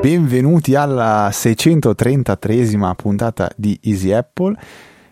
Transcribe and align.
Benvenuti 0.00 0.74
alla 0.74 1.28
633esima 1.28 2.94
puntata 2.94 3.50
di 3.56 3.78
Easy 3.82 4.12
Apple. 4.12 4.56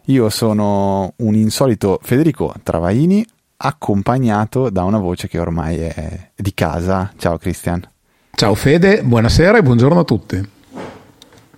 Io 0.05 0.31
sono 0.31 1.13
un 1.17 1.35
insolito 1.35 1.99
Federico 2.03 2.55
Travaini, 2.63 3.27
accompagnato 3.57 4.71
da 4.71 4.85
una 4.85 4.99
voce 4.99 5.29
che 5.29 5.39
ormai 5.39 5.79
è 5.79 6.31
di 6.35 6.55
casa. 6.55 7.13
Ciao 7.19 7.37
Christian. 7.37 7.87
Ciao 8.31 8.55
Fede, 8.55 9.03
buonasera 9.03 9.59
e 9.59 9.63
buongiorno 9.63 10.01
a 10.01 10.05
tutti. 10.05 10.56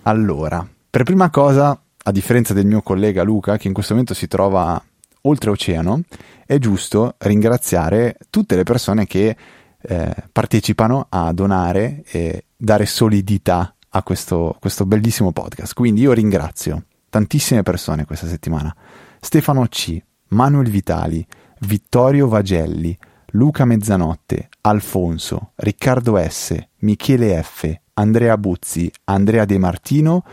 Allora, 0.09 0.67
per 0.89 1.03
prima 1.03 1.29
cosa, 1.29 1.79
a 2.01 2.11
differenza 2.11 2.55
del 2.55 2.65
mio 2.65 2.81
collega 2.81 3.21
Luca, 3.21 3.57
che 3.57 3.67
in 3.67 3.75
questo 3.75 3.93
momento 3.93 4.15
si 4.15 4.27
trova 4.27 4.83
oltreoceano, 5.21 6.01
è 6.47 6.57
giusto 6.57 7.13
ringraziare 7.19 8.17
tutte 8.31 8.55
le 8.55 8.63
persone 8.63 9.05
che 9.05 9.37
eh, 9.79 10.15
partecipano 10.31 11.05
a 11.09 11.31
donare 11.31 12.03
e 12.09 12.45
dare 12.57 12.87
solidità 12.87 13.75
a 13.89 14.01
questo, 14.01 14.57
questo 14.59 14.87
bellissimo 14.87 15.31
podcast. 15.31 15.75
Quindi 15.75 16.01
io 16.01 16.13
ringrazio 16.13 16.85
tantissime 17.07 17.61
persone 17.61 18.05
questa 18.05 18.25
settimana. 18.25 18.75
Stefano 19.19 19.67
C, 19.67 20.01
Manuel 20.29 20.71
Vitali, 20.71 21.23
Vittorio 21.59 22.27
Vagelli, 22.27 22.97
Luca 23.31 23.65
Mezzanotte, 23.65 24.49
Alfonso, 24.61 25.51
Riccardo 25.55 26.17
S, 26.17 26.57
Michele 26.79 27.41
F, 27.41 27.79
Andrea 27.93 28.37
Buzzi, 28.37 28.91
Andrea 29.05 29.45
De 29.45 29.57
Martino, 29.57 30.23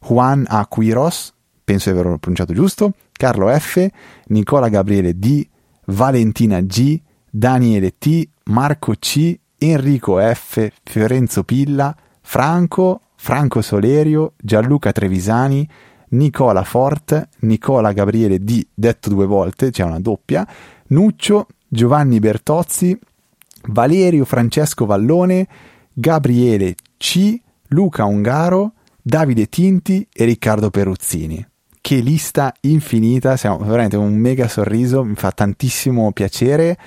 Juan 0.00 0.44
Aquiros, 0.46 1.32
penso 1.64 1.90
di 1.90 1.98
averlo 1.98 2.18
pronunciato 2.18 2.52
giusto, 2.52 2.92
Carlo 3.12 3.48
F, 3.58 3.88
Nicola 4.26 4.68
Gabriele 4.68 5.18
D, 5.18 5.46
Valentina 5.86 6.60
G, 6.60 7.00
Daniele 7.28 7.96
T, 7.98 8.28
Marco 8.44 8.94
C, 8.98 9.38
Enrico 9.58 10.18
F, 10.20 10.68
Fiorenzo 10.82 11.42
Pilla, 11.42 11.96
Franco, 12.20 13.00
Franco 13.16 13.62
Solerio, 13.62 14.34
Gianluca 14.36 14.92
Trevisani, 14.92 15.68
Nicola 16.10 16.62
Fort, 16.62 17.28
Nicola 17.40 17.92
Gabriele 17.92 18.38
D, 18.38 18.66
detto 18.72 19.08
due 19.08 19.26
volte, 19.26 19.70
c'è 19.70 19.82
una 19.82 19.98
doppia, 19.98 20.46
Nuccio, 20.88 21.46
Giovanni 21.74 22.20
Bertozzi, 22.20 22.96
Valerio 23.64 24.24
Francesco 24.24 24.86
Vallone, 24.86 25.48
Gabriele 25.92 26.76
C, 26.96 27.36
Luca 27.68 28.04
Ungaro, 28.04 28.74
Davide 29.02 29.48
Tinti 29.48 30.06
e 30.12 30.24
Riccardo 30.24 30.70
Peruzzini. 30.70 31.44
Che 31.80 31.96
lista 31.96 32.54
infinita, 32.60 33.36
siamo 33.36 33.58
veramente 33.58 33.96
un 33.96 34.14
mega 34.14 34.46
sorriso, 34.46 35.02
mi 35.02 35.16
fa 35.16 35.32
tantissimo 35.32 36.12
piacere. 36.12 36.78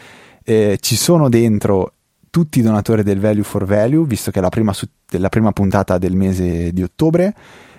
Eh, 0.45 0.77
ci 0.79 0.95
sono 0.95 1.27
dentro 1.27 1.91
tutti 2.29 2.59
i 2.59 2.61
donatori 2.61 3.03
del 3.03 3.19
Value 3.19 3.43
for 3.43 3.65
Value, 3.65 4.05
visto 4.05 4.31
che 4.31 4.39
è 4.39 4.41
la 4.41 4.47
prima, 4.47 4.73
la 5.09 5.29
prima 5.29 5.51
puntata 5.51 5.97
del 5.97 6.15
mese 6.15 6.71
di 6.71 6.81
ottobre. 6.81 7.35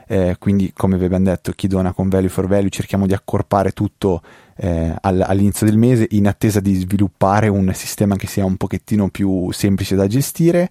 Eh, 0.06 0.36
quindi, 0.38 0.72
come 0.74 0.98
vi 0.98 1.06
abbiamo 1.06 1.24
detto, 1.24 1.52
chi 1.52 1.68
dona 1.68 1.94
con 1.94 2.10
Value 2.10 2.28
for 2.28 2.46
Value 2.46 2.68
cerchiamo 2.68 3.06
di 3.06 3.14
accorpare 3.14 3.72
tutto 3.72 4.20
eh, 4.58 4.94
all'inizio 5.00 5.66
del 5.66 5.78
mese 5.78 6.06
in 6.10 6.26
attesa 6.26 6.60
di 6.60 6.74
sviluppare 6.74 7.48
un 7.48 7.72
sistema 7.74 8.16
che 8.16 8.26
sia 8.26 8.44
un 8.44 8.56
pochettino 8.56 9.08
più 9.08 9.50
semplice 9.52 9.94
da 9.94 10.06
gestire 10.06 10.70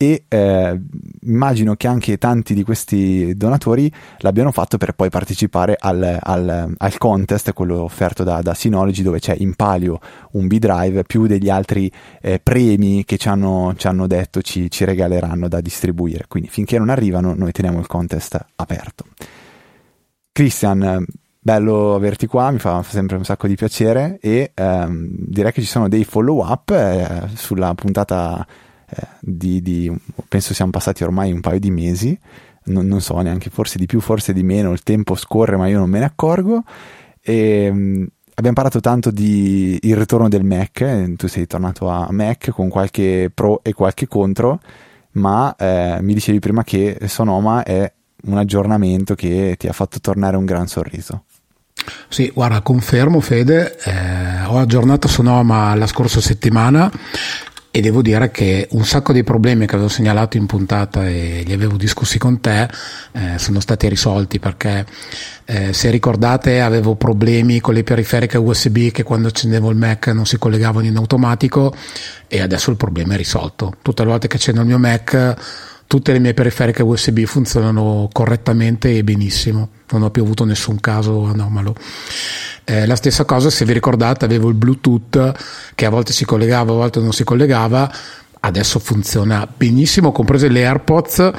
e 0.00 0.26
eh, 0.28 0.80
immagino 1.22 1.74
che 1.74 1.88
anche 1.88 2.18
tanti 2.18 2.54
di 2.54 2.62
questi 2.62 3.34
donatori 3.36 3.92
l'abbiano 4.18 4.52
fatto 4.52 4.78
per 4.78 4.92
poi 4.92 5.10
partecipare 5.10 5.76
al, 5.76 6.18
al, 6.20 6.72
al 6.76 6.98
contest, 6.98 7.52
quello 7.52 7.82
offerto 7.82 8.22
da, 8.22 8.40
da, 8.40 8.54
Synology, 8.54 9.02
dove 9.02 9.18
c'è 9.18 9.34
in 9.36 9.54
palio 9.54 9.98
un 10.32 10.46
B-Drive 10.46 11.02
più 11.02 11.26
degli 11.26 11.50
altri 11.50 11.90
eh, 12.22 12.38
premi 12.38 13.04
che 13.04 13.18
ci 13.18 13.28
hanno, 13.28 13.74
ci 13.76 13.88
hanno 13.88 14.06
detto 14.06 14.40
ci, 14.40 14.70
ci 14.70 14.84
regaleranno 14.84 15.48
da 15.48 15.60
distribuire. 15.60 16.26
Quindi 16.28 16.48
finché 16.48 16.78
non 16.78 16.90
arrivano 16.90 17.34
noi 17.34 17.50
teniamo 17.50 17.80
il 17.80 17.88
contest 17.88 18.38
aperto. 18.54 19.04
Christian, 20.30 21.04
bello 21.40 21.94
averti 21.94 22.26
qua, 22.26 22.50
mi 22.50 22.58
fa 22.58 22.82
sempre 22.82 23.16
un 23.16 23.24
sacco 23.24 23.46
di 23.46 23.54
piacere 23.54 24.18
e 24.20 24.52
ehm, 24.54 25.08
direi 25.10 25.52
che 25.52 25.60
ci 25.60 25.66
sono 25.66 25.88
dei 25.88 26.04
follow 26.04 26.44
up 26.44 26.70
eh, 26.70 27.28
sulla 27.34 27.74
puntata 27.74 28.46
eh, 28.90 29.06
di, 29.20 29.62
di, 29.62 29.94
penso 30.28 30.54
siamo 30.54 30.70
passati 30.70 31.04
ormai 31.04 31.32
un 31.32 31.40
paio 31.40 31.58
di 31.58 31.70
mesi, 31.70 32.18
non, 32.64 32.86
non, 32.86 33.00
so 33.00 33.18
neanche, 33.20 33.50
forse 33.50 33.78
di 33.78 33.86
più, 33.86 34.00
forse 34.00 34.32
di 34.32 34.42
meno, 34.42 34.72
il 34.72 34.82
tempo 34.82 35.14
scorre 35.14 35.56
ma 35.56 35.68
io 35.68 35.78
non 35.78 35.90
me 35.90 36.00
ne 36.00 36.06
accorgo. 36.06 36.62
E, 37.20 37.70
mh, 37.70 38.06
abbiamo 38.34 38.54
parlato 38.54 38.80
tanto 38.80 39.10
di 39.10 39.78
il 39.82 39.96
ritorno 39.96 40.28
del 40.28 40.44
Mac, 40.44 40.80
eh, 40.80 41.14
tu 41.16 41.28
sei 41.28 41.46
tornato 41.46 41.88
a 41.88 42.08
Mac 42.10 42.50
con 42.50 42.68
qualche 42.68 43.30
pro 43.32 43.62
e 43.62 43.72
qualche 43.72 44.06
contro, 44.06 44.60
ma 45.12 45.54
eh, 45.56 45.98
mi 46.00 46.14
dicevi 46.14 46.38
prima 46.38 46.62
che 46.64 46.98
Sonoma 47.06 47.62
è 47.62 47.92
un 48.24 48.36
aggiornamento 48.36 49.14
che 49.14 49.54
ti 49.58 49.68
ha 49.68 49.72
fatto 49.72 50.00
tornare 50.00 50.36
un 50.36 50.44
gran 50.44 50.66
sorriso. 50.66 51.24
Sì, 52.08 52.30
guarda, 52.34 52.60
confermo 52.60 53.20
Fede, 53.20 53.76
eh, 53.84 54.44
ho 54.46 54.58
aggiornato 54.58 55.08
Sonoma 55.08 55.74
la 55.74 55.86
scorsa 55.86 56.20
settimana 56.20 56.90
e 57.70 57.80
devo 57.80 58.00
dire 58.00 58.30
che 58.30 58.66
un 58.70 58.84
sacco 58.84 59.12
di 59.12 59.22
problemi 59.22 59.66
che 59.66 59.74
avevo 59.74 59.90
segnalato 59.90 60.36
in 60.36 60.46
puntata 60.46 61.06
e 61.06 61.42
li 61.44 61.52
avevo 61.52 61.76
discussi 61.76 62.18
con 62.18 62.40
te 62.40 62.68
eh, 63.12 63.38
sono 63.38 63.60
stati 63.60 63.88
risolti 63.88 64.38
perché 64.38 64.86
eh, 65.44 65.72
se 65.72 65.90
ricordate 65.90 66.60
avevo 66.60 66.94
problemi 66.94 67.60
con 67.60 67.74
le 67.74 67.84
periferiche 67.84 68.38
USB 68.38 68.90
che 68.90 69.02
quando 69.02 69.28
accendevo 69.28 69.70
il 69.70 69.76
Mac 69.76 70.08
non 70.08 70.26
si 70.26 70.38
collegavano 70.38 70.86
in 70.86 70.96
automatico 70.96 71.74
e 72.26 72.40
adesso 72.40 72.70
il 72.70 72.76
problema 72.76 73.14
è 73.14 73.16
risolto. 73.16 73.74
Tutte 73.82 74.02
le 74.02 74.08
volte 74.08 74.28
che 74.28 74.36
accendo 74.36 74.62
il 74.62 74.66
mio 74.66 74.78
Mac 74.78 75.36
tutte 75.88 76.12
le 76.12 76.18
mie 76.20 76.34
periferiche 76.34 76.82
USB 76.82 77.24
funzionano 77.24 78.10
correttamente 78.12 78.94
e 78.94 79.02
benissimo, 79.02 79.70
non 79.90 80.02
ho 80.02 80.10
più 80.10 80.22
avuto 80.22 80.44
nessun 80.44 80.78
caso 80.78 81.24
anomalo. 81.24 81.74
Eh, 82.64 82.86
la 82.86 82.94
stessa 82.94 83.24
cosa, 83.24 83.48
se 83.48 83.64
vi 83.64 83.72
ricordate, 83.72 84.26
avevo 84.26 84.48
il 84.50 84.54
Bluetooth 84.54 85.32
che 85.74 85.86
a 85.86 85.90
volte 85.90 86.12
si 86.12 86.26
collegava, 86.26 86.72
a 86.72 86.76
volte 86.76 87.00
non 87.00 87.12
si 87.12 87.24
collegava, 87.24 87.90
adesso 88.40 88.78
funziona 88.78 89.48
benissimo, 89.52 90.12
comprese 90.12 90.48
le 90.48 90.66
AirPods 90.66 91.30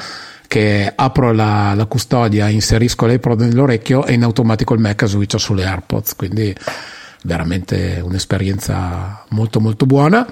che 0.48 0.92
apro 0.96 1.32
la, 1.32 1.74
la 1.76 1.84
custodia, 1.86 2.48
inserisco 2.48 3.06
l'iPod 3.06 3.42
nell'orecchio 3.42 4.04
e 4.04 4.14
in 4.14 4.24
automatico 4.24 4.74
il 4.74 4.80
Mac 4.80 5.06
switcha 5.06 5.38
sulle 5.38 5.64
AirPods, 5.64 6.16
quindi 6.16 6.52
veramente 7.22 8.00
un'esperienza 8.02 9.24
molto 9.30 9.60
molto 9.60 9.86
buona. 9.86 10.26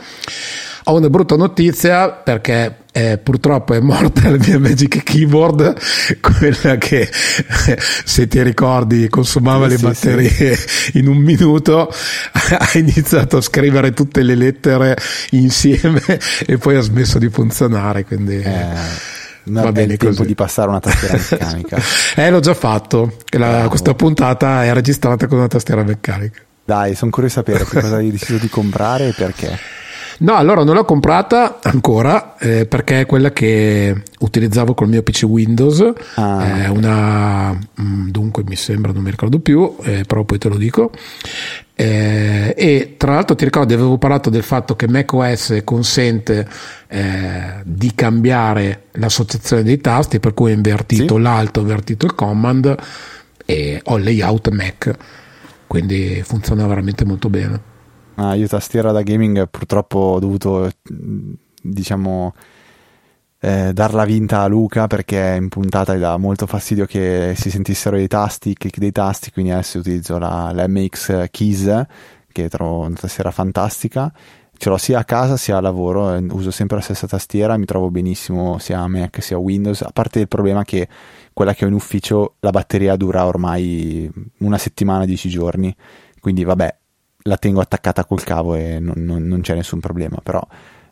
Ho 0.84 0.96
una 0.96 1.10
brutta 1.10 1.36
notizia 1.36 2.10
perché 2.10 2.84
eh, 2.92 3.18
purtroppo 3.18 3.74
è 3.74 3.80
morta 3.80 4.30
la 4.30 4.38
mia 4.38 4.58
Magic 4.58 5.02
Keyboard, 5.02 5.76
quella 6.20 6.76
che 6.78 7.08
se 7.12 8.26
ti 8.26 8.42
ricordi 8.42 9.06
consumava 9.08 9.68
sì, 9.68 9.76
le 9.76 9.82
batterie 9.82 10.56
sì. 10.56 10.96
in 10.98 11.08
un 11.08 11.18
minuto, 11.18 11.92
ha 12.32 12.70
iniziato 12.78 13.36
a 13.36 13.40
scrivere 13.42 13.92
tutte 13.92 14.22
le 14.22 14.34
lettere 14.34 14.96
insieme 15.32 16.02
e 16.46 16.56
poi 16.56 16.76
ha 16.76 16.80
smesso 16.80 17.18
di 17.18 17.28
funzionare. 17.28 18.04
Quindi, 18.04 18.36
eh. 18.36 19.16
Non 19.48 19.62
Va 19.62 19.72
bene 19.72 19.94
il 19.94 19.98
tempo 19.98 20.24
di 20.24 20.34
passare 20.34 20.68
una 20.68 20.80
tastiera 20.80 21.16
meccanica. 21.16 21.80
eh, 22.16 22.28
l'ho 22.30 22.40
già 22.40 22.52
fatto. 22.52 23.16
La, 23.30 23.64
questa 23.68 23.94
puntata 23.94 24.64
è 24.64 24.72
registrata 24.74 25.26
con 25.26 25.38
una 25.38 25.48
tastiera 25.48 25.82
meccanica. 25.82 26.42
Dai, 26.68 26.94
sono 26.94 27.10
curioso 27.10 27.40
di 27.40 27.46
sapere 27.46 27.64
che 27.64 27.80
cosa 27.80 27.96
hai 27.96 28.10
deciso 28.10 28.36
di 28.36 28.50
comprare 28.50 29.08
e 29.08 29.14
perché. 29.16 29.58
No, 30.18 30.34
allora 30.34 30.64
non 30.64 30.74
l'ho 30.74 30.84
comprata 30.84 31.60
ancora 31.62 32.36
eh, 32.36 32.66
perché 32.66 33.00
è 33.00 33.06
quella 33.06 33.32
che 33.32 34.02
utilizzavo 34.18 34.74
col 34.74 34.88
mio 34.88 35.02
PC 35.02 35.22
Windows. 35.22 35.82
Ah. 36.16 36.64
È 36.64 36.68
una 36.68 37.52
mm, 37.54 38.10
dunque 38.10 38.42
mi 38.46 38.54
sembra, 38.54 38.92
non 38.92 39.02
mi 39.02 39.08
ricordo 39.08 39.38
più, 39.38 39.76
eh, 39.82 40.04
però 40.06 40.24
poi 40.24 40.36
te 40.36 40.50
lo 40.50 40.58
dico. 40.58 40.90
Eh, 41.74 42.54
e 42.54 42.94
tra 42.98 43.14
l'altro 43.14 43.34
ti 43.34 43.44
ricordi, 43.44 43.72
avevo 43.72 43.96
parlato 43.96 44.28
del 44.28 44.42
fatto 44.42 44.76
che 44.76 44.86
macOS 44.88 45.62
consente 45.64 46.46
eh, 46.88 47.62
di 47.64 47.94
cambiare 47.94 48.88
l'associazione 48.90 49.62
dei 49.62 49.78
tasti, 49.78 50.20
per 50.20 50.34
cui 50.34 50.50
ho 50.50 50.54
invertito 50.54 51.14
sì. 51.16 51.22
l'alto, 51.22 51.60
ho 51.60 51.62
invertito 51.62 52.04
il 52.04 52.14
command 52.14 52.76
e 53.46 53.80
ho 53.82 53.96
il 53.96 54.04
layout 54.04 54.50
Mac, 54.50 54.94
quindi 55.68 56.20
funziona 56.24 56.66
veramente 56.66 57.04
molto 57.04 57.30
bene. 57.30 57.76
Ah, 58.16 58.34
io 58.34 58.48
tastiera 58.48 58.90
da 58.90 59.02
gaming 59.02 59.48
purtroppo 59.48 59.98
ho 59.98 60.18
dovuto, 60.18 60.68
diciamo, 61.62 62.34
eh, 63.38 63.72
darla 63.72 64.04
vinta 64.04 64.40
a 64.40 64.48
Luca 64.48 64.88
perché 64.88 65.36
in 65.38 65.48
puntata 65.48 65.94
gli 65.94 66.00
dà 66.00 66.16
molto 66.16 66.46
fastidio 66.46 66.84
che 66.86 67.34
si 67.36 67.50
sentissero 67.50 67.96
i 67.96 68.08
tasti, 68.08 68.54
click 68.54 68.78
dei 68.78 68.90
tasti, 68.90 69.30
quindi 69.30 69.52
adesso 69.52 69.78
utilizzo 69.78 70.18
la, 70.18 70.50
la 70.52 70.66
MX 70.66 71.26
Keys 71.30 71.86
che 72.32 72.48
trovo 72.48 72.86
una 72.86 72.96
tastiera 72.96 73.30
fantastica. 73.30 74.12
Ce 74.58 74.68
l'ho 74.68 74.76
sia 74.76 74.98
a 74.98 75.04
casa 75.04 75.36
sia 75.36 75.56
a 75.56 75.60
lavoro, 75.60 76.14
eh, 76.14 76.18
uso 76.30 76.50
sempre 76.50 76.76
la 76.76 76.82
stessa 76.82 77.06
tastiera, 77.06 77.56
mi 77.56 77.64
trovo 77.64 77.90
benissimo 77.90 78.58
sia 78.58 78.80
a 78.80 78.88
Mac 78.88 79.22
sia 79.22 79.36
a 79.36 79.38
Windows, 79.38 79.82
a 79.82 79.90
parte 79.92 80.20
il 80.20 80.28
problema 80.28 80.64
che 80.64 80.88
quella 81.32 81.54
che 81.54 81.64
ho 81.64 81.68
in 81.68 81.74
ufficio 81.74 82.34
la 82.40 82.50
batteria 82.50 82.96
dura 82.96 83.24
ormai 83.24 84.10
una 84.38 84.58
settimana, 84.58 85.04
dieci 85.04 85.28
giorni, 85.28 85.74
quindi 86.20 86.44
vabbè, 86.44 86.76
la 87.22 87.36
tengo 87.36 87.60
attaccata 87.60 88.04
col 88.04 88.22
cavo 88.24 88.54
e 88.56 88.80
non, 88.80 88.94
non, 88.96 89.22
non 89.22 89.40
c'è 89.40 89.54
nessun 89.54 89.80
problema, 89.80 90.18
però 90.22 90.44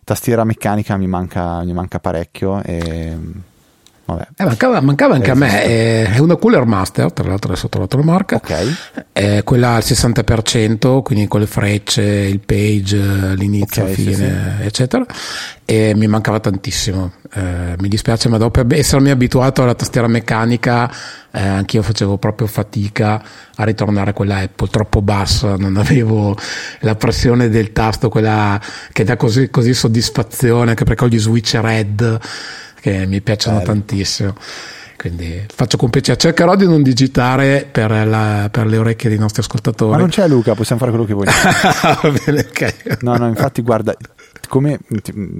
tastiera 0.04 0.44
meccanica 0.44 0.96
mi 0.96 1.08
manca, 1.08 1.62
mi 1.64 1.72
manca 1.72 1.98
parecchio 1.98 2.62
e 2.62 3.16
eh, 4.08 4.44
mancava, 4.44 4.80
mancava, 4.80 5.14
anche 5.14 5.28
eh, 5.28 5.32
a 5.32 5.34
me, 5.34 5.62
è, 5.62 6.12
è, 6.12 6.18
una 6.18 6.36
Cooler 6.36 6.64
Master, 6.64 7.12
tra 7.12 7.26
l'altro 7.26 7.50
adesso 7.50 7.66
ho 7.66 7.68
trovato 7.68 7.96
la 7.96 8.04
marca, 8.04 8.36
okay. 8.36 8.72
è 9.10 9.42
quella 9.42 9.74
al 9.74 9.82
60%, 9.84 11.02
quindi 11.02 11.26
con 11.26 11.40
le 11.40 11.46
frecce, 11.46 12.02
il 12.02 12.38
page, 12.38 13.34
l'inizio, 13.34 13.82
okay, 13.82 13.94
fine, 13.94 14.14
sì, 14.14 14.22
sì. 14.22 14.64
eccetera, 14.64 15.04
e 15.64 15.92
mi 15.96 16.06
mancava 16.06 16.38
tantissimo. 16.38 17.14
Eh, 17.34 17.74
mi 17.78 17.88
dispiace, 17.88 18.28
ma 18.28 18.38
dopo 18.38 18.64
essermi 18.70 19.10
abituato 19.10 19.64
alla 19.64 19.74
tastiera 19.74 20.06
meccanica, 20.06 20.88
eh, 21.32 21.40
anch'io 21.40 21.82
facevo 21.82 22.16
proprio 22.16 22.46
fatica 22.46 23.20
a 23.56 23.64
ritornare 23.64 24.10
a 24.10 24.12
quella 24.12 24.36
Apple 24.36 24.68
troppo 24.68 25.02
bassa, 25.02 25.56
non 25.56 25.76
avevo 25.76 26.36
la 26.80 26.94
pressione 26.94 27.48
del 27.48 27.72
tasto, 27.72 28.08
quella 28.08 28.60
che 28.92 29.02
dà 29.02 29.16
così, 29.16 29.50
così 29.50 29.74
soddisfazione, 29.74 30.70
anche 30.70 30.84
perché 30.84 31.04
ho 31.04 31.08
gli 31.08 31.18
switch 31.18 31.58
red 31.60 32.20
che 32.80 33.06
mi 33.06 33.20
piacciono 33.20 33.58
Bello. 33.58 33.72
tantissimo. 33.72 34.34
Quindi 34.96 35.44
faccio 35.54 35.76
con 35.76 35.90
piacere. 35.90 36.18
Cercherò 36.18 36.56
di 36.56 36.66
non 36.66 36.82
digitare 36.82 37.68
per, 37.70 37.90
la, 38.06 38.48
per, 38.50 38.66
le 38.66 38.78
orecchie 38.78 39.10
dei 39.10 39.18
nostri 39.18 39.42
ascoltatori. 39.42 39.92
Ma 39.92 39.98
non 39.98 40.08
c'è 40.08 40.26
Luca, 40.26 40.54
possiamo 40.54 40.80
fare 40.80 40.90
quello 40.90 41.06
che 41.06 41.14
vogliamo. 41.14 42.16
Bene, 42.24 42.40
ok. 42.40 43.02
No, 43.02 43.16
no, 43.16 43.28
infatti, 43.28 43.62
guarda, 43.62 43.94
come 44.48 44.78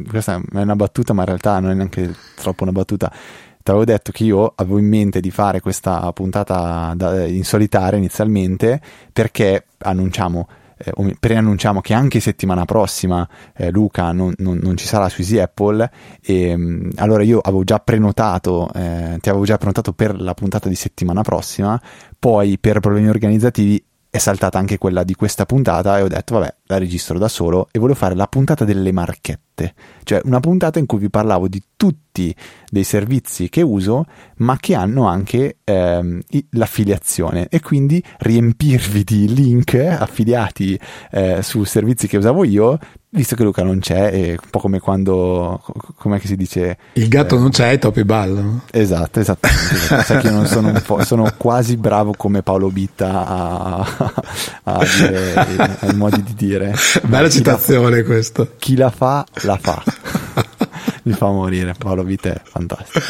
questa 0.08 0.36
è 0.36 0.58
una 0.60 0.76
battuta, 0.76 1.14
ma 1.14 1.22
in 1.22 1.28
realtà 1.28 1.58
non 1.58 1.70
è 1.70 1.74
neanche 1.74 2.14
troppo 2.36 2.62
una 2.64 2.72
battuta. 2.72 3.10
Ti 3.10 3.72
avevo 3.72 3.84
detto 3.84 4.12
che 4.12 4.22
io 4.24 4.52
avevo 4.54 4.78
in 4.78 4.86
mente 4.86 5.20
di 5.20 5.30
fare 5.32 5.60
questa 5.60 6.12
puntata 6.12 6.94
in 7.26 7.42
solitaria 7.42 7.98
inizialmente 7.98 8.80
perché 9.12 9.64
annunciamo 9.78 10.46
eh, 10.76 11.16
preannunciamo 11.18 11.80
che 11.80 11.94
anche 11.94 12.20
settimana 12.20 12.64
prossima 12.64 13.26
eh, 13.56 13.70
Luca 13.70 14.12
non, 14.12 14.34
non, 14.38 14.58
non, 14.62 14.76
ci 14.76 14.86
sarà 14.86 15.08
su 15.08 15.20
Easy 15.22 15.38
Apple 15.38 15.90
e 16.22 16.56
mh, 16.56 16.90
allora 16.96 17.22
io 17.22 17.40
avevo 17.40 17.64
già 17.64 17.78
prenotato 17.78 18.70
eh, 18.74 19.16
ti 19.20 19.28
avevo 19.28 19.44
già 19.44 19.56
prenotato 19.56 19.92
per 19.92 20.20
la 20.20 20.34
puntata 20.34 20.68
di 20.68 20.74
settimana 20.74 21.22
prossima. 21.22 21.80
Poi 22.18 22.58
per 22.58 22.80
problemi 22.80 23.08
organizzativi 23.08 23.82
è 24.10 24.18
saltata 24.18 24.58
anche 24.58 24.78
quella 24.78 25.04
di 25.04 25.14
questa 25.14 25.44
puntata 25.44 25.98
e 25.98 26.02
ho 26.02 26.08
detto 26.08 26.34
vabbè 26.34 26.54
la 26.66 26.78
registro 26.78 27.18
da 27.18 27.28
solo 27.28 27.68
e 27.70 27.78
volevo 27.78 27.98
fare 27.98 28.14
la 28.14 28.26
puntata 28.26 28.64
delle 28.64 28.92
marchette. 28.92 29.74
Cioè 30.02 30.20
una 30.24 30.40
puntata 30.40 30.78
in 30.78 30.86
cui 30.86 30.98
vi 30.98 31.10
parlavo 31.10 31.48
di 31.48 31.62
tutti 31.76 32.34
dei 32.68 32.84
servizi 32.84 33.48
che 33.48 33.62
uso 33.62 34.04
ma 34.36 34.56
che 34.56 34.74
hanno 34.74 35.06
anche 35.06 35.58
ehm, 35.64 36.20
l'affiliazione. 36.50 37.48
E 37.48 37.60
quindi 37.60 38.02
riempirvi 38.18 39.04
di 39.04 39.32
link 39.32 39.74
affiliati 39.74 40.78
eh, 41.10 41.42
su 41.42 41.64
servizi 41.64 42.06
che 42.06 42.16
usavo 42.16 42.44
io 42.44 42.78
visto 43.16 43.34
che 43.34 43.42
Luca 43.42 43.62
non 43.62 43.78
c'è 43.78 44.10
è 44.10 44.30
un 44.30 44.50
po' 44.50 44.58
come 44.58 44.78
quando 44.78 45.62
come 45.96 46.20
si 46.20 46.36
dice? 46.36 46.76
Il 46.92 47.08
gatto 47.08 47.36
eh, 47.36 47.38
non 47.38 47.48
c'è 47.48 47.72
i 47.72 47.78
topi 47.78 48.04
ballano 48.04 48.62
esatto 48.70 49.20
esattamente. 49.20 50.02
Sai 50.04 50.20
che 50.20 50.30
non 50.30 50.46
sono, 50.46 50.78
sono 51.00 51.32
quasi 51.36 51.78
bravo 51.78 52.12
come 52.14 52.42
Paolo 52.42 52.68
Bitta 52.68 53.26
a, 53.26 54.12
a 54.64 54.84
dire 54.98 55.78
ai 55.80 55.94
modi 55.94 56.22
di 56.22 56.34
dire. 56.34 56.74
Bella 57.04 57.30
citazione 57.30 58.02
questo 58.02 58.52
chi 58.58 58.76
la 58.76 58.90
fa 58.90 59.24
la 59.44 59.56
fa. 59.56 59.82
Mi 61.04 61.12
fa 61.12 61.30
morire 61.30 61.74
Paolo 61.76 62.04
Bitta 62.04 62.34
è 62.34 62.40
fantastico 62.44 63.00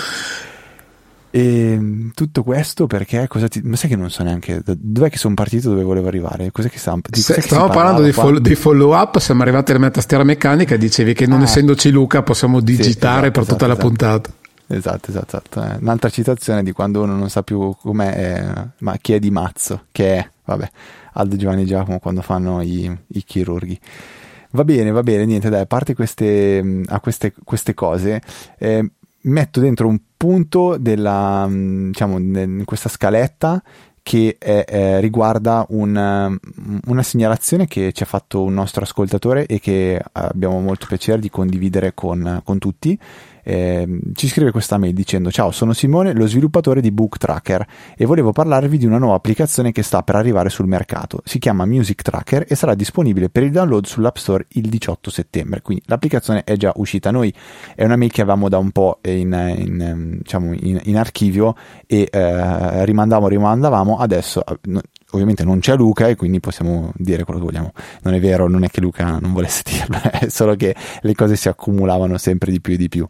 e 1.36 1.78
tutto 2.14 2.42
questo 2.42 2.86
perché 2.86 3.28
cosa 3.28 3.46
ti... 3.46 3.60
Ma 3.62 3.76
sai 3.76 3.90
che 3.90 3.96
non 3.96 4.08
so 4.08 4.22
neanche 4.22 4.62
dov'è 4.64 5.10
che 5.10 5.18
sono 5.18 5.34
partito, 5.34 5.68
dove 5.68 5.82
volevo 5.82 6.08
arrivare? 6.08 6.50
Cos'è 6.50 6.70
che 6.70 6.78
sta... 6.78 6.98
Di 7.10 7.20
Se, 7.20 7.42
stavo 7.42 7.68
parlando 7.68 8.00
di, 8.00 8.10
fol- 8.12 8.40
di, 8.40 8.54
follow 8.54 8.94
up, 8.94 9.18
siamo 9.18 9.42
arrivati 9.42 9.72
alla 9.72 9.80
mia 9.80 9.90
tastiera 9.90 10.24
meccanica 10.24 10.76
e 10.76 10.78
dicevi 10.78 11.12
che 11.12 11.26
non 11.26 11.40
ah. 11.40 11.44
essendoci 11.44 11.90
Luca 11.90 12.22
possiamo 12.22 12.60
digitare 12.60 12.90
sì, 12.90 13.02
esatto, 13.02 13.30
per 13.32 13.42
tutta 13.42 13.66
esatto, 13.66 13.66
la 13.66 13.72
esatto. 13.72 13.86
puntata. 13.86 14.30
Esatto, 14.68 15.10
esatto, 15.10 15.36
esatto. 15.36 15.62
Eh, 15.62 15.76
un'altra 15.82 16.08
citazione 16.08 16.62
di 16.62 16.72
quando 16.72 17.02
uno 17.02 17.14
non 17.14 17.28
sa 17.28 17.42
più 17.42 17.76
com'è, 17.82 18.14
è, 18.14 18.66
ma 18.78 18.96
chi 18.96 19.12
è 19.12 19.18
di 19.18 19.30
mazzo, 19.30 19.82
che 19.92 20.16
è, 20.16 20.30
vabbè, 20.42 20.70
Aldo 21.12 21.36
Giovanni 21.36 21.66
Giacomo 21.66 21.98
quando 21.98 22.22
fanno 22.22 22.62
i, 22.62 22.90
i 23.08 23.22
chirurghi. 23.22 23.78
Va 24.52 24.64
bene, 24.64 24.90
va 24.90 25.02
bene, 25.02 25.26
niente, 25.26 25.50
dai, 25.50 25.60
a 25.60 25.66
parte 25.66 25.94
queste, 25.94 26.82
a 26.86 26.98
queste, 27.00 27.34
queste 27.44 27.74
cose, 27.74 28.22
eh, 28.58 28.90
metto 29.26 29.60
dentro 29.60 29.88
un 29.88 29.98
punto 30.16 30.76
della, 30.78 31.46
mm, 31.46 31.86
diciamo, 31.88 32.18
in 32.18 32.62
questa 32.64 32.88
scaletta 32.88 33.62
che 34.02 34.36
è, 34.38 34.64
è, 34.64 35.00
riguarda 35.00 35.66
un, 35.70 36.38
una 36.86 37.02
segnalazione 37.02 37.66
che 37.66 37.92
ci 37.92 38.04
ha 38.04 38.06
fatto 38.06 38.44
un 38.44 38.54
nostro 38.54 38.84
ascoltatore 38.84 39.46
e 39.46 39.58
che 39.58 40.00
abbiamo 40.12 40.60
molto 40.60 40.86
piacere 40.86 41.18
di 41.18 41.28
condividere 41.28 41.92
con, 41.92 42.40
con 42.44 42.58
tutti 42.58 42.96
eh, 43.48 43.86
ci 44.14 44.26
scrive 44.26 44.50
questa 44.50 44.76
mail 44.76 44.92
dicendo 44.92 45.30
ciao 45.30 45.52
sono 45.52 45.72
Simone 45.72 46.12
lo 46.12 46.26
sviluppatore 46.26 46.80
di 46.80 46.90
Book 46.90 47.16
Tracker 47.16 47.64
e 47.96 48.04
volevo 48.04 48.32
parlarvi 48.32 48.76
di 48.76 48.86
una 48.86 48.98
nuova 48.98 49.14
applicazione 49.14 49.70
che 49.70 49.84
sta 49.84 50.02
per 50.02 50.16
arrivare 50.16 50.48
sul 50.48 50.66
mercato 50.66 51.20
si 51.24 51.38
chiama 51.38 51.64
Music 51.64 52.02
Tracker 52.02 52.44
e 52.48 52.56
sarà 52.56 52.74
disponibile 52.74 53.28
per 53.28 53.44
il 53.44 53.52
download 53.52 53.86
sull'App 53.86 54.16
Store 54.16 54.46
il 54.48 54.68
18 54.68 55.10
settembre 55.10 55.62
quindi 55.62 55.84
l'applicazione 55.86 56.42
è 56.42 56.56
già 56.56 56.72
uscita 56.74 57.12
noi 57.12 57.32
è 57.76 57.84
una 57.84 57.94
mail 57.94 58.10
che 58.10 58.22
avevamo 58.22 58.48
da 58.48 58.58
un 58.58 58.72
po' 58.72 58.98
in, 59.04 59.54
in, 59.56 59.80
ehm, 59.80 60.16
diciamo 60.18 60.52
in, 60.52 60.80
in 60.82 60.96
archivio 60.96 61.54
e 61.86 62.08
eh, 62.10 62.84
rimandavamo 62.84 63.28
rimandavamo 63.28 63.98
adesso 63.98 64.42
eh, 64.44 64.80
ovviamente 65.12 65.44
non 65.44 65.60
c'è 65.60 65.76
Luca 65.76 66.08
e 66.08 66.16
quindi 66.16 66.40
possiamo 66.40 66.92
dire 66.96 67.24
quello 67.24 67.40
che 67.40 67.46
vogliamo. 67.46 67.72
Non 68.02 68.14
è 68.14 68.20
vero, 68.20 68.48
non 68.48 68.64
è 68.64 68.68
che 68.68 68.80
Luca 68.80 69.18
non 69.18 69.32
volesse 69.32 69.62
dirlo, 69.66 70.00
è 70.10 70.28
solo 70.28 70.54
che 70.54 70.74
le 71.00 71.14
cose 71.14 71.36
si 71.36 71.48
accumulavano 71.48 72.18
sempre 72.18 72.50
di 72.50 72.60
più 72.60 72.74
e 72.74 72.76
di 72.76 72.88
più. 72.88 73.06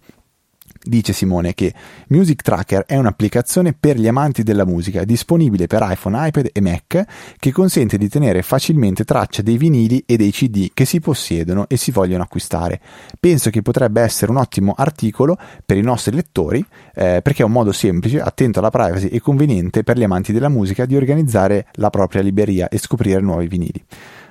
Dice 0.86 1.12
Simone 1.12 1.52
che 1.52 1.74
Music 2.08 2.42
Tracker 2.42 2.84
è 2.86 2.96
un'applicazione 2.96 3.72
per 3.72 3.98
gli 3.98 4.06
amanti 4.06 4.44
della 4.44 4.64
musica, 4.64 5.02
disponibile 5.02 5.66
per 5.66 5.84
iPhone, 5.84 6.28
iPad 6.28 6.50
e 6.52 6.60
Mac, 6.60 7.04
che 7.40 7.50
consente 7.50 7.98
di 7.98 8.08
tenere 8.08 8.42
facilmente 8.42 9.04
traccia 9.04 9.42
dei 9.42 9.58
vinili 9.58 10.04
e 10.06 10.16
dei 10.16 10.30
CD 10.30 10.70
che 10.72 10.84
si 10.84 11.00
possiedono 11.00 11.66
e 11.68 11.76
si 11.76 11.90
vogliono 11.90 12.22
acquistare. 12.22 12.80
Penso 13.18 13.50
che 13.50 13.62
potrebbe 13.62 14.00
essere 14.00 14.30
un 14.30 14.36
ottimo 14.36 14.74
articolo 14.76 15.36
per 15.64 15.76
i 15.76 15.82
nostri 15.82 16.14
lettori, 16.14 16.64
eh, 16.94 17.20
perché 17.20 17.42
è 17.42 17.44
un 17.44 17.52
modo 17.52 17.72
semplice, 17.72 18.20
attento 18.20 18.60
alla 18.60 18.70
privacy 18.70 19.08
e 19.08 19.20
conveniente 19.20 19.82
per 19.82 19.98
gli 19.98 20.04
amanti 20.04 20.32
della 20.32 20.48
musica 20.48 20.86
di 20.86 20.94
organizzare 20.94 21.66
la 21.72 21.90
propria 21.90 22.22
libreria 22.22 22.68
e 22.68 22.78
scoprire 22.78 23.20
nuovi 23.20 23.48
vinili. 23.48 23.84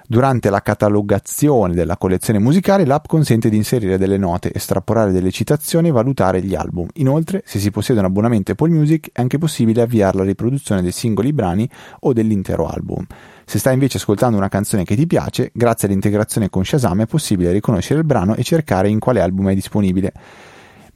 Durante 0.08 0.52
la 0.52 0.62
catalogazione 0.62 1.74
della 1.74 1.98
collezione 1.98 2.38
musicale 2.38 2.86
l'app 2.86 3.06
consente 3.08 3.50
di 3.50 3.58
inserire 3.58 3.98
delle 3.98 4.18
note, 4.18 4.54
estrapolare 4.54 5.12
delle 5.12 5.32
citazioni 5.32 5.88
e 5.88 5.92
valutare 5.92 6.44
gli 6.44 6.54
album. 6.54 6.88
Inoltre, 6.96 7.42
se 7.44 7.58
si 7.58 7.72
possiede 7.72 8.02
un 8.02 8.06
abbonamento 8.06 8.52
Apple 8.52 8.70
Music, 8.70 9.10
è 9.12 9.22
anche 9.22 9.40
possibile 9.40 9.82
avviare 9.82 10.18
la 10.20 10.24
riproduzione 10.24 10.84
dei 10.84 10.92
singoli 10.92 11.34
brani 11.34 11.68
o 12.02 12.14
dell'intero 12.14 12.68
album. 12.68 13.04
Se 13.46 13.58
stai 13.58 13.74
invece 13.74 13.98
ascoltando 13.98 14.38
una 14.38 14.48
canzone 14.48 14.84
che 14.84 14.96
ti 14.96 15.08
piace, 15.08 15.50
grazie 15.52 15.88
all'integrazione 15.88 16.52
con 16.52 16.64
Shazam 16.64 17.02
è 17.02 17.08
possibile 17.08 17.52
riconoscere 17.52 18.00
il 18.00 18.06
brano 18.06 18.36
e 18.36 18.44
cercare 18.44 18.90
in 18.90 19.00
quale 19.00 19.22
album 19.22 19.50
è 19.50 19.56
disponibile. 19.56 20.14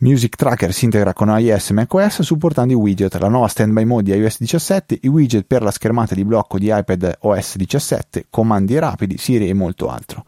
Music 0.02 0.38
Tracker 0.38 0.72
si 0.72 0.86
integra 0.86 1.12
con 1.12 1.28
iOS 1.28 1.72
e 1.72 1.74
macOS 1.74 2.22
supportando 2.22 2.72
i 2.72 2.76
widget, 2.76 3.18
la 3.18 3.28
nuova 3.28 3.50
standby 3.50 3.84
mode 3.84 4.14
di 4.14 4.18
iOS 4.18 4.38
17, 4.40 5.00
i 5.02 5.08
widget 5.10 5.44
per 5.46 5.62
la 5.62 5.72
schermata 5.72 6.16
di 6.16 6.24
blocco 6.24 6.58
di 6.58 6.72
iPad 6.74 7.18
OS 7.20 7.58
17, 7.58 8.28
comandi 8.30 8.80
rapidi, 8.80 9.18
Siri 9.18 9.50
e 9.50 9.54
molto 9.54 9.90
altro. 9.90 10.24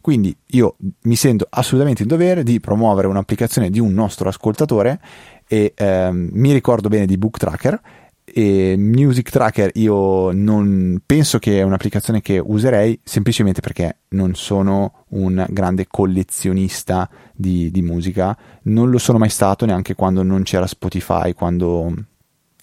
Quindi 0.00 0.36
io 0.46 0.74
mi 1.02 1.14
sento 1.14 1.46
assolutamente 1.48 2.02
in 2.02 2.08
dovere 2.08 2.42
di 2.42 2.58
promuovere 2.58 3.06
un'applicazione 3.06 3.70
di 3.70 3.78
un 3.78 3.92
nostro 3.92 4.28
ascoltatore 4.28 4.98
e 5.46 5.72
ehm, 5.76 6.30
mi 6.32 6.52
ricordo 6.52 6.88
bene 6.88 7.06
di 7.06 7.16
Book 7.16 7.38
Tracker 7.38 7.80
e 8.24 8.76
Music 8.78 9.30
Tracker 9.30 9.70
io 9.74 10.30
non 10.32 11.00
penso 11.04 11.38
che 11.38 11.58
è 11.58 11.62
un'applicazione 11.62 12.20
che 12.20 12.38
userei 12.38 12.98
semplicemente 13.02 13.60
perché 13.60 13.98
non 14.10 14.34
sono 14.34 15.04
un 15.10 15.44
grande 15.50 15.86
collezionista 15.88 17.08
di, 17.34 17.70
di 17.70 17.82
musica, 17.82 18.36
non 18.64 18.90
lo 18.90 18.98
sono 18.98 19.18
mai 19.18 19.28
stato 19.28 19.66
neanche 19.66 19.94
quando 19.94 20.22
non 20.22 20.44
c'era 20.44 20.66
Spotify, 20.66 21.32
quando, 21.32 21.92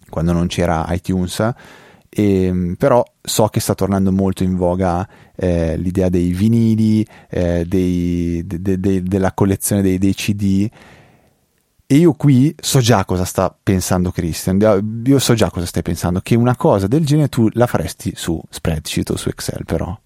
quando 0.09 0.31
non 0.31 0.47
c'era 0.47 0.85
iTunes. 0.89 1.53
E, 2.11 2.73
però 2.75 3.03
so 3.21 3.47
che 3.49 3.59
sta 3.59 3.75
tornando 3.75 4.11
molto 4.11 4.43
in 4.43 4.55
voga 4.55 5.07
eh, 5.35 5.77
l'idea 5.77 6.09
dei 6.09 6.31
vinili, 6.31 7.05
eh, 7.29 7.65
dei, 7.67 8.41
de, 8.47 8.79
de, 8.79 9.03
della 9.03 9.33
collezione 9.33 9.83
dei, 9.83 9.99
dei 9.99 10.15
CD 10.15 10.67
e 11.91 11.95
io 11.95 12.13
qui 12.13 12.53
so 12.61 12.81
già 12.81 13.03
cosa 13.03 13.25
sta 13.25 13.57
pensando 13.63 14.11
Christian, 14.11 15.01
io 15.03 15.17
so 15.17 15.33
già 15.33 15.49
cosa 15.49 15.65
stai 15.65 15.81
pensando, 15.81 16.19
che 16.21 16.35
una 16.35 16.55
cosa 16.55 16.85
del 16.85 17.03
genere 17.03 17.29
tu 17.29 17.49
la 17.53 17.65
faresti 17.65 18.13
su 18.15 18.39
spreadsheet 18.47 19.09
o 19.09 19.17
su 19.17 19.29
Excel 19.29 19.65
però. 19.65 19.99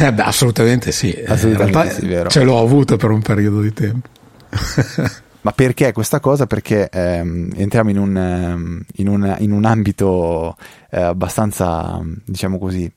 Eh 0.00 0.10
beh, 0.14 0.22
assolutamente 0.22 0.90
sì. 0.90 1.10
Assolutamente 1.26 1.90
sì, 1.90 2.06
vero. 2.06 2.30
Ce 2.30 2.42
l'ho 2.42 2.58
avuto 2.58 2.96
per 2.96 3.10
un 3.10 3.20
periodo 3.20 3.60
di 3.60 3.74
tempo. 3.74 4.08
Ma 5.42 5.52
perché 5.52 5.92
questa 5.92 6.18
cosa? 6.18 6.46
Perché 6.46 6.88
ehm, 6.88 7.52
entriamo 7.54 7.90
in 7.90 7.98
un, 7.98 8.16
ehm, 8.16 8.84
in 8.94 9.08
un, 9.08 9.36
in 9.40 9.52
un 9.52 9.66
ambito 9.66 10.56
eh, 10.90 10.98
abbastanza, 10.98 12.00
diciamo 12.24 12.58
così, 12.58 12.90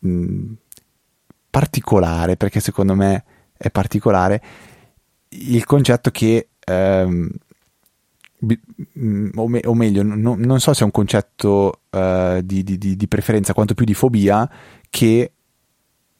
mh, 0.00 0.08
mm, 0.08 0.52
particolare, 1.50 2.36
perché 2.36 2.58
secondo 2.58 2.96
me 2.96 3.22
è 3.56 3.70
particolare 3.70 4.42
il 5.28 5.64
concetto 5.64 6.10
che, 6.10 6.48
ehm, 6.64 7.30
mm, 8.98 9.30
o, 9.34 9.48
me, 9.48 9.60
o, 9.64 9.74
meglio, 9.74 10.02
no, 10.02 10.34
non 10.38 10.60
so 10.60 10.72
se 10.72 10.82
è 10.82 10.84
un 10.84 10.90
concetto 10.90 11.80
uh, 11.90 12.40
di, 12.42 12.62
di, 12.62 12.78
di 12.78 13.08
preferenza, 13.08 13.54
quanto 13.54 13.74
più 13.74 13.84
di 13.84 13.94
fobia, 13.94 14.48
che 14.90 15.32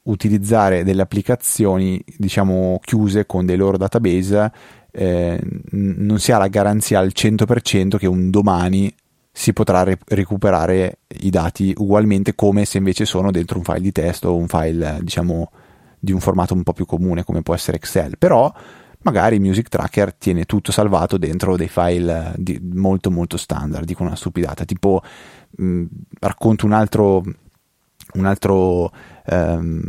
utilizzare 0.03 0.83
delle 0.83 1.01
applicazioni 1.01 2.03
diciamo 2.17 2.79
chiuse 2.83 3.25
con 3.25 3.45
dei 3.45 3.57
loro 3.57 3.75
database 3.75 4.51
eh, 4.91 5.41
non 5.71 6.19
si 6.19 6.31
ha 6.31 6.37
la 6.37 6.47
garanzia 6.47 6.99
al 6.99 7.11
100% 7.13 7.97
che 7.97 8.05
un 8.05 8.29
domani 8.29 8.93
si 9.31 9.51
potrà 9.51 9.83
re- 9.83 9.97
recuperare 10.05 10.99
i 11.21 11.29
dati 11.31 11.73
ugualmente 11.77 12.35
come 12.35 12.65
se 12.65 12.77
invece 12.77 13.05
sono 13.05 13.31
dentro 13.31 13.57
un 13.57 13.63
file 13.63 13.81
di 13.81 13.91
testo 13.91 14.29
o 14.29 14.35
un 14.35 14.47
file 14.47 14.99
diciamo 15.01 15.49
di 15.99 16.11
un 16.11 16.19
formato 16.19 16.53
un 16.53 16.63
po' 16.63 16.73
più 16.73 16.85
comune 16.85 17.23
come 17.23 17.41
può 17.41 17.55
essere 17.55 17.77
Excel. 17.77 18.17
Però 18.17 18.53
magari 19.05 19.39
Music 19.39 19.69
Tracker 19.69 20.13
tiene 20.13 20.45
tutto 20.45 20.71
salvato 20.71 21.17
dentro 21.17 21.55
dei 21.55 21.69
file 21.69 22.33
di, 22.37 22.59
molto 22.73 23.11
molto 23.11 23.37
standard 23.37 23.85
dico 23.85 24.03
una 24.03 24.15
stupidata. 24.15 24.65
Tipo 24.65 25.01
mh, 25.57 25.83
racconto 26.19 26.65
un 26.65 26.73
altro 26.73 27.23
un 28.13 28.25
altro 28.25 28.91
um, 29.25 29.81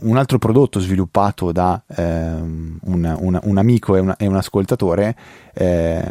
un 0.00 0.16
altro 0.16 0.38
prodotto 0.38 0.80
sviluppato 0.80 1.52
da 1.52 1.80
um, 1.96 2.78
un, 2.82 3.16
un, 3.20 3.40
un, 3.42 3.56
amico 3.56 3.96
e, 3.96 4.14
e 4.18 4.26
un 4.26 4.36
ascoltatore, 4.36 5.16
eh, 5.54 6.10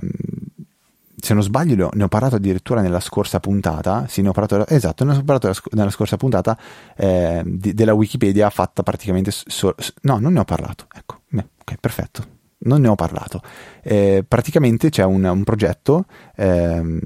se 1.19 1.33
non 1.33 1.43
sbaglio 1.43 1.89
ne 1.93 2.03
ho 2.03 2.07
parlato 2.07 2.35
addirittura 2.35 2.81
nella 2.81 2.99
scorsa 2.99 3.39
puntata, 3.39 4.05
sì 4.07 4.21
ne 4.21 4.29
ho 4.29 4.31
parlato, 4.31 4.67
esatto, 4.67 5.03
ne 5.03 5.11
ho 5.15 5.23
parlato 5.23 5.51
nella 5.71 5.89
scorsa 5.89 6.17
puntata 6.17 6.57
eh, 6.95 7.41
di, 7.45 7.73
della 7.73 7.93
Wikipedia 7.93 8.49
fatta 8.49 8.83
praticamente, 8.83 9.31
so, 9.31 9.75
no 10.01 10.19
non 10.19 10.33
ne 10.33 10.39
ho 10.39 10.45
parlato, 10.45 10.85
ecco, 10.93 11.16
ok 11.33 11.75
perfetto, 11.79 12.25
non 12.59 12.81
ne 12.81 12.87
ho 12.87 12.95
parlato. 12.95 13.41
Eh, 13.81 14.23
praticamente 14.27 14.89
c'è 14.89 15.03
un, 15.03 15.23
un 15.23 15.43
progetto 15.43 16.05
eh, 16.35 16.99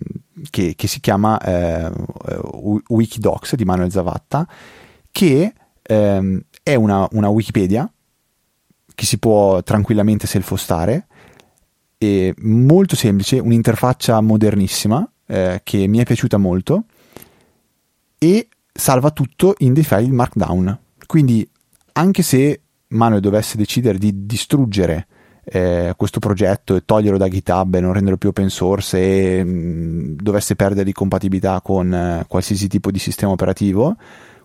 che, 0.50 0.74
che, 0.76 0.88
si 0.88 1.00
chiama 1.00 1.40
eh, 1.40 1.92
Wikidocs 2.88 3.56
di 3.56 3.66
Manuel 3.66 3.92
Zavatta 3.92 4.48
che 5.12 5.54
ehm, 5.82 6.42
è 6.64 6.76
una, 6.76 7.08
una, 7.12 7.30
Wikipedia 7.30 7.92
che 8.94 9.06
si 9.06 9.18
può 9.18 9.62
tranquillamente 9.64 10.28
self-hostare, 10.28 11.08
è 11.98 12.34
molto 12.40 12.96
semplice, 12.96 13.40
un'interfaccia 13.40 14.20
modernissima 14.22 15.10
eh, 15.26 15.62
che 15.64 15.88
mi 15.88 15.98
è 16.00 16.04
piaciuta 16.04 16.38
molto 16.38 16.86
e 18.18 18.48
salva 18.72 19.12
tutto 19.12 19.56
in 19.60 19.74
dei 19.74 19.84
file 19.84 20.08
markdown. 20.08 20.80
Quindi 21.08 21.48
anche 21.94 22.22
se 22.22 22.62
Manuel 22.92 23.22
dovesse 23.22 23.58
decidere 23.58 23.98
di 23.98 24.26
distruggere 24.26 25.08
eh, 25.44 25.94
questo 25.98 26.20
progetto 26.20 26.76
e 26.76 26.86
toglierlo 26.86 27.18
da 27.18 27.28
GitHub 27.28 27.76
e 27.76 27.80
non 27.80 27.94
renderlo 27.94 28.18
più 28.18 28.30
open 28.30 28.50
source 28.50 28.98
e 28.98 29.44
mh, 29.44 29.50
mm, 29.50 30.14
dovesse 30.16 30.56
perdere 30.56 30.86
di 30.86 30.94
compatibilità 30.94 31.62
con 31.62 31.94
eh, 31.94 32.26
qualsiasi 32.28 32.68
tipo 32.68 32.92
di 32.92 33.00
sistema 33.00 33.32
operativo, 33.32 33.96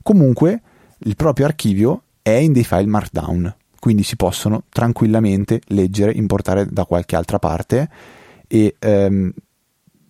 comunque 0.03 0.61
il 0.99 1.17
proprio 1.17 1.47
archivio 1.47 2.03
è 2.23 2.31
in 2.31 2.53
dei 2.53 2.65
file 2.65 2.87
markdown, 2.87 3.55
quindi 3.79 4.03
si 4.03 4.17
possono 4.17 4.65
tranquillamente 4.69 5.61
leggere, 5.67 6.13
importare 6.13 6.67
da 6.67 6.85
qualche 6.85 7.15
altra 7.15 7.39
parte 7.39 7.89
e 8.49 8.75
ehm, 8.79 9.33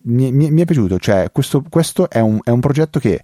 mi, 0.03 0.31
mi, 0.31 0.51
mi, 0.51 0.61
è 0.61 0.65
piaciuto, 0.65 0.97
cioè 0.99 1.31
questo, 1.31 1.63
questo 1.69 2.09
è, 2.09 2.19
un, 2.19 2.39
è, 2.43 2.49
un, 2.49 2.59
progetto 2.59 2.99
che 2.99 3.21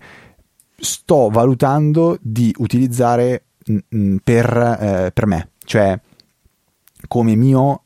sto 0.75 1.29
valutando 1.29 2.17
di 2.21 2.53
utilizzare 2.57 3.45
per, 4.23 4.77
eh, 4.79 5.11
per 5.13 5.25
me, 5.25 5.49
cioè 5.65 5.99
come 7.07 7.35
mio 7.35 7.83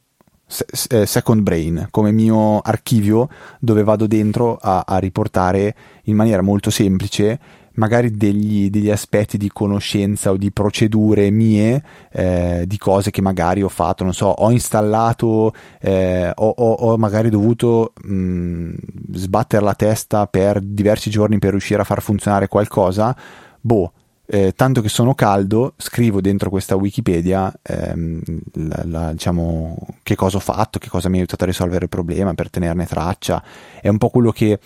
eh, 0.90 1.06
second 1.06 1.42
brain, 1.42 1.88
come 1.92 2.12
mio 2.12 2.60
archivio 2.60 3.30
dove 3.60 3.84
vado 3.84 4.08
dentro 4.08 4.58
a, 4.60 4.84
a 4.88 4.98
riportare 4.98 5.76
in 6.04 6.16
maniera 6.16 6.42
molto 6.42 6.70
semplice 6.70 7.40
magari 7.78 8.12
degli, 8.12 8.70
degli, 8.70 8.90
aspetti 8.90 9.38
di 9.38 9.50
conoscenza 9.52 10.32
o 10.32 10.38
di 10.38 10.52
procedure 10.52 11.30
mie, 11.30 11.84
eh, 12.12 12.64
di 12.66 12.78
cose 12.78 13.12
che 13.12 13.22
magari 13.22 13.62
ho 13.62 13.70
fatto, 13.70 14.04
non 14.04 14.14
so, 14.14 14.28
ho 14.28 14.50
installato, 14.52 15.54
eh, 15.80 16.32
ho, 16.34 16.54
ho, 16.58 16.72
ho, 16.72 16.98
magari 16.98 17.30
dovuto 17.30 17.94
mh, 18.04 18.74
sbattere 19.14 19.64
la 19.64 19.76
testa 19.76 20.26
per 20.28 20.60
diversi 20.60 21.10
giorni 21.10 21.38
per 21.40 21.52
riuscire 21.52 21.82
a 21.82 21.86
far 21.86 22.02
funzionare 22.02 22.48
qualcosa, 22.48 23.16
boh, 23.62 23.92
eh, 24.30 24.54
tanto 24.56 24.82
che 24.82 24.90
sono 24.90 25.16
caldo, 25.16 25.74
scrivo 25.78 26.20
dentro 26.20 26.50
questa 26.50 26.76
Wikipedia 26.76 27.54
ehm, 27.62 28.22
la, 28.56 28.82
la, 28.86 29.12
diciamo, 29.14 29.78
che 30.04 30.16
cosa 30.16 30.38
ho 30.38 30.42
fatto, 30.42 30.80
che 30.80 30.90
cosa 30.90 31.08
mi 31.08 31.16
ha 31.16 31.20
aiutato 31.20 31.46
a 31.46 31.48
risolvere 31.48 31.86
il 31.86 31.90
problema, 31.90 32.34
per 32.34 32.50
tenerne 32.50 32.86
traccia. 32.86 33.42
È 33.82 33.88
un 33.88 33.98
po' 33.98 34.10
quello 34.10 34.32
che 34.32 34.60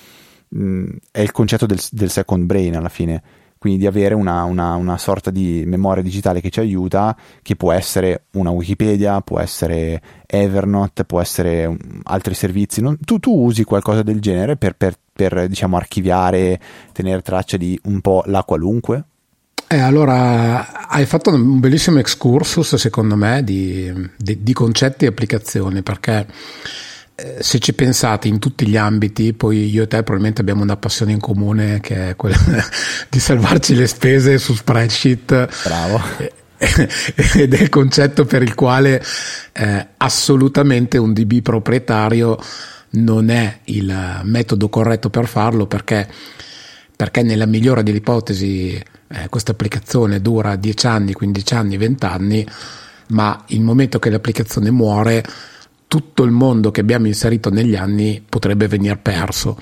mh, 0.47 0.85
è 1.11 1.21
il 1.21 1.31
concetto 1.31 1.67
del, 1.67 1.79
del, 1.91 2.09
second 2.09 2.45
brain 2.45 2.75
alla 2.75 2.89
fine, 2.89 3.21
quindi 3.59 3.81
di 3.81 3.85
avere 3.85 4.15
una, 4.15 4.45
una, 4.45 4.73
una, 4.73 4.97
sorta 4.97 5.29
di 5.29 5.63
memoria 5.67 6.01
digitale 6.01 6.41
che 6.41 6.49
ci 6.49 6.59
aiuta, 6.59 7.15
che 7.43 7.55
può 7.55 7.71
essere 7.71 8.23
una 8.31 8.49
Wikipedia, 8.49 9.21
può 9.21 9.39
essere 9.39 10.01
Evernote, 10.25 11.05
può 11.05 11.21
essere 11.21 11.67
um, 11.67 11.77
altri 12.05 12.33
servizi. 12.33 12.81
Non, 12.81 12.97
tu, 13.05 13.19
tu, 13.19 13.31
usi 13.31 13.63
qualcosa 13.63 14.01
del 14.01 14.21
genere 14.21 14.57
per, 14.57 14.75
per, 14.75 14.95
per 15.13 15.47
diciamo, 15.47 15.77
archiviare, 15.77 16.59
tenere 16.93 17.21
traccia 17.21 17.57
di 17.57 17.79
un 17.83 18.01
po' 18.01 18.23
la 18.25 18.43
qualunque? 18.43 19.05
Eh, 19.73 19.79
allora, 19.79 20.89
hai 20.89 21.05
fatto 21.05 21.29
un 21.29 21.61
bellissimo 21.61 21.99
excursus, 21.99 22.75
secondo 22.75 23.15
me, 23.15 23.41
di, 23.41 23.89
di, 24.17 24.43
di 24.43 24.51
concetti 24.51 25.05
e 25.05 25.07
applicazioni, 25.07 25.81
perché 25.81 26.27
eh, 27.15 27.37
se 27.39 27.57
ci 27.59 27.71
pensate 27.71 28.27
in 28.27 28.37
tutti 28.37 28.67
gli 28.67 28.75
ambiti, 28.75 29.31
poi 29.31 29.69
io 29.69 29.83
e 29.83 29.87
te 29.87 29.95
probabilmente 30.03 30.41
abbiamo 30.41 30.61
una 30.61 30.75
passione 30.75 31.13
in 31.13 31.21
comune 31.21 31.79
che 31.79 32.09
è 32.09 32.15
quella 32.17 32.35
di 33.07 33.17
salvarci 33.17 33.73
le 33.73 33.87
spese 33.87 34.37
su 34.39 34.53
spreadsheet. 34.53 35.47
Bravo. 35.63 36.01
Ed 36.57 37.53
è 37.53 37.61
il 37.61 37.69
concetto 37.69 38.25
per 38.25 38.41
il 38.41 38.55
quale 38.55 39.01
eh, 39.53 39.87
assolutamente 39.95 40.97
un 40.97 41.13
DB 41.13 41.41
proprietario 41.41 42.37
non 42.89 43.29
è 43.29 43.59
il 43.65 44.19
metodo 44.23 44.67
corretto 44.67 45.09
per 45.09 45.27
farlo 45.27 45.65
perché, 45.65 46.09
perché 47.01 47.23
nella 47.23 47.47
migliore 47.47 47.81
delle 47.81 47.97
ipotesi 47.97 48.73
eh, 48.75 49.27
questa 49.27 49.53
applicazione 49.53 50.21
dura 50.21 50.55
10 50.55 50.85
anni, 50.85 51.13
15 51.13 51.53
anni, 51.55 51.75
20 51.75 52.05
anni, 52.05 52.47
ma 53.07 53.43
il 53.47 53.61
momento 53.61 53.97
che 53.97 54.11
l'applicazione 54.11 54.69
muore, 54.69 55.25
tutto 55.87 56.21
il 56.21 56.29
mondo 56.29 56.69
che 56.69 56.81
abbiamo 56.81 57.07
inserito 57.07 57.49
negli 57.49 57.75
anni 57.75 58.23
potrebbe 58.23 58.67
venire 58.67 58.97
perso. 58.97 59.57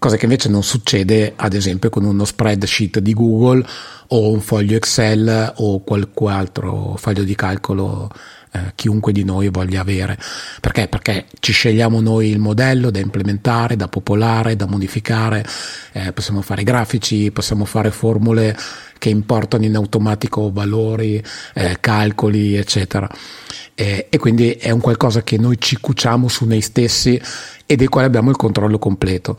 Cosa 0.00 0.16
che 0.16 0.24
invece 0.24 0.48
non 0.48 0.64
succede, 0.64 1.34
ad 1.36 1.54
esempio, 1.54 1.88
con 1.88 2.04
uno 2.04 2.24
spreadsheet 2.24 2.98
di 2.98 3.14
Google 3.14 3.64
o 4.08 4.32
un 4.32 4.40
foglio 4.40 4.74
Excel 4.74 5.52
o 5.58 5.84
qualche 5.84 6.26
altro 6.26 6.96
foglio 6.98 7.22
di 7.22 7.36
calcolo 7.36 8.10
eh, 8.56 8.72
chiunque 8.74 9.12
di 9.12 9.24
noi 9.24 9.48
voglia 9.48 9.80
avere. 9.80 10.18
Perché? 10.60 10.88
Perché 10.88 11.26
ci 11.40 11.52
scegliamo 11.52 12.00
noi 12.00 12.28
il 12.28 12.38
modello 12.38 12.90
da 12.90 12.98
implementare, 12.98 13.76
da 13.76 13.88
popolare, 13.88 14.56
da 14.56 14.66
modificare, 14.66 15.44
eh, 15.92 16.12
possiamo 16.12 16.40
fare 16.42 16.62
grafici, 16.62 17.30
possiamo 17.30 17.64
fare 17.64 17.90
formule 17.90 18.56
che 18.98 19.10
importano 19.10 19.64
in 19.64 19.76
automatico 19.76 20.50
valori, 20.50 21.22
eh, 21.54 21.76
calcoli, 21.80 22.56
eccetera. 22.56 23.08
e 23.78 24.08
quindi 24.18 24.52
è 24.52 24.70
un 24.70 24.80
qualcosa 24.80 25.22
che 25.22 25.36
noi 25.36 25.60
ci 25.60 25.76
cuciamo 25.78 26.28
su 26.28 26.46
noi 26.46 26.62
stessi 26.62 27.20
e 27.66 27.76
del 27.76 27.90
quale 27.90 28.06
abbiamo 28.06 28.30
il 28.30 28.36
controllo 28.36 28.78
completo 28.78 29.36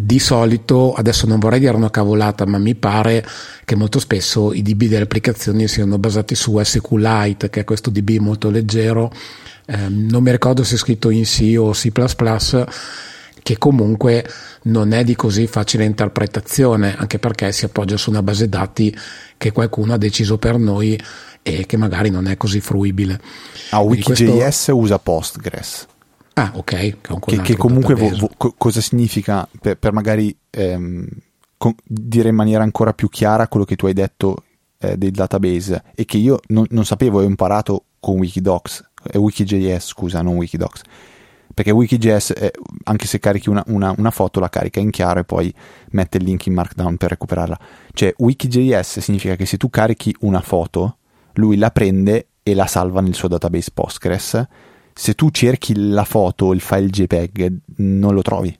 di 0.00 0.18
solito, 0.18 0.92
adesso 0.94 1.26
non 1.26 1.38
vorrei 1.38 1.58
dire 1.58 1.74
una 1.74 1.90
cavolata, 1.90 2.46
ma 2.46 2.58
mi 2.58 2.74
pare 2.74 3.26
che 3.64 3.74
molto 3.74 3.98
spesso 3.98 4.52
i 4.52 4.62
DB 4.62 4.84
delle 4.84 5.04
applicazioni 5.04 5.66
siano 5.66 5.98
basati 5.98 6.34
su 6.34 6.58
SQLite, 6.62 7.50
che 7.50 7.60
è 7.60 7.64
questo 7.64 7.90
DB 7.90 8.18
molto 8.18 8.50
leggero, 8.50 9.10
eh, 9.66 9.88
non 9.88 10.22
mi 10.22 10.30
ricordo 10.30 10.64
se 10.64 10.76
è 10.76 10.78
scritto 10.78 11.10
in 11.10 11.24
C 11.24 11.54
o 11.58 11.70
C++, 11.72 11.92
che 13.42 13.58
comunque 13.58 14.26
non 14.62 14.92
è 14.92 15.04
di 15.04 15.16
così 15.16 15.46
facile 15.46 15.84
interpretazione, 15.84 16.96
anche 16.96 17.18
perché 17.18 17.50
si 17.52 17.64
appoggia 17.64 17.96
su 17.96 18.10
una 18.10 18.22
base 18.22 18.48
dati 18.48 18.96
che 19.36 19.52
qualcuno 19.52 19.94
ha 19.94 19.98
deciso 19.98 20.38
per 20.38 20.58
noi 20.58 21.00
e 21.42 21.66
che 21.66 21.76
magari 21.76 22.10
non 22.10 22.26
è 22.26 22.36
così 22.36 22.60
fruibile. 22.60 23.20
Ah, 23.70 23.80
Wiki.js 23.80 24.36
questo... 24.36 24.76
usa 24.76 24.98
Postgres. 24.98 25.86
Ah, 26.38 26.52
ok. 26.54 26.98
Che, 27.26 27.40
che, 27.40 27.56
comunque 27.56 27.94
vo, 27.94 28.10
vo, 28.10 28.54
cosa 28.56 28.80
significa 28.80 29.48
per, 29.60 29.76
per 29.76 29.92
magari 29.92 30.34
ehm, 30.50 31.06
con, 31.56 31.74
dire 31.84 32.28
in 32.28 32.36
maniera 32.36 32.62
ancora 32.62 32.92
più 32.92 33.08
chiara 33.08 33.48
quello 33.48 33.64
che 33.64 33.74
tu 33.74 33.86
hai 33.86 33.92
detto 33.92 34.44
eh, 34.78 34.96
del 34.96 35.10
database 35.10 35.82
e 35.94 36.04
che 36.04 36.16
io 36.16 36.38
non, 36.48 36.64
non 36.70 36.84
sapevo 36.84 37.20
e 37.20 37.24
ho 37.24 37.28
imparato 37.28 37.84
con 37.98 38.18
Wikidocs, 38.18 38.90
eh, 39.10 39.18
Wikijs, 39.18 39.84
scusa, 39.84 40.22
non 40.22 40.36
Wikidocs. 40.36 40.82
Perché 41.52 41.72
Wikijs, 41.72 42.30
eh, 42.36 42.52
anche 42.84 43.06
se 43.08 43.18
carichi 43.18 43.48
una, 43.48 43.64
una, 43.66 43.92
una, 43.96 44.12
foto, 44.12 44.38
la 44.38 44.48
carica 44.48 44.78
in 44.78 44.90
chiaro 44.90 45.18
e 45.18 45.24
poi 45.24 45.52
mette 45.90 46.18
il 46.18 46.24
link 46.24 46.46
in 46.46 46.54
Markdown 46.54 46.96
per 46.96 47.10
recuperarla. 47.10 47.58
Cioè, 47.92 48.14
Wikijs 48.16 48.98
significa 48.98 49.34
che 49.34 49.44
se 49.44 49.56
tu 49.56 49.68
carichi 49.68 50.14
una 50.20 50.40
foto, 50.40 50.98
lui 51.32 51.56
la 51.56 51.70
prende 51.72 52.28
e 52.44 52.54
la 52.54 52.66
salva 52.66 53.00
nel 53.00 53.14
suo 53.14 53.26
database 53.26 53.72
Postgres. 53.74 54.46
Se 54.98 55.14
tu 55.14 55.30
cerchi 55.30 55.74
la 55.76 56.04
foto, 56.04 56.52
il 56.52 56.60
file 56.60 56.88
JPEG, 56.88 57.58
non 57.76 58.14
lo 58.14 58.22
trovi 58.22 58.58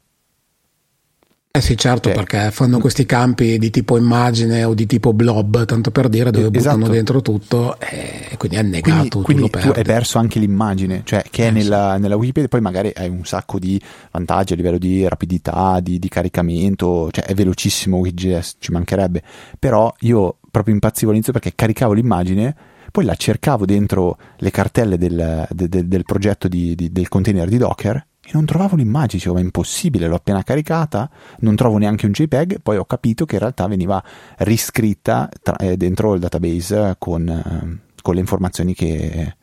eh 1.59 1.61
sì, 1.61 1.77
certo, 1.77 2.11
cioè, 2.11 2.15
perché 2.15 2.51
fanno 2.53 2.79
questi 2.79 3.05
campi 3.05 3.59
di 3.59 3.71
tipo 3.71 3.97
immagine 3.97 4.63
o 4.63 4.75
di 4.75 4.87
tipo 4.87 5.13
blob, 5.13 5.65
tanto 5.65 5.91
per 5.91 6.09
dire, 6.09 6.31
dove 6.31 6.57
esatto. 6.57 6.77
buttano 6.77 6.95
dentro 6.95 7.21
tutto 7.21 7.81
e 7.81 8.37
quindi 8.37 8.59
è 8.59 8.63
negato. 8.63 9.23
Quindi, 9.23 9.51
quindi 9.51 9.69
tu, 9.69 9.77
hai 9.77 9.83
perso 9.83 10.19
anche 10.19 10.39
l'immagine, 10.39 11.03
cioè 11.05 11.25
che 11.29 11.47
eh, 11.47 11.49
è 11.49 11.51
nella, 11.51 11.95
sì. 11.97 12.03
nella, 12.03 12.17
Wikipedia, 12.17 12.49
poi 12.49 12.61
magari 12.61 12.93
hai 12.95 13.09
un 13.09 13.25
sacco 13.25 13.59
di 13.59 13.81
vantaggi 14.13 14.53
a 14.53 14.57
livello 14.57 14.79
di 14.79 15.09
rapidità, 15.09 15.81
di, 15.81 15.99
di 15.99 16.09
caricamento, 16.09 17.09
cioè 17.11 17.25
è 17.25 17.35
velocissimo 17.35 17.97
WikiJS, 17.97 18.57
ci 18.61 18.71
mancherebbe, 18.71 19.23
però 19.59 19.93
io 20.01 20.37
proprio 20.51 20.75
impazzivo 20.75 21.09
all'inizio 21.09 21.33
perché 21.33 21.53
caricavo 21.57 21.93
l'immagine 21.93 22.55
poi 22.91 23.05
la 23.05 23.15
cercavo 23.15 23.65
dentro 23.65 24.19
le 24.37 24.51
cartelle 24.51 24.99
del, 24.99 25.47
del, 25.51 25.69
del, 25.69 25.87
del 25.87 26.03
progetto 26.05 26.49
di, 26.49 26.75
di, 26.75 26.91
del 26.91 27.09
container 27.09 27.49
di 27.49 27.59
Docker 27.59 28.07
e 28.29 28.31
non 28.35 28.45
trovavo 28.45 28.77
l'immagine, 28.77 29.15
dicevo 29.15 29.35
ma 29.35 29.41
è 29.41 29.45
impossibile, 29.45 30.07
l'ho 30.07 30.17
appena 30.17 30.43
caricata, 30.43 31.09
non 31.39 31.57
trovo 31.57 31.79
neanche 31.79 32.05
un 32.05 32.13
JPEG, 32.13 32.61
poi 32.61 32.77
ho 32.77 32.85
capito 32.85 33.25
che 33.25 33.37
in 33.37 33.41
realtà 33.41 33.67
veniva 33.67 34.03
riscritta 34.39 35.31
tra, 35.43 35.57
eh, 35.57 35.79
dentro 35.79 36.13
il 36.13 36.21
database 36.21 36.97
con, 36.99 37.27
eh, 37.27 37.79
con 38.03 38.15
le 38.15 38.21
informazioni 38.21 38.75
che, 38.75 39.35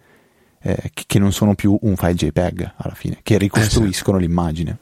eh, 0.61 0.91
che, 0.93 1.19
non 1.19 1.31
sono 1.31 1.55
più 1.55 1.75
un 1.81 1.95
file 1.95 2.13
JPEG 2.13 2.73
alla 2.75 2.93
fine, 2.93 3.19
che 3.23 3.39
ricostruiscono 3.39 4.17
eh 4.17 4.21
sì. 4.21 4.27
l'immagine. 4.27 4.77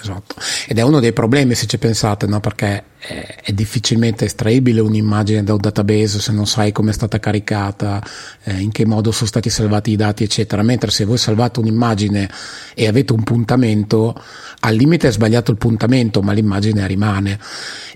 Esatto, 0.00 0.36
ed 0.66 0.78
è 0.78 0.82
uno 0.82 0.98
dei 0.98 1.12
problemi 1.12 1.54
se 1.54 1.66
ci 1.66 1.76
pensate, 1.76 2.26
no? 2.26 2.40
perché 2.40 2.84
è, 2.96 3.40
è, 3.42 3.52
difficilmente 3.52 4.24
estraibile 4.24 4.80
un'immagine 4.80 5.44
da 5.44 5.52
un 5.52 5.60
database 5.60 6.20
se 6.20 6.32
non 6.32 6.46
sai 6.46 6.72
come 6.72 6.90
è 6.90 6.94
stata 6.94 7.20
caricata, 7.20 8.02
eh, 8.44 8.60
in 8.60 8.70
che 8.70 8.86
modo 8.86 9.12
sono 9.12 9.26
stati 9.26 9.50
salvati 9.50 9.90
i 9.90 9.96
dati, 9.96 10.24
eccetera. 10.24 10.62
Mentre 10.62 10.90
se 10.90 11.04
voi 11.04 11.18
salvate 11.18 11.60
un'immagine 11.60 12.30
e 12.74 12.86
avete 12.86 13.12
un 13.12 13.22
puntamento, 13.24 14.18
al 14.60 14.74
limite 14.74 15.08
è 15.08 15.12
sbagliato 15.12 15.50
il 15.50 15.58
puntamento, 15.58 16.22
ma 16.22 16.32
l'immagine 16.32 16.86
rimane. 16.86 17.38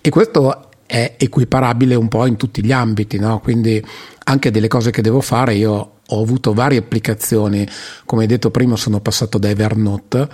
E 0.03 0.11
questo 0.11 0.69
è 0.85 1.15
equiparabile 1.17 1.95
un 1.95 2.09
po' 2.09 2.27
in 2.27 2.37
tutti 2.37 2.63
gli 2.63 2.73
ambiti, 2.73 3.19
no? 3.19 3.41
quindi 3.41 3.83
anche 4.25 4.51
delle 4.51 4.69
cose 4.69 4.91
che 4.91 5.01
devo 5.01 5.23
fare 5.23 5.55
io 5.55 6.01
ho 6.07 6.23
avuto 6.23 6.53
varie 6.53 6.81
applicazioni, 6.81 7.67
come 8.05 8.27
detto 8.27 8.51
prima 8.51 8.77
sono 8.77 9.01
passato 9.01 9.39
da 9.39 9.49
Evernote 9.49 10.29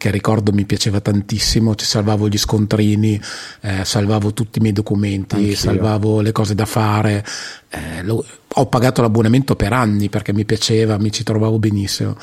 che 0.00 0.10
ricordo 0.10 0.50
mi 0.50 0.64
piaceva 0.64 1.02
tantissimo, 1.02 1.74
ci 1.74 1.84
salvavo 1.84 2.26
gli 2.26 2.38
scontrini, 2.38 3.20
eh, 3.60 3.84
salvavo 3.84 4.32
tutti 4.32 4.58
i 4.58 4.62
miei 4.62 4.72
documenti, 4.72 5.34
Anch'io. 5.34 5.54
salvavo 5.54 6.22
le 6.22 6.32
cose 6.32 6.54
da 6.54 6.64
fare, 6.64 7.22
eh, 7.68 8.02
lo, 8.02 8.24
ho 8.48 8.66
pagato 8.66 9.02
l'abbonamento 9.02 9.56
per 9.56 9.74
anni 9.74 10.08
perché 10.08 10.32
mi 10.32 10.46
piaceva, 10.46 10.96
mi 10.96 11.12
ci 11.12 11.22
trovavo 11.22 11.58
benissimo. 11.58 12.16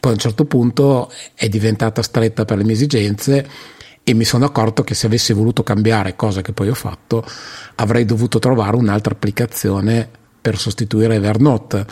Poi 0.00 0.10
a 0.10 0.14
un 0.14 0.18
certo 0.18 0.46
punto 0.46 1.12
è 1.34 1.48
diventata 1.48 2.02
stretta 2.02 2.44
per 2.44 2.56
le 2.56 2.64
mie 2.64 2.74
esigenze 2.74 3.48
e 4.02 4.12
mi 4.12 4.24
sono 4.24 4.44
accorto 4.44 4.82
che 4.82 4.94
se 4.94 5.06
avessi 5.06 5.32
voluto 5.32 5.62
cambiare, 5.62 6.16
cosa 6.16 6.42
che 6.42 6.52
poi 6.52 6.70
ho 6.70 6.74
fatto, 6.74 7.24
avrei 7.76 8.04
dovuto 8.04 8.40
trovare 8.40 8.74
un'altra 8.74 9.14
applicazione 9.14 10.08
per 10.40 10.58
sostituire 10.58 11.14
Evernote 11.14 11.86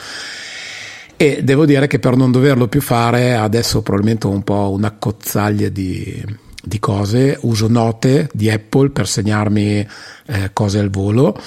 e 1.17 1.43
devo 1.43 1.65
dire 1.67 1.87
che 1.87 1.99
per 1.99 2.17
non 2.17 2.31
doverlo 2.31 2.69
più 2.69 2.81
fare 2.81 3.35
adesso 3.35 3.83
probabilmente 3.83 4.27
ho 4.27 4.31
un 4.31 4.43
po' 4.43 4.71
una 4.73 4.93
cozzaglia 4.93 5.69
di, 5.69 6.23
di 6.63 6.79
cose, 6.79 7.39
uso 7.43 7.69
note 7.69 8.29
di 8.33 8.51
Apple 8.51 8.91
per 8.91 9.07
segnarmi 9.07 9.87
eh, 10.27 10.51
cose 10.53 10.79
al 10.79 10.91
volo, 10.91 11.39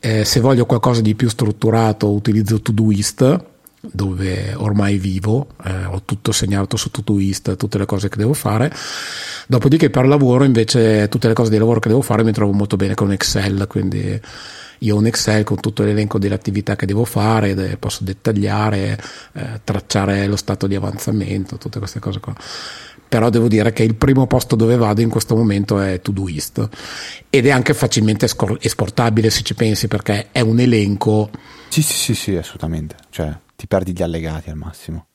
eh, 0.00 0.24
se 0.24 0.40
voglio 0.40 0.66
qualcosa 0.66 1.00
di 1.00 1.14
più 1.14 1.28
strutturato 1.28 2.12
utilizzo 2.12 2.60
Todoist 2.60 3.44
dove 3.92 4.52
ormai 4.54 4.98
vivo, 4.98 5.48
eh, 5.64 5.84
ho 5.84 6.02
tutto 6.04 6.32
segnato 6.32 6.76
su 6.76 6.90
Todoist, 6.90 7.56
tutte 7.56 7.78
le 7.78 7.86
cose 7.86 8.08
che 8.08 8.16
devo 8.16 8.32
fare. 8.32 8.72
Dopodiché 9.46 9.90
per 9.90 10.06
lavoro 10.06 10.44
invece 10.44 11.08
tutte 11.08 11.28
le 11.28 11.34
cose 11.34 11.50
di 11.50 11.58
lavoro 11.58 11.78
che 11.78 11.88
devo 11.88 12.02
fare 12.02 12.24
mi 12.24 12.32
trovo 12.32 12.52
molto 12.52 12.76
bene 12.76 12.94
con 12.94 13.12
Excel, 13.12 13.66
quindi 13.68 14.20
io 14.78 14.94
ho 14.94 14.98
un 14.98 15.06
Excel 15.06 15.44
con 15.44 15.60
tutto 15.60 15.82
l'elenco 15.82 16.18
delle 16.18 16.34
attività 16.34 16.76
che 16.76 16.86
devo 16.86 17.04
fare, 17.04 17.76
posso 17.78 18.04
dettagliare, 18.04 18.98
eh, 19.32 19.60
tracciare 19.64 20.26
lo 20.26 20.36
stato 20.36 20.66
di 20.66 20.74
avanzamento, 20.74 21.56
tutte 21.56 21.78
queste 21.78 22.00
cose 22.00 22.20
qua. 22.20 22.34
Però 23.08 23.30
devo 23.30 23.46
dire 23.46 23.72
che 23.72 23.84
il 23.84 23.94
primo 23.94 24.26
posto 24.26 24.56
dove 24.56 24.76
vado 24.76 25.00
in 25.00 25.08
questo 25.08 25.36
momento 25.36 25.78
è 25.80 26.00
Todoist 26.00 26.68
ed 27.30 27.46
è 27.46 27.50
anche 27.50 27.72
facilmente 27.72 28.26
esportabile 28.60 29.30
se 29.30 29.42
ci 29.42 29.54
pensi 29.54 29.86
perché 29.86 30.28
è 30.32 30.40
un 30.40 30.58
elenco. 30.58 31.30
Sì, 31.68 31.82
sì, 31.82 31.96
sì, 31.96 32.14
sì, 32.14 32.36
assolutamente. 32.36 32.96
Cioè, 33.10 33.32
ti 33.54 33.66
perdi 33.68 33.92
gli 33.92 34.02
allegati 34.02 34.50
al 34.50 34.56
massimo. 34.56 35.06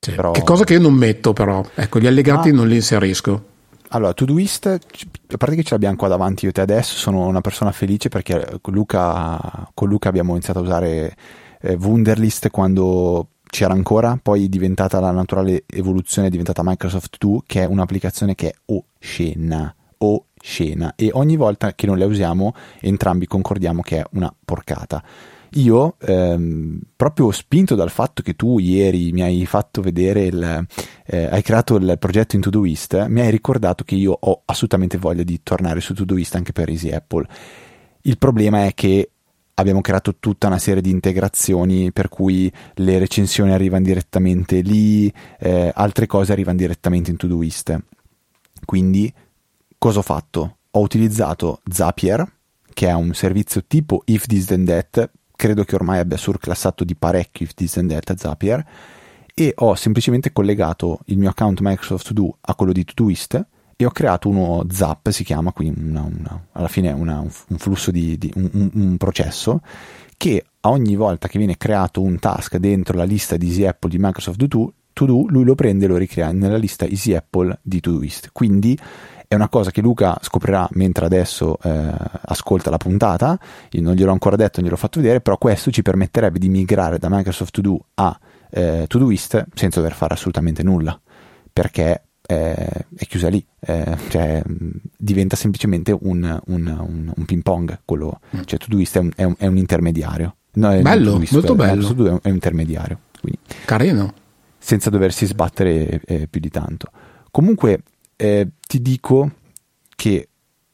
Sì, 0.00 0.12
però... 0.12 0.32
Che 0.32 0.42
cosa 0.42 0.64
che 0.64 0.74
io 0.74 0.80
non 0.80 0.94
metto 0.94 1.32
però, 1.32 1.64
ecco, 1.74 2.00
gli 2.00 2.06
allegati 2.06 2.48
ah. 2.48 2.52
non 2.52 2.66
li 2.66 2.76
inserisco. 2.76 3.49
Allora, 3.92 4.12
Todoist, 4.12 4.66
a 4.66 5.36
parte 5.36 5.56
che 5.56 5.64
ce 5.64 5.70
l'abbiamo 5.72 5.96
qua 5.96 6.06
davanti 6.06 6.44
io 6.44 6.50
e 6.50 6.54
te 6.54 6.60
adesso, 6.60 6.94
sono 6.96 7.26
una 7.26 7.40
persona 7.40 7.72
felice 7.72 8.08
perché 8.08 8.58
con 8.60 8.72
Luca, 8.72 9.68
con 9.74 9.88
Luca 9.88 10.08
abbiamo 10.08 10.30
iniziato 10.32 10.60
a 10.60 10.62
usare 10.62 11.16
eh, 11.60 11.74
Wunderlist 11.74 12.50
quando 12.50 13.30
c'era 13.48 13.72
ancora, 13.72 14.16
poi 14.22 14.44
è 14.44 14.48
diventata 14.48 15.00
la 15.00 15.10
naturale 15.10 15.64
evoluzione, 15.66 16.28
è 16.28 16.30
diventata 16.30 16.62
Microsoft 16.64 17.16
2, 17.18 17.40
che 17.46 17.62
è 17.62 17.66
un'applicazione 17.66 18.36
che 18.36 18.50
è 18.50 18.54
oscena, 18.66 19.74
oscena, 19.98 20.92
e 20.94 21.10
ogni 21.12 21.34
volta 21.34 21.74
che 21.74 21.86
non 21.86 21.98
la 21.98 22.06
usiamo 22.06 22.54
entrambi 22.78 23.26
concordiamo 23.26 23.82
che 23.82 23.98
è 23.98 24.04
una 24.12 24.32
porcata 24.44 25.02
io 25.54 25.96
ehm, 26.00 26.80
proprio 26.94 27.30
spinto 27.32 27.74
dal 27.74 27.90
fatto 27.90 28.22
che 28.22 28.36
tu 28.36 28.58
ieri 28.58 29.12
mi 29.12 29.22
hai 29.22 29.44
fatto 29.46 29.80
vedere 29.80 30.24
il, 30.24 30.66
eh, 31.06 31.24
hai 31.26 31.42
creato 31.42 31.76
il 31.76 31.96
progetto 31.98 32.36
in 32.36 32.42
Todoist, 32.42 33.06
mi 33.06 33.20
hai 33.20 33.30
ricordato 33.30 33.84
che 33.84 33.94
io 33.94 34.16
ho 34.18 34.42
assolutamente 34.44 34.98
voglia 34.98 35.22
di 35.22 35.40
tornare 35.42 35.80
su 35.80 35.94
Todoist 35.94 36.34
anche 36.34 36.52
per 36.52 36.68
Easy 36.68 36.90
Apple. 36.90 37.26
Il 38.02 38.18
problema 38.18 38.64
è 38.66 38.74
che 38.74 39.10
abbiamo 39.54 39.80
creato 39.80 40.16
tutta 40.18 40.46
una 40.46 40.58
serie 40.58 40.82
di 40.82 40.90
integrazioni 40.90 41.92
per 41.92 42.08
cui 42.08 42.50
le 42.74 42.98
recensioni 42.98 43.52
arrivano 43.52 43.84
direttamente 43.84 44.60
lì, 44.60 45.12
eh, 45.38 45.70
altre 45.74 46.06
cose 46.06 46.32
arrivano 46.32 46.58
direttamente 46.58 47.10
in 47.10 47.16
Todoist. 47.16 47.78
Quindi 48.64 49.12
cosa 49.76 49.98
ho 49.98 50.02
fatto? 50.02 50.58
Ho 50.72 50.80
utilizzato 50.80 51.60
Zapier, 51.68 52.30
che 52.72 52.88
è 52.88 52.92
un 52.92 53.12
servizio 53.12 53.64
tipo 53.66 54.02
If 54.06 54.26
This 54.26 54.46
Then 54.46 54.64
That 54.64 55.10
credo 55.40 55.64
che 55.64 55.74
ormai 55.74 56.00
abbia 56.00 56.18
surclassato 56.18 56.84
di 56.84 56.94
parecchio 56.94 57.46
If 57.46 57.54
This 57.54 57.80
Zapier 58.14 58.62
e 59.34 59.54
ho 59.56 59.74
semplicemente 59.74 60.32
collegato 60.32 61.00
il 61.06 61.16
mio 61.16 61.30
account 61.30 61.60
Microsoft 61.62 62.08
To 62.08 62.12
Do 62.12 62.36
a 62.42 62.54
quello 62.54 62.72
di 62.72 62.84
Todoist 62.84 63.46
e 63.74 63.86
ho 63.86 63.90
creato 63.90 64.28
uno 64.28 64.66
Zap, 64.70 65.08
si 65.08 65.24
chiama, 65.24 65.52
quindi 65.52 65.80
una, 65.82 66.02
una, 66.02 66.46
alla 66.52 66.68
fine 66.68 66.92
una, 66.92 67.20
un 67.20 67.56
flusso 67.56 67.90
di, 67.90 68.18
di 68.18 68.30
un, 68.34 68.70
un, 68.74 68.96
processo 68.98 69.62
che 70.18 70.44
ogni 70.60 70.94
volta 70.94 71.26
che 71.26 71.38
viene 71.38 71.56
creato 71.56 72.02
un 72.02 72.18
task 72.18 72.58
dentro 72.58 72.94
la 72.94 73.04
lista 73.04 73.38
di 73.38 73.46
Easy 73.46 73.64
Apple 73.64 73.88
di 73.88 73.96
Microsoft 73.98 74.46
To 74.46 75.06
Do, 75.06 75.24
lui 75.26 75.44
lo 75.44 75.54
prende 75.54 75.86
e 75.86 75.88
lo 75.88 75.96
ricrea 75.96 76.32
nella 76.32 76.58
lista 76.58 76.84
Easy 76.84 77.14
Apple 77.14 77.60
di 77.62 77.80
Todoist. 77.80 78.28
Quindi 78.30 78.78
è 79.30 79.36
una 79.36 79.48
cosa 79.48 79.70
che 79.70 79.80
Luca 79.80 80.18
scoprirà 80.22 80.68
mentre 80.72 81.04
adesso 81.04 81.56
eh, 81.62 81.94
ascolta 82.22 82.68
la 82.68 82.78
puntata, 82.78 83.38
io 83.70 83.80
non 83.80 83.94
gliel'ho 83.94 84.10
ancora 84.10 84.34
detto, 84.34 84.54
non 84.56 84.64
gliel'ho 84.64 84.76
fatto 84.76 84.98
vedere, 84.98 85.20
però 85.20 85.38
questo 85.38 85.70
ci 85.70 85.82
permetterebbe 85.82 86.40
di 86.40 86.48
migrare 86.48 86.98
da 86.98 87.06
Microsoft 87.08 87.52
To 87.52 87.60
Do 87.60 87.84
a 87.94 88.18
eh, 88.50 88.86
Todoist 88.88 89.46
senza 89.54 89.78
dover 89.78 89.94
fare 89.94 90.14
assolutamente 90.14 90.64
nulla, 90.64 91.00
perché 91.52 92.02
eh, 92.26 92.54
è 92.96 93.06
chiusa 93.06 93.28
lì, 93.28 93.46
eh, 93.60 93.96
cioè, 94.08 94.42
diventa 94.96 95.36
semplicemente 95.36 95.96
un, 95.96 96.40
un, 96.46 96.66
un, 96.66 97.12
un 97.14 97.24
ping 97.24 97.42
pong, 97.42 97.82
quello, 97.84 98.18
mm. 98.36 98.40
cioè 98.46 98.58
Todoist 98.58 98.96
è 98.96 98.98
un, 98.98 99.12
è 99.14 99.22
un, 99.22 99.34
è 99.38 99.46
intermediario. 99.46 100.34
No, 100.54 100.70
bello, 100.80 101.12
Todoist, 101.12 101.32
molto 101.34 101.54
bello. 101.54 101.86
Todoist 101.86 102.08
è 102.08 102.10
un, 102.10 102.18
è 102.20 102.28
un 102.30 102.34
intermediario. 102.34 102.98
Quindi, 103.20 103.38
Carino. 103.64 104.12
Senza 104.58 104.90
doversi 104.90 105.24
sbattere 105.24 106.00
eh, 106.04 106.26
più 106.26 106.40
di 106.40 106.50
tanto. 106.50 106.90
Comunque, 107.30 107.82
eh, 108.20 108.48
ti 108.66 108.82
dico 108.82 109.32
che 109.96 110.28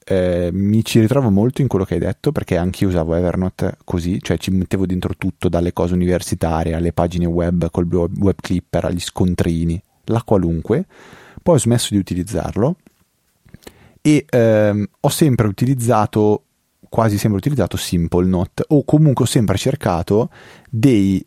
eh, 0.05 0.51
mi 0.53 0.85
ci 0.85 0.99
ritrovo 0.99 1.31
molto 1.31 1.63
in 1.63 1.69
quello 1.69 1.85
che 1.85 1.95
hai 1.95 2.01
detto 2.01 2.33
perché 2.33 2.57
anche 2.57 2.83
io 2.83 2.91
usavo 2.91 3.15
Evernote 3.15 3.77
così, 3.85 4.21
cioè 4.21 4.37
ci 4.37 4.51
mettevo 4.51 4.85
dentro 4.85 5.15
tutto 5.17 5.49
dalle 5.49 5.73
cose 5.73 5.95
universitarie 5.95 6.75
alle 6.75 6.93
pagine 6.93 7.25
web 7.27 7.71
col 7.71 7.87
web 7.87 8.35
clipper 8.41 8.87
agli 8.87 8.99
scontrini, 8.99 9.81
la 10.07 10.25
qualunque. 10.25 10.87
Poi 11.41 11.55
ho 11.55 11.59
smesso 11.59 11.91
di 11.93 11.99
utilizzarlo 11.99 12.79
e 14.03 14.27
ehm, 14.29 14.85
ho 14.99 15.09
sempre 15.09 15.47
utilizzato 15.47 16.43
quasi 16.89 17.17
sempre 17.17 17.39
utilizzato 17.39 17.77
Simple 17.77 18.27
Note 18.27 18.65
o 18.69 18.85
comunque 18.85 19.25
ho 19.25 19.29
sempre 19.29 19.57
cercato 19.57 20.31
dei, 20.69 21.25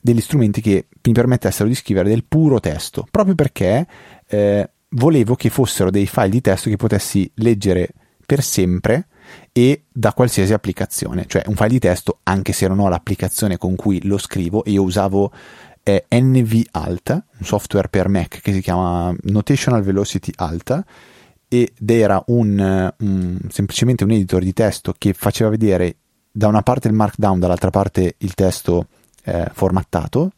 degli 0.00 0.20
strumenti 0.20 0.60
che 0.60 0.86
mi 1.04 1.12
permettessero 1.12 1.68
di 1.68 1.74
scrivere 1.76 2.08
del 2.08 2.24
puro 2.24 2.58
testo, 2.58 3.06
proprio 3.08 3.36
perché 3.36 3.86
eh, 4.26 4.70
volevo 4.92 5.34
che 5.34 5.50
fossero 5.50 5.90
dei 5.90 6.06
file 6.06 6.28
di 6.28 6.40
testo 6.40 6.68
che 6.68 6.76
potessi 6.76 7.30
leggere 7.36 7.90
per 8.24 8.42
sempre 8.42 9.08
e 9.52 9.84
da 9.92 10.12
qualsiasi 10.12 10.52
applicazione, 10.52 11.26
cioè 11.26 11.42
un 11.46 11.54
file 11.54 11.68
di 11.68 11.78
testo 11.78 12.18
anche 12.24 12.52
se 12.52 12.66
non 12.66 12.78
ho 12.78 12.88
l'applicazione 12.88 13.56
con 13.56 13.76
cui 13.76 14.04
lo 14.06 14.18
scrivo 14.18 14.64
e 14.64 14.72
io 14.72 14.82
usavo 14.82 15.32
eh, 15.82 16.06
NV 16.08 16.62
Alt, 16.72 17.10
un 17.10 17.44
software 17.44 17.88
per 17.88 18.08
Mac 18.08 18.40
che 18.40 18.52
si 18.52 18.60
chiama 18.60 19.14
Notational 19.22 19.82
Velocity 19.82 20.32
Alt 20.36 20.82
ed 21.48 21.90
era 21.90 22.22
un, 22.28 22.92
un, 22.98 23.38
semplicemente 23.48 24.04
un 24.04 24.10
editor 24.12 24.42
di 24.42 24.52
testo 24.52 24.94
che 24.96 25.12
faceva 25.12 25.50
vedere 25.50 25.96
da 26.30 26.48
una 26.48 26.62
parte 26.62 26.88
il 26.88 26.94
markdown, 26.94 27.38
dall'altra 27.38 27.70
parte 27.70 28.14
il 28.18 28.34
testo 28.34 28.86
eh, 29.24 29.50
formattato 29.52 30.32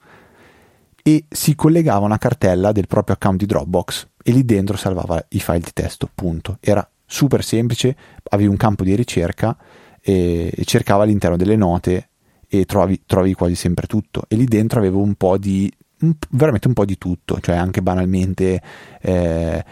e 1.03 1.27
si 1.29 1.55
collegava 1.55 2.01
a 2.01 2.07
una 2.07 2.19
cartella 2.19 2.73
del 2.73 2.87
proprio 2.89 3.15
account 3.15 3.39
di 3.39 3.47
Dropbox 3.47 4.09
e 4.27 4.33
lì 4.33 4.45
dentro 4.45 4.79
salvava 4.79 5.23
i 5.29 5.39
file 5.39 5.61
di 5.61 5.71
testo, 5.75 6.09
punto. 6.13 6.57
Era 6.61 6.89
super 7.05 7.45
semplice, 7.45 7.95
avevi 8.31 8.49
un 8.49 8.57
campo 8.57 8.83
di 8.83 8.97
ricerca 8.97 9.55
e, 10.01 10.51
e 10.53 10.65
cercava 10.65 11.03
all'interno 11.03 11.37
delle 11.37 11.57
note 11.57 12.09
e 12.49 12.65
trovavi, 12.65 13.03
trovavi, 13.05 13.35
quasi 13.35 13.55
sempre 13.55 13.87
tutto 13.87 14.25
e 14.27 14.37
lì 14.37 14.47
dentro 14.47 14.79
avevo 14.79 15.01
un 15.03 15.15
po' 15.15 15.37
di 15.37 15.71
un, 16.01 16.15
veramente 16.31 16.69
un 16.69 16.75
po' 16.75 16.87
di 16.87 16.97
tutto, 16.97 17.39
cioè 17.41 17.57
anche 17.57 17.83
banalmente 17.83 18.63
eh, 19.03 19.65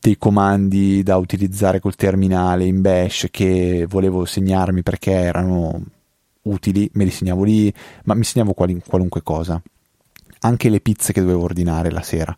dei 0.00 0.18
comandi 0.18 1.04
da 1.04 1.16
utilizzare 1.16 1.78
col 1.78 1.94
terminale 1.94 2.64
in 2.64 2.80
bash 2.80 3.28
che 3.30 3.86
volevo 3.88 4.24
segnarmi 4.24 4.82
perché 4.82 5.12
erano 5.12 5.80
utili, 6.42 6.90
me 6.94 7.04
li 7.04 7.10
segnavo 7.10 7.44
lì, 7.44 7.72
ma 8.04 8.14
mi 8.14 8.24
segnavo 8.24 8.52
quali, 8.52 8.82
qualunque 8.84 9.22
cosa. 9.22 9.62
Anche 10.40 10.68
le 10.68 10.80
pizze 10.80 11.12
che 11.12 11.20
dovevo 11.20 11.44
ordinare 11.44 11.92
la 11.92 12.02
sera. 12.02 12.36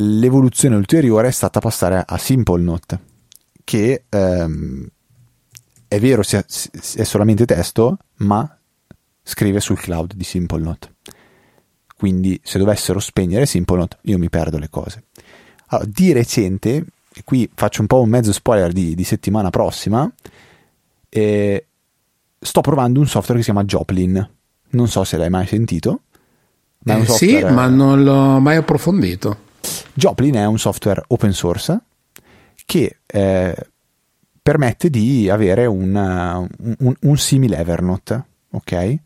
L'evoluzione 0.00 0.76
ulteriore 0.76 1.28
è 1.28 1.30
stata 1.30 1.58
passare 1.58 2.04
a 2.06 2.18
Simple 2.18 2.62
Note, 2.62 3.00
che 3.64 4.04
ehm, 4.08 4.86
è 5.88 5.98
vero, 6.00 6.20
è 6.22 7.02
solamente 7.04 7.46
testo, 7.46 7.96
ma 8.16 8.58
scrive 9.22 9.60
sul 9.60 9.78
cloud 9.78 10.12
di 10.12 10.24
Simple 10.24 10.60
Note. 10.60 10.94
Quindi 11.96 12.38
se 12.42 12.58
dovessero 12.58 12.98
spegnere 12.98 13.46
Simple 13.46 13.78
Note, 13.78 13.96
io 14.02 14.18
mi 14.18 14.28
perdo 14.28 14.58
le 14.58 14.68
cose. 14.68 15.04
Allora, 15.68 15.88
di 15.90 16.12
recente, 16.12 16.84
e 17.14 17.22
qui 17.24 17.48
faccio 17.54 17.80
un 17.80 17.86
po' 17.86 18.02
un 18.02 18.10
mezzo 18.10 18.34
spoiler 18.34 18.72
di, 18.72 18.94
di 18.94 19.04
settimana 19.04 19.48
prossima, 19.48 20.12
eh, 21.08 21.66
sto 22.38 22.60
provando 22.60 23.00
un 23.00 23.06
software 23.06 23.38
che 23.38 23.46
si 23.46 23.50
chiama 23.50 23.64
Joplin. 23.64 24.30
Non 24.68 24.88
so 24.88 25.04
se 25.04 25.16
l'hai 25.16 25.30
mai 25.30 25.46
sentito. 25.46 26.02
Ma 26.80 26.98
eh, 26.98 27.06
sì, 27.06 27.42
ma 27.44 27.66
non 27.66 28.04
l'ho 28.04 28.38
mai 28.40 28.56
approfondito. 28.56 29.44
Joplin 29.96 30.34
è 30.34 30.44
un 30.44 30.58
software 30.58 31.02
open 31.08 31.32
source 31.32 31.80
che 32.64 32.98
eh, 33.06 33.56
permette 34.42 34.90
di 34.90 35.28
avere 35.30 35.66
una, 35.66 36.38
un, 36.38 36.94
un 37.00 37.16
simile 37.16 37.56
Evernote, 37.56 38.24
ok? 38.50 38.96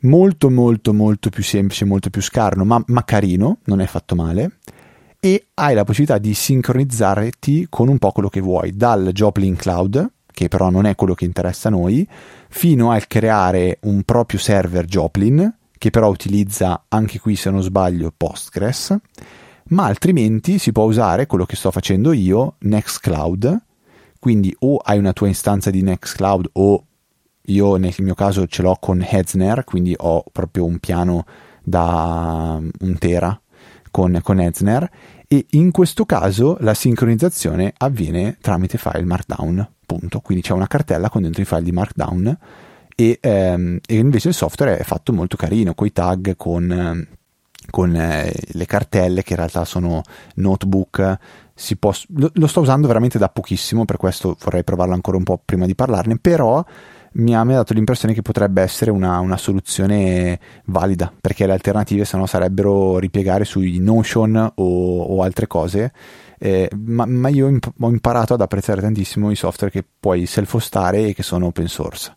Molto 0.00 0.48
molto 0.48 0.94
molto 0.94 1.28
più 1.28 1.42
semplice, 1.42 1.84
molto 1.84 2.08
più 2.08 2.22
scarno, 2.22 2.64
ma, 2.64 2.80
ma 2.86 3.04
carino, 3.04 3.58
non 3.64 3.80
è 3.80 3.86
fatto 3.86 4.14
male 4.14 4.58
e 5.20 5.48
hai 5.54 5.74
la 5.74 5.84
possibilità 5.84 6.18
di 6.18 6.32
sincronizzarti 6.32 7.66
con 7.68 7.88
un 7.88 7.98
po' 7.98 8.12
quello 8.12 8.28
che 8.28 8.40
vuoi, 8.40 8.76
dal 8.76 9.10
Joplin 9.12 9.56
Cloud, 9.56 10.10
che 10.30 10.48
però 10.48 10.70
non 10.70 10.86
è 10.86 10.94
quello 10.94 11.14
che 11.14 11.24
interessa 11.24 11.68
a 11.68 11.72
noi, 11.72 12.06
fino 12.48 12.92
al 12.92 13.06
creare 13.08 13.78
un 13.82 14.02
proprio 14.04 14.38
server 14.38 14.84
Joplin, 14.84 15.56
che 15.76 15.90
però 15.90 16.08
utilizza 16.08 16.84
anche 16.88 17.18
qui 17.18 17.34
se 17.34 17.50
non 17.50 17.62
sbaglio 17.62 18.12
Postgres, 18.16 18.96
ma 19.68 19.84
altrimenti 19.84 20.58
si 20.58 20.72
può 20.72 20.84
usare 20.84 21.26
quello 21.26 21.46
che 21.46 21.56
sto 21.56 21.70
facendo 21.70 22.12
io, 22.12 22.54
Nextcloud, 22.60 23.60
quindi 24.18 24.54
o 24.60 24.76
hai 24.76 24.98
una 24.98 25.12
tua 25.12 25.28
istanza 25.28 25.70
di 25.70 25.82
Nextcloud 25.82 26.50
o 26.52 26.84
io 27.42 27.76
nel 27.76 27.94
mio 27.98 28.14
caso 28.14 28.46
ce 28.46 28.62
l'ho 28.62 28.76
con 28.80 29.04
Hetzner, 29.06 29.64
quindi 29.64 29.94
ho 29.96 30.24
proprio 30.30 30.64
un 30.64 30.78
piano 30.78 31.24
da 31.62 32.60
un 32.80 32.98
tera 32.98 33.38
con, 33.90 34.18
con 34.22 34.40
Hetzner 34.40 34.90
e 35.26 35.46
in 35.50 35.70
questo 35.70 36.04
caso 36.04 36.56
la 36.60 36.74
sincronizzazione 36.74 37.72
avviene 37.76 38.38
tramite 38.40 38.78
file 38.78 39.04
Markdown, 39.04 39.68
punto. 39.84 40.20
Quindi 40.20 40.42
c'è 40.42 40.52
una 40.52 40.66
cartella 40.66 41.08
con 41.10 41.22
dentro 41.22 41.42
i 41.42 41.46
file 41.46 41.62
di 41.62 41.72
Markdown 41.72 42.38
e, 42.94 43.18
ehm, 43.20 43.78
e 43.86 43.96
invece 43.96 44.28
il 44.28 44.34
software 44.34 44.78
è 44.78 44.82
fatto 44.82 45.12
molto 45.12 45.36
carino, 45.36 45.74
con 45.74 45.86
i 45.86 45.92
tag, 45.92 46.36
con, 46.36 47.06
con 47.70 47.94
eh, 47.94 48.32
le 48.32 48.66
cartelle 48.66 49.22
che 49.22 49.32
in 49.32 49.38
realtà 49.38 49.64
sono 49.64 50.02
notebook. 50.36 51.18
Può, 51.78 51.92
lo, 52.34 52.46
sto 52.46 52.60
usando 52.60 52.86
veramente 52.86 53.18
da 53.18 53.28
pochissimo, 53.28 53.84
per 53.84 53.96
questo 53.96 54.36
vorrei 54.42 54.62
provarlo 54.62 54.94
ancora 54.94 55.16
un 55.16 55.24
po' 55.24 55.40
prima 55.44 55.66
di 55.66 55.74
parlarne, 55.74 56.18
però 56.18 56.64
mi 57.12 57.34
ha, 57.34 57.42
dato 57.42 57.74
l'impressione 57.74 58.14
che 58.14 58.22
potrebbe 58.22 58.62
essere 58.62 58.90
una, 58.90 59.18
una, 59.18 59.36
soluzione 59.36 60.38
valida, 60.66 61.12
perché 61.20 61.46
le 61.46 61.52
alternative 61.52 62.04
se 62.04 62.20
sarebbero 62.26 62.98
ripiegare 62.98 63.44
sui 63.44 63.78
Notion 63.78 64.36
o, 64.54 65.02
o 65.02 65.22
altre 65.22 65.46
cose. 65.46 65.92
Eh, 66.38 66.70
ma, 66.76 67.04
ma, 67.06 67.28
io 67.28 67.48
imp- 67.48 67.72
ho 67.80 67.88
imparato 67.88 68.34
ad 68.34 68.40
apprezzare 68.40 68.80
tantissimo 68.80 69.30
i 69.30 69.36
software 69.36 69.72
che 69.72 69.84
puoi 69.98 70.26
self-hostare 70.26 71.08
e 71.08 71.14
che 71.14 71.24
sono 71.24 71.46
open 71.46 71.66
source. 71.66 72.14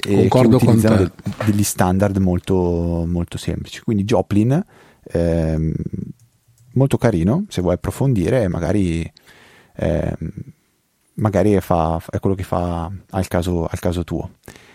Concordo 0.00 0.58
che 0.58 0.64
utilizzano 0.64 0.96
de- 0.96 1.10
degli 1.44 1.64
standard 1.64 2.16
molto, 2.18 3.04
molto 3.06 3.38
semplici. 3.38 3.82
Quindi 3.82 4.04
Joplin, 4.04 4.64
eh, 5.12 5.72
molto 6.72 6.98
carino, 6.98 7.44
se 7.48 7.60
vuoi 7.60 7.74
approfondire, 7.74 8.48
magari 8.48 9.10
eh, 9.76 10.16
magari 11.16 11.58
fa, 11.60 12.00
è 12.10 12.18
quello 12.18 12.34
che 12.36 12.42
fa 12.42 12.90
al 13.10 13.28
caso, 13.28 13.66
al 13.66 13.78
caso 13.78 14.04
tuo. 14.04 14.30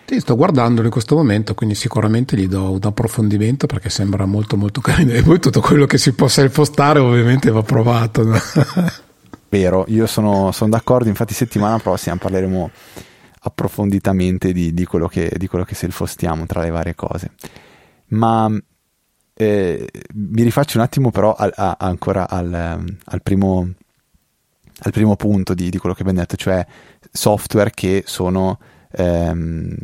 Sì, 0.05 0.19
sto 0.19 0.35
guardandolo 0.35 0.87
in 0.87 0.91
questo 0.91 1.15
momento, 1.15 1.53
quindi 1.53 1.73
sicuramente 1.75 2.35
gli 2.35 2.47
do 2.47 2.71
un 2.71 2.79
approfondimento 2.81 3.65
perché 3.65 3.89
sembra 3.89 4.25
molto 4.25 4.57
molto 4.57 4.81
carino 4.81 5.13
e 5.13 5.23
poi 5.23 5.39
tutto 5.39 5.61
quello 5.61 5.85
che 5.85 5.97
si 5.97 6.11
possa 6.13 6.41
impostare 6.41 6.99
ovviamente 6.99 7.49
va 7.49 7.61
provato. 7.61 8.23
No? 8.25 8.37
Vero, 9.47 9.85
io 9.87 10.07
sono, 10.07 10.51
sono, 10.51 10.69
d'accordo, 10.69 11.07
infatti 11.07 11.33
settimana 11.33 11.77
prossima 11.79 12.17
parleremo 12.17 12.71
approfonditamente 13.43 14.51
di, 14.51 14.73
di, 14.73 14.85
quello 14.85 15.07
che, 15.07 15.31
di 15.37 15.47
quello 15.47 15.63
che 15.63 15.75
self-hostiamo 15.75 16.45
tra 16.45 16.61
le 16.61 16.69
varie 16.69 16.95
cose. 16.95 17.31
Ma 18.07 18.49
eh, 19.33 19.87
mi 20.13 20.43
rifaccio 20.43 20.77
un 20.77 20.83
attimo 20.83 21.11
però 21.11 21.33
al, 21.33 21.51
a, 21.55 21.77
ancora 21.79 22.29
al, 22.29 22.53
al 23.03 23.21
primo 23.21 23.73
al 24.83 24.91
primo 24.91 25.15
punto 25.15 25.53
di, 25.53 25.69
di, 25.69 25.77
quello 25.77 25.93
che 25.93 26.01
abbiamo 26.01 26.19
detto, 26.19 26.35
cioè 26.35 26.65
software 27.11 27.71
che 27.71 28.03
sono, 28.05 28.59
ehm, 28.93 29.77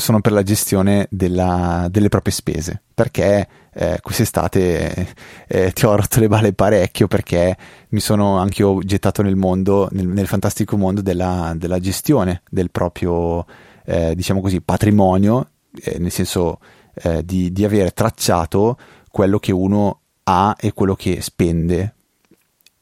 sono 0.00 0.20
per 0.20 0.32
la 0.32 0.42
gestione 0.42 1.06
della, 1.10 1.86
delle 1.90 2.08
proprie 2.08 2.32
spese. 2.32 2.82
Perché 2.92 3.48
eh, 3.72 3.98
quest'estate 4.02 5.14
eh, 5.46 5.72
ti 5.72 5.86
ho 5.86 5.94
rotto 5.94 6.18
le 6.18 6.28
balle 6.28 6.52
parecchio 6.52 7.06
perché 7.06 7.56
mi 7.90 8.00
sono 8.00 8.38
anche 8.38 8.62
io 8.62 8.80
gettato 8.80 9.22
nel 9.22 9.36
mondo, 9.36 9.88
nel, 9.92 10.08
nel 10.08 10.26
fantastico 10.26 10.76
mondo 10.76 11.00
della, 11.00 11.54
della, 11.56 11.78
gestione 11.78 12.42
del 12.50 12.70
proprio, 12.70 13.46
eh, 13.84 14.14
diciamo 14.14 14.40
così, 14.40 14.60
patrimonio, 14.60 15.50
eh, 15.82 15.98
nel 15.98 16.10
senso 16.10 16.58
eh, 16.94 17.24
di, 17.24 17.52
di 17.52 17.64
avere 17.64 17.92
tracciato 17.92 18.76
quello 19.10 19.38
che 19.38 19.52
uno 19.52 20.00
ha 20.24 20.56
e 20.58 20.72
quello 20.72 20.94
che 20.94 21.20
spende. 21.20 21.94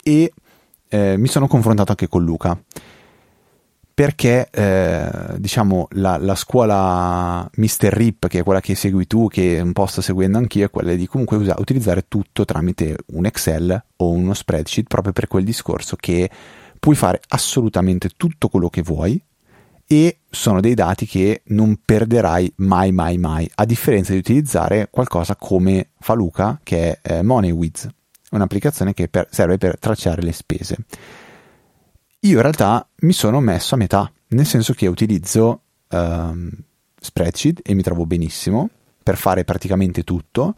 E 0.02 0.32
eh, 0.88 1.16
mi 1.18 1.28
sono 1.28 1.46
confrontato 1.46 1.90
anche 1.90 2.08
con 2.08 2.24
Luca 2.24 2.58
perché 3.98 4.48
eh, 4.52 5.10
diciamo 5.38 5.88
la, 5.94 6.18
la, 6.18 6.36
scuola 6.36 7.50
Mr. 7.52 7.88
Rip, 7.88 8.28
che 8.28 8.38
è 8.38 8.42
quella 8.44 8.60
che 8.60 8.76
segui 8.76 9.08
tu, 9.08 9.26
che 9.26 9.58
un 9.60 9.72
po' 9.72 9.86
sto 9.86 10.00
seguendo 10.02 10.38
anch'io, 10.38 10.66
è 10.66 10.70
quella 10.70 10.94
di 10.94 11.08
comunque 11.08 11.36
usa, 11.36 11.56
utilizzare 11.58 12.04
tutto 12.06 12.44
tramite 12.44 12.96
un 13.06 13.26
Excel 13.26 13.86
o 13.96 14.10
uno 14.10 14.34
spreadsheet, 14.34 14.86
proprio 14.86 15.12
per 15.12 15.26
quel 15.26 15.42
discorso 15.42 15.96
che 15.96 16.30
puoi 16.78 16.94
fare 16.94 17.20
assolutamente 17.30 18.10
tutto 18.16 18.46
quello 18.48 18.68
che 18.68 18.82
vuoi 18.82 19.20
e 19.84 20.20
sono 20.30 20.60
dei 20.60 20.74
dati 20.74 21.04
che 21.04 21.42
non 21.46 21.80
perderai 21.84 22.52
mai 22.58 22.92
mai 22.92 23.18
mai, 23.18 23.50
a 23.56 23.64
differenza 23.64 24.12
di 24.12 24.18
utilizzare 24.18 24.90
qualcosa 24.92 25.34
come 25.34 25.88
fa 25.98 26.14
Luca, 26.14 26.60
che 26.62 27.00
è 27.02 27.18
eh, 27.18 27.22
MoneyWiz 27.24 27.88
un'applicazione 28.30 28.94
che 28.94 29.08
per, 29.08 29.26
serve 29.28 29.58
per 29.58 29.76
tracciare 29.76 30.22
le 30.22 30.32
spese. 30.32 30.76
Io 32.20 32.36
in 32.36 32.42
realtà 32.42 32.87
mi 33.00 33.12
sono 33.12 33.40
messo 33.40 33.74
a 33.74 33.78
metà, 33.78 34.10
nel 34.28 34.46
senso 34.46 34.72
che 34.72 34.86
utilizzo 34.86 35.62
um, 35.88 36.50
spreadsheet 37.00 37.60
e 37.62 37.74
mi 37.74 37.82
trovo 37.82 38.06
benissimo 38.06 38.70
per 39.02 39.16
fare 39.16 39.44
praticamente 39.44 40.02
tutto, 40.04 40.56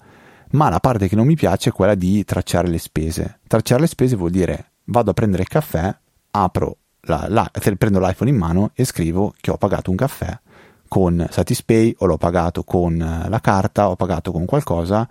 ma 0.52 0.68
la 0.68 0.80
parte 0.80 1.08
che 1.08 1.16
non 1.16 1.26
mi 1.26 1.36
piace 1.36 1.70
è 1.70 1.72
quella 1.72 1.94
di 1.94 2.24
tracciare 2.24 2.68
le 2.68 2.78
spese. 2.78 3.40
Tracciare 3.46 3.82
le 3.82 3.86
spese 3.86 4.16
vuol 4.16 4.30
dire 4.30 4.70
vado 4.84 5.10
a 5.10 5.14
prendere 5.14 5.42
il 5.42 5.48
caffè, 5.48 5.94
apro 6.32 6.76
la, 7.02 7.26
la, 7.28 7.50
prendo 7.78 8.00
l'iPhone 8.00 8.30
in 8.30 8.36
mano 8.36 8.70
e 8.74 8.84
scrivo 8.84 9.34
che 9.40 9.50
ho 9.50 9.56
pagato 9.56 9.90
un 9.90 9.96
caffè 9.96 10.38
con 10.88 11.24
Satispay 11.30 11.94
o 11.98 12.06
l'ho 12.06 12.16
pagato 12.16 12.64
con 12.64 12.96
la 12.96 13.40
carta, 13.40 13.88
ho 13.88 13.96
pagato 13.96 14.32
con 14.32 14.44
qualcosa 14.44 15.08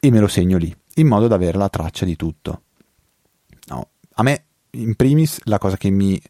e 0.00 0.10
me 0.10 0.18
lo 0.18 0.26
segno 0.26 0.58
lì, 0.58 0.74
in 0.94 1.06
modo 1.06 1.28
da 1.28 1.36
avere 1.36 1.56
la 1.56 1.68
traccia 1.68 2.04
di 2.04 2.16
tutto. 2.16 2.62
No, 3.68 3.90
a 4.14 4.22
me, 4.24 4.44
in 4.70 4.96
primis, 4.96 5.38
la 5.44 5.58
cosa 5.58 5.76
che 5.76 5.88
mi, 5.90 6.20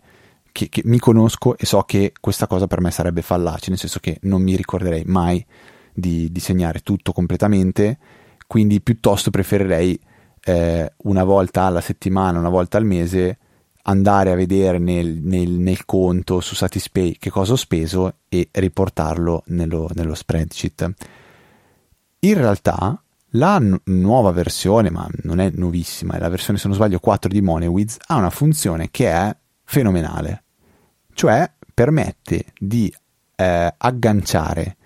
che, 0.55 0.69
che 0.69 0.83
mi 0.85 1.01
conosco 1.01 1.59
e 1.59 1.67
so 1.67 1.83
che 1.83 2.13
questa 2.21 2.47
cosa 2.47 2.69
per 2.69 2.81
me 2.81 2.93
sarebbe 2.93 3.23
fallace, 3.23 3.71
nel 3.71 3.79
senso 3.79 3.99
che 3.99 4.19
non 4.23 4.41
mi 4.41 4.55
ricorderei 4.55 5.03
mai 5.05 5.45
di, 5.93 6.31
di 6.31 6.39
segnare 6.39 6.79
tutto 6.79 7.11
completamente, 7.11 7.99
quindi 8.47 8.81
piuttosto 8.81 9.31
preferirei 9.31 9.99
eh, 10.45 10.93
una 10.99 11.25
volta 11.25 11.63
alla 11.63 11.81
settimana, 11.81 12.39
una 12.39 12.51
volta 12.51 12.79
al 12.79 12.85
mese 12.85 13.39
andare 13.83 14.31
a 14.31 14.37
vedere 14.37 14.79
nel, 14.79 15.19
nel, 15.21 15.51
nel, 15.51 15.85
conto 15.85 16.41
su 16.41 16.55
Satispay 16.55 17.17
che 17.19 17.31
cosa 17.31 17.55
ho 17.55 17.57
speso 17.57 18.19
e 18.29 18.49
riportarlo 18.53 19.43
nello, 19.47 19.91
nello 19.95 20.15
spreadsheet. 20.15 20.93
In 22.21 22.35
realtà 22.35 23.03
la 23.31 23.59
n- 23.59 23.77
nuova 23.87 24.31
versione, 24.31 24.89
ma 24.89 25.05
non 25.23 25.41
è 25.41 25.51
nuovissima, 25.53 26.15
è 26.15 26.21
la 26.21 26.29
versione 26.29 26.61
se 26.61 26.69
non 26.69 26.77
sbaglio 26.77 27.01
4 27.01 27.29
di 27.29 27.43
Moneywiz, 27.43 27.97
ha 28.07 28.17
una 28.17 28.31
funzione 28.31 28.89
che 28.93 29.11
è 29.11 29.37
fenomenale, 29.65 30.44
cioè 31.15 31.51
permette 31.73 32.47
di 32.59 32.93
eh, 33.37 33.75
agganciare 33.77 34.77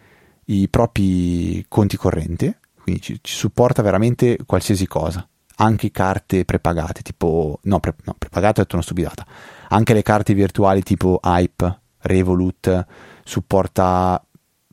i 0.47 0.69
propri 0.69 1.65
conti 1.69 1.97
correnti, 1.97 2.55
quindi 2.83 3.03
ci, 3.03 3.19
ci 3.21 3.35
supporta 3.35 3.83
veramente 3.83 4.39
qualsiasi 4.47 4.87
cosa 4.87 5.27
anche 5.61 5.91
carte 5.91 6.45
prepagate, 6.45 7.03
tipo, 7.03 7.59
no, 7.63 7.81
pre, 7.81 7.95
no 8.05 8.15
prepagate 8.17 8.63
detto 8.63 8.77
una 8.77 8.85
stupidata, 8.85 9.27
anche 9.69 9.93
le 9.93 10.03
carte 10.03 10.35
virtuali 10.35 10.83
tipo 10.83 11.21
Hype, 11.23 11.81
Revolut, 12.01 12.87
supporta 13.25 14.25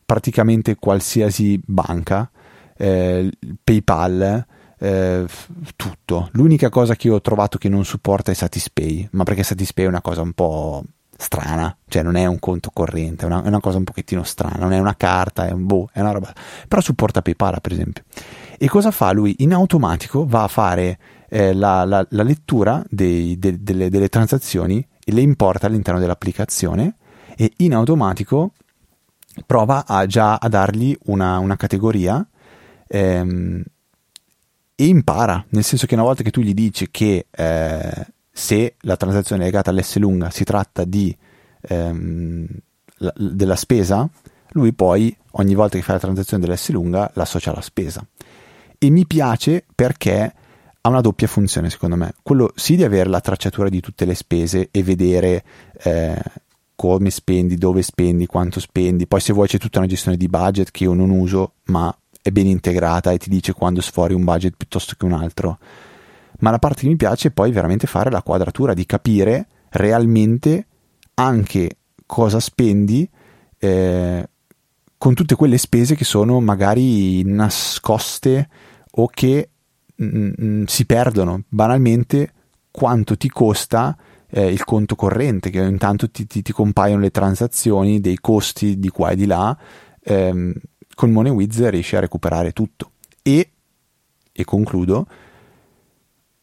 praticamente 0.06 0.76
qualsiasi 0.76 1.60
banca, 1.64 2.30
eh, 2.78 3.32
PayPal, 3.64 4.46
eh, 4.78 5.26
tutto. 5.76 6.30
L'unica 6.34 6.70
cosa 6.70 6.96
che 6.96 7.10
ho 7.10 7.22
trovato 7.22 7.58
che 7.58 7.70
non 7.70 7.84
supporta 7.84 8.32
è 8.32 8.36
Satispay, 8.36 9.08
ma 9.14 9.24
perché 9.24 9.44
Satispay 9.44 9.86
è 9.86 9.90
una 9.90 10.02
cosa 10.02 10.22
un 10.22 10.34
po' 10.34 10.84
strana, 11.18 11.76
cioè 11.88 12.04
non 12.04 12.16
è 12.16 12.26
un 12.26 12.40
conto 12.40 12.70
corrente, 12.74 13.24
è 13.24 13.28
una, 13.28 13.44
è 13.44 13.48
una 13.48 13.60
cosa 13.60 13.78
un 13.78 13.84
pochettino 13.84 14.24
strana, 14.24 14.58
non 14.58 14.74
è 14.74 14.80
una 14.80 14.96
carta, 14.96 15.48
è, 15.48 15.52
un 15.52 15.66
boh, 15.66 15.90
è 15.92 16.02
una 16.02 16.12
roba, 16.12 16.34
però 16.68 16.82
supporta 16.82 17.22
PayPal 17.22 17.62
per 17.62 17.72
esempio. 17.72 18.04
E 18.58 18.68
cosa 18.68 18.92
fa 18.92 19.12
lui? 19.12 19.36
In 19.40 19.54
automatico 19.54 20.26
va 20.26 20.44
a 20.44 20.48
fare 20.48 20.98
eh, 21.30 21.54
la, 21.54 21.86
la, 21.86 22.06
la, 22.10 22.24
lettura 22.24 22.84
dei, 22.90 23.38
de, 23.40 23.62
delle, 23.62 23.90
delle 23.90 24.10
transazioni 24.10 24.86
e 25.04 25.12
le 25.12 25.22
importa 25.22 25.68
all'interno 25.68 26.00
dell'applicazione 26.00 26.96
e 27.36 27.52
in 27.58 27.74
automatico 27.74 28.52
prova 29.46 29.86
a 29.86 30.06
già 30.06 30.36
a 30.36 30.48
dargli 30.48 30.96
una, 31.06 31.40
una 31.40 31.58
categoria 31.58 32.26
ehm, 32.88 33.64
e 34.78 34.86
impara, 34.86 35.44
nel 35.50 35.64
senso 35.64 35.86
che 35.86 35.96
una 35.96 36.04
volta 36.04 36.24
che 36.24 36.32
tu 36.32 36.42
gli 36.42 36.54
dici 36.54 36.90
che 36.92 37.28
eh, 37.30 38.08
se 38.38 38.76
la 38.82 38.98
transazione 38.98 39.44
è 39.44 39.46
legata 39.46 39.70
all'S 39.70 39.96
lunga 39.96 40.30
si 40.30 40.44
tratta 40.44 40.84
di, 40.84 41.16
ehm, 41.62 42.46
la, 42.98 43.14
della 43.16 43.56
spesa, 43.56 44.10
lui 44.50 44.74
poi 44.74 45.16
ogni 45.38 45.56
volta 45.56 45.78
che 45.78 45.84
fa 45.84 45.94
la 45.94 46.00
transazione 46.00 46.46
dell'S 46.46 46.70
lunga 46.72 47.10
l'associa 47.14 47.52
alla 47.52 47.62
spesa 47.62 48.06
e 48.78 48.90
mi 48.90 49.06
piace 49.06 49.64
perché 49.74 50.34
ha 50.82 50.90
una 50.90 51.00
doppia 51.00 51.28
funzione 51.28 51.70
secondo 51.70 51.96
me. 51.96 52.14
Quello 52.22 52.52
sì 52.56 52.76
di 52.76 52.84
avere 52.84 53.10
la 53.10 53.22
tracciatura 53.22 53.70
di 53.70 53.80
tutte 53.80 54.04
le 54.04 54.16
spese 54.16 54.68
e 54.70 54.84
vedere 54.84 55.44
eh, 55.82 56.22
come 56.76 57.10
spendi, 57.12 57.56
dove 57.56 57.84
spendi, 57.84 58.26
quanto 58.26 58.60
spendi. 58.60 59.08
Poi 59.08 59.22
se 59.22 59.32
vuoi 59.32 59.48
c'è 59.48 59.58
tutta 59.58 59.80
una 59.80 59.88
gestione 59.88 60.18
di 60.18 60.28
budget 60.28 60.72
che 60.72 60.84
io 60.84 60.94
non 60.94 61.10
uso, 61.10 61.54
ma 61.68 61.96
è 62.22 62.32
ben 62.32 62.48
integrata 62.48 63.14
e 63.14 63.18
ti 63.18 63.30
dice 63.30 63.54
quando 63.54 63.80
sfori 63.80 64.14
un 64.14 64.26
budget 64.26 64.56
piuttosto 64.58 64.94
che 64.98 65.06
un 65.06 65.14
altro. 65.14 65.58
Ma 66.40 66.52
la 66.52 66.60
parte 66.60 66.82
che 66.82 66.88
mi 66.88 66.96
piace 66.96 67.30
è 67.30 67.32
poi 67.32 67.52
veramente 67.52 67.88
fare 67.88 68.10
la 68.10 68.22
quadratura, 68.22 68.74
di 68.74 68.86
capire 68.86 69.48
realmente 69.70 70.68
anche 71.16 71.78
cosa 72.06 72.40
spendi 72.40 73.10
eh, 73.58 74.30
con 74.98 75.14
tutte 75.14 75.36
quelle 75.36 75.58
spese 75.58 75.96
che 75.96 76.04
sono 76.04 76.40
magari 76.40 77.24
nascoste 77.24 78.50
o 78.92 79.08
che 79.08 79.50
mh, 79.96 80.06
mm, 80.06 80.32
mm, 80.42 80.64
si 80.66 80.86
perdono 80.86 81.44
banalmente 81.48 82.32
quanto 82.72 83.16
ti 83.18 83.30
costa 83.30 83.98
eh, 84.30 84.52
il 84.52 84.64
conto 84.66 84.96
corrente, 84.96 85.50
che 85.50 85.62
intanto 85.62 86.10
ti, 86.10 86.26
ti, 86.28 86.42
ti, 86.42 86.52
compaiono 86.52 87.02
le 87.02 87.12
transazioni, 87.12 88.02
dei 88.02 88.18
costi 88.20 88.80
di 88.80 88.90
qua 88.90 89.12
e 89.12 89.16
di 89.16 89.26
là, 89.26 89.58
ehm, 90.02 90.54
con 90.94 91.12
MoneyWiz 91.12 91.70
riesci 91.70 91.96
a 91.96 92.02
recuperare 92.02 92.52
tutto. 92.52 92.92
E, 93.22 93.52
e 94.32 94.44
concludo, 94.44 95.08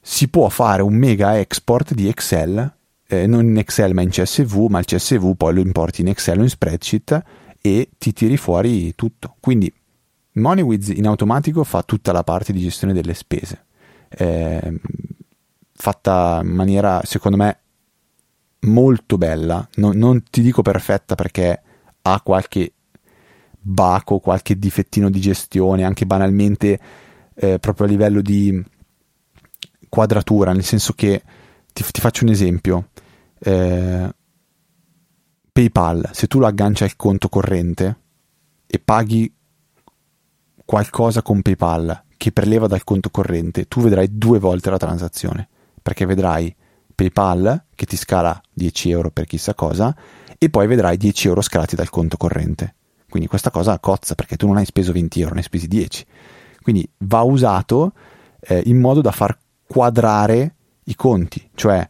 si 0.04 0.28
può 0.28 0.48
fare 0.48 0.82
un 0.82 0.94
mega 0.94 1.38
export 1.38 1.94
di 1.94 2.08
Excel, 2.08 2.74
eh, 3.06 3.26
non 3.28 3.44
in 3.44 3.56
Excel 3.56 3.94
ma 3.94 4.02
in 4.02 4.08
CSV, 4.08 4.66
ma 4.68 4.80
il 4.80 4.84
CSV 4.84 5.36
poi 5.36 5.54
lo 5.54 5.60
importi 5.60 6.00
in 6.00 6.08
Excel 6.08 6.40
o 6.40 6.42
in 6.42 6.48
spreadsheet 6.48 7.22
e 7.60 7.90
ti 7.96 8.12
tiri 8.12 8.36
fuori 8.36 8.96
tutto. 8.96 9.36
Quindi 9.38 9.72
MoneyWiz 10.32 10.88
in 10.88 11.06
automatico 11.06 11.62
fa 11.62 11.84
tutta 11.84 12.10
la 12.10 12.24
parte 12.24 12.52
di 12.52 12.60
gestione 12.60 12.92
delle 12.92 13.14
spese, 13.14 13.66
eh, 14.08 14.80
fatta 15.72 16.40
in 16.42 16.50
maniera 16.50 17.00
secondo 17.04 17.36
me 17.36 17.58
molto 18.62 19.16
bella, 19.16 19.66
non, 19.76 19.96
non 19.96 20.24
ti 20.24 20.42
dico 20.42 20.62
perfetta 20.62 21.14
perché 21.14 21.62
ha 22.02 22.20
qualche 22.22 22.72
baco, 23.60 24.18
qualche 24.18 24.58
difettino 24.58 25.08
di 25.10 25.20
gestione, 25.20 25.84
anche 25.84 26.06
banalmente 26.06 26.80
eh, 27.34 27.58
proprio 27.60 27.86
a 27.86 27.90
livello 27.90 28.20
di 28.20 28.62
quadratura, 29.92 30.54
nel 30.54 30.64
senso 30.64 30.94
che 30.94 31.22
ti, 31.70 31.84
ti 31.90 32.00
faccio 32.00 32.24
un 32.24 32.30
esempio. 32.30 32.88
Eh, 33.38 34.14
PayPal, 35.52 36.08
se 36.12 36.26
tu 36.28 36.38
lo 36.38 36.46
agganci 36.46 36.82
al 36.82 36.96
conto 36.96 37.28
corrente 37.28 37.98
e 38.66 38.78
paghi 38.78 39.30
qualcosa 40.64 41.20
con 41.20 41.42
PayPal 41.42 42.04
che 42.16 42.32
preleva 42.32 42.66
dal 42.66 42.84
conto 42.84 43.10
corrente, 43.10 43.68
tu 43.68 43.82
vedrai 43.82 44.16
due 44.16 44.38
volte 44.38 44.70
la 44.70 44.78
transazione, 44.78 45.46
perché 45.82 46.06
vedrai 46.06 46.56
PayPal 46.94 47.64
che 47.74 47.84
ti 47.84 47.98
scala 47.98 48.40
10 48.50 48.90
euro 48.90 49.10
per 49.10 49.26
chissà 49.26 49.54
cosa 49.54 49.94
e 50.38 50.48
poi 50.48 50.66
vedrai 50.68 50.96
10 50.96 51.28
euro 51.28 51.42
scalati 51.42 51.76
dal 51.76 51.90
conto 51.90 52.16
corrente. 52.16 52.76
Quindi 53.10 53.28
questa 53.28 53.50
cosa 53.50 53.78
cozza 53.78 54.14
perché 54.14 54.36
tu 54.36 54.46
non 54.46 54.56
hai 54.56 54.64
speso 54.64 54.90
20 54.90 55.20
euro, 55.20 55.34
ne 55.34 55.40
hai 55.40 55.44
spesi 55.44 55.68
10. 55.68 56.06
Quindi 56.62 56.88
va 57.00 57.20
usato 57.20 57.92
eh, 58.40 58.62
in 58.64 58.80
modo 58.80 59.02
da 59.02 59.10
far 59.10 59.36
quadrare 59.72 60.54
i 60.84 60.94
conti, 60.94 61.48
cioè 61.54 61.88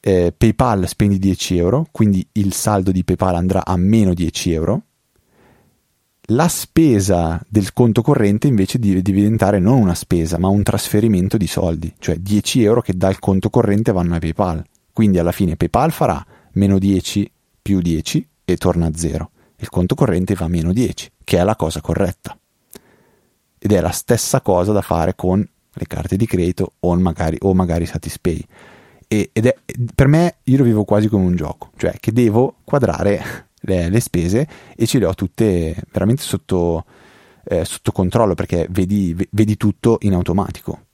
eh, 0.00 0.34
PayPal 0.36 0.88
spendi 0.88 1.20
10 1.20 1.56
euro, 1.56 1.86
quindi 1.92 2.26
il 2.32 2.52
saldo 2.52 2.90
di 2.90 3.04
PayPal 3.04 3.36
andrà 3.36 3.64
a 3.64 3.76
meno 3.76 4.14
10 4.14 4.52
euro, 4.52 4.82
la 6.30 6.48
spesa 6.48 7.40
del 7.48 7.72
conto 7.72 8.02
corrente 8.02 8.48
invece 8.48 8.80
deve 8.80 9.00
diventare 9.00 9.60
non 9.60 9.80
una 9.80 9.94
spesa, 9.94 10.38
ma 10.38 10.48
un 10.48 10.64
trasferimento 10.64 11.36
di 11.36 11.46
soldi, 11.46 11.94
cioè 12.00 12.16
10 12.16 12.64
euro 12.64 12.80
che 12.80 12.96
dal 12.96 13.20
conto 13.20 13.48
corrente 13.48 13.92
vanno 13.92 14.16
a 14.16 14.18
PayPal. 14.18 14.64
Quindi 14.92 15.20
alla 15.20 15.30
fine 15.30 15.54
PayPal 15.54 15.92
farà 15.92 16.24
meno 16.54 16.80
10 16.80 17.30
più 17.62 17.80
10 17.80 18.28
e 18.44 18.56
torna 18.56 18.86
a 18.86 18.96
zero. 18.96 19.30
Il 19.58 19.68
conto 19.68 19.94
corrente 19.94 20.34
va 20.34 20.46
a 20.46 20.48
meno 20.48 20.72
10, 20.72 21.10
che 21.22 21.38
è 21.38 21.44
la 21.44 21.54
cosa 21.54 21.80
corretta. 21.80 22.36
Ed 23.56 23.72
è 23.72 23.80
la 23.80 23.90
stessa 23.90 24.40
cosa 24.40 24.72
da 24.72 24.82
fare 24.82 25.14
con 25.14 25.48
le 25.76 25.86
carte 25.86 26.16
di 26.16 26.26
credito 26.26 26.74
o 26.80 26.94
magari, 26.96 27.36
o 27.40 27.54
magari 27.54 27.86
Satispay. 27.86 28.44
E, 29.08 29.30
ed 29.32 29.46
è, 29.46 29.54
per 29.94 30.08
me 30.08 30.36
io 30.44 30.58
lo 30.58 30.64
vivo 30.64 30.84
quasi 30.84 31.08
come 31.08 31.24
un 31.24 31.36
gioco, 31.36 31.70
cioè 31.76 31.94
che 32.00 32.12
devo 32.12 32.56
quadrare 32.64 33.48
le, 33.60 33.88
le 33.88 34.00
spese 34.00 34.48
e 34.74 34.86
ce 34.86 34.98
le 34.98 35.06
ho 35.06 35.14
tutte 35.14 35.74
veramente 35.92 36.22
sotto, 36.22 36.84
eh, 37.44 37.64
sotto 37.64 37.92
controllo 37.92 38.34
perché 38.34 38.66
vedi, 38.70 39.16
vedi 39.30 39.56
tutto 39.56 39.98
in 40.00 40.14
automatico. 40.14 40.85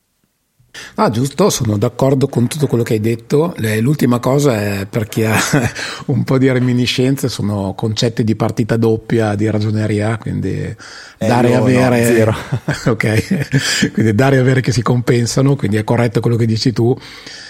Ah, 0.94 1.10
giusto, 1.10 1.50
sono 1.50 1.76
d'accordo 1.76 2.28
con 2.28 2.48
tutto 2.48 2.66
quello 2.66 2.82
che 2.82 2.94
hai 2.94 3.00
detto. 3.00 3.54
L'ultima 3.80 4.18
cosa 4.20 4.80
è 4.80 4.86
per 4.86 5.06
chi 5.06 5.22
ha 5.24 5.36
un 6.06 6.24
po' 6.24 6.38
di 6.38 6.50
reminiscenze, 6.50 7.28
sono 7.28 7.74
concetti 7.74 8.24
di 8.24 8.34
partita 8.34 8.76
doppia 8.76 9.34
di 9.34 9.50
ragioneria, 9.50 10.16
quindi 10.16 10.50
eh, 10.60 10.76
dare 11.18 11.50
e 11.50 11.54
avere. 11.54 12.24
No, 12.24 12.34
ok, 12.92 13.92
quindi 13.92 14.14
dare 14.14 14.36
e 14.36 14.38
avere 14.38 14.62
che 14.62 14.72
si 14.72 14.82
compensano, 14.82 15.56
quindi 15.56 15.76
è 15.76 15.84
corretto 15.84 16.20
quello 16.20 16.36
che 16.36 16.46
dici 16.46 16.72
tu. 16.72 16.96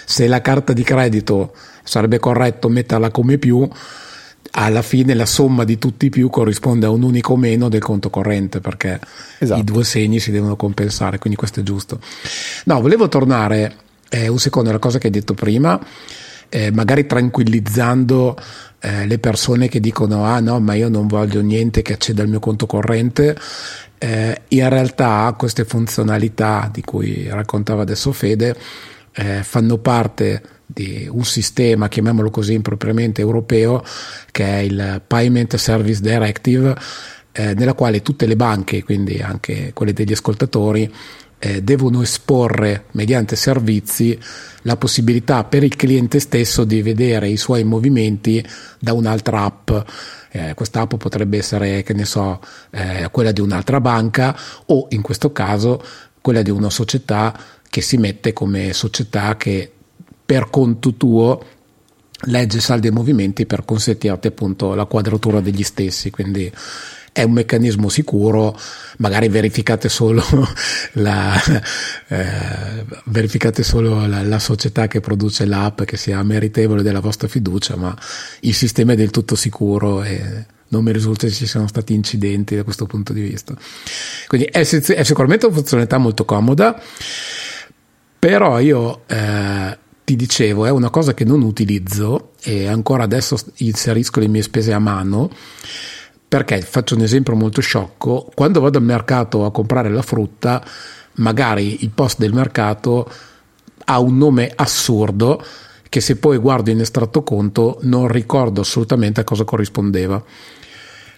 Se 0.05 0.27
la 0.27 0.41
carta 0.41 0.73
di 0.73 0.83
credito 0.83 1.53
sarebbe 1.83 2.19
corretto 2.19 2.67
metterla 2.67 3.09
come 3.09 3.37
più, 3.37 3.67
alla 4.51 4.81
fine 4.81 5.13
la 5.13 5.25
somma 5.25 5.63
di 5.63 5.77
tutti 5.77 6.07
i 6.07 6.09
più 6.09 6.29
corrisponde 6.29 6.85
a 6.85 6.89
un 6.89 7.03
unico 7.03 7.35
meno 7.35 7.69
del 7.69 7.81
conto 7.81 8.09
corrente 8.09 8.59
perché 8.59 8.99
esatto. 9.39 9.59
i 9.59 9.63
due 9.63 9.83
segni 9.83 10.19
si 10.19 10.31
devono 10.31 10.55
compensare, 10.55 11.17
quindi 11.17 11.37
questo 11.37 11.61
è 11.61 11.63
giusto. 11.63 11.99
No, 12.65 12.81
volevo 12.81 13.07
tornare 13.07 13.75
eh, 14.09 14.27
un 14.27 14.39
secondo 14.39 14.69
alla 14.69 14.79
cosa 14.79 14.99
che 14.99 15.07
hai 15.07 15.13
detto 15.13 15.33
prima. 15.33 15.79
eh, 16.49 16.71
magari 16.71 17.07
tranquillizzando 17.07 18.37
eh, 18.79 19.07
le 19.07 19.17
persone 19.17 19.67
che 19.67 19.79
dicono 19.79 20.23
ah 20.23 20.39
no 20.39 20.59
ma 20.59 20.75
io 20.75 20.87
non 20.87 21.07
voglio 21.07 21.41
niente 21.41 21.81
che 21.81 21.93
acceda 21.93 22.21
al 22.21 22.27
mio 22.27 22.39
conto 22.39 22.67
corrente 22.67 23.35
eh, 23.97 24.41
in 24.49 24.69
realtà 24.69 25.33
queste 25.35 25.65
funzionalità 25.65 26.69
di 26.71 26.81
cui 26.81 27.27
raccontava 27.27 27.81
adesso 27.81 28.11
Fede 28.11 28.55
eh, 29.13 29.41
fanno 29.41 29.79
parte 29.79 30.41
di 30.65 31.07
un 31.09 31.23
sistema, 31.23 31.87
chiamiamolo 31.87 32.29
così 32.29 32.53
impropriamente 32.53 33.21
europeo, 33.21 33.83
che 34.31 34.45
è 34.45 34.57
il 34.57 35.01
Payment 35.05 35.55
Service 35.55 36.01
Directive, 36.01 36.75
eh, 37.31 37.53
nella 37.53 37.73
quale 37.73 38.01
tutte 38.01 38.25
le 38.25 38.35
banche, 38.35 38.83
quindi 38.83 39.17
anche 39.17 39.71
quelle 39.73 39.93
degli 39.93 40.11
ascoltatori, 40.11 40.91
eh, 41.39 41.61
devono 41.61 42.01
esporre 42.01 42.85
mediante 42.91 43.35
servizi 43.35 44.17
la 44.61 44.77
possibilità 44.77 45.43
per 45.43 45.63
il 45.63 45.75
cliente 45.75 46.21
stesso 46.21 46.63
di 46.63 46.81
vedere 46.81 47.27
i 47.27 47.35
suoi 47.35 47.65
movimenti 47.65 48.45
da 48.79 48.93
un'altra 48.93 49.41
app. 49.43 49.71
Eh, 50.31 50.53
questa 50.53 50.81
app 50.81 50.95
potrebbe 50.95 51.37
essere, 51.37 51.83
che 51.83 51.93
ne 51.93 52.05
so, 52.05 52.39
eh, 52.69 53.09
quella 53.11 53.33
di 53.33 53.41
un'altra 53.41 53.81
banca 53.81 54.37
o 54.67 54.87
in 54.91 55.01
questo 55.01 55.33
caso 55.33 55.83
quella 56.21 56.41
di 56.41 56.49
una 56.49 56.69
società 56.69 57.37
che 57.69 57.81
si 57.81 57.97
mette 57.97 58.31
come 58.31 58.71
società 58.71 59.35
che 59.35 59.71
per 60.25 60.49
conto 60.49 60.93
tuo 60.93 61.43
legge 62.25 62.59
saldi 62.59 62.87
e 62.87 62.91
movimenti 62.91 63.45
per 63.45 63.65
consentirti 63.65 64.27
appunto 64.27 64.73
la 64.73 64.85
quadratura 64.85 65.41
degli 65.41 65.63
stessi. 65.63 66.09
Quindi 66.09 66.51
è 67.13 67.21
un 67.21 67.31
meccanismo 67.31 67.89
sicuro, 67.89 68.57
magari 68.97 69.29
verificate 69.29 69.87
solo 69.87 70.23
la, 70.93 71.39
eh, 72.07 72.85
verificate 73.05 73.61
solo 73.61 74.07
la, 74.07 74.23
la, 74.23 74.39
società 74.39 74.87
che 74.87 74.99
produce 74.99 75.45
l'app 75.45 75.83
che 75.83 75.95
sia 75.95 76.21
meritevole 76.23 76.81
della 76.81 76.99
vostra 76.99 77.27
fiducia, 77.27 77.75
ma 77.75 77.95
il 78.41 78.55
sistema 78.55 78.93
è 78.93 78.95
del 78.95 79.11
tutto 79.11 79.35
sicuro 79.35 80.01
e 80.03 80.45
non 80.69 80.83
mi 80.83 80.91
risulta 80.91 81.27
che 81.27 81.33
ci 81.33 81.45
siano 81.45 81.67
stati 81.67 81.93
incidenti 81.93 82.55
da 82.55 82.63
questo 82.63 82.87
punto 82.87 83.13
di 83.13 83.21
vista. 83.21 83.55
Quindi 84.27 84.47
è, 84.47 84.61
è 84.61 85.03
sicuramente 85.03 85.45
una 85.45 85.55
funzionalità 85.55 85.99
molto 85.99 86.25
comoda, 86.25 86.81
però 88.17 88.59
io 88.59 89.03
eh, 89.05 89.77
ti 90.03 90.15
dicevo, 90.15 90.65
è 90.65 90.69
una 90.69 90.89
cosa 90.89 91.13
che 91.13 91.23
non 91.23 91.41
utilizzo 91.41 92.31
e 92.41 92.67
ancora 92.67 93.03
adesso 93.03 93.37
inserisco 93.57 94.19
le 94.19 94.27
mie 94.27 94.41
spese 94.41 94.73
a 94.73 94.79
mano 94.79 95.29
perché 96.27 96.61
faccio 96.61 96.95
un 96.95 97.01
esempio 97.01 97.35
molto 97.35 97.61
sciocco, 97.61 98.31
quando 98.33 98.59
vado 98.59 98.79
al 98.79 98.83
mercato 98.83 99.45
a 99.45 99.51
comprare 99.51 99.89
la 99.89 100.01
frutta, 100.01 100.65
magari 101.17 101.83
il 101.83 101.91
post 101.91 102.17
del 102.17 102.33
mercato 102.33 103.07
ha 103.85 103.99
un 103.99 104.17
nome 104.17 104.51
assurdo 104.55 105.43
che 105.89 106.01
se 106.01 106.15
poi 106.15 106.37
guardo 106.37 106.71
in 106.71 106.79
estratto 106.79 107.21
conto 107.21 107.77
non 107.81 108.07
ricordo 108.07 108.61
assolutamente 108.61 109.21
a 109.21 109.23
cosa 109.23 109.43
corrispondeva. 109.43 110.23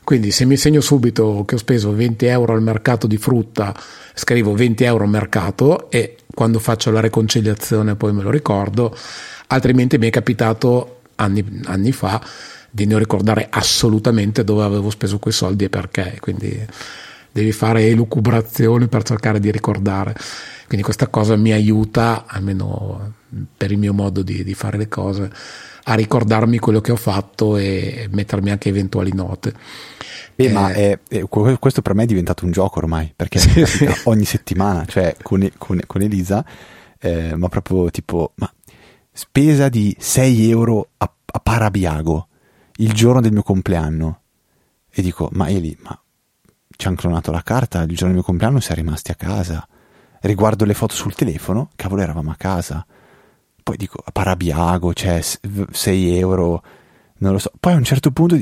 Quindi 0.06 0.30
se 0.30 0.46
mi 0.46 0.56
segno 0.56 0.82
subito 0.82 1.44
che 1.48 1.56
ho 1.56 1.58
speso 1.58 1.92
20 1.92 2.28
euro 2.28 2.54
al 2.54 2.62
mercato 2.62 3.08
di 3.08 3.18
frutta, 3.18 3.76
scrivo 4.14 4.54
20 4.54 4.84
euro 4.84 5.04
al 5.04 5.10
mercato 5.10 5.90
e 5.90 6.18
quando 6.32 6.60
faccio 6.60 6.92
la 6.92 7.00
reconciliazione 7.00 7.96
poi 7.96 8.14
me 8.14 8.22
lo 8.22 8.30
ricordo, 8.30 8.96
altrimenti 9.48 9.98
mi 9.98 10.08
è 10.08 10.12
capitato 10.12 11.02
anni, 11.16 11.44
anni 11.66 11.92
fa 11.92 12.22
di 12.70 12.86
non 12.86 13.00
ricordare 13.00 13.48
assolutamente 13.50 14.44
dove 14.44 14.64
avevo 14.64 14.92
speso 14.92 15.18
quei 15.18 15.34
soldi 15.34 15.64
e 15.64 15.70
perché, 15.70 16.18
quindi 16.22 16.64
devi 17.32 17.52
fare 17.52 17.88
elucubrazioni 17.88 18.88
per 18.88 19.02
cercare 19.02 19.40
di 19.40 19.50
ricordare. 19.50 20.16
Quindi 20.68 20.86
questa 20.86 21.08
cosa 21.08 21.36
mi 21.36 21.52
aiuta, 21.52 22.26
almeno 22.28 23.14
per 23.58 23.72
il 23.72 23.80
mio 23.80 23.94
modo 23.94 24.22
di, 24.22 24.44
di 24.44 24.54
fare 24.54 24.78
le 24.78 24.88
cose, 24.88 25.32
a 25.86 25.94
ricordarmi 25.96 26.60
quello 26.60 26.82
che 26.82 26.92
ho 26.92 26.96
fatto 26.96 27.58
e 27.58 28.08
mettermi 28.12 28.52
anche 28.52 28.70
eventuali 28.70 29.14
note. 29.14 29.54
Beh, 30.36 30.44
eh, 30.46 30.52
ma 30.52 30.72
è, 30.72 31.00
è, 31.08 31.28
questo 31.28 31.82
per 31.82 31.94
me 31.94 32.04
è 32.04 32.08
diventato 32.08 32.46
un 32.46 32.52
gioco 32.52 32.80
ormai, 32.80 33.12
perché 33.16 33.40
sì, 33.66 33.88
ogni 34.06 34.26
settimana, 34.26 34.86
cioè 34.86 35.16
con, 35.22 35.50
con, 35.58 35.80
con 35.86 36.02
Elisa, 36.02 36.46
eh, 37.00 37.36
ma 37.36 37.48
proprio 37.50 37.90
tipo, 37.90 38.34
ma 38.36 38.52
spesa 39.12 39.70
di 39.70 39.96
6 39.98 40.50
euro 40.50 40.90
a, 40.98 41.12
a 41.26 41.40
Parabiago 41.40 42.28
il 42.78 42.94
giorno 42.94 43.22
del 43.22 43.32
mio 43.32 43.44
compleanno 43.44 44.22
e 44.90 45.02
dico, 45.02 45.30
ma 45.34 45.50
Eli, 45.50 45.78
ma 45.82 46.00
ci 46.70 46.88
hanno 46.88 46.96
clonato 46.96 47.32
la 47.32 47.42
carta, 47.42 47.82
il 47.82 47.90
giorno 47.90 48.08
del 48.08 48.16
mio 48.16 48.24
compleanno 48.24 48.60
si 48.60 48.72
è 48.72 48.76
rimasti 48.76 49.12
a 49.12 49.16
casa. 49.16 49.68
Riguardo 50.22 50.66
le 50.66 50.74
foto 50.74 50.96
sul 50.96 51.14
telefono, 51.14 51.70
cavolo, 51.76 52.02
eravamo 52.02 52.32
a 52.32 52.36
casa. 52.36 52.86
Poi 53.62 53.78
dico, 53.78 54.04
Parabiago, 54.12 54.94
cioè 54.94 55.22
6 55.22 56.18
euro, 56.18 56.64
non 57.18 57.34
lo 57.34 57.40
so. 57.40 57.52
Poi 57.60 57.74
a 57.74 57.76
un 57.76 57.84
certo 57.84 58.12
punto, 58.12 58.38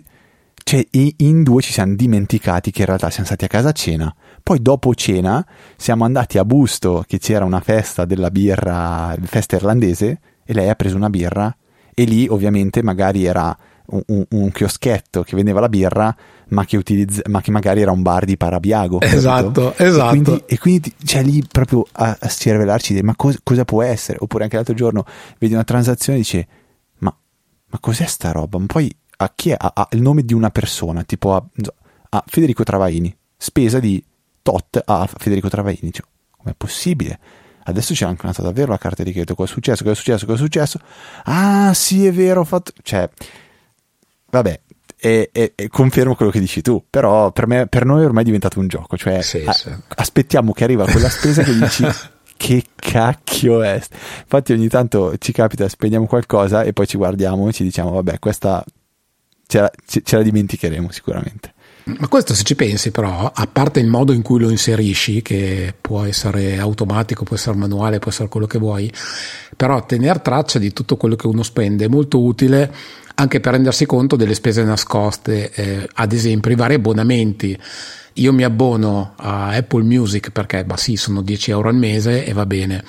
cioè, 0.64 0.88
in 0.92 1.44
due 1.44 1.62
ci 1.62 1.74
siamo 1.74 1.94
dimenticati 1.96 2.72
che 2.72 2.82
in 2.82 2.88
realtà 2.88 3.10
siamo 3.10 3.26
stati 3.26 3.46
a 3.46 3.48
casa 3.48 3.70
a 3.70 3.74
cena. 3.74 4.14
Poi 4.42 4.62
dopo 4.62 4.94
cena 4.96 5.46
siamo 5.76 6.06
andati 6.06 6.38
a 6.38 6.46
Busto, 6.46 7.04
che 7.06 7.20
c'era 7.20 7.46
una 7.46 7.60
festa 7.60 8.06
della 8.06 8.32
birra, 8.32 9.16
festa 9.24 9.58
irlandese, 9.58 10.20
e 10.44 10.54
lei 10.54 10.70
ha 10.70 10.76
preso 10.76 10.96
una 10.96 11.10
birra. 11.10 11.56
E 11.94 12.06
lì 12.06 12.28
ovviamente 12.28 12.82
magari 12.82 13.26
era 13.26 13.56
un, 13.86 14.26
un, 14.30 14.52
chioschetto 14.52 15.24
che 15.24 15.36
vendeva 15.36 15.60
la 15.60 15.70
birra, 15.70 16.16
ma 16.50 16.66
che, 16.66 16.78
utilizza, 16.78 17.22
ma 17.28 17.42
che 17.42 17.52
magari 17.52 17.82
era 17.82 17.92
un 17.92 18.02
bar 18.02 18.26
di 18.26 18.38
Parabiago. 18.38 19.02
Esatto, 19.02 19.76
esatto. 19.78 20.16
E 20.16 20.22
quindi, 20.22 20.44
e 20.46 20.58
quindi 20.58 20.96
c'è 21.04 21.24
lì 21.24 21.44
proprio 21.50 21.86
a, 21.92 22.18
a 22.20 22.28
cervellarci, 22.28 23.02
ma 23.02 23.16
cos, 23.16 23.38
cosa 23.44 23.66
può 23.66 23.84
essere? 23.84 24.18
Oppure 24.22 24.44
anche 24.44 24.56
l'altro 24.56 24.74
giorno 24.74 25.06
vedi 25.40 25.54
una 25.54 25.64
transazione 25.64 26.20
e 26.20 26.22
dici, 26.22 26.48
ma, 27.00 27.16
ma 27.70 27.80
cos'è 27.80 28.06
sta 28.06 28.32
roba? 28.32 28.58
Ma 28.58 28.66
poi 28.66 28.96
a 29.24 29.32
chi 29.36 29.52
è? 29.52 29.58
Ha, 29.58 29.88
il 29.92 30.02
nome 30.02 30.24
di 30.24 30.34
una 30.34 30.50
persona, 30.50 31.04
tipo 31.04 31.36
a, 31.36 31.44
a 32.10 32.24
Federico 32.26 32.64
Travaini, 32.64 33.16
spesa 33.38 33.80
di 33.80 34.04
tot 34.42 34.82
a 34.84 35.08
Federico 35.08 35.50
Travaini. 35.50 35.92
Cioè, 35.92 36.06
com'è 36.30 36.54
possibile? 36.56 37.20
Adesso 37.66 37.96
ci 37.96 38.04
hanno 38.04 38.16
clonato 38.16 38.42
davvero 38.42 38.72
la 38.72 38.78
carta 38.78 39.04
di 39.04 39.12
credito. 39.12 39.36
Cosa 39.36 39.52
è 39.52 39.54
successo? 39.54 39.84
Cosa 39.84 39.94
è 39.94 39.96
successo? 39.96 40.26
Cosa 40.26 40.38
è 40.38 40.42
successo? 40.44 40.80
Ah, 41.24 41.74
sì, 41.74 42.06
è 42.06 42.12
vero. 42.12 42.42
Ho 42.42 42.46
fatto. 42.46 42.74
Cioè, 42.82 43.10
vabbè, 44.30 44.60
e, 45.06 45.30
e, 45.34 45.52
e, 45.56 45.68
confermo 45.68 46.16
quello 46.16 46.32
che 46.32 46.40
dici 46.40 46.62
tu, 46.62 46.82
però 46.90 47.32
per, 47.32 47.46
me, 47.46 47.68
per 47.68 47.86
noi 47.86 48.06
ormai 48.06 48.22
è 48.24 48.26
diventato 48.26 48.60
un 48.60 48.68
gioco, 48.68 48.96
cioè 48.96 49.22
sì, 49.22 49.44
a, 49.46 49.52
sì. 49.52 49.70
aspettiamo 49.96 50.54
che 50.54 50.64
arriva 50.64 50.86
quella 50.86 51.10
spesa 51.10 51.44
che 51.44 51.54
dici 51.54 51.86
che 52.38 52.64
cacchio 52.74 53.62
è. 53.62 53.82
Infatti 54.22 54.54
ogni 54.54 54.70
tanto 54.70 55.18
ci 55.18 55.34
capita, 55.34 55.68
spendiamo 55.68 56.06
qualcosa 56.06 56.64
e 56.64 56.72
poi 56.72 56.88
ci 56.88 56.96
guardiamo 56.96 57.50
e 57.50 57.52
ci 57.52 57.64
diciamo 57.64 57.92
vabbè 57.92 58.20
questa 58.20 58.64
ce 59.48 59.60
la, 59.60 59.72
ce, 59.86 60.02
la 60.16 60.24
dimenticheremo 60.24 60.92
sicuramente. 60.92 61.54
Ma 61.86 62.08
questo 62.08 62.34
se 62.34 62.44
ci 62.44 62.56
pensi 62.56 62.92
però, 62.92 63.30
a 63.34 63.48
parte 63.48 63.82
il 63.82 63.88
modo 63.88 64.14
in 64.14 64.22
cui 64.22 64.40
lo 64.40 64.50
inserisci, 64.50 65.22
che 65.22 65.74
può 65.80 66.04
essere 66.04 66.58
automatico, 66.58 67.26
può 67.26 67.36
essere 67.36 67.58
manuale, 67.58 68.00
può 68.00 68.10
essere 68.10 68.30
quello 68.30 68.48
che 68.48 68.58
vuoi, 68.58 68.92
però 69.58 69.86
tenere 69.86 70.22
traccia 70.22 70.60
di 70.60 70.72
tutto 70.72 70.96
quello 70.96 71.16
che 71.16 71.28
uno 71.28 71.44
spende 71.44 71.86
è 71.86 71.90
molto 71.90 72.22
utile 72.22 72.72
anche 73.16 73.40
per 73.40 73.54
rendersi 73.54 73.86
conto 73.86 74.16
delle 74.16 74.34
spese 74.34 74.64
nascoste, 74.64 75.52
eh, 75.52 75.88
ad 75.94 76.14
esempio 76.14 76.52
i 76.52 76.56
vari 76.56 76.76
abbonamenti. 76.76 77.58
Io 78.14 78.34
mi 78.34 78.44
abbono 78.44 79.14
a 79.18 79.50
Apple 79.50 79.84
Music 79.84 80.32
perché, 80.32 80.64
bah 80.66 80.78
sì, 80.78 80.96
sono 80.96 81.22
10 81.22 81.52
euro 81.52 81.70
al 81.70 81.76
mese 81.76 82.26
e 82.26 82.34
va 82.34 82.46
bene. 82.46 82.84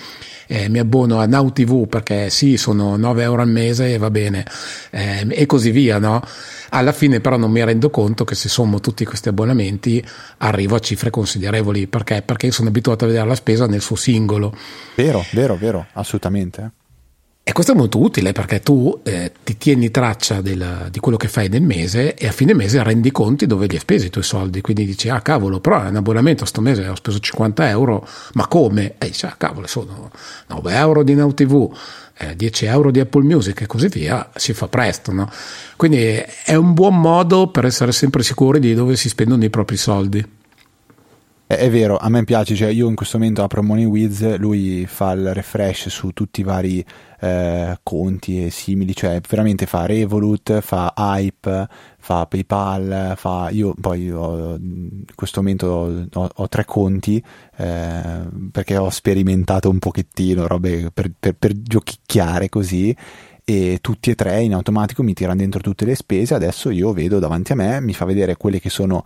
Eh, 0.47 0.69
mi 0.69 0.79
abbono 0.79 1.21
a 1.21 1.27
Now 1.27 1.53
TV 1.53 1.87
perché 1.89 2.31
sì, 2.31 2.57
sono 2.57 2.97
9 2.97 3.23
euro 3.23 3.43
al 3.43 3.49
mese 3.49 3.95
e 3.95 3.99
va 3.99 4.11
bene, 4.11 4.45
eh, 4.91 5.27
e 5.29 5.47
così 5.47 5.71
via, 5.71 5.99
no? 5.99 6.23
Alla 6.71 6.93
fine 6.93 7.21
però 7.21 7.37
non 7.37 7.51
mi 7.51 7.65
rendo 7.65 7.91
conto 7.91 8.25
che 8.25 8.35
se 8.35 8.49
sommo 8.49 8.81
tutti 8.81 9.05
questi 9.05 9.29
abbonamenti 9.29 10.05
arrivo 10.39 10.77
a 10.77 10.81
cifre 10.81 11.11
considerevoli, 11.11 11.87
perché? 11.87 12.23
Perché 12.23 12.51
sono 12.51 12.69
abituato 12.69 13.05
a 13.05 13.09
vedere 13.09 13.27
la 13.27 13.35
spesa 13.35 13.67
nel 13.67 13.81
suo 13.81 13.97
singolo. 13.97 14.55
Vero, 14.97 15.25
vero, 15.33 15.57
vero, 15.57 15.87
assolutamente. 15.93 16.71
E 17.47 17.53
questo 17.53 17.73
è 17.73 17.75
molto 17.75 18.01
utile 18.01 18.33
perché 18.33 18.61
tu 18.61 19.01
eh, 19.03 19.31
ti 19.45 19.59
tieni 19.59 19.91
traccia 19.91 20.41
del, 20.41 20.89
di 20.91 20.99
quello 20.99 21.19
che 21.19 21.29
fai 21.29 21.51
nel 21.51 21.61
mese 21.61 22.15
e 22.15 22.27
a 22.27 22.33
fine 22.33 22.55
mese 22.55 22.83
rendi 22.83 23.11
conti 23.11 23.45
dove 23.45 23.67
li 23.67 23.75
hai 23.75 23.81
spesi 23.81 24.07
i 24.07 24.11
tuoi 24.11 24.25
soldi. 24.25 24.63
Quindi 24.63 24.87
dici, 24.87 25.11
ah 25.11 25.21
cavolo, 25.21 25.61
però 25.61 25.83
è 25.83 25.89
un 25.89 25.97
abbonamento, 25.97 26.47
sto 26.47 26.63
mese 26.63 26.89
ho 26.89 26.95
speso 26.95 27.19
50 27.19 27.69
euro, 27.69 28.09
ma 28.33 28.47
come? 28.47 28.95
E 28.97 29.09
dici, 29.09 29.27
ah 29.27 29.35
cavolo, 29.37 29.67
sono 29.67 30.11
9 30.47 30.75
euro 30.75 31.03
di 31.03 31.15
Now 31.15 31.35
TV, 31.35 31.71
eh, 32.17 32.35
10 32.35 32.65
euro 32.65 32.90
di 32.90 33.01
Apple 33.01 33.25
Music 33.25 33.61
e 33.61 33.67
così 33.67 33.88
via, 33.88 34.31
si 34.35 34.55
fa 34.55 34.67
presto. 34.69 35.13
No? 35.13 35.31
Quindi 35.77 35.99
è 36.47 36.55
un 36.55 36.73
buon 36.73 36.99
modo 36.99 37.49
per 37.49 37.67
essere 37.67 37.92
sempre 37.92 38.23
sicuri 38.23 38.59
di 38.59 38.73
dove 38.73 38.97
si 38.97 39.11
spendono 39.11 39.45
i 39.45 39.51
propri 39.51 39.77
soldi. 39.77 40.27
È, 41.47 41.55
è, 41.55 41.71
vero, 41.71 41.99
a 41.99 42.09
me 42.09 42.25
piace, 42.25 42.55
cioè 42.55 42.69
io 42.69 42.88
in 42.88 42.95
questo 42.95 43.19
momento 43.19 43.42
apro 43.42 43.63
MoneyWiz, 43.63 44.38
lui 44.38 44.87
fa 44.87 45.13
il 45.13 45.35
refresh 45.35 45.88
su 45.88 46.13
tutti 46.13 46.40
i 46.40 46.42
vari 46.42 46.83
eh, 47.21 47.79
conti 47.83 48.47
e 48.47 48.51
simili, 48.51 48.95
cioè 48.95 49.21
veramente 49.29 49.67
fa 49.67 49.85
Revolut, 49.85 50.61
fa 50.63 50.95
Hype, 50.97 51.69
fa 51.99 52.25
PayPal, 52.27 53.13
fa 53.17 53.51
io 53.51 53.75
poi 53.79 54.11
ho, 54.11 54.55
in 54.57 55.05
questo 55.15 55.42
momento 55.42 56.09
ho, 56.11 56.31
ho, 56.35 56.49
tre 56.49 56.65
conti 56.65 57.23
eh, 57.57 58.23
perché 58.51 58.79
ho 58.79 58.88
sperimentato 58.88 59.69
un 59.69 59.79
pochettino 59.79 60.47
robe 60.47 60.90
per, 60.92 61.11
per, 61.19 61.35
per 61.35 61.53
giochicchiare 61.53 62.49
così 62.49 62.97
e 63.47 63.79
tutti 63.83 64.11
e 64.11 64.15
tre 64.15 64.40
in 64.40 64.55
automatico 64.55 65.03
mi 65.03 65.13
tirano 65.13 65.37
dentro 65.37 65.61
tutte 65.61 65.85
le 65.85 65.95
spese. 65.95 66.35
Adesso 66.35 66.71
io 66.71 66.92
vedo 66.92 67.19
davanti 67.19 67.53
a 67.53 67.57
me, 67.57 67.81
mi 67.81 67.92
fa 67.92 68.07
vedere 68.07 68.37
quelle 68.37 68.59
che 68.59 68.71
sono 68.71 69.05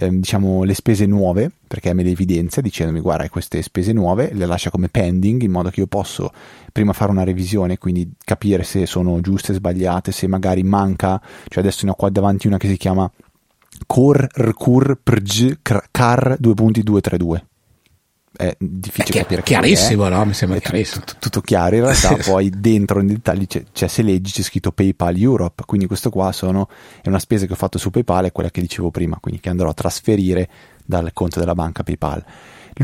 eh, 0.00 0.08
diciamo 0.10 0.62
le 0.62 0.74
spese 0.74 1.06
nuove, 1.06 1.50
perché 1.66 1.92
me 1.92 2.04
le 2.04 2.10
evidenzia 2.10 2.62
dicendomi 2.62 3.00
guarda 3.00 3.28
queste 3.28 3.60
spese 3.62 3.92
nuove, 3.92 4.32
le 4.32 4.46
lascia 4.46 4.70
come 4.70 4.88
pending 4.88 5.42
in 5.42 5.50
modo 5.50 5.70
che 5.70 5.80
io 5.80 5.86
posso 5.86 6.32
prima 6.72 6.92
fare 6.92 7.10
una 7.10 7.24
revisione, 7.24 7.78
quindi 7.78 8.08
capire 8.24 8.62
se 8.62 8.86
sono 8.86 9.20
giuste, 9.20 9.54
sbagliate, 9.54 10.12
se 10.12 10.28
magari 10.28 10.62
manca, 10.62 11.20
cioè 11.48 11.62
adesso 11.62 11.84
ne 11.84 11.90
ho 11.90 11.94
qua 11.94 12.10
davanti 12.10 12.46
una 12.46 12.58
che 12.58 12.68
si 12.68 12.76
chiama 12.76 13.10
Core 13.86 14.28
Recur 14.32 14.98
Prg 15.02 15.58
Car 15.90 16.36
2.232 16.40 17.40
è 18.38 18.56
difficile 18.56 19.18
è 19.18 19.22
capire 19.22 19.42
chiarissimo, 19.42 20.06
è. 20.06 20.10
no? 20.10 20.24
Mi 20.24 20.32
sembra 20.32 20.58
è 20.58 20.60
chiarissimo. 20.60 21.04
Tutto, 21.04 21.18
tutto, 21.18 21.40
chiaro, 21.40 21.74
in 21.74 21.82
realtà 21.82 22.16
poi 22.24 22.50
dentro 22.50 23.00
in 23.00 23.08
dettagli 23.08 23.48
c'è, 23.48 23.64
c'è, 23.72 23.88
se 23.88 24.02
leggi 24.02 24.30
c'è 24.30 24.42
scritto 24.42 24.70
PayPal 24.70 25.16
Europe, 25.16 25.64
quindi 25.66 25.86
questo 25.86 26.08
qua 26.08 26.30
sono, 26.30 26.68
è 27.02 27.08
una 27.08 27.18
spesa 27.18 27.46
che 27.46 27.52
ho 27.52 27.56
fatto 27.56 27.78
su 27.78 27.90
PayPal, 27.90 28.26
è 28.26 28.32
quella 28.32 28.50
che 28.50 28.60
dicevo 28.60 28.92
prima, 28.92 29.18
quindi 29.20 29.40
che 29.40 29.48
andrò 29.48 29.68
a 29.68 29.74
trasferire 29.74 30.48
dal 30.84 31.12
conto 31.12 31.40
della 31.40 31.56
banca 31.56 31.82
PayPal. 31.82 32.24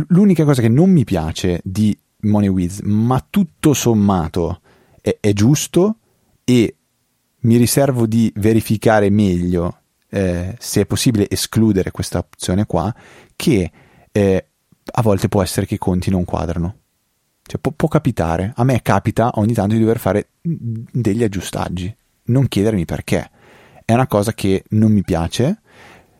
L'unica 0.09 0.45
cosa 0.45 0.61
che 0.61 0.69
non 0.69 0.91
mi 0.91 1.05
piace 1.05 1.61
di 1.63 1.97
MoneyWiz, 2.23 2.81
ma 2.81 3.25
tutto 3.31 3.75
sommato 3.75 4.61
è, 5.01 5.17
è 5.21 5.33
giusto 5.33 5.99
e 6.43 6.75
mi 7.41 7.57
riservo 7.57 8.07
di 8.07 8.33
verificare 8.35 9.09
meglio 9.09 9.79
eh, 10.11 10.57
se 10.59 10.81
è 10.81 10.87
possibile 10.87 11.31
escludere 11.31 11.93
questa 11.93 12.19
opzione 12.19 12.67
qua, 12.67 12.93
che 13.37 13.71
eh, 14.11 14.47
a 14.93 15.03
volte 15.03 15.29
può 15.29 15.43
essere 15.43 15.67
che 15.67 15.75
i 15.75 15.79
conti 15.79 16.11
non 16.11 16.25
quadrano. 16.25 16.77
Cioè, 17.43 17.61
può, 17.61 17.73
può, 17.73 17.89
capitare. 17.89 18.53
A 18.57 18.65
me 18.65 18.81
capita 18.83 19.33
ogni 19.35 19.53
tanto 19.53 19.75
di 19.75 19.81
dover 19.81 19.99
fare 19.99 20.29
degli 20.41 21.23
aggiustaggi. 21.23 21.95
Non 22.25 22.49
chiedermi 22.49 22.85
perché. 22.85 23.31
È 23.85 23.93
una 23.93 24.07
cosa 24.07 24.33
che 24.33 24.65
non 24.71 24.93
mi 24.93 25.03
piace, 25.03 25.61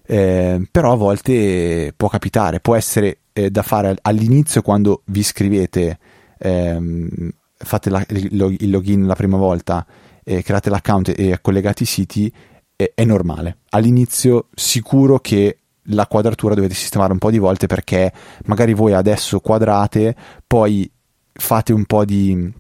eh, 0.07 0.67
però 0.71 0.93
a 0.93 0.97
volte 0.97 1.95
può 1.97 2.09
capitare. 2.09 2.61
Può 2.61 2.75
essere 2.75 3.21
eh, 3.33 3.51
da 3.51 3.63
fare 3.63 3.97
all'inizio 4.03 4.61
quando 4.61 5.03
vi 5.07 5.23
scrivete, 5.23 5.99
ehm, 6.39 7.31
fate 7.57 7.91
la, 7.91 8.05
il 8.09 8.71
login 8.71 9.07
la 9.07 9.15
prima 9.15 9.39
volta, 9.39 9.87
eh, 10.23 10.43
create 10.43 10.69
l'account 10.69 11.13
e 11.17 11.39
collegate 11.41 11.85
i 11.85 11.87
siti. 11.87 12.33
È 12.77 13.05
normale. 13.05 13.59
All'inizio 13.71 14.49
sicuro 14.53 15.21
che 15.21 15.61
la 15.89 16.07
quadratura 16.07 16.55
dovete 16.55 16.75
sistemare 16.75 17.13
un 17.13 17.19
po' 17.19 17.31
di 17.31 17.39
volte 17.39 17.67
perché 17.67 18.13
magari 18.47 18.75
voi 18.75 18.93
adesso 18.93 19.41
quadrate, 19.41 20.15
poi 20.47 20.91
fate 21.33 21.73
un 21.73 21.85
po' 21.85 22.05
di 22.05 22.53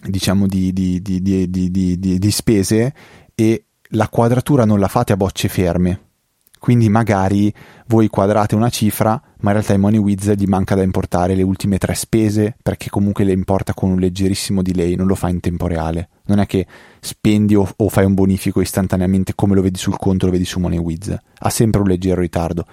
diciamo 0.00 0.46
di, 0.46 0.72
di, 0.72 1.00
di, 1.02 2.30
spese 2.30 2.94
e 3.34 3.64
la 3.90 4.08
quadratura 4.08 4.64
non 4.64 4.78
la 4.78 4.88
fate 4.88 5.12
a 5.12 5.16
bocce 5.16 5.48
ferme. 5.48 6.07
Quindi 6.58 6.88
magari 6.88 7.52
voi 7.86 8.08
quadrate 8.08 8.54
una 8.54 8.68
cifra, 8.68 9.20
ma 9.40 9.50
in 9.50 9.56
realtà 9.56 9.74
in 9.74 9.80
MoneyWiz 9.80 10.32
gli 10.32 10.46
manca 10.46 10.74
da 10.74 10.82
importare 10.82 11.34
le 11.34 11.42
ultime 11.42 11.78
tre 11.78 11.94
spese 11.94 12.56
perché 12.62 12.90
comunque 12.90 13.24
le 13.24 13.32
importa 13.32 13.74
con 13.74 13.90
un 13.90 13.98
leggerissimo 13.98 14.62
delay, 14.62 14.94
non 14.94 15.06
lo 15.06 15.14
fa 15.14 15.28
in 15.28 15.40
tempo 15.40 15.66
reale. 15.66 16.08
Non 16.26 16.40
è 16.40 16.46
che 16.46 16.66
spendi 17.00 17.54
o, 17.54 17.68
o 17.76 17.88
fai 17.88 18.04
un 18.04 18.14
bonifico 18.14 18.60
istantaneamente 18.60 19.34
come 19.34 19.54
lo 19.54 19.62
vedi 19.62 19.78
sul 19.78 19.96
conto, 19.96 20.26
lo 20.26 20.32
vedi 20.32 20.44
su 20.44 20.58
MoneyWiz. 20.58 21.16
Ha 21.38 21.50
sempre 21.50 21.80
un 21.80 21.88
leggero 21.88 22.20
ritardo. 22.20 22.66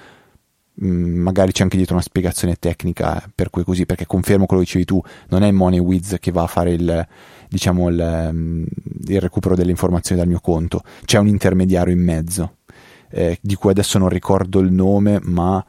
Mm, 0.83 1.21
magari 1.21 1.53
c'è 1.53 1.63
anche 1.63 1.77
dietro 1.77 1.95
una 1.95 2.03
spiegazione 2.03 2.55
tecnica 2.55 3.23
per 3.33 3.49
cui 3.49 3.63
così, 3.63 3.85
perché 3.85 4.05
confermo 4.05 4.45
quello 4.45 4.61
che 4.61 4.67
dicevi 4.67 4.85
tu, 4.85 5.01
non 5.29 5.43
è 5.43 5.51
MoneyWiz 5.51 6.17
che 6.19 6.31
va 6.31 6.43
a 6.43 6.47
fare 6.47 6.73
il, 6.73 7.07
diciamo, 7.47 7.87
il, 7.87 8.29
mm, 8.33 8.63
il 9.07 9.21
recupero 9.21 9.55
delle 9.55 9.71
informazioni 9.71 10.19
dal 10.19 10.29
mio 10.29 10.41
conto, 10.41 10.83
c'è 11.05 11.17
un 11.17 11.27
intermediario 11.27 11.93
in 11.93 12.03
mezzo, 12.03 12.57
eh, 13.09 13.37
di 13.41 13.55
cui 13.55 13.71
adesso 13.71 13.97
non 13.97 14.09
ricordo 14.09 14.59
il 14.59 14.71
nome, 14.71 15.19
ma 15.23 15.63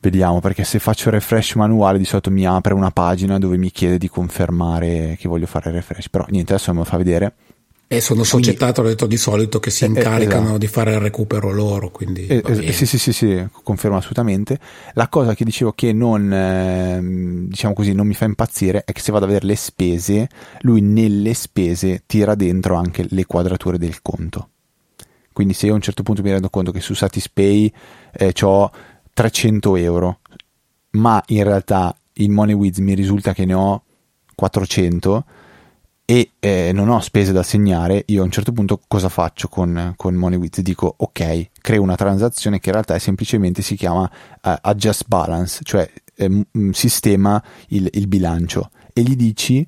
Vediamo 0.00 0.38
perché 0.38 0.62
se 0.62 0.78
faccio 0.78 1.10
refresh 1.10 1.56
manuale 1.56 1.98
di 1.98 2.04
solito 2.04 2.30
mi 2.30 2.46
apre 2.46 2.72
una 2.72 2.92
pagina 2.92 3.36
dove 3.38 3.56
mi 3.56 3.72
chiede 3.72 3.98
di 3.98 4.08
confermare 4.08 5.16
che 5.18 5.28
voglio 5.28 5.46
fare 5.46 5.72
refresh, 5.72 6.08
però 6.08 6.24
niente, 6.28 6.52
adesso 6.52 6.72
me 6.72 6.78
lo 6.78 6.84
fa 6.84 6.96
vedere. 6.96 7.34
E 7.88 8.00
sono 8.00 8.22
società, 8.22 8.70
te 8.70 8.82
l'ho 8.82 8.88
detto 8.88 9.06
di 9.06 9.16
solito, 9.16 9.58
che 9.58 9.70
si 9.70 9.82
eh, 9.82 9.86
eh, 9.86 9.90
incaricano 9.90 10.42
esatto. 10.42 10.58
di 10.58 10.66
fare 10.68 10.92
il 10.92 11.00
recupero 11.00 11.50
loro, 11.50 11.90
quindi... 11.90 12.26
Eh, 12.26 12.44
eh, 12.46 12.72
sì, 12.72 12.86
sì, 12.86 12.98
sì, 12.98 13.12
sì, 13.12 13.44
confermo 13.64 13.96
assolutamente. 13.96 14.60
La 14.92 15.08
cosa 15.08 15.34
che 15.34 15.44
dicevo 15.44 15.72
che 15.72 15.92
non, 15.92 16.32
eh, 16.32 17.00
diciamo 17.48 17.74
così, 17.74 17.92
non 17.92 18.06
mi 18.06 18.14
fa 18.14 18.26
impazzire 18.26 18.84
è 18.84 18.92
che 18.92 19.00
se 19.00 19.10
vado 19.10 19.24
a 19.24 19.28
vedere 19.28 19.46
le 19.46 19.56
spese, 19.56 20.28
lui 20.60 20.80
nelle 20.80 21.34
spese 21.34 22.04
tira 22.06 22.36
dentro 22.36 22.76
anche 22.76 23.04
le 23.08 23.26
quadrature 23.26 23.78
del 23.78 24.00
conto. 24.00 24.50
Quindi 25.38 25.54
se 25.54 25.66
io 25.66 25.72
a 25.72 25.76
un 25.76 25.82
certo 25.82 26.02
punto 26.02 26.20
mi 26.20 26.32
rendo 26.32 26.50
conto 26.50 26.72
che 26.72 26.80
su 26.80 26.94
Satispay 26.94 27.72
eh, 28.10 28.34
ho 28.42 28.72
300 29.14 29.76
euro, 29.76 30.18
ma 30.94 31.22
in 31.28 31.44
realtà 31.44 31.94
in 32.14 32.32
MoneyWiz 32.32 32.78
mi 32.78 32.92
risulta 32.94 33.32
che 33.32 33.44
ne 33.44 33.54
ho 33.54 33.84
400 34.34 35.24
e 36.04 36.32
eh, 36.40 36.72
non 36.74 36.88
ho 36.88 36.98
spese 36.98 37.30
da 37.30 37.44
segnare, 37.44 38.02
io 38.06 38.22
a 38.22 38.24
un 38.24 38.32
certo 38.32 38.50
punto 38.50 38.80
cosa 38.88 39.08
faccio 39.08 39.46
con, 39.46 39.92
con 39.94 40.16
MoneyWiz? 40.16 40.60
Dico 40.60 40.92
ok, 40.96 41.50
creo 41.60 41.82
una 41.82 41.94
transazione 41.94 42.58
che 42.58 42.70
in 42.70 42.74
realtà 42.74 42.96
è 42.96 42.98
semplicemente 42.98 43.62
si 43.62 43.76
chiama 43.76 44.10
uh, 44.42 44.54
adjust 44.60 45.04
balance, 45.06 45.60
cioè 45.62 45.88
eh, 46.16 46.46
sistema 46.72 47.40
il, 47.68 47.88
il 47.92 48.08
bilancio 48.08 48.70
e 48.92 49.02
gli 49.02 49.14
dici 49.14 49.64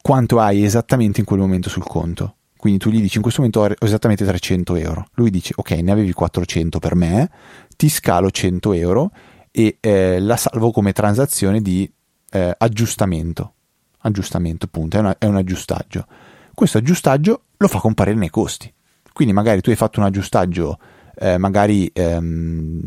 quanto 0.00 0.40
hai 0.40 0.64
esattamente 0.64 1.20
in 1.20 1.26
quel 1.26 1.40
momento 1.40 1.68
sul 1.68 1.84
conto. 1.84 2.36
Quindi 2.60 2.78
tu 2.78 2.90
gli 2.90 3.00
dici 3.00 3.16
in 3.16 3.22
questo 3.22 3.40
momento 3.40 3.62
ho 3.62 3.86
esattamente 3.86 4.22
300 4.26 4.76
euro. 4.76 5.06
Lui 5.14 5.30
dice 5.30 5.54
ok, 5.56 5.70
ne 5.70 5.92
avevi 5.92 6.12
400 6.12 6.78
per 6.78 6.94
me, 6.94 7.30
ti 7.74 7.88
scalo 7.88 8.30
100 8.30 8.74
euro 8.74 9.12
e 9.50 9.78
eh, 9.80 10.20
la 10.20 10.36
salvo 10.36 10.70
come 10.70 10.92
transazione 10.92 11.62
di 11.62 11.90
eh, 12.30 12.54
aggiustamento. 12.58 13.54
Aggiustamento, 14.00 14.66
punto, 14.66 14.98
è, 14.98 15.00
una, 15.00 15.16
è 15.16 15.24
un 15.24 15.36
aggiustaggio. 15.36 16.06
Questo 16.52 16.76
aggiustaggio 16.76 17.44
lo 17.56 17.66
fa 17.66 17.78
comparire 17.78 18.18
nei 18.18 18.28
costi. 18.28 18.70
Quindi 19.10 19.32
magari 19.32 19.62
tu 19.62 19.70
hai 19.70 19.76
fatto 19.76 19.98
un 19.98 20.04
aggiustaggio 20.04 20.78
eh, 21.14 21.38
magari 21.38 21.90
ehm, 21.94 22.82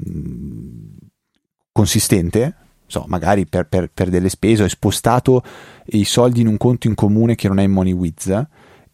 consistente, 1.72 2.56
so, 2.86 3.06
magari 3.08 3.48
per, 3.48 3.66
per, 3.66 3.90
per, 3.92 4.12
delle 4.12 4.30
spese, 4.30 4.62
hai 4.62 4.70
spostato 4.70 5.44
i 5.86 6.04
soldi 6.04 6.42
in 6.42 6.48
un 6.48 6.58
conto 6.58 6.86
in 6.86 6.94
comune 6.94 7.34
che 7.34 7.48
non 7.48 7.58
è 7.58 7.64
in 7.64 7.72
MoneyWiz 7.72 8.46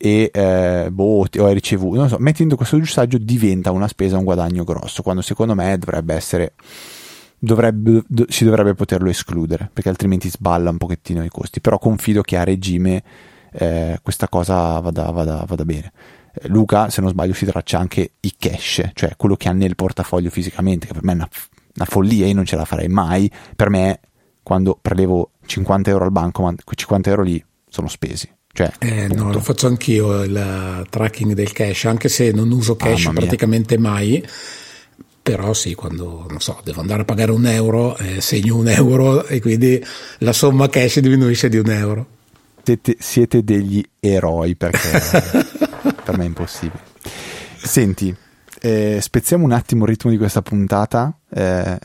e 0.01 0.31
eh, 0.33 0.87
boh, 0.89 1.25
o 1.37 1.45
hai 1.45 1.53
ricevuto, 1.53 1.99
non 1.99 2.07
so, 2.07 2.15
mettendo 2.19 2.55
questo 2.55 2.77
aggiustaggio 2.77 3.17
diventa 3.17 3.71
una 3.71 3.89
spesa, 3.89 4.17
un 4.17 4.23
guadagno 4.23 4.63
grosso, 4.63 5.03
quando 5.03 5.21
secondo 5.21 5.55
me 5.55 5.77
dovrebbe 5.77 6.13
essere, 6.15 6.53
dovrebbe, 7.37 8.03
do, 8.07 8.25
si 8.29 8.45
dovrebbe 8.45 8.75
poterlo 8.75 9.09
escludere, 9.09 9.69
perché 9.73 9.89
altrimenti 9.89 10.29
sballa 10.29 10.69
un 10.69 10.77
pochettino 10.77 11.21
i 11.21 11.27
costi, 11.27 11.59
però 11.59 11.77
confido 11.79 12.21
che 12.21 12.37
a 12.37 12.45
regime 12.45 13.03
eh, 13.51 13.99
questa 14.01 14.29
cosa 14.29 14.79
vada, 14.79 15.11
vada, 15.11 15.43
vada 15.45 15.65
bene. 15.65 15.91
Eh, 16.33 16.47
Luca, 16.47 16.89
se 16.89 17.01
non 17.01 17.09
sbaglio, 17.09 17.33
si 17.33 17.45
traccia 17.45 17.77
anche 17.77 18.13
i 18.21 18.33
cash, 18.37 18.91
cioè 18.93 19.17
quello 19.17 19.35
che 19.35 19.49
ha 19.49 19.51
nel 19.51 19.75
portafoglio 19.75 20.29
fisicamente, 20.29 20.87
che 20.87 20.93
per 20.93 21.03
me 21.03 21.11
è 21.11 21.15
una, 21.15 21.29
una 21.75 21.85
follia, 21.85 22.25
io 22.25 22.35
non 22.35 22.45
ce 22.45 22.55
la 22.55 22.63
farei 22.63 22.87
mai. 22.87 23.29
Per 23.53 23.69
me, 23.69 23.99
quando 24.43 24.79
prelevo 24.81 25.31
50 25.45 25.89
euro 25.89 26.05
al 26.05 26.11
banco, 26.13 26.43
ma 26.43 26.53
quei 26.63 26.77
50 26.77 27.09
euro 27.09 27.23
lì 27.23 27.43
sono 27.67 27.89
spesi. 27.89 28.37
Cioè, 28.59 28.71
eh, 28.79 29.07
no, 29.07 29.31
lo 29.31 29.39
faccio 29.39 29.67
anch'io 29.67 30.21
il 30.23 30.85
tracking 30.89 31.31
del 31.31 31.53
cash, 31.53 31.85
anche 31.85 32.09
se 32.09 32.33
non 32.33 32.51
uso 32.51 32.75
cash 32.75 33.05
ah, 33.05 33.13
praticamente 33.13 33.77
mai. 33.77 34.21
Però 35.23 35.53
sì, 35.53 35.75
quando 35.75 36.25
non 36.27 36.41
so, 36.41 36.59
devo 36.65 36.81
andare 36.81 37.03
a 37.03 37.05
pagare 37.05 37.31
un 37.31 37.45
euro, 37.45 37.95
eh, 37.95 38.19
segno 38.19 38.57
un 38.57 38.67
euro 38.67 39.25
e 39.25 39.39
quindi 39.39 39.81
la 40.17 40.33
somma 40.33 40.67
cash 40.67 40.99
diminuisce 40.99 41.47
di 41.47 41.57
un 41.57 41.69
euro. 41.69 42.07
Siete, 42.61 42.97
siete 42.99 43.45
degli 43.45 43.81
eroi 43.97 44.57
perché 44.57 44.89
per 46.03 46.17
me 46.17 46.25
è 46.25 46.27
impossibile. 46.27 46.83
Senti, 47.55 48.13
eh, 48.59 48.97
spezziamo 48.99 49.45
un 49.45 49.53
attimo 49.53 49.83
il 49.83 49.91
ritmo 49.91 50.11
di 50.11 50.17
questa 50.17 50.41
puntata. 50.41 51.17
Eh, 51.29 51.79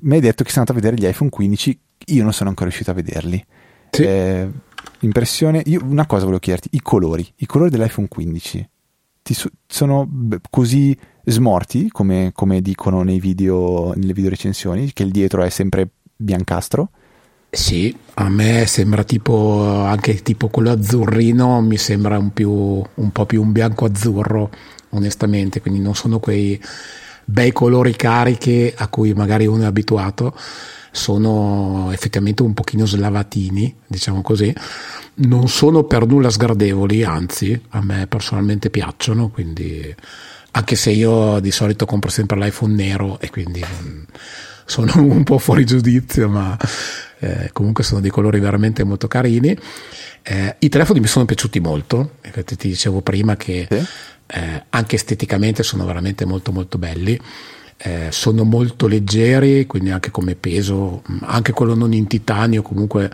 mi 0.00 0.14
hai 0.16 0.20
detto 0.20 0.44
che 0.44 0.50
sei 0.50 0.58
andato 0.58 0.72
a 0.72 0.82
vedere 0.82 0.96
gli 0.96 1.08
iPhone 1.08 1.30
15, 1.30 1.80
io 2.08 2.22
non 2.22 2.34
sono 2.34 2.50
ancora 2.50 2.68
riuscito 2.68 2.90
a 2.90 2.94
vederli. 2.94 3.42
Sì. 3.90 4.66
Impressione. 5.00 5.62
Io 5.66 5.80
una 5.84 6.06
cosa 6.06 6.22
volevo 6.22 6.40
chiederti: 6.40 6.70
i 6.72 6.80
colori, 6.80 7.26
i 7.36 7.46
colori 7.46 7.70
dell'iPhone 7.70 8.08
15 8.08 8.68
ti 9.28 9.34
so, 9.34 9.50
sono 9.66 10.08
così 10.48 10.96
smorti 11.24 11.90
come, 11.90 12.30
come 12.32 12.62
dicono 12.62 13.02
nei 13.02 13.20
video, 13.20 13.92
nelle 13.94 14.14
video 14.14 14.30
recensioni, 14.30 14.90
che 14.94 15.02
il 15.02 15.10
dietro 15.10 15.42
è 15.42 15.50
sempre 15.50 15.88
biancastro? 16.16 16.88
Sì, 17.50 17.94
a 18.14 18.28
me 18.30 18.64
sembra 18.64 19.04
tipo 19.04 19.66
anche 19.84 20.22
tipo 20.22 20.48
quello 20.48 20.70
azzurrino, 20.70 21.60
mi 21.60 21.76
sembra 21.76 22.16
un, 22.16 22.32
più, 22.32 22.50
un 22.50 23.10
po' 23.12 23.26
più 23.26 23.42
un 23.42 23.52
bianco 23.52 23.84
azzurro, 23.84 24.50
onestamente, 24.90 25.60
quindi 25.60 25.80
non 25.80 25.94
sono 25.94 26.20
quei 26.20 26.58
bei 27.26 27.52
colori 27.52 27.94
carichi 27.96 28.72
a 28.74 28.88
cui 28.88 29.12
magari 29.12 29.46
uno 29.46 29.64
è 29.64 29.66
abituato 29.66 30.34
sono 30.98 31.90
effettivamente 31.92 32.42
un 32.42 32.52
pochino 32.52 32.84
slavatini, 32.84 33.74
diciamo 33.86 34.20
così. 34.20 34.52
Non 35.14 35.48
sono 35.48 35.84
per 35.84 36.06
nulla 36.06 36.28
sgradevoli, 36.28 37.04
anzi, 37.04 37.60
a 37.70 37.82
me 37.82 38.06
personalmente 38.06 38.68
piacciono, 38.68 39.30
quindi 39.30 39.94
anche 40.50 40.76
se 40.76 40.90
io 40.90 41.40
di 41.40 41.50
solito 41.50 41.86
compro 41.86 42.10
sempre 42.10 42.38
l'iPhone 42.38 42.74
nero 42.74 43.18
e 43.20 43.30
quindi 43.30 43.64
mm, 43.64 44.02
sono 44.64 44.92
un 45.00 45.24
po' 45.24 45.38
fuori 45.38 45.64
giudizio, 45.64 46.28
ma 46.28 46.56
eh, 47.20 47.50
comunque 47.52 47.84
sono 47.84 48.00
dei 48.00 48.10
colori 48.10 48.40
veramente 48.40 48.84
molto 48.84 49.08
carini. 49.08 49.56
Eh, 50.22 50.56
I 50.58 50.68
telefoni 50.68 51.00
mi 51.00 51.06
sono 51.06 51.24
piaciuti 51.24 51.60
molto, 51.60 52.16
infatti 52.24 52.56
ti 52.56 52.68
dicevo 52.68 53.00
prima 53.00 53.36
che 53.36 53.66
sì. 53.70 53.86
eh, 54.26 54.64
anche 54.68 54.96
esteticamente 54.96 55.62
sono 55.62 55.84
veramente 55.84 56.24
molto 56.24 56.52
molto 56.52 56.76
belli. 56.76 57.18
Eh, 57.80 58.08
sono 58.10 58.42
molto 58.42 58.88
leggeri, 58.88 59.66
quindi 59.66 59.90
anche 59.90 60.10
come 60.10 60.34
peso, 60.34 61.02
anche 61.20 61.52
quello 61.52 61.76
non 61.76 61.92
in 61.92 62.08
titanio 62.08 62.60
comunque 62.60 63.08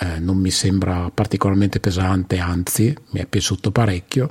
eh, 0.00 0.18
non 0.18 0.38
mi 0.38 0.50
sembra 0.50 1.10
particolarmente 1.12 1.78
pesante, 1.78 2.38
anzi 2.38 2.96
mi 3.10 3.20
è 3.20 3.26
piaciuto 3.26 3.70
parecchio. 3.70 4.30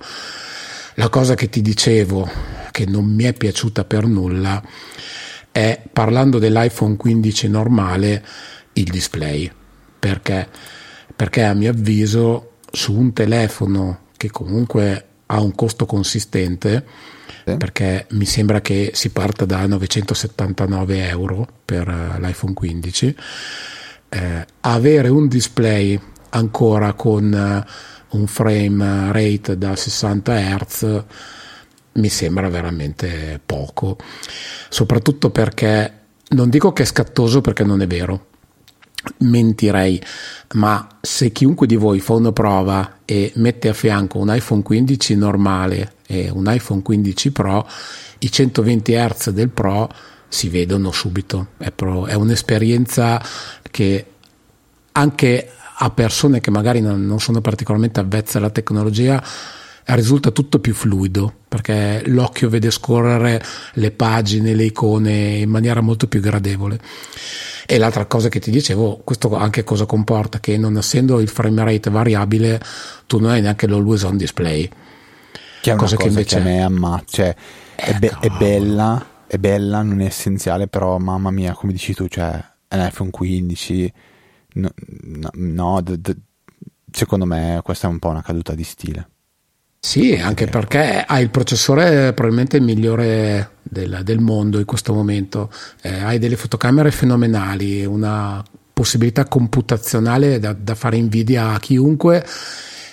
La 0.95 1.09
cosa 1.09 1.35
che 1.35 1.49
ti 1.49 1.61
dicevo 1.61 2.27
che 2.71 2.85
non 2.85 3.05
mi 3.05 3.23
è 3.25 3.33
piaciuta 3.33 3.83
per 3.85 4.07
nulla 4.07 4.63
è 5.51 5.81
parlando 5.91 6.39
dell'iPhone 6.39 6.95
15 6.95 7.49
normale 7.49 8.25
il 8.73 8.85
display 8.85 9.51
perché, 9.99 10.47
perché 11.15 11.43
a 11.43 11.53
mio 11.53 11.71
avviso 11.71 12.53
su 12.71 12.93
un 12.93 13.13
telefono 13.13 14.05
che 14.15 14.31
comunque 14.31 15.06
ha 15.27 15.39
un 15.39 15.53
costo 15.55 15.85
consistente 15.85 16.85
sì. 17.45 17.55
perché 17.55 18.07
mi 18.11 18.25
sembra 18.25 18.61
che 18.61 18.91
si 18.93 19.09
parta 19.09 19.45
da 19.45 19.65
979 19.65 21.07
euro 21.07 21.47
per 21.63 21.87
eh, 21.87 22.19
l'iPhone 22.19 22.53
15 22.53 23.15
eh, 24.09 24.45
avere 24.61 25.09
un 25.09 25.27
display 25.27 25.99
ancora 26.29 26.93
con 26.93 27.33
eh, 27.33 27.65
un 28.09 28.27
frame 28.27 29.11
rate 29.11 29.57
da 29.57 29.75
60 29.75 30.57
Hz 30.57 31.03
mi 31.97 32.09
sembra 32.09 32.47
veramente 32.47 33.39
poco, 33.43 33.97
soprattutto 34.69 35.29
perché 35.31 35.93
non 36.29 36.49
dico 36.49 36.71
che 36.73 36.83
è 36.83 36.85
scattoso 36.85 37.41
perché 37.41 37.63
non 37.63 37.81
è 37.81 37.87
vero, 37.87 38.27
mentirei, 39.19 40.01
ma 40.53 40.87
se 41.01 41.31
chiunque 41.31 41.67
di 41.67 41.75
voi 41.75 41.99
fa 41.99 42.13
una 42.13 42.31
prova 42.31 42.99
e 43.05 43.31
mette 43.35 43.69
a 43.69 43.73
fianco 43.73 44.19
un 44.19 44.33
iPhone 44.33 44.63
15 44.63 45.15
normale 45.15 45.93
e 46.07 46.29
un 46.29 46.45
iPhone 46.47 46.81
15 46.81 47.31
Pro, 47.31 47.67
i 48.19 48.31
120 48.31 48.93
Hz 48.93 49.29
del 49.29 49.49
Pro 49.49 49.89
si 50.27 50.49
vedono 50.49 50.91
subito, 50.91 51.49
è, 51.57 51.71
pro, 51.71 52.05
è 52.05 52.13
un'esperienza 52.13 53.21
che 53.69 54.05
anche 54.93 55.51
a 55.79 55.89
persone 55.91 56.41
che 56.41 56.49
magari 56.51 56.81
non, 56.81 57.05
non 57.05 57.19
sono 57.19 57.39
particolarmente 57.39 57.99
avvezze 57.99 58.39
alla 58.39 58.49
tecnologia 58.49 59.23
risulta 59.95 60.31
tutto 60.31 60.59
più 60.59 60.73
fluido 60.73 61.33
perché 61.47 62.03
l'occhio 62.07 62.49
vede 62.49 62.71
scorrere 62.71 63.41
le 63.73 63.91
pagine, 63.91 64.53
le 64.53 64.65
icone 64.65 65.37
in 65.37 65.49
maniera 65.49 65.81
molto 65.81 66.07
più 66.07 66.19
gradevole. 66.19 66.79
E 67.65 67.77
l'altra 67.77 68.05
cosa 68.05 68.29
che 68.29 68.39
ti 68.39 68.51
dicevo, 68.51 69.01
questo 69.03 69.35
anche 69.35 69.63
cosa 69.63 69.85
comporta? 69.85 70.39
Che 70.39 70.57
non 70.57 70.77
essendo 70.77 71.19
il 71.19 71.27
frame 71.27 71.63
rate 71.63 71.89
variabile, 71.89 72.61
tu 73.05 73.19
non 73.19 73.31
hai 73.31 73.41
neanche 73.41 73.67
l'always 73.67 74.03
on 74.03 74.17
display. 74.17 74.69
Che 75.61 75.69
è 75.69 75.73
una 75.73 75.81
cosa, 75.81 75.95
cosa 75.95 75.97
che 75.97 76.07
invece 76.07 76.35
che 76.35 76.41
a 76.41 76.45
me 76.45 76.61
amma, 76.61 77.03
cioè 77.05 77.35
è, 77.75 77.93
be- 77.93 78.17
è, 78.19 78.29
bella, 78.29 79.05
è 79.27 79.37
bella, 79.37 79.81
non 79.81 80.01
è 80.01 80.05
essenziale, 80.05 80.67
però 80.67 80.97
mamma 80.97 81.31
mia, 81.31 81.53
come 81.53 81.73
dici 81.73 81.93
tu, 81.93 82.07
cioè 82.07 82.41
è 82.67 82.75
un 82.75 82.85
iPhone 82.85 83.09
15 83.09 83.93
no, 84.53 84.71
no 85.33 85.81
d- 85.81 85.97
d- 85.97 86.17
secondo 86.91 87.25
me 87.25 87.59
questa 87.63 87.87
è 87.87 87.89
un 87.89 87.99
po' 87.99 88.09
una 88.09 88.21
caduta 88.21 88.53
di 88.53 88.63
stile. 88.63 89.09
Sì, 89.79 90.15
anche 90.15 90.47
perché 90.47 91.03
ha 91.05 91.19
il 91.19 91.29
processore 91.29 92.11
probabilmente 92.13 92.57
il 92.57 92.63
migliore 92.63 93.51
del, 93.63 94.01
del 94.03 94.19
mondo 94.19 94.59
in 94.59 94.65
questo 94.65 94.93
momento, 94.93 95.51
eh, 95.81 96.03
hai 96.03 96.19
delle 96.19 96.35
fotocamere 96.35 96.91
fenomenali, 96.91 97.85
una 97.85 98.43
possibilità 98.73 99.25
computazionale 99.25 100.39
da, 100.39 100.53
da, 100.53 100.75
fare 100.75 100.97
invidia 100.97 101.49
a 101.53 101.59
chiunque 101.59 102.25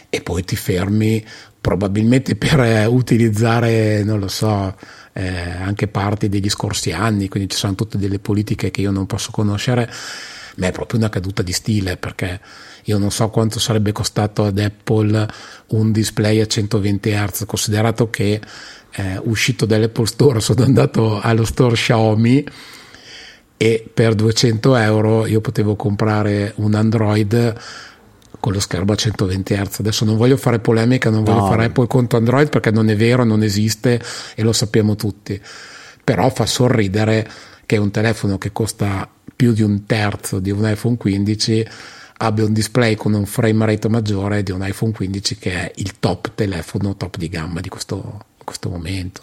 e 0.08 0.22
poi 0.22 0.44
ti 0.44 0.56
fermi 0.56 1.24
probabilmente 1.60 2.36
per 2.36 2.60
eh, 2.60 2.86
utilizzare, 2.86 4.04
non 4.04 4.20
lo 4.20 4.28
so, 4.28 4.76
eh, 5.12 5.50
anche 5.50 5.88
parti 5.88 6.28
degli 6.28 6.48
scorsi 6.48 6.92
anni, 6.92 7.28
quindi 7.28 7.50
ci 7.50 7.56
sono 7.56 7.74
tutte 7.74 7.98
delle 7.98 8.18
politiche 8.18 8.70
che 8.70 8.82
io 8.82 8.90
non 8.90 9.06
posso 9.06 9.30
conoscere 9.30 9.90
ma 10.56 10.66
è 10.66 10.72
proprio 10.72 10.98
una 10.98 11.08
caduta 11.08 11.42
di 11.42 11.52
stile 11.52 11.96
perché 11.96 12.40
io 12.84 12.98
non 12.98 13.10
so 13.10 13.28
quanto 13.30 13.58
sarebbe 13.58 13.92
costato 13.92 14.44
ad 14.44 14.58
Apple 14.58 15.26
un 15.68 15.92
display 15.92 16.40
a 16.40 16.46
120 16.46 17.10
Hz, 17.10 17.44
considerato 17.46 18.10
che 18.10 18.40
eh, 18.92 19.20
uscito 19.24 19.66
dall'Apple 19.66 20.06
Store 20.06 20.40
sono 20.40 20.64
andato 20.64 21.20
allo 21.20 21.44
store 21.44 21.74
Xiaomi 21.74 22.46
e 23.56 23.88
per 23.92 24.14
200 24.14 24.76
euro 24.76 25.26
io 25.26 25.40
potevo 25.40 25.76
comprare 25.76 26.52
un 26.56 26.74
Android 26.74 27.54
con 28.44 28.52
lo 28.52 28.60
schermo 28.60 28.92
a 28.92 28.96
120 28.96 29.54
Hz. 29.54 29.78
Adesso 29.78 30.04
non 30.04 30.18
voglio 30.18 30.36
fare 30.36 30.58
polemica, 30.58 31.08
non 31.08 31.24
voglio 31.24 31.40
no. 31.40 31.46
fare 31.48 31.64
Apple 31.64 31.86
contro 31.86 32.18
Android 32.18 32.50
perché 32.50 32.70
non 32.70 32.90
è 32.90 32.96
vero, 32.96 33.24
non 33.24 33.42
esiste 33.42 33.98
e 34.34 34.42
lo 34.42 34.52
sappiamo 34.52 34.96
tutti. 34.96 35.40
Però 36.04 36.28
fa 36.28 36.44
sorridere 36.44 37.26
che 37.64 37.78
un 37.78 37.90
telefono 37.90 38.36
che 38.36 38.52
costa 38.52 39.08
più 39.44 39.52
di 39.52 39.62
un 39.62 39.84
terzo 39.84 40.38
di 40.38 40.50
un 40.50 40.66
iPhone 40.66 40.96
15 40.96 41.68
abbia 42.18 42.46
un 42.46 42.54
display 42.54 42.94
con 42.94 43.12
un 43.12 43.26
frame 43.26 43.66
rate 43.66 43.90
maggiore 43.90 44.42
di 44.42 44.52
un 44.52 44.66
iPhone 44.66 44.92
15 44.92 45.36
che 45.36 45.52
è 45.52 45.72
il 45.76 45.98
top 45.98 46.32
telefono, 46.34 46.96
top 46.96 47.18
di 47.18 47.28
gamma 47.28 47.60
di 47.60 47.68
questo, 47.68 48.24
questo 48.42 48.70
momento. 48.70 49.20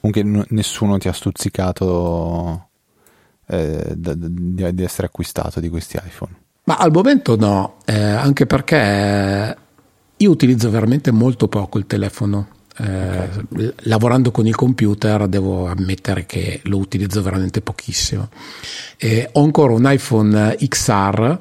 Comunque 0.00 0.44
nessuno 0.50 0.98
ti 0.98 1.08
ha 1.08 1.12
stuzzicato 1.12 2.68
eh, 3.46 3.94
di, 3.96 4.74
di, 4.74 4.82
essere 4.82 5.06
acquistato 5.06 5.58
di 5.58 5.70
questi 5.70 5.96
iPhone? 5.96 6.32
Ma 6.64 6.76
al 6.76 6.92
momento 6.92 7.36
no, 7.36 7.76
eh, 7.86 7.98
anche 7.98 8.44
perché 8.44 9.56
io 10.14 10.30
utilizzo 10.30 10.68
veramente 10.68 11.12
molto 11.12 11.48
poco 11.48 11.78
il 11.78 11.86
telefono 11.86 12.48
eh, 12.78 13.28
okay. 13.48 13.72
lavorando 13.82 14.30
con 14.30 14.46
il 14.46 14.54
computer 14.54 15.26
devo 15.28 15.66
ammettere 15.66 16.26
che 16.26 16.60
lo 16.64 16.78
utilizzo 16.78 17.22
veramente 17.22 17.60
pochissimo. 17.60 18.28
Eh, 18.96 19.28
ho 19.32 19.42
ancora 19.42 19.72
un 19.72 19.90
iPhone 19.90 20.56
XR 20.56 21.36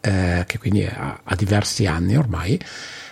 eh, 0.00 0.44
che 0.46 0.58
quindi 0.58 0.84
ha, 0.84 1.20
ha, 1.22 1.34
diversi 1.34 1.86
anni 1.86 2.16
ormai, 2.16 2.58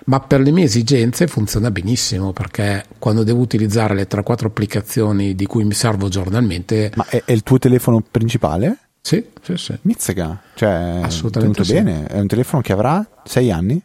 ma 0.06 0.20
per 0.20 0.40
le 0.40 0.50
mie 0.50 0.64
esigenze 0.64 1.26
funziona 1.26 1.70
benissimo 1.70 2.32
perché 2.32 2.84
quando 2.98 3.24
devo 3.24 3.40
utilizzare 3.40 3.94
le 3.94 4.08
3-4 4.08 4.46
applicazioni 4.46 5.34
di 5.34 5.46
cui 5.46 5.64
mi 5.64 5.74
servo 5.74 6.08
giornalmente... 6.08 6.92
Ma 6.94 7.06
è, 7.08 7.22
è 7.24 7.32
il 7.32 7.42
tuo 7.42 7.58
telefono 7.58 8.02
principale? 8.10 8.78
Sì, 9.00 9.24
sì, 9.42 9.56
sì. 9.56 9.74
Mizzica, 9.82 10.40
cioè 10.54 11.00
assolutamente 11.02 11.64
sì. 11.64 11.72
bene. 11.74 12.06
È 12.06 12.18
un 12.18 12.26
telefono 12.26 12.62
che 12.62 12.72
avrà 12.72 13.06
6 13.24 13.50
anni? 13.50 13.82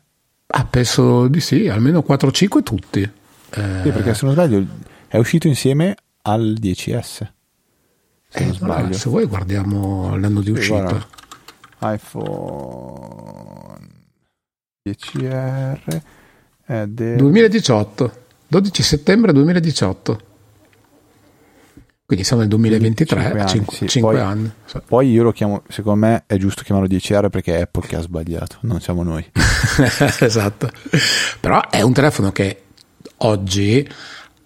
Ah, 0.48 0.66
penso 0.66 1.28
di 1.28 1.40
sì, 1.40 1.68
almeno 1.68 2.04
4-5 2.08 2.64
tutti. 2.64 3.10
Sì, 3.54 3.90
perché 3.92 4.14
se 4.14 4.26
non 4.26 4.34
sbaglio 4.34 4.66
è 5.08 5.18
uscito 5.18 5.48
insieme 5.48 5.96
al 6.24 6.58
10S. 6.60 7.02
Se 7.02 7.30
eh, 8.30 8.46
non 8.46 8.54
sbaglio. 8.54 8.74
Allora, 8.74 8.94
se 8.94 9.10
vuoi 9.10 9.26
guardiamo 9.26 10.16
l'anno 10.18 10.42
di 10.42 10.52
uscita. 10.52 10.80
Guarda, 10.80 11.08
iPhone 11.94 13.88
10R 14.88 16.02
è 16.66 16.86
del 16.88 17.18
2018, 17.18 18.12
12 18.48 18.84
settembre 18.84 19.34
2018. 19.34 20.32
Quindi 22.06 22.26
siamo 22.26 22.42
nel 22.42 22.52
2023, 22.52 23.22
5 23.22 23.40
anni. 23.40 23.50
5, 23.50 23.88
sì. 23.88 24.00
poi, 24.00 24.20
anni. 24.20 24.52
Poi 24.86 25.10
io 25.10 25.24
lo 25.24 25.32
chiamo, 25.32 25.64
secondo 25.70 26.06
me 26.06 26.24
è 26.28 26.38
giusto 26.38 26.62
chiamarlo 26.64 26.94
10R 26.94 27.30
perché 27.30 27.58
è 27.58 27.62
Apple 27.62 27.88
che 27.88 27.96
ha 27.96 28.02
sbagliato, 28.02 28.58
non 28.62 28.82
siamo 28.82 29.04
noi. 29.04 29.26
esatto. 30.20 30.70
Però 31.40 31.70
è 31.70 31.82
un 31.82 31.94
telefono 31.94 32.32
che 32.32 32.64
oggi 33.24 33.88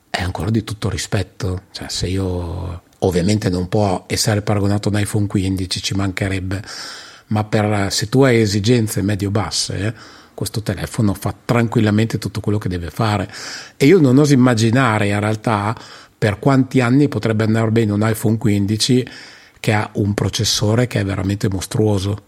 è 0.09 0.21
ancora 0.21 0.49
di 0.49 0.63
tutto 0.63 0.89
rispetto. 0.89 1.63
Cioè, 1.71 1.87
se 1.89 2.07
io 2.07 2.81
ovviamente 2.99 3.49
non 3.49 3.69
può 3.69 4.05
essere 4.07 4.41
paragonato 4.41 4.89
a 4.89 4.91
un 4.93 4.99
iPhone 4.99 5.27
15, 5.27 5.81
ci 5.81 5.93
mancherebbe, 5.93 6.63
ma 7.27 7.43
per, 7.43 7.91
se 7.91 8.09
tu 8.09 8.23
hai 8.23 8.41
esigenze 8.41 9.01
medio-basse, 9.01 9.95
questo 10.33 10.61
telefono 10.61 11.13
fa 11.13 11.33
tranquillamente 11.45 12.17
tutto 12.17 12.39
quello 12.39 12.57
che 12.57 12.69
deve 12.69 12.89
fare. 12.89 13.31
E 13.75 13.85
io 13.85 13.99
non 13.99 14.17
oso 14.17 14.33
immaginare 14.33 15.07
in 15.07 15.19
realtà 15.19 15.75
per 16.17 16.39
quanti 16.39 16.81
anni 16.81 17.07
potrebbe 17.07 17.43
andare 17.43 17.71
bene 17.71 17.91
un 17.91 18.07
iPhone 18.07 18.37
15 18.37 19.07
che 19.59 19.73
ha 19.73 19.89
un 19.93 20.13
processore 20.13 20.87
che 20.87 20.99
è 20.99 21.05
veramente 21.05 21.49
mostruoso. 21.49 22.23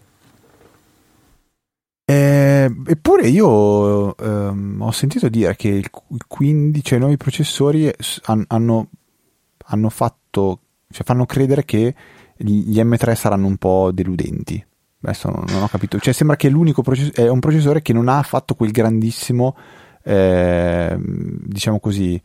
Eh, 2.10 2.76
eppure 2.88 3.28
io 3.28 4.18
ehm, 4.18 4.82
ho 4.82 4.92
sentito 4.92 5.30
dire 5.30 5.56
che 5.56 5.68
il 5.68 5.90
15, 6.28 6.84
cioè 6.84 6.98
i 6.98 7.02
nuovi 7.02 7.18
processori 7.18 7.92
han, 8.24 8.44
hanno 8.48 8.90
hanno 9.70 9.90
fatto, 9.90 10.60
cioè 10.90 11.04
fanno 11.04 11.26
credere 11.26 11.66
che 11.66 11.94
gli 12.36 12.80
M3 12.80 13.14
saranno 13.16 13.48
un 13.48 13.58
po' 13.58 13.92
deludenti. 13.92 14.64
Adesso 15.02 15.30
non, 15.30 15.46
non 15.50 15.64
ho 15.64 15.68
capito, 15.68 16.00
cioè 16.00 16.14
sembra 16.14 16.36
che 16.36 16.50
l'unico 16.50 16.82
processore 16.82 17.28
è 17.28 17.30
un 17.30 17.40
processore 17.40 17.82
che 17.82 17.94
non 17.94 18.08
ha 18.10 18.22
fatto 18.24 18.56
quel 18.56 18.72
grandissimo, 18.72 19.56
eh, 20.04 20.98
diciamo 21.00 21.80
così, 21.80 22.22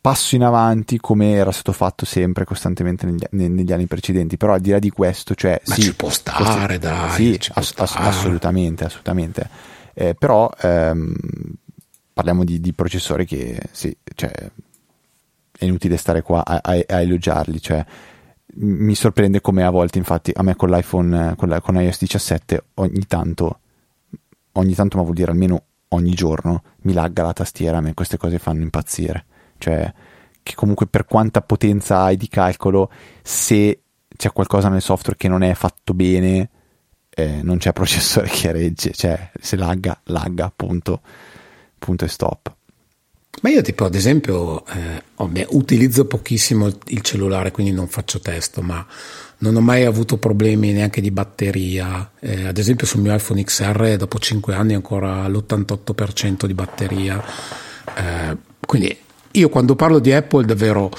passo 0.00 0.34
in 0.34 0.42
avanti 0.42 0.98
come 0.98 1.32
era 1.32 1.52
stato 1.52 1.72
fatto 1.72 2.06
sempre 2.06 2.44
costantemente 2.44 3.06
negli, 3.06 3.48
negli 3.48 3.72
anni 3.72 3.86
precedenti. 3.86 4.36
Però 4.36 4.54
al 4.54 4.60
di 4.60 4.70
là 4.70 4.78
di 4.78 4.90
questo, 4.90 5.34
cioè, 5.34 5.60
Ma 5.66 5.74
sì, 5.74 5.82
ci 5.82 5.94
può 5.94 6.08
stare, 6.08 6.78
questo, 6.78 6.86
dai. 6.86 7.10
Sì, 7.10 7.38
ass- 7.54 7.84
stare. 7.84 8.08
assolutamente, 8.08 8.84
assolutamente. 8.84 9.48
Eh, 9.92 10.14
però 10.14 10.50
ehm, 10.60 11.14
parliamo 12.12 12.44
di, 12.44 12.60
di, 12.60 12.72
processori 12.72 13.26
che 13.26 13.60
sì, 13.70 13.94
cioè, 14.14 14.30
è 14.30 15.64
inutile 15.64 15.96
stare 15.96 16.22
qua 16.22 16.44
a, 16.44 16.60
a, 16.62 16.72
a, 16.86 17.00
elogiarli. 17.00 17.60
Cioè, 17.60 17.84
mi 18.54 18.94
sorprende 18.94 19.40
come 19.40 19.64
a 19.64 19.70
volte, 19.70 19.98
infatti, 19.98 20.32
a 20.34 20.42
me 20.42 20.56
con 20.56 20.70
l'iPhone, 20.70 21.34
con, 21.36 21.48
la, 21.48 21.60
con 21.60 21.80
iOS 21.80 21.98
17, 21.98 22.64
ogni 22.74 23.06
tanto, 23.06 23.58
ogni 24.52 24.74
tanto, 24.74 24.96
ma 24.96 25.02
vuol 25.02 25.14
dire 25.14 25.30
almeno 25.30 25.62
ogni 25.88 26.12
giorno, 26.12 26.62
mi 26.82 26.94
lagga 26.94 27.22
la 27.22 27.32
tastiera. 27.34 27.78
A 27.78 27.80
me 27.80 27.92
queste 27.92 28.16
cose 28.16 28.38
fanno 28.38 28.62
impazzire. 28.62 29.26
Cioè, 29.60 29.92
che 30.42 30.54
comunque 30.54 30.86
per 30.86 31.04
quanta 31.04 31.42
potenza 31.42 32.00
hai 32.00 32.16
di 32.16 32.28
calcolo, 32.28 32.90
se 33.22 33.82
c'è 34.16 34.32
qualcosa 34.32 34.68
nel 34.68 34.82
software 34.82 35.18
che 35.18 35.28
non 35.28 35.42
è 35.42 35.54
fatto 35.54 35.94
bene, 35.94 36.50
eh, 37.10 37.42
non 37.42 37.58
c'è 37.58 37.72
processore 37.72 38.28
che 38.32 38.50
regge, 38.52 38.92
cioè 38.92 39.30
se 39.38 39.56
lagga, 39.56 40.00
lagga, 40.04 40.52
punto, 40.54 41.00
punto 41.78 42.04
e 42.04 42.08
stop. 42.08 42.54
Ma 43.42 43.48
io 43.48 43.62
tipo 43.62 43.84
ad 43.84 43.94
esempio 43.94 44.66
eh, 44.66 45.02
vabbè, 45.16 45.46
utilizzo 45.50 46.04
pochissimo 46.06 46.68
il 46.86 47.00
cellulare, 47.00 47.52
quindi 47.52 47.72
non 47.72 47.86
faccio 47.86 48.20
testo, 48.20 48.60
ma 48.60 48.84
non 49.38 49.56
ho 49.56 49.60
mai 49.60 49.84
avuto 49.84 50.18
problemi 50.18 50.72
neanche 50.72 51.00
di 51.00 51.10
batteria. 51.10 52.10
Eh, 52.18 52.46
ad 52.46 52.58
esempio 52.58 52.86
sul 52.86 53.00
mio 53.00 53.14
iPhone 53.14 53.42
XR 53.42 53.96
dopo 53.96 54.18
5 54.18 54.54
anni 54.54 54.74
ancora 54.74 55.26
l'88% 55.28 56.44
di 56.44 56.54
batteria. 56.54 57.22
Eh, 57.96 58.36
quindi 58.66 58.94
io 59.32 59.48
quando 59.48 59.76
parlo 59.76 59.98
di 59.98 60.12
Apple 60.12 60.44
davvero 60.44 60.90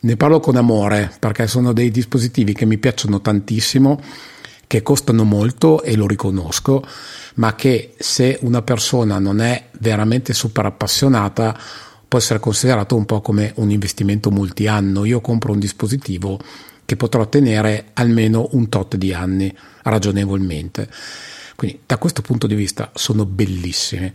ne 0.00 0.16
parlo 0.16 0.40
con 0.40 0.56
amore 0.56 1.12
perché 1.18 1.46
sono 1.46 1.72
dei 1.72 1.90
dispositivi 1.90 2.52
che 2.52 2.66
mi 2.66 2.78
piacciono 2.78 3.20
tantissimo, 3.20 4.00
che 4.66 4.82
costano 4.82 5.24
molto 5.24 5.82
e 5.82 5.96
lo 5.96 6.06
riconosco, 6.06 6.84
ma 7.34 7.54
che 7.54 7.94
se 7.98 8.38
una 8.42 8.62
persona 8.62 9.18
non 9.18 9.40
è 9.40 9.68
veramente 9.78 10.34
super 10.34 10.66
appassionata 10.66 11.58
può 12.06 12.18
essere 12.18 12.38
considerato 12.38 12.96
un 12.96 13.06
po' 13.06 13.20
come 13.20 13.52
un 13.56 13.70
investimento 13.70 14.30
multianno. 14.30 15.04
Io 15.04 15.20
compro 15.20 15.52
un 15.52 15.58
dispositivo 15.58 16.38
che 16.84 16.96
potrò 16.96 17.26
tenere 17.28 17.86
almeno 17.94 18.48
un 18.52 18.68
tot 18.68 18.96
di 18.96 19.12
anni 19.12 19.54
ragionevolmente. 19.82 20.88
Quindi 21.56 21.80
da 21.86 21.98
questo 21.98 22.20
punto 22.22 22.46
di 22.46 22.54
vista 22.54 22.90
sono 22.94 23.24
bellissimi. 23.24 24.12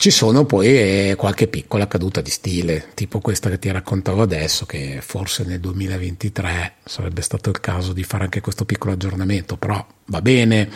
Ci 0.00 0.12
sono 0.12 0.44
poi 0.44 0.68
eh, 0.68 1.14
qualche 1.18 1.48
piccola 1.48 1.88
caduta 1.88 2.20
di 2.20 2.30
stile, 2.30 2.90
tipo 2.94 3.18
questa 3.18 3.50
che 3.50 3.58
ti 3.58 3.68
raccontavo 3.68 4.22
adesso, 4.22 4.64
che 4.64 5.00
forse 5.02 5.42
nel 5.42 5.58
2023 5.58 6.74
sarebbe 6.84 7.20
stato 7.20 7.50
il 7.50 7.58
caso 7.58 7.92
di 7.92 8.04
fare 8.04 8.22
anche 8.22 8.40
questo 8.40 8.64
piccolo 8.64 8.92
aggiornamento, 8.92 9.56
però 9.56 9.84
va 10.04 10.22
bene. 10.22 10.70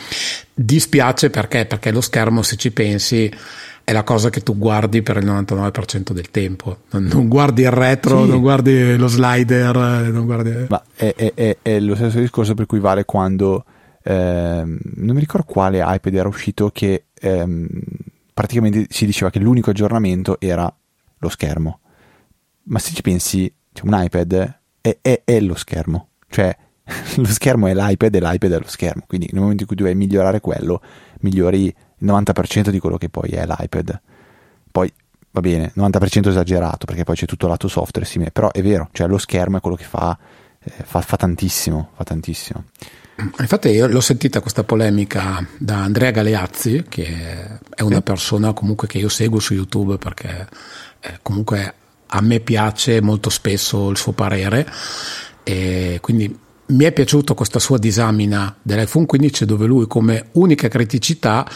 Dispiace 0.52 1.30
perché? 1.30 1.66
Perché 1.66 1.92
lo 1.92 2.00
schermo, 2.00 2.42
se 2.42 2.56
ci 2.56 2.72
pensi, 2.72 3.32
è 3.84 3.92
la 3.92 4.02
cosa 4.02 4.28
che 4.28 4.42
tu 4.42 4.58
guardi 4.58 5.02
per 5.02 5.18
il 5.18 5.26
99% 5.26 6.10
del 6.10 6.32
tempo. 6.32 6.78
Non, 6.90 7.04
non 7.04 7.28
guardi 7.28 7.62
il 7.62 7.70
retro, 7.70 8.24
sì. 8.24 8.28
non 8.28 8.40
guardi 8.40 8.96
lo 8.96 9.06
slider, 9.06 9.76
non 10.10 10.24
guardi... 10.24 10.66
Ma 10.68 10.82
è, 10.96 11.14
è, 11.14 11.32
è, 11.32 11.56
è, 11.62 11.78
lo 11.78 11.94
stesso 11.94 12.18
discorso 12.18 12.54
per 12.54 12.66
cui 12.66 12.80
vale 12.80 13.04
quando... 13.04 13.66
Ehm, 14.02 14.80
non 14.96 15.14
mi 15.14 15.20
ricordo 15.20 15.46
quale 15.46 15.78
iPad 15.80 16.12
era 16.12 16.26
uscito 16.26 16.70
che... 16.70 17.04
Ehm, 17.20 17.68
praticamente 18.32 18.86
si 18.88 19.06
diceva 19.06 19.30
che 19.30 19.38
l'unico 19.38 19.70
aggiornamento 19.70 20.40
era 20.40 20.72
lo 21.18 21.28
schermo. 21.28 21.80
Ma 22.64 22.78
se 22.78 22.94
ci 22.94 23.02
pensi, 23.02 23.52
cioè 23.72 23.86
un 23.86 24.00
iPad 24.00 24.60
è, 24.80 24.98
è, 25.00 25.22
è, 25.24 25.40
lo 25.40 25.54
schermo, 25.54 26.08
cioè 26.28 26.56
lo 27.16 27.26
schermo 27.26 27.66
è 27.66 27.74
l'iPad 27.74 28.14
e 28.14 28.20
l'iPad 28.20 28.52
è 28.52 28.58
lo 28.58 28.68
schermo. 28.68 29.04
Quindi 29.06 29.28
nel 29.32 29.40
momento 29.40 29.62
in 29.62 29.68
cui 29.68 29.76
tu 29.76 29.84
vai 29.84 29.94
migliorare 29.94 30.40
quello, 30.40 30.80
migliori 31.20 31.64
il 31.66 31.74
90% 32.06 32.68
di 32.70 32.78
quello 32.78 32.98
che 32.98 33.08
poi 33.08 33.30
è 33.30 33.44
l'iPad. 33.44 34.00
Poi 34.70 34.92
va 35.30 35.40
bene, 35.40 35.72
90% 35.76 36.28
esagerato 36.28 36.86
perché 36.86 37.04
poi 37.04 37.16
c'è 37.16 37.26
tutto 37.26 37.46
lato 37.46 37.68
software, 37.68 38.06
sì, 38.06 38.24
però 38.32 38.50
è 38.50 38.62
vero, 38.62 38.88
cioè 38.92 39.06
lo 39.06 39.18
schermo 39.18 39.56
è 39.58 39.60
quello 39.60 39.76
che 39.76 39.84
fa, 39.84 40.16
eh, 40.62 40.70
fa, 40.84 41.00
fa 41.00 41.16
tantissimo, 41.16 41.90
fa 41.94 42.04
tantissimo. 42.04 42.64
Infatti 43.14 43.68
io 43.68 43.86
l'ho 43.86 44.00
sentita 44.00 44.40
questa 44.40 44.64
polemica 44.64 45.46
da 45.58 45.82
Andrea 45.82 46.10
Galeazzi, 46.10 46.84
che 46.88 47.58
è 47.68 47.82
una 47.82 48.00
persona 48.00 48.52
comunque 48.52 48.88
che 48.88 48.98
io 48.98 49.08
seguo 49.08 49.38
su 49.38 49.54
YouTube 49.54 49.98
perché 49.98 50.48
eh, 51.00 51.18
comunque 51.22 51.74
a 52.06 52.20
me 52.20 52.40
piace 52.40 53.00
molto 53.00 53.30
spesso 53.30 53.90
il 53.90 53.96
suo 53.96 54.12
parere. 54.12 54.66
E 55.44 55.98
quindi 56.00 56.38
mi 56.64 56.84
è 56.84 56.92
piaciuta 56.92 57.34
questa 57.34 57.58
sua 57.58 57.78
disamina 57.78 58.54
dell'iPhone 58.62 59.06
15 59.06 59.44
dove 59.44 59.66
lui 59.66 59.86
come 59.86 60.28
unica 60.32 60.68
criticità 60.68 61.46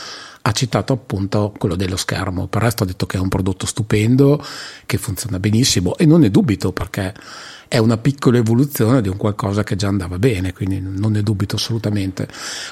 ha 0.49 0.53
citato 0.53 0.93
appunto 0.93 1.53
quello 1.59 1.75
dello 1.75 1.97
schermo, 1.97 2.47
per 2.47 2.61
il 2.61 2.69
resto 2.69 2.85
ha 2.85 2.87
detto 2.87 3.05
che 3.05 3.17
è 3.17 3.21
un 3.21 3.29
prodotto 3.29 3.67
stupendo, 3.67 4.41
che 4.87 4.97
funziona 4.97 5.41
benissimo 5.41 5.97
e 5.97 6.07
non 6.07 6.21
ne 6.21 6.31
dubito 6.31 6.73
perché 6.73 7.13
è 7.67 7.79
una 7.79 7.99
piccola 7.99 8.39
evoluzione 8.39 9.01
di 9.01 9.09
un 9.09 9.17
qualcosa 9.17 9.65
che 9.65 9.75
già 9.75 9.89
andava 9.89 10.21
bene, 10.21 10.53
quindi 10.53 10.81
non 10.81 11.11
ne 11.11 11.23
dubito 11.25 11.57
assolutamente. 11.57 12.29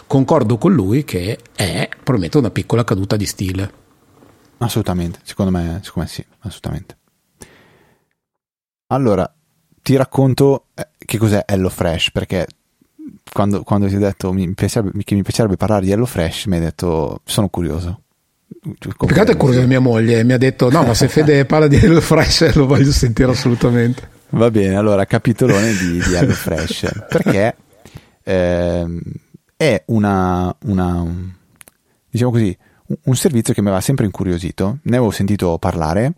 Concordo 0.06 0.56
con 0.56 0.72
lui 0.72 1.02
che 1.02 1.36
è 1.52 1.88
probabilmente 1.88 2.38
una 2.38 2.50
piccola 2.50 2.84
caduta 2.84 3.16
di 3.16 3.26
stile. 3.26 3.72
Assolutamente, 4.58 5.18
secondo 5.24 5.50
me, 5.50 5.80
secondo 5.82 6.08
me 6.08 6.14
sì, 6.14 6.24
assolutamente. 6.38 6.96
Allora, 8.86 9.34
ti 9.82 9.96
racconto 9.96 10.66
che 10.96 11.18
cos'è 11.18 11.42
HelloFresh, 11.44 12.12
perché 12.12 12.46
quando, 13.32 13.62
quando 13.62 13.86
ti 13.88 13.96
ho 13.96 13.98
detto 13.98 14.32
mi 14.32 14.52
piacerebbe, 14.54 15.02
che 15.02 15.14
mi 15.14 15.22
piacerebbe 15.22 15.56
parlare 15.56 15.84
di 15.84 15.92
HelloFresh, 15.92 16.46
mi 16.46 16.56
hai 16.56 16.60
detto 16.60 17.20
sono 17.24 17.48
curioso. 17.48 18.00
Peccato 18.96 19.32
è 19.32 19.36
curiosa 19.36 19.66
mia 19.66 19.80
moglie, 19.80 20.24
mi 20.24 20.32
ha 20.32 20.38
detto 20.38 20.70
no, 20.70 20.84
ma 20.84 20.94
se 20.94 21.08
Fede 21.08 21.44
parla 21.46 21.66
di 21.66 21.76
HelloFresh 21.76 22.54
lo 22.54 22.66
voglio 22.66 22.92
sentire 22.92 23.30
assolutamente. 23.30 24.08
Va 24.30 24.50
bene, 24.50 24.76
allora 24.76 25.04
capitolone 25.04 25.72
di, 25.72 26.02
di 26.02 26.14
HelloFresh, 26.14 27.06
perché 27.08 27.56
eh, 28.22 29.00
è 29.56 29.82
una, 29.86 30.54
una, 30.64 31.06
diciamo 32.10 32.30
così, 32.30 32.56
un, 32.86 32.96
un, 33.04 33.16
servizio 33.16 33.54
che 33.54 33.60
mi 33.60 33.68
aveva 33.68 33.82
sempre 33.82 34.06
incuriosito, 34.06 34.78
ne 34.82 34.96
avevo 34.96 35.10
sentito 35.10 35.56
parlare, 35.58 36.12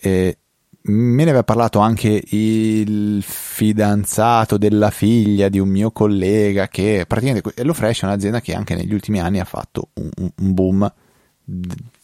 eh, 0.00 0.38
me 0.84 1.16
ne 1.24 1.30
aveva 1.30 1.44
parlato 1.44 1.78
anche 1.78 2.22
il 2.24 3.22
fidanzato 3.22 4.58
della 4.58 4.90
figlia 4.90 5.48
di 5.48 5.58
un 5.58 5.68
mio 5.68 5.90
collega 5.92 6.68
che 6.68 7.04
praticamente 7.06 7.52
HelloFresh 7.54 8.02
è 8.02 8.04
un'azienda 8.06 8.40
che 8.40 8.54
anche 8.54 8.74
negli 8.74 8.92
ultimi 8.92 9.20
anni 9.20 9.38
ha 9.38 9.44
fatto 9.44 9.90
un, 9.94 10.10
un 10.16 10.54
boom 10.54 10.92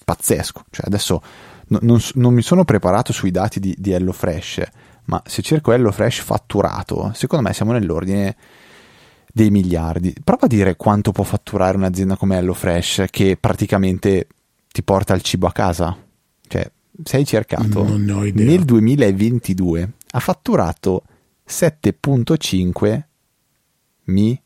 pazzesco, 0.04 0.64
cioè 0.70 0.86
adesso 0.86 1.22
non, 1.68 1.80
non, 1.82 2.00
non 2.14 2.34
mi 2.34 2.42
sono 2.42 2.64
preparato 2.64 3.12
sui 3.12 3.30
dati 3.30 3.60
di, 3.60 3.74
di 3.76 3.92
HelloFresh, 3.92 4.62
ma 5.04 5.20
se 5.24 5.42
cerco 5.42 5.72
HelloFresh 5.72 6.20
fatturato, 6.20 7.10
secondo 7.14 7.46
me 7.46 7.54
siamo 7.54 7.72
nell'ordine 7.72 8.36
dei 9.32 9.50
miliardi. 9.50 10.14
Prova 10.22 10.46
a 10.46 10.48
dire 10.48 10.76
quanto 10.76 11.12
può 11.12 11.24
fatturare 11.24 11.76
un'azienda 11.76 12.16
come 12.16 12.36
HelloFresh 12.36 13.04
che 13.10 13.36
praticamente 13.38 14.28
ti 14.70 14.82
porta 14.82 15.14
il 15.14 15.22
cibo 15.22 15.46
a 15.46 15.52
casa. 15.52 15.96
Cioè, 16.46 16.70
se 17.02 17.16
hai 17.16 17.24
cercato 17.24 17.84
nel 17.96 18.64
2022 18.64 19.92
ha 20.12 20.20
fatturato 20.20 21.02
7.5 21.48 23.02
miliardi. 24.04 24.42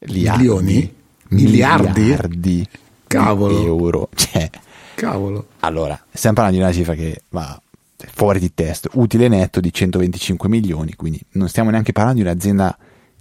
Milioni? 0.00 0.94
Miliardi? 1.28 2.00
miliardi 2.00 2.68
Cavolo. 3.06 3.64
euro. 3.64 4.08
Cioè, 4.14 4.50
Cavolo. 4.94 5.48
Allora, 5.60 6.00
stiamo 6.12 6.36
parlando 6.36 6.58
di 6.58 6.64
una 6.64 6.72
cifra 6.72 6.94
che 6.94 7.22
va 7.30 7.60
fuori 7.96 8.38
di 8.38 8.52
testa, 8.54 8.88
utile 8.94 9.28
netto 9.28 9.60
di 9.60 9.72
125 9.72 10.48
milioni, 10.48 10.94
quindi 10.94 11.20
non 11.32 11.48
stiamo 11.48 11.70
neanche 11.70 11.92
parlando 11.92 12.22
di 12.22 12.28
un'azienda 12.28 12.76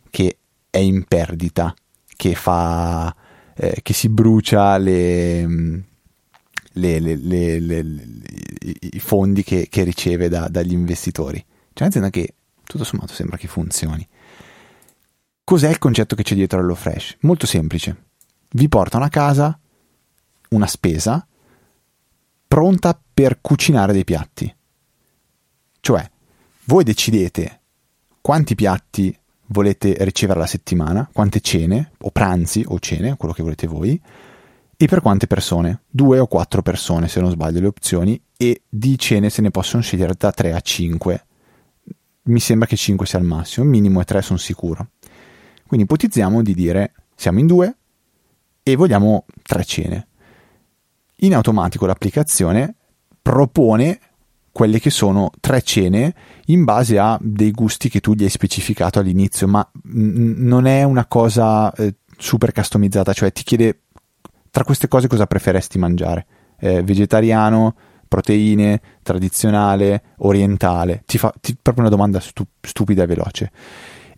che 0.09 0.37
è 0.69 0.77
in 0.77 1.05
perdita, 1.05 1.73
che 2.15 2.35
fa, 2.35 3.13
eh, 3.55 3.79
che 3.81 3.93
si 3.93 4.09
brucia 4.09 4.77
le, 4.77 5.83
le, 6.73 6.99
le, 6.99 8.07
i 8.79 8.99
fondi 8.99 9.43
che, 9.43 9.67
che 9.69 9.83
riceve 9.83 10.29
da, 10.29 10.47
dagli 10.47 10.73
investitori. 10.73 11.43
C'è 11.73 11.83
un'azienda 11.83 12.09
che 12.09 12.35
tutto 12.63 12.83
sommato 12.83 13.13
sembra 13.13 13.37
che 13.37 13.47
funzioni. 13.47 14.07
Cos'è 15.43 15.69
il 15.69 15.77
concetto 15.77 16.15
che 16.15 16.23
c'è 16.23 16.35
dietro 16.35 16.59
all'HelloFresh? 16.59 17.17
Molto 17.21 17.45
semplice. 17.45 18.05
Vi 18.51 18.69
portano 18.69 19.03
a 19.03 19.09
casa 19.09 19.59
una 20.49 20.67
spesa 20.67 21.25
pronta 22.47 22.99
per 23.13 23.39
cucinare 23.41 23.93
dei 23.93 24.03
piatti. 24.03 24.55
Cioè, 25.79 26.09
voi 26.65 26.83
decidete 26.83 27.61
quanti 28.21 28.55
piatti 28.55 29.17
volete 29.47 29.95
ricevere 29.99 30.39
alla 30.39 30.47
settimana, 30.47 31.09
quante 31.11 31.41
cene, 31.41 31.91
o 31.99 32.11
pranzi 32.11 32.63
o 32.65 32.79
cene, 32.79 33.17
quello 33.17 33.33
che 33.33 33.43
volete 33.43 33.67
voi, 33.67 33.99
e 34.83 34.87
per 34.87 34.99
quante 34.99 35.27
persone, 35.27 35.83
due 35.89 36.19
o 36.19 36.27
quattro 36.27 36.61
persone 36.61 37.07
se 37.07 37.21
non 37.21 37.31
sbaglio 37.31 37.61
le 37.61 37.67
opzioni, 37.67 38.21
e 38.35 38.63
di 38.67 38.99
cene 38.99 39.29
se 39.29 39.41
ne 39.41 39.49
possono 39.49 39.81
scegliere 39.81 40.13
da 40.17 40.33
3 40.33 40.51
a 40.51 40.59
5. 40.59 41.25
Mi 42.23 42.41
sembra 42.41 42.67
che 42.67 42.75
5 42.75 43.05
sia 43.05 43.17
il 43.17 43.23
massimo, 43.23 43.65
minimo 43.65 44.01
è 44.01 44.03
3 44.03 44.21
sono 44.21 44.37
sicuro. 44.37 44.89
Quindi 45.65 45.85
ipotizziamo 45.85 46.41
di 46.41 46.53
dire 46.53 46.95
siamo 47.15 47.39
in 47.39 47.47
due 47.47 47.77
e 48.61 48.75
vogliamo 48.75 49.23
tre 49.41 49.63
cene. 49.63 50.07
In 51.19 51.33
automatico 51.33 51.85
l'applicazione 51.85 52.75
propone 53.21 53.99
quelle 54.51 54.81
che 54.81 54.89
sono 54.89 55.31
tre 55.39 55.61
cene 55.61 56.13
in 56.47 56.65
base 56.65 56.99
a 56.99 57.17
dei 57.21 57.51
gusti 57.51 57.87
che 57.87 58.01
tu 58.01 58.15
gli 58.15 58.23
hai 58.23 58.29
specificato 58.29 58.99
all'inizio, 58.99 59.47
ma 59.47 59.65
n- 59.85 60.33
non 60.39 60.65
è 60.65 60.83
una 60.83 61.05
cosa 61.05 61.71
eh, 61.71 61.95
super 62.17 62.51
customizzata, 62.51 63.13
cioè 63.13 63.31
ti 63.31 63.43
chiede 63.43 63.82
tra 64.53 64.63
queste 64.63 64.87
cose 64.87 65.07
cosa 65.07 65.25
preferesti 65.25 65.79
mangiare. 65.79 66.27
Eh, 66.59 66.83
vegetariano, 66.83 67.75
proteine, 68.07 68.79
tradizionale, 69.01 70.03
orientale. 70.17 71.01
Ti 71.07 71.17
fa 71.17 71.33
ti, 71.41 71.57
proprio 71.59 71.85
una 71.85 71.91
domanda 71.91 72.19
stu- 72.19 72.45
stupida 72.61 73.01
e 73.01 73.05
veloce. 73.07 73.51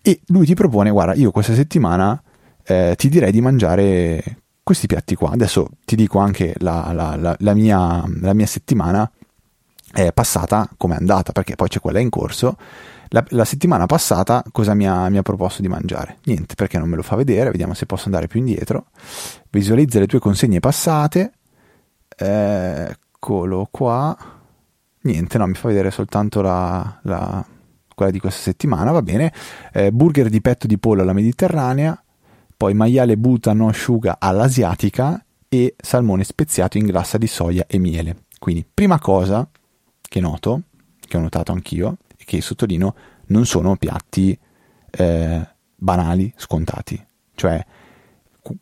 E 0.02 0.20
lui 0.28 0.46
ti 0.46 0.54
propone, 0.54 0.90
guarda, 0.90 1.14
io 1.14 1.32
questa 1.32 1.54
settimana 1.54 2.22
eh, 2.66 2.96
ti 2.98 3.08
direi 3.08 3.32
di 3.32 3.40
mangiare 3.40 4.40
questi 4.62 4.88
piatti 4.88 5.16
qua. 5.16 5.30
Adesso 5.32 5.70
ti 5.86 5.96
dico 5.96 6.20
anche 6.20 6.54
la, 6.58 6.92
la, 6.92 7.16
la, 7.16 7.34
la 7.40 7.54
mia, 7.54 8.04
mia, 8.06 8.46
settimana 8.46 9.10
è 9.94 10.12
passata 10.12 10.70
come 10.76 10.96
è 10.96 10.98
andata, 10.98 11.32
perché 11.32 11.56
poi 11.56 11.70
c'è 11.70 11.80
quella 11.80 12.00
in 12.00 12.10
corso. 12.10 12.58
La, 13.10 13.45
settimana 13.45 13.86
passata 13.86 14.43
cosa 14.51 14.74
mi 14.74 14.88
ha, 14.88 15.10
mi 15.10 15.18
ha, 15.18 15.22
proposto 15.22 15.62
di 15.62 15.68
mangiare? 15.68 16.18
Niente, 16.26 16.56
perché 16.56 16.78
non 16.78 16.89
me 16.89 16.95
lo 16.95 17.03
fa 17.03 17.16
vedere, 17.16 17.51
vediamo 17.51 17.74
se 17.74 17.86
posso 17.86 18.06
andare 18.06 18.28
più 18.28 18.39
indietro. 18.39 18.88
Visualizza 19.49 19.99
le 19.99 20.08
tue 20.08 20.20
consegne 20.20 20.60
passate. 20.60 21.32
Eccolo 22.16 23.68
qua. 23.70 24.18
Niente, 25.01 25.38
no, 25.38 25.47
mi 25.47 25.53
fa 25.53 25.68
vedere 25.68 25.91
soltanto 25.91 26.41
la, 26.41 26.99
la 27.03 27.45
quella 27.95 28.12
di 28.12 28.20
questa 28.20 28.41
settimana, 28.41 28.91
va 28.91 29.01
bene. 29.01 29.34
Eh, 29.72 29.91
burger 29.91 30.30
di 30.30 30.41
petto 30.41 30.68
di 30.68 30.78
pollo 30.78 31.01
alla 31.01 31.14
mediterranea, 31.14 31.99
poi 32.56 32.74
maiale 32.76 33.18
butano 33.18 33.68
asciuga 33.68 34.18
all'asiatica 34.20 35.24
e 35.47 35.76
salmone 35.78 36.24
speziato 36.24 36.78
in 36.78 36.86
glassa 36.86 37.18
di 37.18 37.28
soia 37.28 37.66
e 37.68 37.80
miele. 37.80 38.24
Quindi, 38.38 38.66
prima 38.72 38.99
cosa 38.99 39.47
che 40.01 40.20
noto, 40.20 40.62
che 40.99 41.18
ho 41.18 41.22
notato 41.22 41.51
anch'io, 41.51 41.97
che 42.26 42.42
sottolineo, 42.42 42.96
non 43.28 43.46
sono 43.46 43.76
piatti 43.76 44.38
eh, 44.92 45.48
banali, 45.76 46.34
scontati. 46.36 47.04
Cioè, 47.34 47.66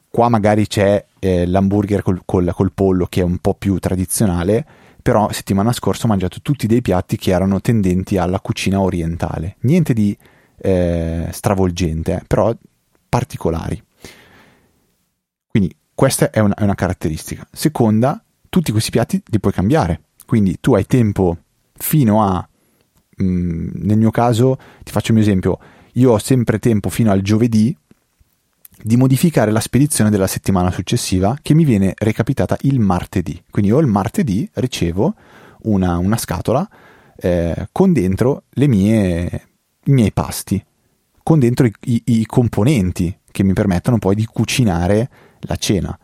qua 0.10 0.30
magari 0.30 0.68
c'è 0.68 1.06
eh, 1.20 1.46
l'hamburger 1.46 2.02
col, 2.02 2.22
col, 2.26 2.52
col 2.54 2.72
pollo 2.74 3.06
che 3.08 3.22
è 3.22 3.24
un 3.24 3.38
po' 3.40 3.56
più 3.56 3.80
tradizionale, 3.80 4.66
però 5.02 5.32
settimana 5.32 5.74
scorsa 5.74 6.06
ho 6.06 6.10
mangiato 6.10 6.40
tutti 6.42 6.68
dei 6.68 6.82
piatti 6.82 7.18
che 7.18 7.32
erano 7.32 7.60
tendenti 7.60 8.18
alla 8.18 8.40
cucina 8.40 8.80
orientale. 8.80 9.58
Niente 9.62 9.94
di 9.94 10.18
eh, 10.58 11.28
stravolgente, 11.32 12.16
eh, 12.16 12.24
però 12.26 12.56
particolari. 13.10 13.82
Quindi 15.48 15.76
questa 15.94 16.30
è 16.32 16.40
una, 16.40 16.56
è 16.56 16.64
una 16.64 16.76
caratteristica. 16.76 17.46
Seconda, 17.52 18.24
tutti 18.50 18.72
questi 18.72 18.92
piatti 18.92 19.22
li 19.26 19.40
puoi 19.40 19.54
cambiare. 19.54 20.02
Quindi 20.26 20.58
tu 20.60 20.74
hai 20.74 20.86
tempo 20.86 21.38
fino 21.74 22.24
a, 22.24 22.48
mm, 23.22 23.70
nel 23.74 23.98
mio 23.98 24.12
caso, 24.12 24.58
ti 24.84 24.92
faccio 24.92 25.12
un 25.12 25.20
esempio, 25.20 25.60
io 25.94 26.12
ho 26.12 26.18
sempre 26.18 26.60
tempo 26.60 26.90
fino 26.90 27.12
al 27.12 27.22
giovedì 27.22 27.76
di 28.82 28.98
modificare 28.98 29.52
la 29.52 29.60
spedizione 29.60 30.10
della 30.10 30.28
settimana 30.28 30.72
successiva 30.72 31.38
che 31.42 31.54
mi 31.54 31.64
viene 31.64 31.94
recapitata 31.96 32.58
il 32.62 32.80
martedì. 32.80 33.42
Quindi 33.50 33.72
io 33.72 33.80
il 33.80 33.88
martedì 33.88 34.50
ricevo 34.54 35.14
una, 35.64 35.98
una 35.98 36.18
scatola 36.18 36.68
eh, 37.16 37.68
con 37.72 37.94
dentro 37.94 38.44
mie, 38.56 39.48
i 39.86 39.92
miei 39.92 40.12
pasti, 40.12 40.64
con 41.22 41.40
dentro 41.40 41.66
i, 41.66 41.74
i, 41.86 42.02
i, 42.06 42.26
componenti 42.26 43.18
che 43.32 43.44
mi 43.44 43.54
permettono 43.54 44.00
poi 44.00 44.16
di 44.16 44.26
cucinare 44.26 45.10
la 45.42 45.56
cena. 45.56 45.98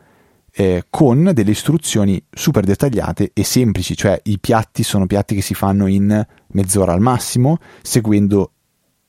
Eh, 0.51 0.85
con 0.89 1.31
delle 1.33 1.51
istruzioni 1.51 2.21
super 2.29 2.65
dettagliate 2.65 3.31
e 3.33 3.43
semplici, 3.43 3.95
cioè 3.95 4.19
i 4.23 4.39
piatti 4.39 4.83
sono 4.83 5.05
piatti 5.05 5.35
che 5.35 5.41
si 5.41 5.53
fanno 5.53 5.87
in 5.87 6.25
mezz'ora 6.51 6.93
al 6.93 7.01
massimo, 7.01 7.57
seguendo 7.81 8.51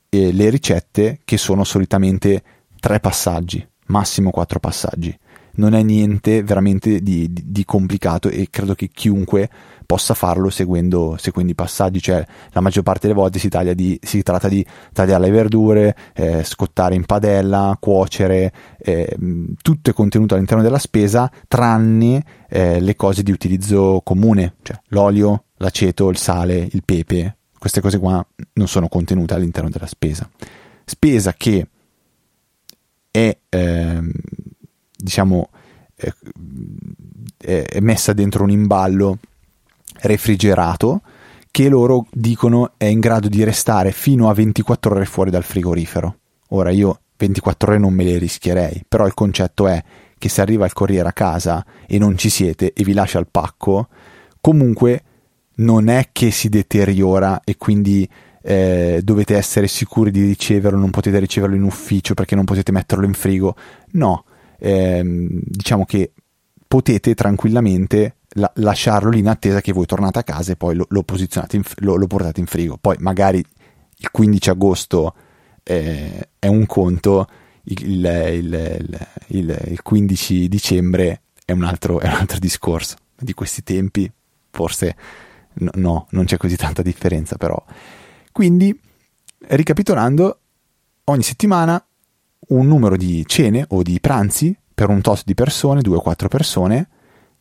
eh, 0.08 0.32
le 0.32 0.50
ricette 0.50 1.20
che 1.24 1.36
sono 1.36 1.64
solitamente 1.64 2.42
tre 2.78 3.00
passaggi, 3.00 3.66
massimo 3.86 4.30
quattro 4.30 4.58
passaggi. 4.58 5.16
Non 5.52 5.74
è 5.74 5.82
niente 5.82 6.42
veramente 6.42 7.00
di, 7.00 7.32
di, 7.32 7.42
di 7.46 7.64
complicato 7.64 8.28
e 8.28 8.48
credo 8.50 8.74
che 8.74 8.88
chiunque 8.88 9.48
possa 9.90 10.14
farlo 10.14 10.50
seguendo, 10.50 11.16
seguendo, 11.18 11.50
i 11.50 11.56
passaggi, 11.56 12.00
cioè 12.00 12.24
la 12.50 12.60
maggior 12.60 12.84
parte 12.84 13.08
delle 13.08 13.18
volte 13.18 13.40
si, 13.40 13.48
di, 13.74 13.98
si 14.00 14.22
tratta 14.22 14.48
di 14.48 14.64
tagliare 14.92 15.24
le 15.24 15.30
verdure, 15.30 15.96
eh, 16.14 16.44
scottare 16.44 16.94
in 16.94 17.04
padella, 17.04 17.76
cuocere, 17.80 18.52
eh, 18.78 19.16
tutto 19.60 19.90
è 19.90 19.92
contenuto 19.92 20.34
all'interno 20.34 20.62
della 20.62 20.78
spesa 20.78 21.28
tranne 21.48 22.24
eh, 22.48 22.78
le 22.78 22.94
cose 22.94 23.24
di 23.24 23.32
utilizzo 23.32 24.00
comune, 24.04 24.54
cioè 24.62 24.78
l'olio, 24.90 25.46
l'aceto, 25.60 26.08
il 26.08 26.16
sale, 26.16 26.68
il 26.70 26.82
pepe, 26.84 27.36
queste 27.58 27.80
cose 27.80 27.98
qua 27.98 28.24
non 28.54 28.68
sono 28.68 28.88
contenute 28.88 29.34
all'interno 29.34 29.70
della 29.70 29.86
spesa. 29.86 30.28
Spesa 30.84 31.34
che 31.34 31.66
è 33.10 33.36
ehm, 33.48 34.10
diciamo 34.96 35.50
è, 35.94 37.62
è 37.64 37.80
messa 37.80 38.12
dentro 38.12 38.44
un 38.44 38.50
imballo 38.50 39.18
refrigerato 40.02 41.02
che 41.50 41.68
loro 41.68 42.06
dicono 42.12 42.72
è 42.76 42.84
in 42.84 43.00
grado 43.00 43.28
di 43.28 43.42
restare 43.44 43.92
fino 43.92 44.28
a 44.30 44.34
24 44.34 44.94
ore 44.94 45.04
fuori 45.04 45.30
dal 45.30 45.44
frigorifero. 45.44 46.16
Ora 46.50 46.70
io 46.70 47.00
24 47.16 47.72
ore 47.72 47.78
non 47.78 47.92
me 47.92 48.04
le 48.04 48.18
rischierei, 48.18 48.84
però 48.88 49.06
il 49.06 49.14
concetto 49.14 49.66
è 49.66 49.82
che 50.16 50.28
se 50.28 50.40
arriva 50.40 50.64
il 50.64 50.72
corriere 50.72 51.08
a 51.08 51.12
casa 51.12 51.64
e 51.86 51.98
non 51.98 52.16
ci 52.16 52.30
siete 52.30 52.72
e 52.72 52.84
vi 52.84 52.92
lascia 52.92 53.18
il 53.18 53.28
pacco, 53.30 53.88
comunque 54.40 55.02
non 55.56 55.88
è 55.88 56.08
che 56.12 56.30
si 56.30 56.48
deteriora 56.48 57.40
e 57.44 57.56
quindi 57.56 58.08
eh, 58.42 59.00
dovete 59.02 59.36
essere 59.36 59.68
sicuri 59.68 60.10
di 60.10 60.24
riceverlo, 60.24 60.78
non 60.78 60.90
potete 60.90 61.18
riceverlo 61.18 61.56
in 61.56 61.62
ufficio 61.62 62.14
perché 62.14 62.34
non 62.34 62.44
potete 62.44 62.72
metterlo 62.72 63.04
in 63.04 63.12
frigo. 63.12 63.54
No, 63.92 64.24
ehm, 64.58 65.28
diciamo 65.44 65.84
che 65.84 66.12
potete 66.66 67.14
tranquillamente 67.14 68.16
la- 68.34 68.50
lasciarlo 68.56 69.10
lì 69.10 69.18
in 69.18 69.28
attesa 69.28 69.60
che 69.60 69.72
voi 69.72 69.86
tornate 69.86 70.20
a 70.20 70.22
casa 70.22 70.52
e 70.52 70.56
poi 70.56 70.76
lo, 70.76 70.86
lo 70.88 71.04
in, 71.52 71.62
lo, 71.76 71.96
lo, 71.96 72.06
portate 72.06 72.40
in 72.40 72.46
frigo. 72.46 72.78
Poi 72.80 72.96
magari 73.00 73.38
il 73.38 74.10
15 74.10 74.50
agosto 74.50 75.14
eh, 75.62 76.28
è 76.38 76.46
un 76.46 76.64
conto, 76.66 77.26
il, 77.64 77.84
il, 77.84 78.98
il, 79.28 79.58
il, 79.68 79.82
15 79.82 80.48
dicembre 80.48 81.22
è 81.44 81.52
un, 81.52 81.64
altro, 81.64 82.00
è 82.00 82.06
un 82.06 82.14
altro 82.14 82.38
discorso. 82.38 82.96
Di 83.18 83.34
questi 83.34 83.62
tempi 83.62 84.10
forse 84.50 84.96
no, 85.54 85.70
no 85.74 86.06
non 86.10 86.24
c'è 86.24 86.36
così 86.36 86.56
tanta 86.56 86.82
differenza 86.82 87.36
però. 87.36 87.62
Quindi, 88.32 88.78
ricapitolando, 89.48 90.38
ogni 91.04 91.22
settimana 91.22 91.82
un 92.48 92.66
numero 92.66 92.96
di 92.96 93.24
cene 93.26 93.64
o 93.68 93.82
di 93.82 94.00
pranzi 94.00 94.56
per 94.72 94.88
un 94.88 95.00
tot 95.00 95.22
di 95.24 95.34
persone, 95.34 95.82
due 95.82 95.96
o 95.96 96.00
quattro 96.00 96.28
persone, 96.28 96.88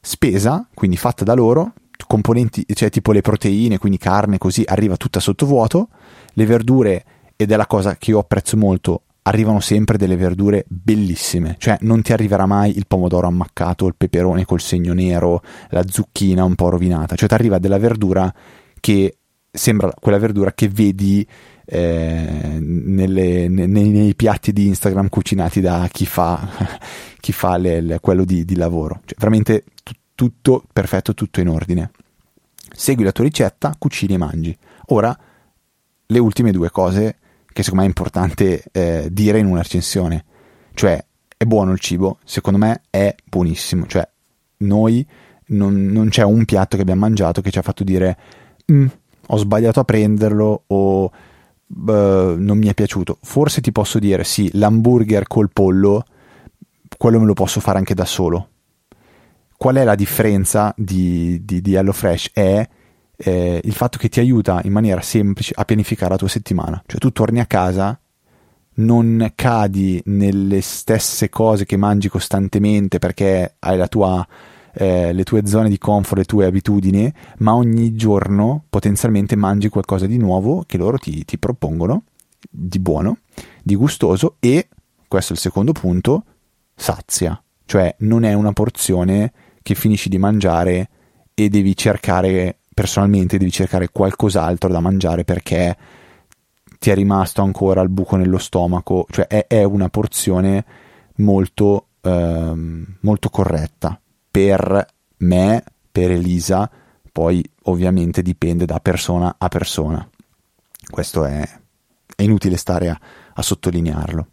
spesa, 0.01 0.67
quindi 0.73 0.97
fatta 0.97 1.23
da 1.23 1.33
loro, 1.33 1.73
componenti, 2.07 2.65
cioè 2.73 2.89
tipo 2.89 3.11
le 3.11 3.21
proteine, 3.21 3.77
quindi 3.77 3.97
carne, 3.97 4.37
così 4.37 4.63
arriva 4.65 4.97
tutta 4.97 5.19
sotto 5.19 5.45
vuoto, 5.45 5.89
le 6.33 6.45
verdure, 6.45 7.05
ed 7.35 7.51
è 7.51 7.55
la 7.55 7.67
cosa 7.67 7.95
che 7.95 8.11
io 8.11 8.19
apprezzo 8.19 8.57
molto, 8.57 9.03
arrivano 9.29 9.59
sempre 9.59 9.97
delle 9.97 10.15
verdure 10.15 10.65
bellissime, 10.67 11.55
cioè 11.59 11.77
non 11.81 12.01
ti 12.01 12.13
arriverà 12.13 12.47
mai 12.47 12.75
il 12.75 12.85
pomodoro 12.87 13.27
ammaccato, 13.27 13.85
il 13.85 13.93
peperone 13.95 14.43
col 14.43 14.59
segno 14.59 14.93
nero, 14.93 15.43
la 15.69 15.83
zucchina 15.87 16.43
un 16.43 16.55
po' 16.55 16.69
rovinata, 16.69 17.15
cioè 17.15 17.27
ti 17.27 17.35
arriva 17.35 17.59
della 17.59 17.77
verdura 17.77 18.33
che 18.79 19.17
sembra 19.51 19.91
quella 19.99 20.17
verdura 20.17 20.51
che 20.53 20.67
vedi 20.67 21.25
eh, 21.65 22.57
nelle, 22.59 23.47
nei, 23.47 23.67
nei, 23.67 24.15
piatti 24.15 24.51
di 24.51 24.65
Instagram 24.67 25.09
cucinati 25.09 25.61
da 25.61 25.87
chi 25.91 26.07
fa, 26.07 26.49
chi 27.21 27.31
fa 27.31 27.57
le, 27.57 27.81
le, 27.81 27.99
quello 27.99 28.25
di, 28.25 28.43
di, 28.45 28.55
lavoro. 28.55 29.01
Cioè, 29.05 29.15
veramente 29.17 29.65
t- 29.83 29.93
tutto 30.15 30.63
perfetto, 30.73 31.13
tutto 31.13 31.39
in 31.39 31.49
ordine. 31.49 31.91
Segui 32.71 33.03
la 33.03 33.11
tua 33.11 33.25
ricetta, 33.25 33.75
cucini 33.77 34.15
e 34.15 34.17
mangi. 34.17 34.57
Ora, 34.87 35.15
le 36.07 36.19
ultime 36.19 36.51
due 36.51 36.71
cose 36.71 37.18
che 37.51 37.63
secondo 37.63 37.83
me 37.83 37.83
è 37.83 37.87
importante 37.87 38.63
eh, 38.71 39.07
dire 39.11 39.39
in 39.39 39.45
una 39.45 39.61
recensione. 39.61 40.25
Cioè, 40.73 41.03
è 41.35 41.45
buono 41.45 41.71
il 41.71 41.79
cibo? 41.79 42.19
Secondo 42.23 42.59
me 42.59 42.81
è 42.89 43.15
buonissimo. 43.23 43.85
Cioè, 43.87 44.07
noi 44.57 45.05
non, 45.47 45.85
non 45.85 46.09
c'è 46.09 46.23
un 46.23 46.45
piatto 46.45 46.75
che 46.75 46.81
abbiamo 46.81 47.01
mangiato 47.01 47.41
che 47.41 47.51
ci 47.51 47.57
ha 47.57 47.63
fatto 47.63 47.83
dire 47.83 48.17
mm, 48.71 48.87
ho 49.27 49.37
sbagliato 49.37 49.79
a 49.79 49.83
prenderlo 49.83 50.63
o 50.67 51.03
uh, 51.05 51.11
non 51.65 52.57
mi 52.57 52.67
è 52.67 52.73
piaciuto. 52.73 53.17
Forse 53.21 53.61
ti 53.61 53.71
posso 53.71 53.99
dire 53.99 54.23
sì, 54.23 54.49
l'hamburger 54.53 55.27
col 55.27 55.49
pollo, 55.51 56.05
quello 56.97 57.19
me 57.19 57.25
lo 57.25 57.33
posso 57.33 57.59
fare 57.59 57.77
anche 57.77 57.93
da 57.93 58.05
solo. 58.05 58.49
Qual 59.55 59.75
è 59.75 59.83
la 59.83 59.95
differenza 59.95 60.73
di, 60.77 61.43
di, 61.43 61.61
di 61.61 61.73
HelloFresh? 61.75 62.29
È 62.31 62.67
eh, 63.21 63.59
il 63.63 63.73
fatto 63.73 63.97
che 63.97 64.07
ti 64.07 64.19
aiuta 64.19 64.61
in 64.63 64.71
maniera 64.71 65.01
semplice 65.01 65.53
a 65.55 65.65
pianificare 65.65 66.11
la 66.11 66.17
tua 66.17 66.29
settimana. 66.29 66.81
Cioè 66.85 66.99
tu 66.99 67.11
torni 67.11 67.39
a 67.39 67.45
casa, 67.45 67.99
non 68.75 69.31
cadi 69.35 70.01
nelle 70.05 70.61
stesse 70.61 71.29
cose 71.29 71.65
che 71.65 71.75
mangi 71.75 72.07
costantemente 72.07 72.97
perché 72.97 73.55
hai 73.59 73.89
tua 73.89 74.25
eh, 74.73 75.11
le 75.11 75.23
tue 75.23 75.45
zone 75.45 75.67
di 75.67 75.77
comfort, 75.77 76.19
le 76.19 76.25
tue 76.25 76.45
abitudini, 76.45 77.11
ma 77.39 77.55
ogni 77.55 77.95
giorno 77.95 78.63
potenzialmente 78.69 79.35
mangi 79.35 79.67
qualcosa 79.67 80.05
di 80.05 80.17
nuovo 80.17 80.63
che 80.65 80.77
loro 80.77 80.97
ti, 80.97 81.25
ti 81.25 81.37
propongono, 81.37 82.03
di 82.49 82.79
buono, 82.79 83.17
di 83.61 83.75
gustoso 83.75 84.35
e, 84.39 84.69
questo 85.07 85.33
è 85.33 85.35
il 85.35 85.41
secondo 85.41 85.73
punto, 85.73 86.23
sazia. 86.75 87.41
Cioè 87.65 87.95
non 87.99 88.23
è 88.23 88.33
una 88.33 88.53
porzione 88.53 89.33
che 89.61 89.75
finisci 89.75 90.07
di 90.07 90.17
mangiare 90.17 90.89
e 91.33 91.49
devi 91.49 91.75
cercare, 91.75 92.58
personalmente, 92.79 93.37
devi 93.37 93.51
cercare 93.51 93.89
qualcos'altro 93.89 94.69
da 94.69 94.79
mangiare 94.79 95.25
perché 95.25 95.75
ti 96.79 96.89
è 96.89 96.95
rimasto 96.95 97.41
ancora 97.41 97.81
il 97.81 97.89
buco 97.89 98.15
nello 98.15 98.37
stomaco, 98.37 99.05
cioè 99.09 99.27
è, 99.27 99.47
è 99.47 99.63
una 99.63 99.89
porzione 99.89 100.63
molto, 101.15 101.87
ehm, 101.99 102.85
molto 103.01 103.29
corretta 103.29 103.99
per 104.31 104.87
me, 105.17 105.63
per 105.91 106.11
Elisa, 106.11 106.71
poi 107.11 107.43
ovviamente 107.63 108.21
dipende 108.21 108.63
da 108.63 108.79
persona 108.79 109.35
a 109.37 109.49
persona. 109.49 110.09
Questo 110.89 111.25
è, 111.25 111.41
è 112.15 112.23
inutile 112.23 112.55
stare 112.55 112.87
a, 112.87 112.99
a, 113.33 113.41
sottolinearlo. 113.41 114.27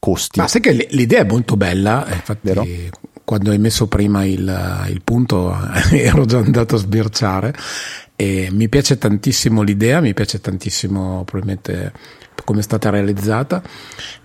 Costi. 0.00 0.40
Ma 0.40 0.48
sai 0.48 0.60
che 0.60 0.72
l'idea 0.72 1.20
è 1.20 1.24
molto 1.24 1.56
bella, 1.56 2.04
eh, 2.06 2.14
infatti 2.16 2.40
Vero? 2.48 2.66
Quando 3.24 3.50
hai 3.50 3.58
messo 3.58 3.86
prima 3.86 4.24
il, 4.24 4.84
il 4.88 5.00
punto 5.02 5.56
ero 5.90 6.24
già 6.24 6.38
andato 6.38 6.76
a 6.76 6.78
sbirciare 6.78 7.54
e 8.16 8.48
mi 8.52 8.68
piace 8.68 8.98
tantissimo 8.98 9.62
l'idea, 9.62 10.00
mi 10.00 10.14
piace 10.14 10.40
tantissimo 10.40 11.24
probabilmente 11.24 11.92
come 12.44 12.60
è 12.60 12.62
stata 12.62 12.90
realizzata. 12.90 13.62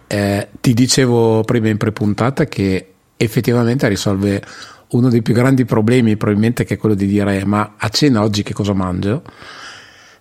Eh, 0.08 0.50
ti 0.60 0.74
dicevo 0.74 1.44
prima 1.44 1.70
in 1.70 1.78
prepuntata 1.78 2.46
che 2.46 2.94
effettivamente 3.16 3.88
risolve 3.88 4.44
uno 4.90 5.10
dei 5.10 5.22
più 5.22 5.34
grandi 5.34 5.66
problemi 5.66 6.18
probabilmente 6.18 6.64
che 6.64 6.76
è 6.76 6.78
quello 6.78 6.96
di 6.96 7.06
dire 7.06 7.46
ma 7.46 7.76
a 7.78 7.90
cena 7.90 8.24
oggi 8.24 8.44
che 8.44 8.54
cosa 8.54 8.74
mangio? 8.74 9.22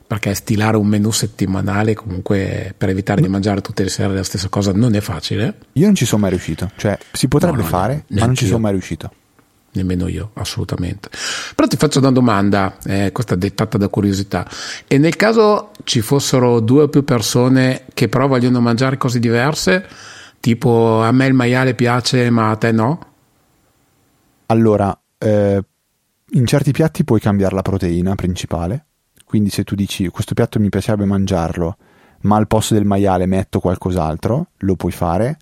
Perché 0.09 0.35
stilare 0.35 0.79
un 0.79 0.87
menù 0.87 1.11
settimanale 1.11 1.95
comunque 1.95 2.75
per 2.77 2.89
evitare 2.89 3.21
di 3.21 3.29
mangiare 3.29 3.61
tutte 3.61 3.83
le 3.83 3.91
sere 3.91 4.15
la 4.15 4.25
stessa 4.25 4.49
cosa 4.49 4.73
non 4.73 4.95
è 4.95 5.01
facile. 5.01 5.57
Io 5.75 5.85
non 5.85 5.95
ci 5.95 6.07
sono 6.07 6.23
mai 6.23 6.31
riuscito, 6.31 6.71
cioè 6.77 6.99
si 7.13 7.29
potrebbe 7.29 7.59
no, 7.59 7.63
no, 7.63 7.69
fare, 7.69 8.05
ma 8.09 8.25
non 8.25 8.35
ci 8.35 8.47
sono 8.47 8.59
mai 8.59 8.73
riuscito. 8.73 9.13
Nemmeno 9.73 10.09
io, 10.09 10.31
assolutamente. 10.35 11.11
Però 11.55 11.69
ti 11.69 11.77
faccio 11.77 11.99
una 11.99 12.11
domanda, 12.11 12.79
eh, 12.87 13.13
questa 13.13 13.35
dettata 13.35 13.77
da 13.77 13.89
curiosità. 13.89 14.49
E 14.87 14.97
nel 14.97 15.15
caso 15.15 15.73
ci 15.85 16.01
fossero 16.01 16.61
due 16.61 16.85
o 16.85 16.89
più 16.89 17.05
persone 17.05 17.85
che 17.93 18.09
però 18.09 18.27
vogliono 18.27 18.61
mangiare 18.61 18.97
cose 18.97 19.19
diverse, 19.19 19.87
tipo 20.41 21.03
a 21.03 21.13
me 21.13 21.27
il 21.27 21.35
maiale 21.35 21.75
piace 21.75 22.31
ma 22.31 22.49
a 22.51 22.57
te 22.57 22.73
no? 22.73 23.07
Allora, 24.47 24.99
eh, 25.19 25.63
in 26.31 26.47
certi 26.47 26.73
piatti 26.73 27.05
puoi 27.05 27.21
cambiare 27.21 27.55
la 27.55 27.63
proteina 27.63 28.15
principale, 28.15 28.87
quindi 29.29 29.51
se 29.51 29.63
tu 29.63 29.75
dici 29.75 30.09
questo 30.09 30.33
piatto 30.33 30.59
mi 30.59 30.71
piacerebbe 30.71 31.05
mangiarlo, 31.05 31.77
ma 32.23 32.37
al 32.37 32.47
posto 32.47 32.73
del 32.73 32.87
maiale 32.87 33.27
metto 33.27 33.61
qualcos'altro, 33.61 34.47
lo 34.57 34.75
puoi 34.75 34.91
fare. 34.91 35.37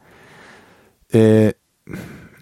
Eh, 1.09 1.57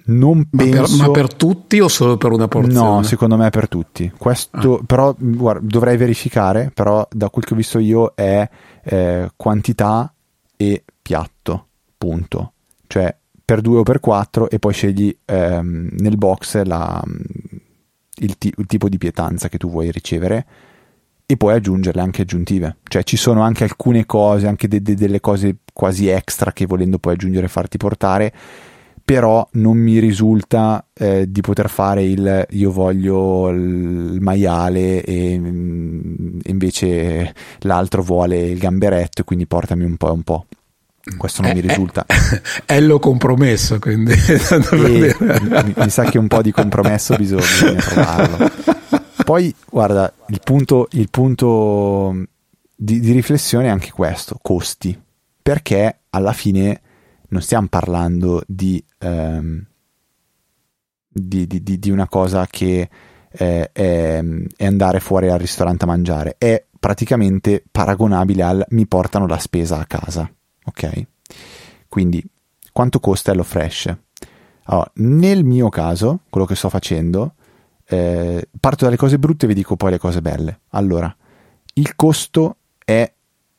non 0.06 0.48
penso... 0.48 0.80
ma, 0.80 0.86
per, 0.86 1.06
ma 1.06 1.10
per, 1.10 1.34
tutti 1.34 1.80
o 1.80 1.88
solo 1.88 2.16
per 2.16 2.32
una 2.32 2.48
porzione? 2.48 2.88
No, 2.88 3.02
secondo 3.02 3.36
me 3.36 3.48
è 3.48 3.50
per 3.50 3.68
tutti. 3.68 4.10
Questo, 4.16 4.78
ah. 4.78 4.84
però, 4.86 5.14
guarda, 5.18 5.66
dovrei 5.66 5.98
verificare, 5.98 6.70
però 6.72 7.06
da 7.12 7.28
quel 7.28 7.44
che 7.44 7.52
ho 7.52 7.56
visto 7.56 7.78
io 7.78 8.12
è 8.14 8.48
eh, 8.82 9.30
quantità 9.36 10.14
e 10.56 10.82
piatto, 11.02 11.66
punto. 11.98 12.52
Cioè, 12.86 13.14
per 13.44 13.60
2 13.60 13.80
o 13.80 13.82
per 13.82 14.00
4 14.00 14.48
e 14.48 14.58
poi 14.58 14.72
scegli 14.72 15.14
ehm, 15.26 15.90
nel 15.98 16.16
box 16.16 16.62
la, 16.62 17.02
il, 18.16 18.38
t- 18.38 18.54
il, 18.56 18.66
tipo 18.66 18.88
di 18.88 18.96
pietanza 18.96 19.50
che 19.50 19.58
tu 19.58 19.68
vuoi 19.68 19.90
ricevere 19.90 20.46
e 21.26 21.36
puoi 21.36 21.54
aggiungerle 21.54 22.00
anche 22.00 22.22
aggiuntive. 22.22 22.76
Cioè 22.84 23.02
ci 23.02 23.16
sono 23.16 23.42
anche 23.42 23.64
alcune 23.64 24.06
cose, 24.06 24.46
anche 24.46 24.68
de- 24.68 24.82
de- 24.82 24.94
delle 24.94 25.20
cose 25.20 25.56
quasi 25.72 26.08
extra 26.08 26.52
che 26.52 26.66
volendo 26.66 26.98
puoi 26.98 27.14
aggiungere 27.14 27.46
e 27.46 27.48
farti 27.48 27.76
portare, 27.76 28.32
però 29.04 29.46
non 29.52 29.76
mi 29.76 29.98
risulta 29.98 30.86
eh, 30.94 31.30
di 31.30 31.40
poter 31.42 31.68
fare 31.68 32.04
il 32.04 32.46
io 32.50 32.72
voglio 32.72 33.50
il 33.50 34.18
maiale 34.20 35.02
e, 35.02 35.34
e 35.34 36.50
invece 36.50 37.34
l'altro 37.60 38.02
vuole 38.02 38.38
il 38.38 38.58
gamberetto 38.58 39.20
e 39.20 39.24
quindi 39.24 39.46
portami 39.46 39.84
un 39.84 39.96
po' 39.96 40.12
un 40.12 40.22
po' 40.22 40.46
questo 41.18 41.42
non 41.42 41.50
eh, 41.50 41.54
mi 41.54 41.60
risulta. 41.60 42.06
È, 42.64 42.80
lo 42.80 42.98
compromesso, 42.98 43.78
quindi 43.78 44.14
mi, 44.72 45.14
mi, 45.76 45.90
sa 45.90 46.04
che 46.04 46.16
un 46.16 46.28
po' 46.28 46.40
di 46.40 46.50
compromesso 46.50 47.14
bisogna, 47.16 47.42
bisogna 47.42 47.80
trovarlo. 47.80 48.50
Poi, 49.24 49.54
guarda, 49.70 50.12
il 50.28 50.40
punto, 50.44 50.88
il 50.92 51.08
punto 51.10 52.14
di, 52.74 53.00
di, 53.00 53.12
riflessione 53.12 53.66
è 53.66 53.70
anche 53.70 53.90
questo, 53.90 54.38
costi, 54.40 55.00
perché 55.42 56.00
alla 56.10 56.32
fine 56.32 56.80
non 57.28 57.40
stiamo 57.40 57.68
parlando 57.68 58.42
di, 58.46 58.82
um, 59.00 59.64
di, 61.08 61.46
di, 61.46 61.90
una 61.90 62.06
cosa 62.06 62.46
che 62.46 62.88
eh, 63.30 63.70
è, 63.72 64.24
è 64.56 64.66
andare 64.66 65.00
fuori 65.00 65.30
al 65.30 65.38
ristorante 65.38 65.84
a 65.84 65.88
mangiare, 65.88 66.36
è 66.38 66.62
praticamente 66.78 67.64
paragonabile 67.70 68.42
al 68.42 68.66
mi 68.70 68.86
portano 68.86 69.26
la 69.26 69.38
spesa 69.38 69.78
a 69.78 69.86
casa 69.86 70.30
ok? 70.64 71.06
Quindi 71.88 72.22
quanto 72.72 73.00
costa 73.00 73.32
HelloFresh? 73.32 73.96
Allora, 74.64 74.90
nel 74.94 75.44
mio 75.44 75.68
caso, 75.68 76.20
quello 76.30 76.46
che 76.46 76.56
sto 76.56 76.68
facendo, 76.68 77.34
eh, 77.86 78.48
parto 78.58 78.84
dalle 78.84 78.96
cose 78.96 79.18
brutte 79.18 79.44
e 79.44 79.48
vi 79.48 79.54
dico 79.54 79.76
poi 79.76 79.92
le 79.92 79.98
cose 79.98 80.20
belle. 80.20 80.60
Allora, 80.70 81.14
il 81.74 81.96
costo 81.96 82.56
è 82.84 83.10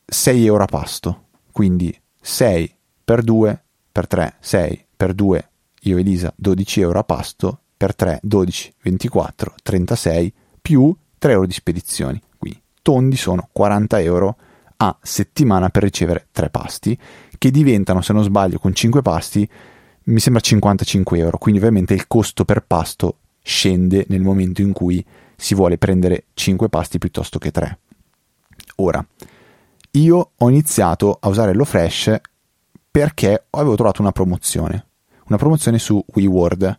6 0.04 0.46
euro 0.46 0.62
a 0.62 0.66
pasto, 0.66 1.24
quindi 1.52 1.98
6 2.20 2.74
per 3.04 3.22
2 3.22 3.62
per 3.92 4.06
3, 4.06 4.36
6 4.40 4.86
per 4.96 5.14
2, 5.14 5.50
io 5.82 5.96
e 5.96 6.00
Elisa 6.00 6.32
12 6.36 6.80
euro 6.80 6.98
a 6.98 7.04
pasto, 7.04 7.60
per 7.76 7.94
3 7.94 8.20
12, 8.22 8.74
24, 8.82 9.54
36, 9.62 10.34
più 10.60 10.94
3 11.18 11.32
euro 11.32 11.46
di 11.46 11.52
spedizioni. 11.52 12.20
Quindi 12.36 12.60
tondi 12.82 13.16
sono 13.16 13.48
40 13.52 14.00
euro 14.00 14.36
a 14.78 14.96
settimana 15.00 15.70
per 15.70 15.82
ricevere 15.82 16.28
tre 16.32 16.50
pasti, 16.50 16.98
che 17.38 17.50
diventano, 17.50 18.02
se 18.02 18.12
non 18.12 18.22
sbaglio, 18.22 18.58
con 18.58 18.74
5 18.74 19.02
pasti, 19.02 19.48
mi 20.04 20.20
sembra 20.20 20.42
55 20.42 21.18
euro. 21.18 21.38
Quindi 21.38 21.60
ovviamente 21.60 21.94
il 21.94 22.06
costo 22.06 22.44
per 22.44 22.64
pasto 22.64 23.18
scende 23.46 24.06
nel 24.08 24.22
momento 24.22 24.60
in 24.60 24.72
cui 24.72 25.04
si 25.36 25.54
vuole 25.54 25.78
prendere 25.78 26.24
5 26.34 26.68
pasti 26.68 26.98
piuttosto 26.98 27.38
che 27.38 27.52
3. 27.52 27.78
Ora, 28.76 29.06
io 29.92 30.32
ho 30.36 30.50
iniziato 30.50 31.16
a 31.20 31.28
usare 31.28 31.52
l'HelloFresh 31.52 32.16
perché 32.90 33.46
avevo 33.50 33.76
trovato 33.76 34.02
una 34.02 34.10
promozione, 34.10 34.86
una 35.26 35.38
promozione 35.38 35.78
su 35.78 36.04
WeWord. 36.12 36.78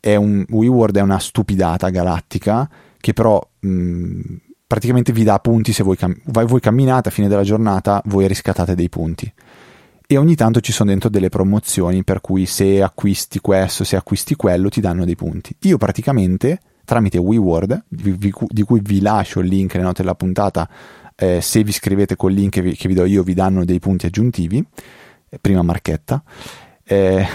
È 0.00 0.16
un, 0.16 0.44
WeWord 0.48 0.96
è 0.96 1.02
una 1.02 1.20
stupidata 1.20 1.88
galattica 1.90 2.68
che 2.98 3.12
però 3.12 3.40
mh, 3.60 4.20
praticamente 4.66 5.12
vi 5.12 5.22
dà 5.22 5.38
punti 5.38 5.72
se 5.72 5.84
voi, 5.84 5.96
cam- 5.96 6.18
voi 6.24 6.60
camminate 6.60 7.10
a 7.10 7.12
fine 7.12 7.28
della 7.28 7.44
giornata, 7.44 8.02
voi 8.06 8.26
riscattate 8.26 8.74
dei 8.74 8.88
punti. 8.88 9.32
E 10.12 10.18
ogni 10.18 10.34
tanto 10.34 10.60
ci 10.60 10.72
sono 10.72 10.90
dentro 10.90 11.08
delle 11.08 11.30
promozioni 11.30 12.04
per 12.04 12.20
cui 12.20 12.44
se 12.44 12.82
acquisti 12.82 13.40
questo, 13.40 13.82
se 13.82 13.96
acquisti 13.96 14.34
quello, 14.34 14.68
ti 14.68 14.82
danno 14.82 15.06
dei 15.06 15.16
punti. 15.16 15.56
Io 15.60 15.78
praticamente 15.78 16.60
tramite 16.84 17.16
WeWord, 17.16 17.84
di, 17.88 18.30
cui 18.30 18.80
vi 18.82 19.00
lascio 19.00 19.40
il 19.40 19.48
link 19.48 19.72
nelle 19.72 19.86
note 19.86 20.02
della 20.02 20.14
puntata, 20.14 20.68
eh, 21.16 21.40
se 21.40 21.62
vi 21.64 21.70
iscrivete 21.70 22.14
col 22.14 22.32
link 22.34 22.52
che 22.52 22.60
vi, 22.60 22.76
che 22.76 22.88
vi, 22.88 22.94
do 22.94 23.06
io 23.06 23.22
vi 23.22 23.32
danno 23.32 23.64
dei 23.64 23.78
punti 23.78 24.04
aggiuntivi, 24.04 24.62
eh, 25.30 25.38
prima 25.38 25.62
marchetta, 25.62 26.22
eh, 26.84 27.26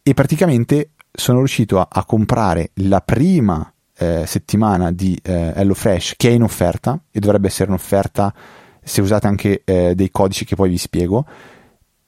e 0.00 0.14
praticamente 0.14 0.90
sono 1.10 1.38
riuscito 1.38 1.80
a, 1.80 1.88
a 1.90 2.04
comprare 2.04 2.70
la 2.74 3.00
prima 3.00 3.68
eh, 3.96 4.22
settimana 4.26 4.92
di 4.92 5.18
eh, 5.24 5.54
HelloFresh 5.56 6.14
che 6.16 6.28
è 6.28 6.32
in 6.32 6.44
offerta 6.44 7.02
e 7.10 7.18
dovrebbe 7.18 7.48
essere 7.48 7.70
un'offerta 7.70 8.32
se 8.80 9.00
usate 9.00 9.26
anche 9.26 9.62
eh, 9.64 9.96
dei 9.96 10.10
codici 10.12 10.44
che 10.44 10.54
poi 10.54 10.68
vi 10.68 10.78
spiego, 10.78 11.26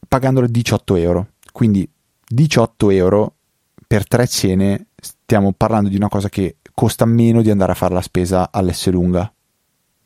pagandolo 0.08 0.46
18 0.46 0.96
euro. 0.96 1.28
Quindi 1.52 1.88
18 2.26 2.90
euro 2.90 3.34
per 3.86 4.06
tre 4.08 4.26
cene, 4.26 4.86
stiamo 4.96 5.52
parlando 5.52 5.88
di 5.88 5.96
una 5.96 6.08
cosa 6.08 6.28
che 6.28 6.56
costa 6.74 7.04
meno 7.04 7.42
di 7.42 7.50
andare 7.50 7.72
a 7.72 7.76
fare 7.76 7.94
la 7.94 8.00
spesa 8.00 8.48
all'S 8.50 8.90
lunga, 8.90 9.32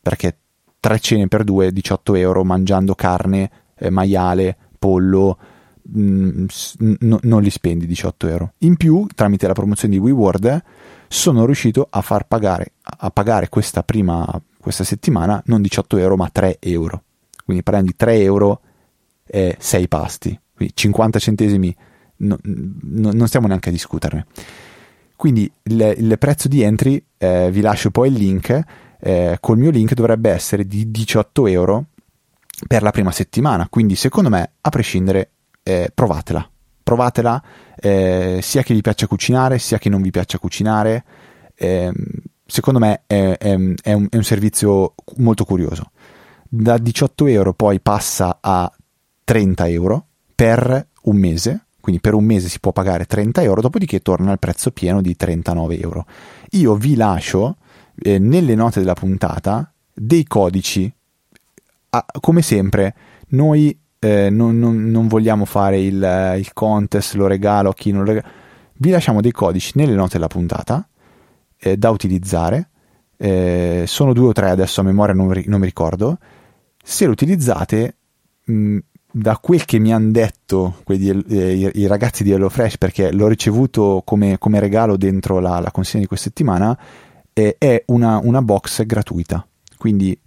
perché 0.03 0.37
tre 0.81 0.99
cene 0.99 1.29
per 1.29 1.45
2, 1.45 1.73
18 1.73 2.15
euro, 2.15 2.45
mangiando 2.45 2.95
carne, 2.95 3.51
eh, 3.77 3.91
maiale, 3.91 4.57
pollo, 4.79 5.39
mh, 5.83 6.01
mm, 6.01 6.47
n- 6.79 7.19
non 7.23 7.43
li 7.43 7.51
spendi 7.51 7.87
18 7.87 8.29
euro. 8.29 8.53
In 8.59 8.77
più, 8.77 9.07
tramite 9.15 9.47
la 9.47 9.55
promozione 9.55 9.95
di 9.95 10.01
WeWord, 10.01 10.63
sono 11.09 11.47
riuscito 11.47 11.87
a 11.89 12.03
far 12.03 12.27
pagare, 12.27 12.73
a 12.83 13.11
pagare 13.11 13.49
questa 13.49 13.83
prima, 13.83 14.27
questa 14.61 14.85
settimana 14.85 15.43
non 15.47 15.63
18 15.63 15.97
euro 15.97 16.17
ma 16.17 16.29
3 16.29 16.59
euro. 16.61 17.03
Quindi 17.45 17.63
parliamo 17.63 17.89
di 17.89 17.97
3 17.97 18.21
euro 18.21 18.61
e 19.29 19.57
6 19.59 19.89
pasti. 19.89 20.39
Quindi 20.55 20.75
50 20.75 21.19
centesimi 21.19 21.75
no, 22.19 22.39
no, 22.43 23.13
non 23.13 23.29
stiamo 23.29 23.47
neanche 23.47 23.69
a 23.69 23.73
discuterne. 23.73 24.27
Quindi 25.17 25.51
il, 25.65 25.95
il 25.99 26.17
prezzo 26.19 26.49
di 26.49 26.63
entry, 26.63 27.05
eh, 27.19 27.51
vi 27.51 27.61
lascio 27.61 27.91
poi 27.91 28.09
il 28.09 28.15
link, 28.15 28.61
eh, 29.01 29.37
col 29.41 29.59
mio 29.59 29.71
link 29.71 29.95
dovrebbe 29.95 30.31
essere 30.31 30.67
di 30.67 30.91
18 30.91 31.47
euro 31.47 31.87
per 32.67 32.83
la 32.83 32.91
prima 32.91 33.11
settimana. 33.11 33.67
Quindi 33.69 33.95
secondo 33.97 34.29
me, 34.29 34.53
a 34.61 34.69
prescindere, 34.71 35.31
eh, 35.63 35.91
provatela. 35.93 36.49
Provatela 36.83 37.43
eh, 37.77 38.39
sia 38.43 38.63
che 38.63 38.75
vi 38.75 38.81
piaccia 38.81 39.07
cucinare, 39.07 39.59
sia 39.59 39.79
che 39.79 39.89
non 39.89 40.03
vi 40.03 40.11
piaccia 40.11 40.39
cucinare. 40.39 41.05
Ehm, 41.57 41.95
secondo 42.47 42.79
me 42.79 43.03
è, 43.07 43.37
è, 43.39 43.49
è, 43.49 43.53
un, 43.53 43.75
è 44.09 44.17
un 44.17 44.25
servizio 44.25 44.95
molto 45.17 45.45
curioso. 45.45 45.91
Da 46.49 46.79
18 46.79 47.27
euro 47.27 47.53
poi 47.53 47.81
passa 47.81 48.39
a 48.41 48.73
30 49.29 49.69
euro 49.69 50.07
per 50.35 50.89
un 51.03 51.17
mese, 51.19 51.67
quindi 51.81 52.01
per 52.01 52.15
un 52.15 52.25
mese 52.25 52.49
si 52.49 52.61
può 52.61 52.73
pagare 52.73 53.05
30 53.05 53.43
euro, 53.43 53.61
dopodiché 53.61 54.01
torna 54.01 54.31
al 54.31 54.39
prezzo 54.39 54.71
pieno 54.71 55.03
di 55.03 55.17
39 55.17 55.79
euro. 55.79 56.07
Io 56.53 56.77
vi 56.77 56.95
lascio 56.95 57.59
eh, 57.99 58.19
nelle 58.19 58.55
note 58.55 58.81
della 58.81 58.95
puntata 58.95 59.71
dei 59.93 60.25
codici. 60.25 60.91
Ah, 61.91 62.07
come 62.21 62.41
sempre, 62.41 62.95
noi 63.29 63.79
eh, 63.99 64.31
non, 64.31 64.59
non, 64.59 64.91
non, 64.91 65.09
vogliamo 65.09 65.45
fare 65.45 65.79
il, 65.79 66.35
il, 66.39 66.53
contest, 66.55 67.13
lo 67.13 67.27
regalo 67.27 67.69
a 67.69 67.75
chi 67.75 67.93
non 67.93 68.05
lo 68.05 68.13
regala. 68.13 68.33
Vi 68.79 68.89
lasciamo 68.89 69.21
dei 69.21 69.33
codici 69.33 69.73
nelle 69.75 69.95
note 69.95 70.15
della 70.15 70.29
puntata 70.29 70.89
eh, 71.59 71.77
da 71.77 71.91
utilizzare. 71.91 72.71
Eh, 73.19 73.85
sono 73.87 74.15
due 74.15 74.29
o 74.29 74.33
tre 74.33 74.49
adesso 74.49 74.81
a 74.81 74.85
memoria, 74.85 75.13
non, 75.13 75.27
non 75.45 75.61
mi 75.61 75.67
ricordo. 75.67 76.17
Se 76.83 77.05
lo 77.05 77.13
utilizzate, 77.13 77.97
mm, 78.51 78.79
da 79.11 79.39
quel 79.39 79.65
che 79.65 79.79
mi 79.79 79.93
hanno 79.93 80.11
detto 80.11 80.77
quelli, 80.85 81.09
eh, 81.29 81.55
i, 81.55 81.71
i, 81.81 81.87
ragazzi 81.87 82.23
di 82.23 82.31
HelloFresh, 82.31 82.77
perché 82.77 83.11
l'ho 83.13 83.27
ricevuto 83.27 84.03
come, 84.05 84.39
come 84.39 84.61
regalo 84.61 84.97
dentro 84.97 85.39
la, 85.39 85.61
la, 85.61 85.71
consegna 85.71 86.03
di 86.03 86.09
questa 86.09 86.29
settimana, 86.29 86.79
eh, 87.33 87.57
è 87.59 87.83
una, 87.87 88.21
una, 88.23 88.43
box 88.43 88.85
gratuita. 88.85 89.47
Quindi 89.77 90.19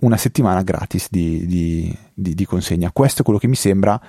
una 0.00 0.16
settimana 0.16 0.62
gratis 0.62 1.08
di, 1.10 1.46
di, 1.46 1.96
di, 2.12 2.34
di, 2.34 2.44
consegna. 2.44 2.90
Questo 2.92 3.22
è 3.22 3.24
quello 3.24 3.38
che 3.38 3.46
mi 3.46 3.54
sembra, 3.54 4.00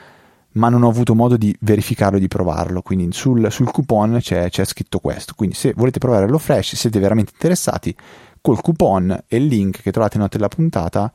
ma 0.54 0.70
non 0.70 0.84
ho 0.84 0.90
avuto 0.90 1.14
modo 1.14 1.38
di 1.38 1.56
verificarlo 1.60 2.18
e 2.18 2.22
di 2.22 2.28
provarlo. 2.28 2.82
Quindi 2.82 3.10
sul, 3.12 3.52
sul 3.52 3.70
coupon 3.70 4.18
c'è, 4.20 4.50
c'è, 4.50 4.66
scritto 4.66 5.00
questo. 5.00 5.34
Quindi 5.36 5.56
se 5.56 5.74
volete 5.76 6.00
provare 6.00 6.26
HelloFresh, 6.26 6.76
siete 6.76 7.00
veramente 7.00 7.32
interessati, 7.34 7.96
col 8.42 8.60
coupon 8.60 9.24
e 9.28 9.38
il 9.38 9.46
link 9.46 9.82
che 9.82 9.92
trovate 9.92 10.16
in 10.16 10.24
note 10.24 10.38
della 10.38 10.50
puntata 10.50 11.14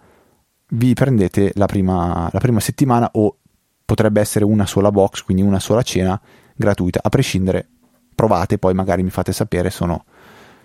vi 0.70 0.94
prendete 0.94 1.52
la 1.54 1.66
prima, 1.66 2.28
la 2.32 2.38
prima 2.38 2.60
settimana 2.60 3.08
o 3.12 3.36
potrebbe 3.84 4.20
essere 4.20 4.44
una 4.44 4.66
sola 4.66 4.90
box, 4.90 5.22
quindi 5.22 5.42
una 5.42 5.58
sola 5.58 5.82
cena 5.82 6.20
gratuita. 6.54 7.00
A 7.02 7.08
prescindere, 7.08 7.66
provate, 8.14 8.58
poi 8.58 8.74
magari 8.74 9.02
mi 9.02 9.10
fate 9.10 9.32
sapere, 9.32 9.70
sono, 9.70 10.04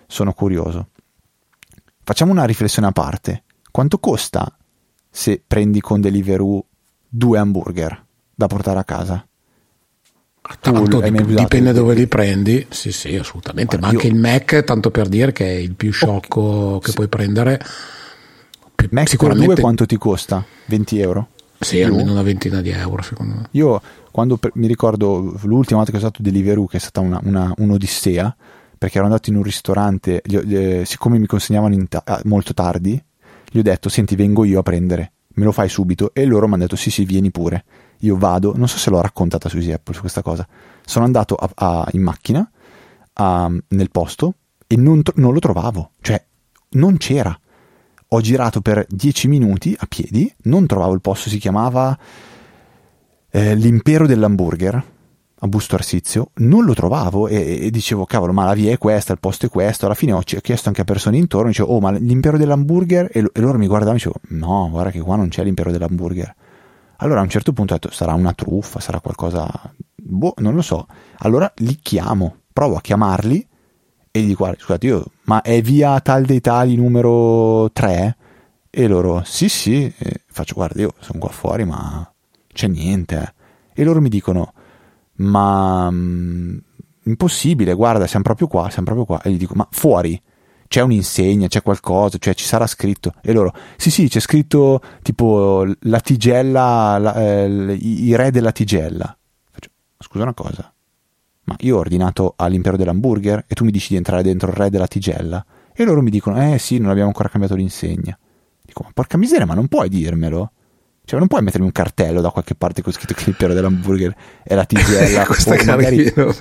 sono 0.06 0.32
curioso. 0.32 0.88
Facciamo 2.04 2.30
una 2.30 2.44
riflessione 2.44 2.88
a 2.88 2.92
parte. 2.92 3.42
Quanto 3.70 3.98
costa 3.98 4.56
se 5.10 5.42
prendi 5.44 5.80
con 5.80 6.00
Deliveroo 6.00 6.64
due 7.08 7.38
hamburger 7.38 8.04
da 8.34 8.46
portare 8.46 8.78
a 8.78 8.84
casa? 8.84 9.26
Tanto 10.60 11.00
dip- 11.00 11.22
dipende 11.22 11.72
dove 11.72 11.94
li 11.94 12.06
prendi, 12.06 12.64
sì, 12.70 12.92
sì, 12.92 13.16
assolutamente. 13.16 13.76
Guarda, 13.76 13.86
ma 13.86 13.92
anche 13.92 14.06
io... 14.06 14.14
il 14.14 14.20
Mac, 14.20 14.62
tanto 14.62 14.92
per 14.92 15.08
dire 15.08 15.32
che 15.32 15.44
è 15.44 15.58
il 15.58 15.74
più 15.74 15.90
sciocco 15.90 16.40
okay. 16.40 16.80
che 16.80 16.88
sì. 16.90 16.94
puoi 16.94 17.08
prendere 17.08 17.60
Mac 18.90 19.08
sicuramente... 19.08 19.54
2 19.54 19.60
quanto 19.60 19.86
ti 19.86 19.96
costa? 19.96 20.44
20 20.66 21.00
euro? 21.00 21.28
Sì, 21.58 21.76
più? 21.76 21.86
almeno 21.86 22.12
una 22.12 22.22
ventina 22.22 22.60
di 22.60 22.70
euro 22.70 23.02
secondo 23.02 23.34
me. 23.34 23.48
Io 23.52 23.80
quando 24.10 24.36
per, 24.36 24.52
mi 24.54 24.66
ricordo 24.66 25.36
l'ultima 25.42 25.78
volta 25.78 25.90
che 25.90 25.96
ho 25.96 26.00
usato 26.00 26.22
Deliveroo, 26.22 26.66
che 26.66 26.76
è 26.76 26.80
stata 26.80 27.00
una, 27.00 27.20
una, 27.24 27.52
un'odissea, 27.56 28.34
perché 28.78 28.98
ero 28.98 29.06
andato 29.06 29.30
in 29.30 29.36
un 29.36 29.42
ristorante, 29.42 30.22
gli, 30.24 30.38
gli, 30.38 30.84
siccome 30.84 31.18
mi 31.18 31.26
consegnavano 31.26 31.76
ta- 31.88 32.02
ah, 32.04 32.20
molto 32.24 32.54
tardi, 32.54 33.02
gli 33.50 33.58
ho 33.58 33.62
detto, 33.62 33.88
senti, 33.88 34.16
vengo 34.16 34.44
io 34.44 34.60
a 34.60 34.62
prendere, 34.62 35.12
me 35.34 35.44
lo 35.44 35.52
fai 35.52 35.68
subito? 35.68 36.12
E 36.14 36.24
loro 36.24 36.46
mi 36.46 36.54
hanno 36.54 36.62
detto, 36.62 36.76
sì, 36.76 36.90
sì, 36.90 37.04
vieni 37.04 37.30
pure. 37.30 37.64
Io 38.00 38.16
vado, 38.16 38.54
non 38.56 38.68
so 38.68 38.76
se 38.78 38.90
l'ho 38.90 39.00
raccontata 39.00 39.48
su 39.48 39.56
Easy 39.56 39.72
Apple 39.72 39.94
su 39.94 40.00
questa 40.00 40.22
cosa. 40.22 40.46
Sono 40.84 41.04
andato 41.04 41.34
a, 41.34 41.50
a, 41.54 41.88
in 41.92 42.02
macchina 42.02 42.50
nel 43.68 43.90
posto 43.90 44.34
e 44.66 44.76
non, 44.76 45.00
non 45.14 45.32
lo 45.32 45.38
trovavo, 45.38 45.92
cioè 46.02 46.22
non 46.70 46.98
c'era 46.98 47.38
ho 48.16 48.20
girato 48.20 48.60
per 48.60 48.86
10 48.88 49.28
minuti 49.28 49.76
a 49.78 49.86
piedi, 49.86 50.32
non 50.44 50.66
trovavo 50.66 50.94
il 50.94 51.00
posto, 51.00 51.28
si 51.28 51.38
chiamava 51.38 51.96
eh, 53.30 53.54
L'impero 53.54 54.06
dell'hamburger 54.06 54.84
a 55.40 55.48
Busto 55.48 55.74
Arsizio, 55.74 56.30
non 56.36 56.64
lo 56.64 56.72
trovavo 56.72 57.28
e, 57.28 57.66
e, 57.66 57.70
dicevo 57.70 58.06
cavolo 58.06 58.32
ma 58.32 58.46
la 58.46 58.54
via 58.54 58.72
è 58.72 58.78
questa, 58.78 59.12
il 59.12 59.18
posto 59.18 59.44
è 59.44 59.48
questo, 59.50 59.84
alla 59.84 59.94
fine 59.94 60.12
ho 60.12 60.20
chiesto 60.20 60.68
anche 60.68 60.80
a 60.80 60.84
persone 60.84 61.18
intorno, 61.18 61.48
dicevo 61.48 61.74
oh 61.74 61.80
ma 61.80 61.90
l'impero 61.90 62.38
dell'hamburger? 62.38 63.10
E, 63.12 63.30
e 63.30 63.40
loro 63.40 63.58
mi 63.58 63.66
guardavano 63.66 63.98
e 63.98 63.98
dicevo 63.98 64.14
no 64.40 64.70
guarda 64.70 64.90
che 64.90 65.00
qua 65.00 65.16
non 65.16 65.28
c'è 65.28 65.44
l'impero 65.44 65.70
dell'hamburger. 65.70 66.34
Allora 66.96 67.20
a 67.20 67.22
un 67.22 67.28
certo 67.28 67.52
punto 67.52 67.74
ho 67.74 67.78
detto 67.78 67.94
sarà 67.94 68.14
una 68.14 68.32
truffa, 68.32 68.80
sarà 68.80 69.00
qualcosa, 69.00 69.46
boh 69.94 70.32
non 70.38 70.54
lo 70.54 70.62
so, 70.62 70.86
allora 71.18 71.52
li 71.56 71.76
chiamo, 71.82 72.36
provo 72.50 72.76
a 72.76 72.80
chiamarli 72.80 73.46
e 74.16 74.20
gli 74.22 74.34
guarda 74.34 74.58
scusate 74.58 74.86
io 74.86 75.04
ma 75.24 75.42
è 75.42 75.60
via 75.60 76.00
tal 76.00 76.24
dei 76.24 76.40
tali 76.40 76.74
numero 76.74 77.70
3 77.72 78.16
e 78.70 78.86
loro 78.88 79.22
sì 79.24 79.48
sì. 79.48 79.92
E 79.96 80.22
faccio 80.26 80.54
guarda 80.54 80.80
io 80.80 80.94
sono 81.00 81.18
qua 81.18 81.30
fuori 81.30 81.64
ma 81.64 82.10
c'è 82.52 82.66
niente. 82.68 83.34
E 83.74 83.84
loro 83.84 84.00
mi 84.00 84.08
dicono 84.08 84.52
ma 85.16 85.90
mh, 85.90 85.96
mm, 85.96 86.56
impossibile 87.04 87.74
guarda 87.74 88.06
siamo 88.06 88.24
proprio 88.24 88.46
qua 88.48 88.70
siamo 88.70 88.84
proprio 88.84 89.04
qua. 89.04 89.22
E 89.22 89.30
gli 89.30 89.38
dico 89.38 89.54
ma 89.54 89.66
fuori? 89.70 90.20
C'è 90.68 90.80
un'insegna, 90.80 91.46
c'è 91.46 91.62
qualcosa, 91.62 92.18
cioè 92.18 92.34
ci 92.34 92.44
sarà 92.44 92.66
scritto. 92.66 93.14
E 93.22 93.32
loro, 93.32 93.52
sì, 93.76 93.90
sì, 93.90 94.08
c'è 94.08 94.18
scritto 94.18 94.80
tipo 95.02 95.64
la 95.82 96.00
tigella, 96.00 96.98
la, 96.98 97.14
eh, 97.14 97.72
i, 97.80 98.04
i, 98.06 98.16
re 98.16 98.32
della 98.32 98.50
tigella. 98.50 99.16
Faccio, 99.52 99.70
scusa 99.98 100.24
una 100.24 100.34
cosa, 100.34 100.74
ma 101.46 101.56
io 101.60 101.76
ho 101.76 101.80
ordinato 101.80 102.34
all'impero 102.36 102.76
dell'hamburger 102.76 103.44
e 103.46 103.54
tu 103.54 103.64
mi 103.64 103.70
dici 103.70 103.88
di 103.90 103.96
entrare 103.96 104.22
dentro 104.22 104.50
il 104.50 104.56
re 104.56 104.70
della 104.70 104.86
tigella. 104.86 105.44
E 105.72 105.84
loro 105.84 106.02
mi 106.02 106.10
dicono, 106.10 106.52
eh 106.52 106.58
sì, 106.58 106.78
non 106.78 106.90
abbiamo 106.90 107.08
ancora 107.08 107.28
cambiato 107.28 107.54
l'insegna. 107.54 108.18
Dico, 108.62 108.82
ma 108.82 108.90
porca 108.92 109.16
miseria, 109.16 109.46
ma 109.46 109.54
non 109.54 109.68
puoi 109.68 109.88
dirmelo? 109.88 110.52
Cioè, 111.04 111.20
non 111.20 111.28
puoi 111.28 111.42
mettermi 111.42 111.66
un 111.66 111.72
cartello 111.72 112.20
da 112.20 112.30
qualche 112.30 112.56
parte 112.56 112.82
con 112.82 112.92
scritto 112.92 113.14
che 113.14 113.24
l'impero 113.26 113.54
dell'hamburger 113.54 114.14
è 114.42 114.54
la 114.56 114.64
tigella. 114.64 115.24
questa 115.26 115.54
magari... 115.64 116.10
carino, 116.10 116.34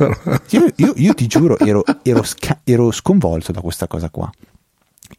io, 0.49 0.66
io, 0.76 0.93
io, 0.95 1.14
ti 1.14 1.28
giuro, 1.28 1.60
ero, 1.60 1.84
ero, 2.01 2.24
sca- 2.24 2.62
ero 2.64 2.89
sconvolto 2.89 3.51
da 3.51 3.62
questa 3.62 3.86
cosa 3.86 4.10
qua. 4.10 4.28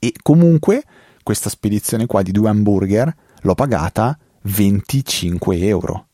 E 0.00 0.12
comunque, 0.20 0.82
questa 1.22 1.48
spedizione 1.48 2.06
qua 2.06 2.22
di 2.22 2.32
due 2.32 2.48
hamburger 2.48 3.14
l'ho 3.42 3.54
pagata 3.54 4.18
25 4.42 5.58
euro. 5.58 6.06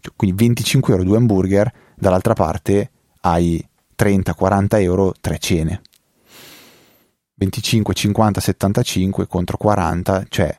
Cioè, 0.00 0.14
quindi 0.16 0.36
25 0.42 0.94
euro 0.94 1.04
due 1.04 1.16
hamburger, 1.18 1.70
dall'altra 1.94 2.32
parte 2.32 2.90
hai 3.20 3.66
30, 3.94 4.34
40 4.34 4.80
euro, 4.80 5.14
tre 5.20 5.38
cene. 5.38 5.82
25, 7.34 7.94
50, 7.94 8.40
75 8.40 9.26
contro 9.26 9.56
40, 9.56 10.26
cioè 10.28 10.56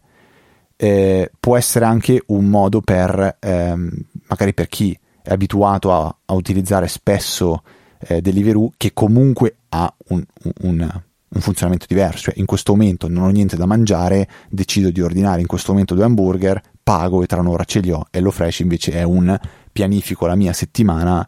eh, 0.78 1.30
può 1.38 1.57
essere 1.57 1.84
anche 1.84 2.24
un 2.28 2.45
modo 2.45 2.80
per, 2.80 3.38
ehm, 3.39 3.89
magari 4.28 4.53
per 4.53 4.70
chi 4.70 4.97
è 5.22 5.32
abituato 5.34 5.93
a, 5.93 6.16
a 6.26 6.34
utilizzare 6.34 6.88
spesso 6.88 7.64
eh, 7.99 8.22
Deliveroo, 8.22 8.72
che 8.78 8.93
comunque 8.93 9.57
ha 9.70 9.93
un, 10.07 10.24
un, 10.62 11.01
un, 11.30 11.41
funzionamento 11.41 11.86
diverso. 11.88 12.24
Cioè, 12.24 12.39
in 12.39 12.45
questo 12.45 12.72
momento 12.72 13.10
non 13.10 13.24
ho 13.24 13.30
niente 13.30 13.57
da 13.57 13.66
mangiare, 13.66 14.30
decido 14.49 14.89
di 14.89 15.01
ordinare 15.01 15.41
in 15.41 15.47
questo 15.47 15.74
momento 15.74 15.95
due 15.95 16.05
hamburger, 16.05 16.62
pago 16.82 17.22
e 17.24 17.26
tra 17.26 17.41
un'ora 17.41 17.66
ce 17.66 17.82
li 17.82 17.91
ho. 17.91 18.07
E 18.10 18.22
lo 18.22 18.32
Fresh 18.32 18.60
invece 18.60 18.93
è 18.93 19.03
un 19.03 19.38
pianifico 19.72 20.28
la 20.28 20.36
mia 20.36 20.53
settimana 20.53 21.28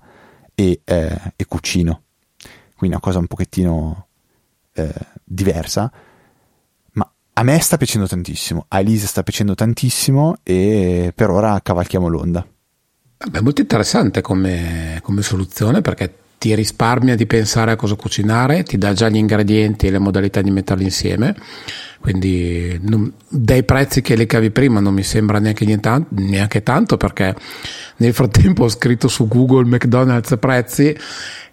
e, 0.61 0.81
eh, 0.83 1.33
e 1.35 1.45
cucino. 1.45 2.03
Quindi 2.75 2.95
una 2.95 2.99
cosa 2.99 3.19
un 3.19 3.27
pochettino 3.27 4.07
eh, 4.73 4.93
diversa. 5.23 5.91
Ma 6.93 7.11
a 7.33 7.43
me 7.43 7.59
sta 7.59 7.77
piacendo 7.77 8.07
tantissimo, 8.07 8.65
a 8.67 8.79
Elisa 8.79 9.07
sta 9.07 9.23
piacendo 9.23 9.55
tantissimo 9.55 10.37
e 10.43 11.11
per 11.15 11.29
ora 11.29 11.59
cavalchiamo 11.61 12.07
l'onda. 12.07 12.45
È 13.17 13.39
molto 13.39 13.61
interessante 13.61 14.21
come, 14.21 14.99
come 15.03 15.21
soluzione 15.21 15.81
perché 15.81 16.20
ti 16.41 16.55
risparmia 16.55 17.15
di 17.15 17.27
pensare 17.27 17.69
a 17.69 17.75
cosa 17.75 17.93
cucinare, 17.93 18.63
ti 18.63 18.79
dà 18.79 18.93
già 18.93 19.09
gli 19.09 19.17
ingredienti 19.17 19.85
e 19.85 19.91
le 19.91 19.99
modalità 19.99 20.41
di 20.41 20.49
metterli 20.49 20.85
insieme. 20.85 21.35
Quindi 21.99 22.79
non, 22.81 23.13
dai 23.27 23.63
prezzi 23.63 24.01
che 24.01 24.15
le 24.15 24.25
cavi 24.25 24.49
prima 24.49 24.79
non 24.79 24.95
mi 24.95 25.03
sembra 25.03 25.37
neanche, 25.37 25.65
niente, 25.65 26.03
neanche 26.09 26.63
tanto 26.63 26.97
perché 26.97 27.35
nel 27.97 28.11
frattempo 28.15 28.63
ho 28.63 28.69
scritto 28.69 29.07
su 29.07 29.27
Google 29.27 29.65
McDonald's 29.65 30.35
prezzi 30.39 30.97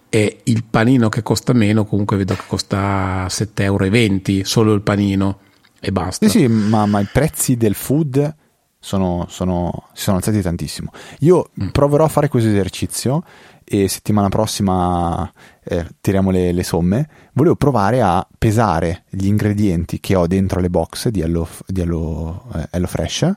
e 0.09 0.39
il 0.45 0.63
panino 0.67 1.07
che 1.07 1.21
costa 1.21 1.53
meno 1.53 1.85
comunque 1.85 2.17
vedo 2.17 2.33
che 2.33 2.45
costa 2.47 3.27
7,20 3.27 3.61
euro 3.61 4.45
solo 4.45 4.73
il 4.73 4.81
panino 4.81 5.41
e 5.79 5.91
basta. 5.91 6.27
Sì, 6.27 6.39
sì, 6.39 6.47
ma, 6.47 6.87
ma 6.87 6.99
i 6.99 7.07
prezzi 7.13 7.57
del 7.57 7.75
food 7.75 8.35
sono, 8.79 9.27
sono, 9.29 9.89
si 9.93 10.03
sono 10.03 10.17
alzati 10.17 10.41
tantissimo. 10.41 10.91
Io 11.19 11.51
mm. 11.61 11.67
proverò 11.67 12.05
a 12.05 12.07
fare 12.07 12.27
questo 12.27 12.49
esercizio 12.49 13.23
e 13.69 13.87
settimana 13.87 14.29
prossima 14.29 15.31
eh, 15.63 15.85
tiriamo 16.01 16.31
le, 16.31 16.51
le, 16.51 16.63
somme. 16.63 17.07
Volevo 17.33 17.55
provare 17.55 18.01
a 18.01 18.25
pesare 18.37 19.03
gli 19.09 19.27
ingredienti 19.27 19.99
che 19.99 20.15
ho 20.15 20.25
dentro 20.25 20.59
le 20.59 20.71
box 20.71 21.09
di 21.09 21.21
Hello, 21.21 21.47
di 21.67 21.81
Hello, 21.81 22.45
eh, 22.55 22.67
Hello 22.71 22.87
Fresh 22.87 23.31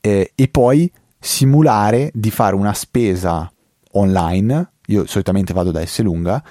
eh, 0.00 0.32
e 0.34 0.48
poi 0.48 0.90
simulare 1.18 2.10
di 2.12 2.30
fare 2.32 2.56
una 2.56 2.74
spesa 2.74 3.50
online. 3.92 4.72
Io 4.86 5.06
solitamente 5.06 5.52
vado 5.52 5.70
da 5.70 5.84
S 5.86 6.00
lunga 6.00 6.42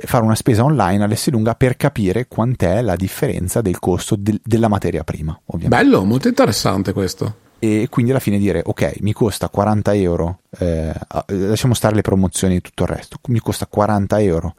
fare 0.00 0.22
una 0.22 0.36
spesa 0.36 0.62
online 0.62 1.02
all'S 1.02 1.28
lunga 1.30 1.56
per 1.56 1.76
capire 1.76 2.28
quant'è 2.28 2.82
la 2.82 2.94
differenza 2.94 3.60
del 3.60 3.80
costo 3.80 4.14
del, 4.16 4.40
della 4.44 4.68
materia 4.68 5.02
prima. 5.02 5.38
Ovviamente. 5.46 5.84
Bello, 5.84 6.04
molto 6.04 6.28
interessante 6.28 6.92
questo 6.92 7.46
e 7.58 7.88
quindi 7.90 8.12
alla 8.12 8.20
fine 8.20 8.38
dire 8.38 8.62
ok 8.64 9.00
mi 9.00 9.12
costa 9.12 9.48
40 9.48 9.94
euro 9.94 10.40
eh, 10.58 10.92
lasciamo 11.26 11.74
stare 11.74 11.94
le 11.94 12.02
promozioni 12.02 12.56
e 12.56 12.60
tutto 12.60 12.84
il 12.84 12.88
resto. 12.88 13.18
Mi 13.28 13.40
costa 13.40 13.66
40 13.66 14.20
euro 14.20 14.54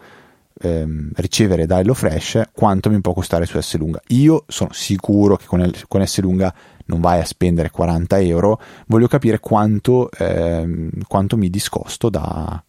ehm, 0.61 1.11
ricevere 1.15 1.65
da 1.65 1.79
HelloFresh 1.79 2.49
quanto 2.51 2.89
mi 2.89 2.99
può 3.01 3.13
costare 3.13 3.45
su 3.45 3.59
S 3.59 3.77
lunga? 3.77 4.01
Io 4.07 4.43
sono 4.47 4.71
sicuro 4.73 5.37
che 5.37 5.45
con, 5.45 5.71
con 5.87 6.05
S 6.05 6.19
lunga 6.19 6.53
non 6.85 6.99
vai 6.99 7.19
a 7.19 7.25
spendere 7.25 7.69
40 7.69 8.19
euro. 8.19 8.59
Voglio 8.87 9.07
capire 9.07 9.39
quanto, 9.39 10.09
ehm, 10.11 10.89
quanto 11.07 11.37
mi 11.37 11.49
discosto 11.49 12.09
da, 12.09 12.61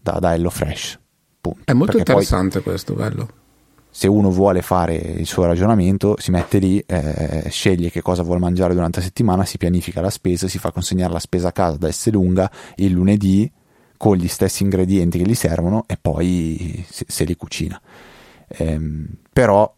da, 0.00 0.18
da 0.18 0.34
HelloFresh. 0.34 0.98
Punto. 1.40 1.60
è 1.64 1.72
molto 1.74 1.96
Perché 1.96 2.10
interessante 2.10 2.60
poi, 2.60 2.72
questo 2.72 2.94
bello 2.94 3.44
se 3.96 4.08
uno 4.08 4.30
vuole 4.30 4.60
fare 4.60 4.94
il 4.94 5.24
suo 5.24 5.46
ragionamento, 5.46 6.16
si 6.18 6.30
mette 6.30 6.58
lì, 6.58 6.78
eh, 6.80 7.46
sceglie 7.48 7.90
che 7.90 8.02
cosa 8.02 8.22
vuole 8.22 8.40
mangiare 8.40 8.74
durante 8.74 8.98
la 8.98 9.06
settimana, 9.06 9.46
si 9.46 9.56
pianifica 9.56 10.02
la 10.02 10.10
spesa, 10.10 10.48
si 10.48 10.58
fa 10.58 10.70
consegnare 10.70 11.14
la 11.14 11.18
spesa 11.18 11.48
a 11.48 11.52
casa 11.52 11.78
da 11.78 11.90
S 11.90 12.10
lunga 12.10 12.50
il 12.74 12.92
lunedì 12.92 13.50
con 13.96 14.18
gli 14.18 14.28
stessi 14.28 14.64
ingredienti 14.64 15.16
che 15.16 15.24
gli 15.24 15.34
servono 15.34 15.84
e 15.86 15.96
poi 15.98 16.84
se, 16.86 17.06
se 17.08 17.24
li 17.24 17.36
cucina. 17.36 17.80
Ehm, 18.48 19.06
però 19.32 19.74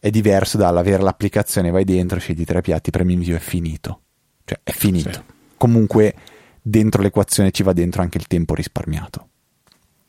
è 0.00 0.08
diverso 0.08 0.56
dall'avere 0.56 1.02
l'applicazione, 1.02 1.70
vai 1.70 1.84
dentro, 1.84 2.18
scegli 2.18 2.44
tre 2.44 2.62
piatti, 2.62 2.90
premi 2.90 3.12
invio, 3.12 3.36
è 3.36 3.40
finito. 3.40 4.00
Cioè 4.42 4.58
è 4.62 4.70
finito. 4.70 5.12
Sì. 5.12 5.20
Comunque 5.58 6.14
dentro 6.62 7.02
l'equazione 7.02 7.50
ci 7.50 7.62
va 7.62 7.74
dentro 7.74 8.00
anche 8.00 8.16
il 8.16 8.26
tempo 8.26 8.54
risparmiato. 8.54 9.28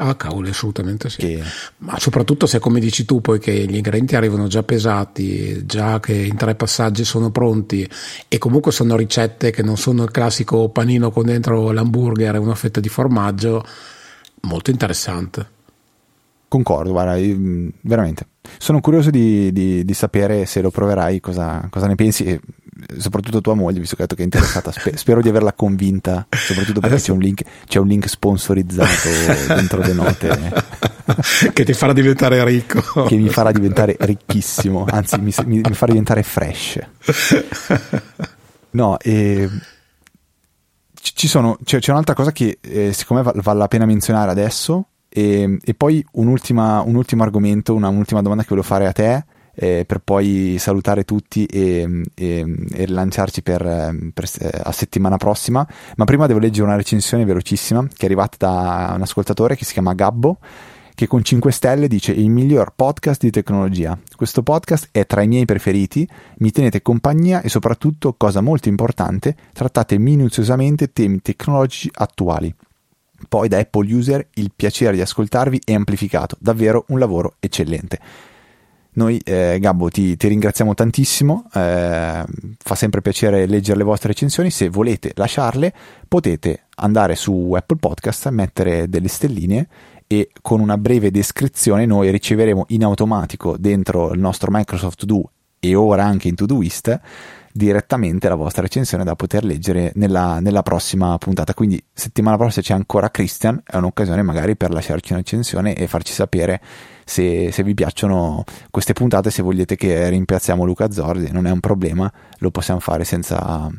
Ah, 0.04 0.16
cavolo, 0.16 0.50
assolutamente 0.50 1.12
sì. 1.12 1.18
Che... 1.18 1.44
Ma 1.78 2.00
soprattutto 2.00 2.48
se, 2.48 2.58
come 2.58 2.80
dici 2.80 3.06
tu, 3.06 3.22
poi 3.22 3.38
che 3.38 3.52
gli 3.52 3.76
ingredienti 3.76 4.16
arrivano 4.16 4.48
già 4.48 4.64
pesati, 4.64 5.64
già 5.68 6.00
che 6.00 6.14
in 6.14 6.36
tre 6.36 6.56
passaggi 6.56 7.04
sono 7.04 7.30
pronti 7.30 7.88
e 8.28 8.38
comunque 8.40 8.72
sono 8.72 8.96
ricette 8.96 9.52
che 9.52 9.62
non 9.62 9.78
sono 9.78 10.04
il 10.04 10.10
classico 10.10 10.70
panino 10.70 11.12
con 11.12 11.26
dentro 11.26 11.72
l'hamburger 11.72 12.34
e 12.34 12.40
una 12.40 12.56
fetta 12.56 12.80
di 12.80 12.90
formaggio, 12.90 13.64
molto 14.42 14.72
interessante. 14.72 15.60
Concordo, 16.52 16.92
guarda, 16.92 17.16
veramente. 17.80 18.28
Sono 18.58 18.82
curioso 18.82 19.10
di, 19.10 19.54
di, 19.54 19.86
di 19.86 19.94
sapere 19.94 20.46
se 20.46 20.60
lo 20.60 20.70
proverai, 20.70 21.22
cosa, 21.22 21.66
cosa 21.70 21.88
ne 21.88 21.96
pensi. 21.96 22.26
E 22.26 22.42
soprattutto 22.98 23.40
tua 23.40 23.54
moglie, 23.54 23.80
visto 23.80 23.96
che 23.96 24.02
detto 24.02 24.16
che 24.16 24.24
è 24.24 24.26
interessata, 24.26 24.70
sper- 24.70 24.96
spero 25.00 25.22
di 25.22 25.30
averla 25.30 25.54
convinta, 25.54 26.28
soprattutto 26.30 26.82
perché 26.82 26.96
Adesso... 26.96 27.06
c'è, 27.06 27.12
un 27.14 27.20
link, 27.20 27.44
c'è 27.66 27.80
un 27.80 27.88
link 27.88 28.10
sponsorizzato 28.10 29.08
dentro 29.56 29.80
le 29.80 29.94
note. 29.94 30.54
che 31.54 31.64
ti 31.64 31.72
farà 31.72 31.94
diventare 31.94 32.44
ricco. 32.44 33.06
che 33.06 33.16
mi 33.16 33.30
farà 33.30 33.54
diventare 33.54 33.96
ricchissimo, 33.98 34.84
anzi 34.90 35.22
mi, 35.22 35.34
mi, 35.46 35.62
mi 35.62 35.74
farà 35.74 35.94
diventare 35.94 36.22
fresh. 36.22 36.80
No, 38.72 39.00
e 39.00 39.50
ci 41.02 41.30
sono, 41.30 41.58
c'è, 41.64 41.80
c'è, 41.80 41.92
un'altra 41.92 42.14
cosa 42.14 42.34
che 42.34 42.58
eh, 42.60 42.92
secondo 42.92 43.24
me 43.24 43.42
vale 43.42 43.58
la 43.58 43.70
pena 43.70 43.86
menzionare 43.86 44.32
adesso 44.32 44.88
e, 45.14 45.58
e 45.62 45.74
poi 45.74 46.04
un 46.14 46.28
ultimo 46.28 47.24
argomento, 47.24 47.74
una, 47.74 47.90
un'ultima 47.90 48.22
domanda 48.22 48.44
che 48.44 48.50
volevo 48.50 48.68
fare 48.68 48.88
a 48.88 48.92
te 48.94 49.26
eh, 49.54 49.84
per 49.86 50.00
poi 50.00 50.56
salutare 50.58 51.04
tutti 51.04 51.46
e, 51.46 52.04
e, 52.16 52.46
e 52.74 52.86
rilanciarci 52.86 53.42
per, 53.44 53.62
per, 54.14 54.30
a 54.64 54.72
settimana 54.72 55.18
prossima. 55.18 55.68
Ma 55.98 56.06
prima 56.06 56.28
devo 56.28 56.40
leggere 56.40 56.66
una 56.66 56.78
recensione 56.78 57.26
velocissima 57.26 57.86
che 57.86 58.02
è 58.02 58.06
arrivata 58.06 58.38
da 58.40 58.94
un 58.96 59.02
ascoltatore 59.02 59.56
che 59.56 59.66
si 59.66 59.74
chiama 59.74 59.94
Gabbo 59.94 60.40
che 60.94 61.08
con 61.08 61.24
5 61.24 61.52
stelle 61.52 61.88
dice 61.88 62.12
il 62.12 62.30
miglior 62.30 62.74
podcast 62.76 63.22
di 63.22 63.32
tecnologia. 63.32 63.98
Questo 64.16 64.44
podcast 64.44 64.90
è 64.92 65.06
tra 65.08 65.24
i 65.24 65.28
miei 65.28 65.46
preferiti, 65.46 66.08
mi 66.40 66.52
tenete 66.52 66.84
compagnia 66.84 67.42
e 67.42 67.50
soprattutto, 67.50 68.14
cosa 68.16 68.42
molto 68.42 68.70
importante, 68.70 69.36
trattate 69.52 69.98
minuziosamente 69.98 70.92
temi 70.92 71.20
tecnologici 71.22 71.90
attuali. 71.92 72.54
Poi 73.28 73.48
da 73.48 73.58
Apple 73.58 73.94
User 73.94 74.28
il 74.36 74.52
piacere 74.56 74.96
di 74.96 75.02
ascoltarvi 75.02 75.62
è 75.64 75.74
amplificato, 75.74 76.38
davvero 76.40 76.86
un 76.90 77.00
lavoro 77.00 77.36
eccellente. 77.40 78.00
Noi, 78.94 79.22
eh, 79.24 79.58
Gabbo, 79.60 79.88
ti, 79.88 80.18
ti, 80.18 80.28
ringraziamo 80.28 80.74
tantissimo, 80.74 81.46
eh, 81.54 82.26
fa 82.58 82.76
sempre 82.76 83.02
piacere 83.02 83.46
leggere 83.46 83.78
le 83.78 83.86
vostre 83.86 84.10
recensioni, 84.10 84.52
se 84.52 84.68
volete 84.68 85.14
lasciarle 85.16 85.74
potete 86.10 86.64
andare 86.76 87.16
su 87.16 87.54
Apple 87.56 87.78
Podcast, 87.78 88.28
mettere 88.30 88.90
delle 88.90 89.08
stelline 89.08 89.68
e 90.08 90.30
con 90.42 90.60
una 90.60 90.78
breve 90.78 91.10
descrizione 91.10 91.86
noi 91.86 92.12
riceveremo 92.12 92.66
in 92.70 92.84
automatico 92.84 93.56
dentro 93.58 94.12
il 94.12 94.20
nostro 94.20 94.50
Microsoft 94.52 95.06
Do 95.06 95.32
e 95.58 95.74
ora 95.74 96.04
anche 96.04 96.28
in 96.28 96.36
Todoist 96.36 97.00
direttamente 97.54 98.30
la 98.30 98.36
vostra 98.36 98.62
recensione 98.62 99.04
da 99.04 99.16
poter 99.16 99.44
leggere 99.44 99.92
nella, 99.96 100.40
nella, 100.40 100.62
prossima 100.62 101.18
puntata. 101.18 101.54
Quindi 101.54 101.84
settimana 101.94 102.38
prossima 102.38 102.64
c'è 102.64 102.74
ancora 102.74 103.10
Christian, 103.10 103.62
è 103.66 103.78
un'occasione 103.78 104.22
magari 104.22 104.56
per 104.56 104.72
lasciarci 104.72 105.14
una 105.14 105.22
recensione 105.22 105.76
e 105.76 105.88
farci 105.88 106.14
sapere 106.14 106.62
se, 107.06 107.52
se 107.52 107.64
vi 107.64 107.74
piacciono 107.74 108.44
queste 108.70 108.94
puntate, 108.94 109.32
se 109.32 109.42
volete 109.42 109.76
che 109.76 110.10
rimpiazziamo 110.10 110.64
Luca 110.64 110.92
Zordi, 110.92 111.32
non 111.32 111.46
è 111.46 111.52
un 111.52 111.60
problema, 111.60 112.12
lo 112.38 112.52
possiamo 112.52 112.80
fare 112.80 113.04
senza, 113.04 113.70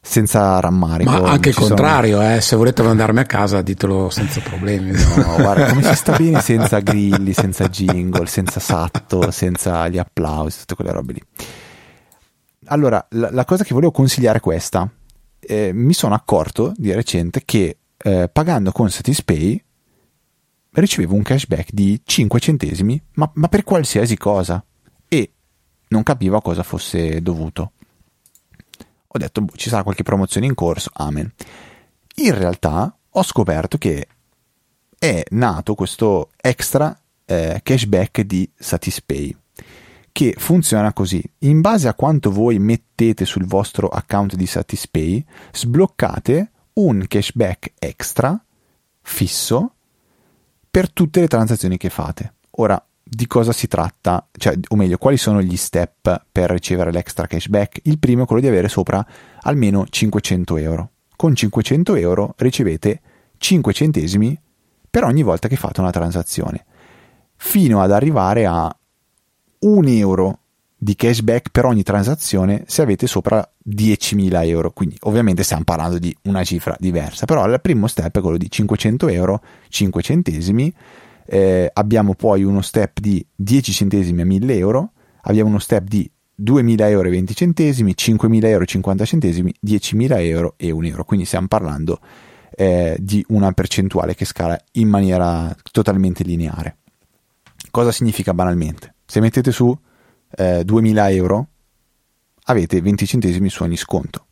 senza 0.00 0.60
rammarico. 0.60 1.10
Ma 1.10 1.30
anche 1.30 1.50
il 1.50 1.54
contrario, 1.54 2.16
sono... 2.18 2.34
eh, 2.34 2.40
se 2.40 2.56
volete 2.56 2.82
mandarmi 2.82 3.20
a 3.20 3.24
casa 3.24 3.62
ditelo 3.62 4.10
senza 4.10 4.40
problemi. 4.44 4.90
No, 4.90 5.36
guarda, 5.36 5.66
come 5.68 5.82
si 5.82 5.94
sta 5.94 6.16
bene 6.16 6.40
senza 6.40 6.80
grilli, 6.80 7.32
senza 7.32 7.68
jingle, 7.68 8.26
senza 8.26 8.60
satto, 8.60 9.30
senza 9.30 9.88
gli 9.88 9.98
applausi, 9.98 10.60
tutte 10.60 10.74
quelle 10.74 10.92
robe 10.92 11.12
lì. 11.12 11.22
Allora, 12.72 13.04
la, 13.10 13.30
la 13.30 13.44
cosa 13.44 13.64
che 13.64 13.74
volevo 13.74 13.90
consigliare 13.90 14.38
è 14.38 14.40
questa. 14.40 14.88
Eh, 15.40 15.72
mi 15.72 15.92
sono 15.92 16.14
accorto 16.14 16.72
di 16.76 16.92
recente 16.92 17.42
che 17.44 17.78
eh, 17.96 18.28
pagando 18.32 18.72
con 18.72 18.90
Satispay 18.90 19.62
ricevevo 20.72 21.14
un 21.14 21.22
cashback 21.22 21.72
di 21.72 22.00
5 22.04 22.38
centesimi, 22.38 23.00
ma, 23.14 23.28
ma 23.34 23.48
per 23.48 23.64
qualsiasi 23.64 24.16
cosa. 24.16 24.64
E 25.08 25.32
non 25.88 26.04
capivo 26.04 26.36
a 26.36 26.42
cosa 26.42 26.62
fosse 26.62 27.20
dovuto. 27.20 27.72
Ho 29.08 29.18
detto, 29.18 29.40
boh, 29.40 29.56
ci 29.56 29.68
sarà 29.68 29.82
qualche 29.82 30.04
promozione 30.04 30.46
in 30.46 30.54
corso, 30.54 30.90
amen. 30.92 31.32
In 32.16 32.38
realtà 32.38 32.96
ho 33.10 33.22
scoperto 33.24 33.78
che 33.78 34.06
è 34.96 35.24
nato 35.30 35.74
questo 35.74 36.30
extra 36.36 36.96
eh, 37.24 37.60
cashback 37.64 38.20
di 38.20 38.48
Satispay 38.54 39.36
che 40.12 40.34
funziona 40.36 40.92
così. 40.92 41.22
In 41.40 41.60
base 41.60 41.88
a 41.88 41.94
quanto 41.94 42.30
voi 42.30 42.58
mettete 42.58 43.24
sul 43.24 43.46
vostro 43.46 43.88
account 43.88 44.34
di 44.34 44.46
Satispay, 44.46 45.24
sbloccate 45.52 46.50
un 46.74 47.04
cashback 47.06 47.72
extra 47.78 48.42
fisso 49.02 49.74
per 50.70 50.92
tutte 50.92 51.20
le 51.20 51.28
transazioni 51.28 51.76
che 51.76 51.90
fate. 51.90 52.34
Ora, 52.52 52.82
di 53.02 53.26
cosa 53.26 53.52
si 53.52 53.66
tratta? 53.66 54.28
Cioè, 54.30 54.56
o 54.68 54.76
meglio, 54.76 54.96
quali 54.96 55.16
sono 55.16 55.42
gli 55.42 55.56
step 55.56 56.26
per 56.30 56.50
ricevere 56.50 56.92
l'extra 56.92 57.26
cashback? 57.26 57.80
Il 57.84 57.98
primo 57.98 58.22
è 58.22 58.26
quello 58.26 58.40
di 58.40 58.48
avere 58.48 58.68
sopra 58.68 59.04
almeno 59.40 59.86
500 59.88 60.56
euro. 60.58 60.90
Con 61.16 61.34
500 61.34 61.96
euro 61.96 62.34
ricevete 62.38 63.00
5 63.36 63.72
centesimi 63.72 64.40
per 64.88 65.04
ogni 65.04 65.22
volta 65.22 65.48
che 65.48 65.56
fate 65.56 65.80
una 65.80 65.90
transazione, 65.90 66.64
fino 67.36 67.80
ad 67.80 67.92
arrivare 67.92 68.46
a 68.46 68.74
un 69.60 69.86
euro 69.88 70.38
di 70.82 70.96
cashback 70.96 71.50
per 71.50 71.66
ogni 71.66 71.82
transazione 71.82 72.64
se 72.66 72.80
avete 72.80 73.06
sopra 73.06 73.46
10.000 73.68 74.46
euro. 74.46 74.70
Quindi 74.72 74.96
ovviamente 75.00 75.42
stiamo 75.42 75.64
parlando 75.64 75.98
di 75.98 76.14
una 76.22 76.42
cifra 76.42 76.74
diversa, 76.78 77.26
però 77.26 77.46
il 77.46 77.60
primo 77.60 77.86
step 77.86 78.18
è 78.18 78.20
quello 78.20 78.38
di 78.38 78.50
500 78.50 79.08
euro, 79.08 79.42
5 79.68 80.02
centesimi. 80.02 80.72
Eh, 81.26 81.70
abbiamo 81.72 82.14
poi 82.14 82.42
uno 82.42 82.62
step 82.62 82.98
di 82.98 83.24
10 83.36 83.72
centesimi 83.72 84.22
a 84.22 84.24
1000 84.24 84.56
euro, 84.56 84.92
abbiamo 85.22 85.50
uno 85.50 85.58
step 85.58 85.86
di 85.86 86.10
2.000 86.42 86.80
euro 86.88 87.08
e 87.08 87.10
20 87.10 87.34
centesimi, 87.34 87.94
5.000 87.94 88.44
euro 88.46 88.64
e 88.64 88.66
50 88.66 89.04
centesimi, 89.04 89.54
10.000 89.64 90.18
euro 90.20 90.54
e 90.56 90.70
1 90.70 90.86
euro. 90.86 91.04
Quindi 91.04 91.26
stiamo 91.26 91.46
parlando 91.46 92.00
eh, 92.56 92.96
di 92.98 93.22
una 93.28 93.52
percentuale 93.52 94.14
che 94.14 94.24
scala 94.24 94.58
in 94.72 94.88
maniera 94.88 95.54
totalmente 95.70 96.24
lineare. 96.24 96.78
Cosa 97.70 97.92
significa 97.92 98.32
banalmente? 98.32 98.94
Se 99.10 99.18
mettete 99.18 99.50
su 99.50 99.76
eh, 100.36 100.62
2000 100.62 101.10
euro, 101.10 101.48
avete 102.44 102.80
20 102.80 103.06
centesimi 103.08 103.48
su 103.48 103.64
ogni 103.64 103.76
sconto. 103.76 104.26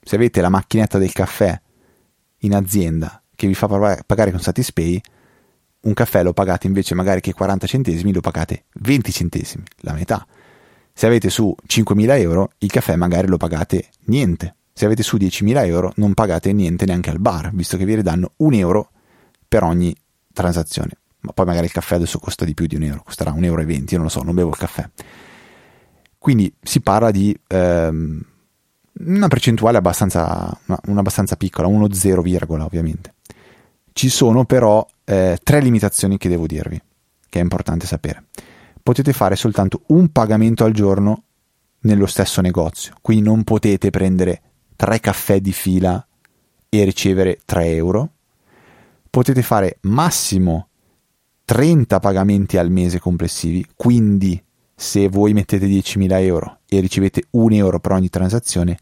Se 0.00 0.14
avete 0.14 0.40
la 0.40 0.48
macchinetta 0.48 0.98
del 0.98 1.10
caffè 1.10 1.60
in 2.42 2.54
azienda 2.54 3.20
che 3.34 3.48
vi 3.48 3.54
fa 3.54 3.66
pagare 4.06 4.30
con 4.30 4.38
Satispay, 4.38 5.00
un 5.80 5.94
caffè 5.94 6.22
lo 6.22 6.32
pagate 6.32 6.68
invece 6.68 6.94
magari 6.94 7.20
che 7.20 7.32
40 7.32 7.66
centesimi, 7.66 8.12
lo 8.12 8.20
pagate 8.20 8.66
20 8.74 9.10
centesimi, 9.10 9.64
la 9.78 9.94
metà. 9.94 10.24
Se 10.92 11.06
avete 11.06 11.28
su 11.28 11.52
5.000 11.66 12.20
euro, 12.20 12.52
il 12.58 12.70
caffè 12.70 12.94
magari 12.94 13.26
lo 13.26 13.36
pagate 13.36 13.88
niente. 14.04 14.54
Se 14.72 14.84
avete 14.84 15.02
su 15.02 15.16
10.000 15.16 15.66
euro, 15.66 15.92
non 15.96 16.14
pagate 16.14 16.52
niente 16.52 16.86
neanche 16.86 17.10
al 17.10 17.18
bar, 17.18 17.50
visto 17.52 17.76
che 17.76 17.84
vi 17.84 17.96
ridanno 17.96 18.30
un 18.36 18.54
euro 18.54 18.92
per 19.48 19.64
ogni 19.64 19.92
transazione. 20.32 20.99
Ma 21.20 21.32
poi 21.32 21.46
magari 21.46 21.66
il 21.66 21.72
caffè 21.72 21.96
adesso 21.96 22.18
costa 22.18 22.44
di 22.44 22.54
più 22.54 22.66
di 22.66 22.76
un 22.76 22.82
euro, 22.82 23.02
costerà 23.02 23.32
1,20 23.32 23.44
euro, 23.44 23.62
io 23.62 23.84
non 23.92 24.02
lo 24.02 24.08
so, 24.08 24.22
non 24.22 24.34
bevo 24.34 24.50
il 24.50 24.56
caffè. 24.56 24.88
Quindi 26.18 26.52
si 26.62 26.80
parla 26.80 27.10
di 27.10 27.34
ehm, 27.46 28.22
una 29.06 29.28
percentuale 29.28 29.78
abbastanza, 29.78 30.58
una, 30.66 30.78
una 30.86 31.00
abbastanza 31.00 31.36
piccola, 31.36 31.66
uno 31.66 31.92
0, 31.92 32.20
ovviamente. 32.20 33.14
Ci 33.92 34.08
sono 34.08 34.44
però 34.44 34.86
eh, 35.04 35.38
tre 35.42 35.60
limitazioni 35.60 36.16
che 36.18 36.28
devo 36.28 36.46
dirvi, 36.46 36.80
che 37.28 37.38
è 37.38 37.42
importante 37.42 37.86
sapere. 37.86 38.24
Potete 38.82 39.12
fare 39.12 39.36
soltanto 39.36 39.82
un 39.88 40.10
pagamento 40.10 40.64
al 40.64 40.72
giorno 40.72 41.24
nello 41.80 42.06
stesso 42.06 42.40
negozio, 42.40 42.94
quindi 43.00 43.24
non 43.24 43.44
potete 43.44 43.90
prendere 43.90 44.42
tre 44.76 45.00
caffè 45.00 45.40
di 45.40 45.52
fila 45.52 46.04
e 46.68 46.84
ricevere 46.84 47.40
3 47.44 47.66
euro. 47.74 48.10
Potete 49.10 49.42
fare 49.42 49.78
massimo 49.82 50.68
30 51.50 51.98
pagamenti 51.98 52.58
al 52.58 52.70
mese 52.70 53.00
complessivi, 53.00 53.66
quindi 53.74 54.40
se 54.72 55.08
voi 55.08 55.32
mettete 55.32 55.66
10.000 55.66 56.22
euro 56.22 56.58
e 56.68 56.78
ricevete 56.78 57.24
un 57.30 57.52
euro 57.52 57.80
per 57.80 57.90
ogni 57.90 58.08
transazione, 58.08 58.78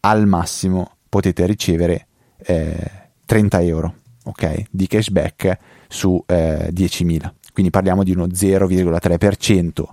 al 0.00 0.26
massimo 0.26 0.96
potete 1.08 1.46
ricevere 1.46 2.08
eh, 2.38 2.90
30 3.24 3.62
euro 3.62 3.94
okay, 4.24 4.66
di 4.68 4.88
cashback 4.88 5.58
su 5.86 6.20
eh, 6.26 6.70
10.000. 6.72 7.30
Quindi 7.52 7.70
parliamo 7.70 8.02
di 8.02 8.10
uno 8.10 8.26
0,3% 8.26 9.84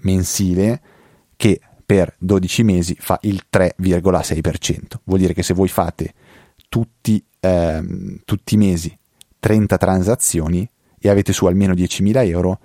mensile 0.00 0.82
che 1.34 1.60
per 1.86 2.14
12 2.18 2.62
mesi 2.62 2.94
fa 3.00 3.18
il 3.22 3.42
3,6%. 3.50 4.80
Vuol 5.04 5.18
dire 5.18 5.32
che 5.32 5.42
se 5.42 5.54
voi 5.54 5.68
fate 5.68 6.12
tutti, 6.68 7.24
ehm, 7.40 8.20
tutti 8.26 8.52
i 8.52 8.58
mesi 8.58 8.94
30 9.38 9.78
transazioni 9.78 10.68
e 11.04 11.10
avete 11.10 11.34
su 11.34 11.44
almeno 11.44 11.74
10.000 11.74 12.26
euro, 12.28 12.58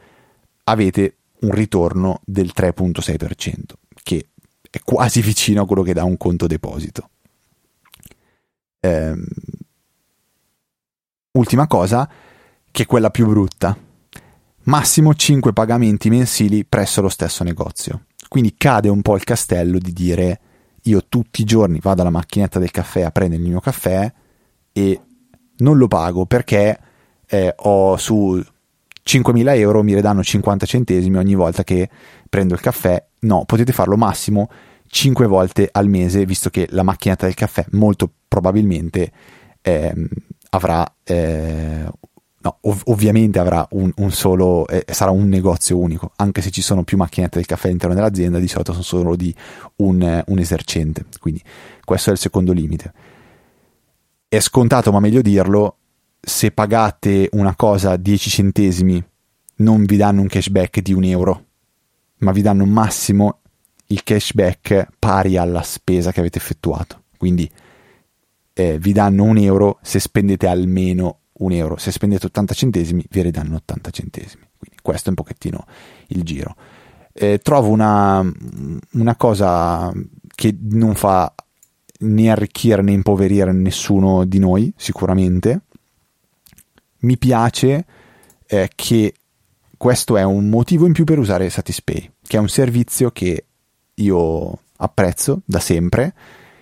avete 0.64 1.18
un 1.42 1.52
ritorno 1.52 2.22
del 2.24 2.54
3.6%, 2.56 3.74
che 4.02 4.30
è 4.70 4.80
quasi 4.82 5.20
vicino 5.22 5.64
a 5.64 5.66
quello 5.66 5.82
che 5.82 5.92
dà 5.92 6.06
un 6.06 6.16
conto 6.16 6.48
deposito. 6.48 7.10
Ehm, 8.80 9.26
ultima 11.34 11.68
cosa, 11.68 12.10
che 12.72 12.84
è 12.84 12.86
quella 12.86 13.10
più 13.10 13.28
brutta. 13.28 13.78
Massimo 14.64 15.14
5 15.14 15.52
pagamenti 15.52 16.10
mensili 16.10 16.64
presso 16.64 17.02
lo 17.02 17.10
stesso 17.10 17.44
negozio. 17.44 18.06
Quindi 18.30 18.56
cade 18.56 18.88
un 18.88 19.02
po' 19.02 19.18
il 19.18 19.26
castello 19.26 19.80
di 19.80 19.92
dire 19.92 20.40
io 20.84 21.04
tutti 21.10 21.42
i 21.42 21.46
giorni 21.46 21.80
vado 21.82 22.02
alla 22.04 22.10
macchinetta 22.10 22.58
del 22.58 22.72
caffè 22.72 23.02
a 23.02 23.12
prendere 23.12 23.42
il 23.42 23.50
mio 23.50 23.60
caffè 23.60 24.10
e 24.72 25.02
non 25.58 25.78
lo 25.78 25.90
pago 25.90 26.26
perché 26.26 26.80
eh, 27.30 27.54
ho 27.56 27.98
su 27.98 28.42
5.000 29.06 29.56
euro 29.58 29.84
mi 29.84 29.96
ridanno 29.96 30.24
50 30.24 30.66
centesimi 30.66 31.18
ogni 31.18 31.36
volta 31.36 31.64
che 31.64 31.90
prendo 32.28 32.54
il 32.54 32.60
caffè. 32.60 33.04
No, 33.22 33.44
potete 33.46 33.72
farlo 33.72 33.98
massimo 33.98 34.50
5 34.90 35.28
volte 35.28 35.70
al 35.72 35.88
mese, 35.88 36.26
visto 36.26 36.50
che 36.50 36.68
la 36.72 36.84
macchinetta 36.84 37.26
del 37.26 37.36
caffè 37.36 37.66
molto 37.72 38.10
probabilmente 38.28 39.12
eh, 39.62 39.94
avrà, 40.50 40.92
eh, 41.04 41.84
no, 42.42 42.58
ov- 42.62 42.82
ovviamente 42.86 43.40
avrà 43.40 43.66
un, 43.72 43.92
un 43.98 44.12
solo, 44.12 44.68
eh, 44.68 44.86
sarà 44.92 45.12
un 45.12 45.28
negozio 45.30 45.78
unico, 45.78 46.12
anche 46.16 46.42
se 46.42 46.50
ci 46.50 46.62
sono 46.62 46.84
più 46.84 46.98
macchinette 46.98 47.38
del 47.38 47.46
caffè 47.46 47.68
all'interno 47.68 47.96
dell'azienda, 47.96 48.40
di 48.40 48.48
solito 48.48 48.72
sono 48.72 48.84
solo 48.84 49.16
di 49.16 49.34
un, 49.78 50.24
un 50.26 50.40
esercente. 50.40 51.06
Quindi 51.20 51.42
questo 51.86 52.10
è 52.10 52.14
il 52.14 52.20
secondo 52.20 52.52
limite. 52.52 52.94
È 54.28 54.40
scontato, 54.40 54.92
ma 54.92 55.00
meglio 55.00 55.22
dirlo, 55.22 55.78
se 56.20 56.52
pagate 56.52 57.30
una 57.34 57.56
cosa 57.56 57.92
a 57.92 57.98
10 57.98 58.30
centesimi 58.30 59.04
non 59.58 59.84
vi 59.86 59.98
danno 59.98 60.22
un 60.22 60.28
cashback 60.28 60.82
di 60.82 60.94
un 60.94 61.04
euro, 61.04 61.46
ma 62.18 62.32
vi 62.32 62.42
danno 62.42 62.66
massimo 62.66 63.40
il 63.88 64.04
cashback 64.04 64.88
pari 65.00 65.38
alla 65.38 65.62
spesa 65.62 66.12
che 66.12 66.20
avete 66.20 66.38
effettuato. 66.38 67.04
Quindi 67.18 67.50
eh, 68.54 68.78
vi 68.78 68.92
danno 68.94 69.24
un 69.24 69.38
euro 69.38 69.80
se 69.82 70.00
spendete 70.00 70.48
almeno 70.48 71.20
un 71.40 71.52
euro. 71.52 71.78
Se 71.78 71.92
spendete 71.92 72.28
80 72.28 72.54
centesimi 72.54 73.06
vi 73.10 73.22
ridanno 73.22 73.56
80 73.56 73.90
centesimi. 73.90 74.44
Quindi 74.58 74.78
questo 74.82 75.08
è 75.08 75.10
un 75.10 75.16
pochettino 75.16 75.66
il 76.08 76.24
giro. 76.24 76.56
Eh, 77.12 77.40
trovo 77.40 77.70
una, 77.70 78.24
una 78.92 79.16
cosa 79.16 79.92
che 80.36 80.56
non 80.60 80.96
fa 80.96 81.34
né 82.02 82.32
arricchire 82.32 82.82
né 82.82 82.92
impoverire 82.92 83.52
nessuno 83.52 84.24
di 84.26 84.40
noi, 84.40 84.72
sicuramente, 84.78 85.64
mi 87.00 87.18
piace 87.18 87.86
eh, 88.48 88.70
che 88.74 89.14
questo 89.78 90.18
è 90.18 90.24
un 90.24 90.50
motivo 90.50 90.86
in 90.86 90.94
più 90.94 91.04
per 91.04 91.20
usare 91.20 91.50
Satispay, 91.50 92.12
che 92.28 92.38
è 92.38 92.40
un 92.40 92.50
servizio 92.50 93.12
che 93.12 93.46
io 93.96 94.60
apprezzo 94.78 95.42
da 95.46 95.60
sempre 95.60 96.14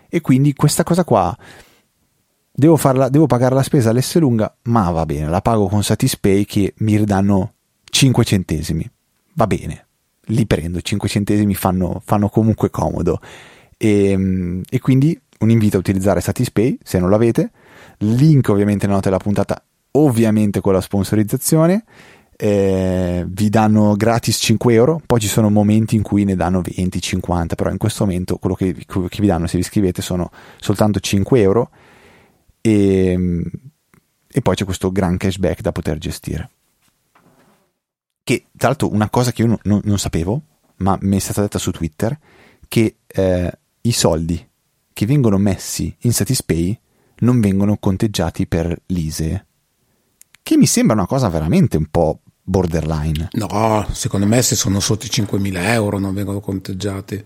e 0.10 0.22
quindi 0.22 0.54
questa 0.54 0.84
cosa 0.84 1.04
qua 1.04 1.36
devo, 2.52 2.76
farla, 2.76 3.10
devo 3.10 3.28
pagare 3.28 3.56
la 3.56 3.64
spesa 3.64 3.92
all'S 3.92 4.18
lunga, 4.18 4.56
ma 4.64 4.90
va 4.90 5.06
bene, 5.06 5.30
la 5.30 5.42
pago 5.42 5.68
con 5.68 5.84
Satispay 5.84 6.46
che 6.46 6.74
mi 6.78 6.98
ridanno 6.98 7.54
5 7.84 8.24
centesimi. 8.24 8.90
Va 9.34 9.46
bene, 9.46 9.86
li 10.26 10.46
prendo, 10.48 10.82
5 10.82 11.08
centesimi 11.08 11.54
fanno, 11.54 12.02
fanno 12.04 12.30
comunque 12.30 12.70
comodo. 12.70 13.20
E, 13.78 14.10
ehm, 14.10 14.62
e, 14.68 14.80
quindi 14.80 15.20
un 15.40 15.52
invito 15.52 15.78
a 15.78 15.80
utilizzare 15.80 16.22
Satispay 16.22 16.80
se 16.82 16.98
non 16.98 17.12
l'avete. 17.12 17.52
Link 18.00 18.50
ovviamente 18.50 18.86
nella 18.86 18.98
nota 18.98 19.10
della 19.10 19.22
puntata 19.22 19.64
ovviamente 19.98 20.62
con 20.62 20.74
la 20.74 20.82
sponsorizzazione. 20.82 21.84
Eh, 22.40 23.26
vi 23.28 23.50
danno 23.50 23.96
gratis 23.96 24.38
5 24.38 24.74
euro, 24.74 25.02
poi 25.04 25.20
ci 25.20 25.28
sono 25.28 25.50
momenti 25.50 25.96
in 25.96 26.04
cui 26.04 26.24
ne 26.24 26.36
danno 26.36 26.62
20, 26.62 27.02
50, 27.02 27.56
però 27.56 27.72
in 27.72 27.78
questo 27.78 28.06
momento 28.06 28.38
quello 28.38 28.54
che, 28.54 28.76
che 28.76 29.22
vi 29.22 29.28
danno 29.28 29.48
se 29.48 29.58
vi 29.58 29.64
iscrivete 29.64 30.04
sono 30.04 30.30
soltanto 30.60 31.00
5 31.00 31.42
euro 31.42 31.72
e, 32.62 33.42
e 34.28 34.42
poi 34.42 34.56
c'è 34.56 34.66
questo 34.66 34.92
gran 34.92 35.18
cashback 35.18 35.62
da 35.62 35.72
poter 35.72 35.98
gestire. 35.98 36.50
Che 38.24 38.46
tra 38.56 38.68
l'altro 38.68 38.94
una 38.94 39.10
cosa 39.10 39.32
che 39.32 39.42
io 39.42 39.48
non, 39.48 39.58
non, 39.64 39.82
non 39.86 39.98
sapevo, 39.98 40.42
ma 40.78 40.96
mi 41.02 41.16
è 41.16 41.20
stata 41.20 41.42
detta 41.42 41.58
su 41.58 41.72
Twitter, 41.72 42.16
che 42.68 42.98
eh, 43.08 43.52
i 43.82 43.92
soldi 43.92 44.48
che 44.94 45.06
vengono 45.08 45.38
messi 45.38 45.96
in 46.02 46.14
Satispay 46.14 46.78
non 47.20 47.40
vengono 47.40 47.78
conteggiati 47.78 48.46
per 48.46 48.80
l'ISE 48.88 49.47
che 50.48 50.56
mi 50.56 50.66
sembra 50.66 50.96
una 50.96 51.06
cosa 51.06 51.28
veramente 51.28 51.76
un 51.76 51.88
po' 51.92 52.22
borderline. 52.42 53.28
No, 53.34 53.86
secondo 53.92 54.26
me 54.26 54.42
se 54.42 54.56
sono 54.56 54.80
sotto 54.80 55.06
i 55.06 55.10
5.000 55.10 55.58
euro 55.72 56.00
non 56.00 56.14
vengono 56.14 56.40
conteggiati. 56.40 57.22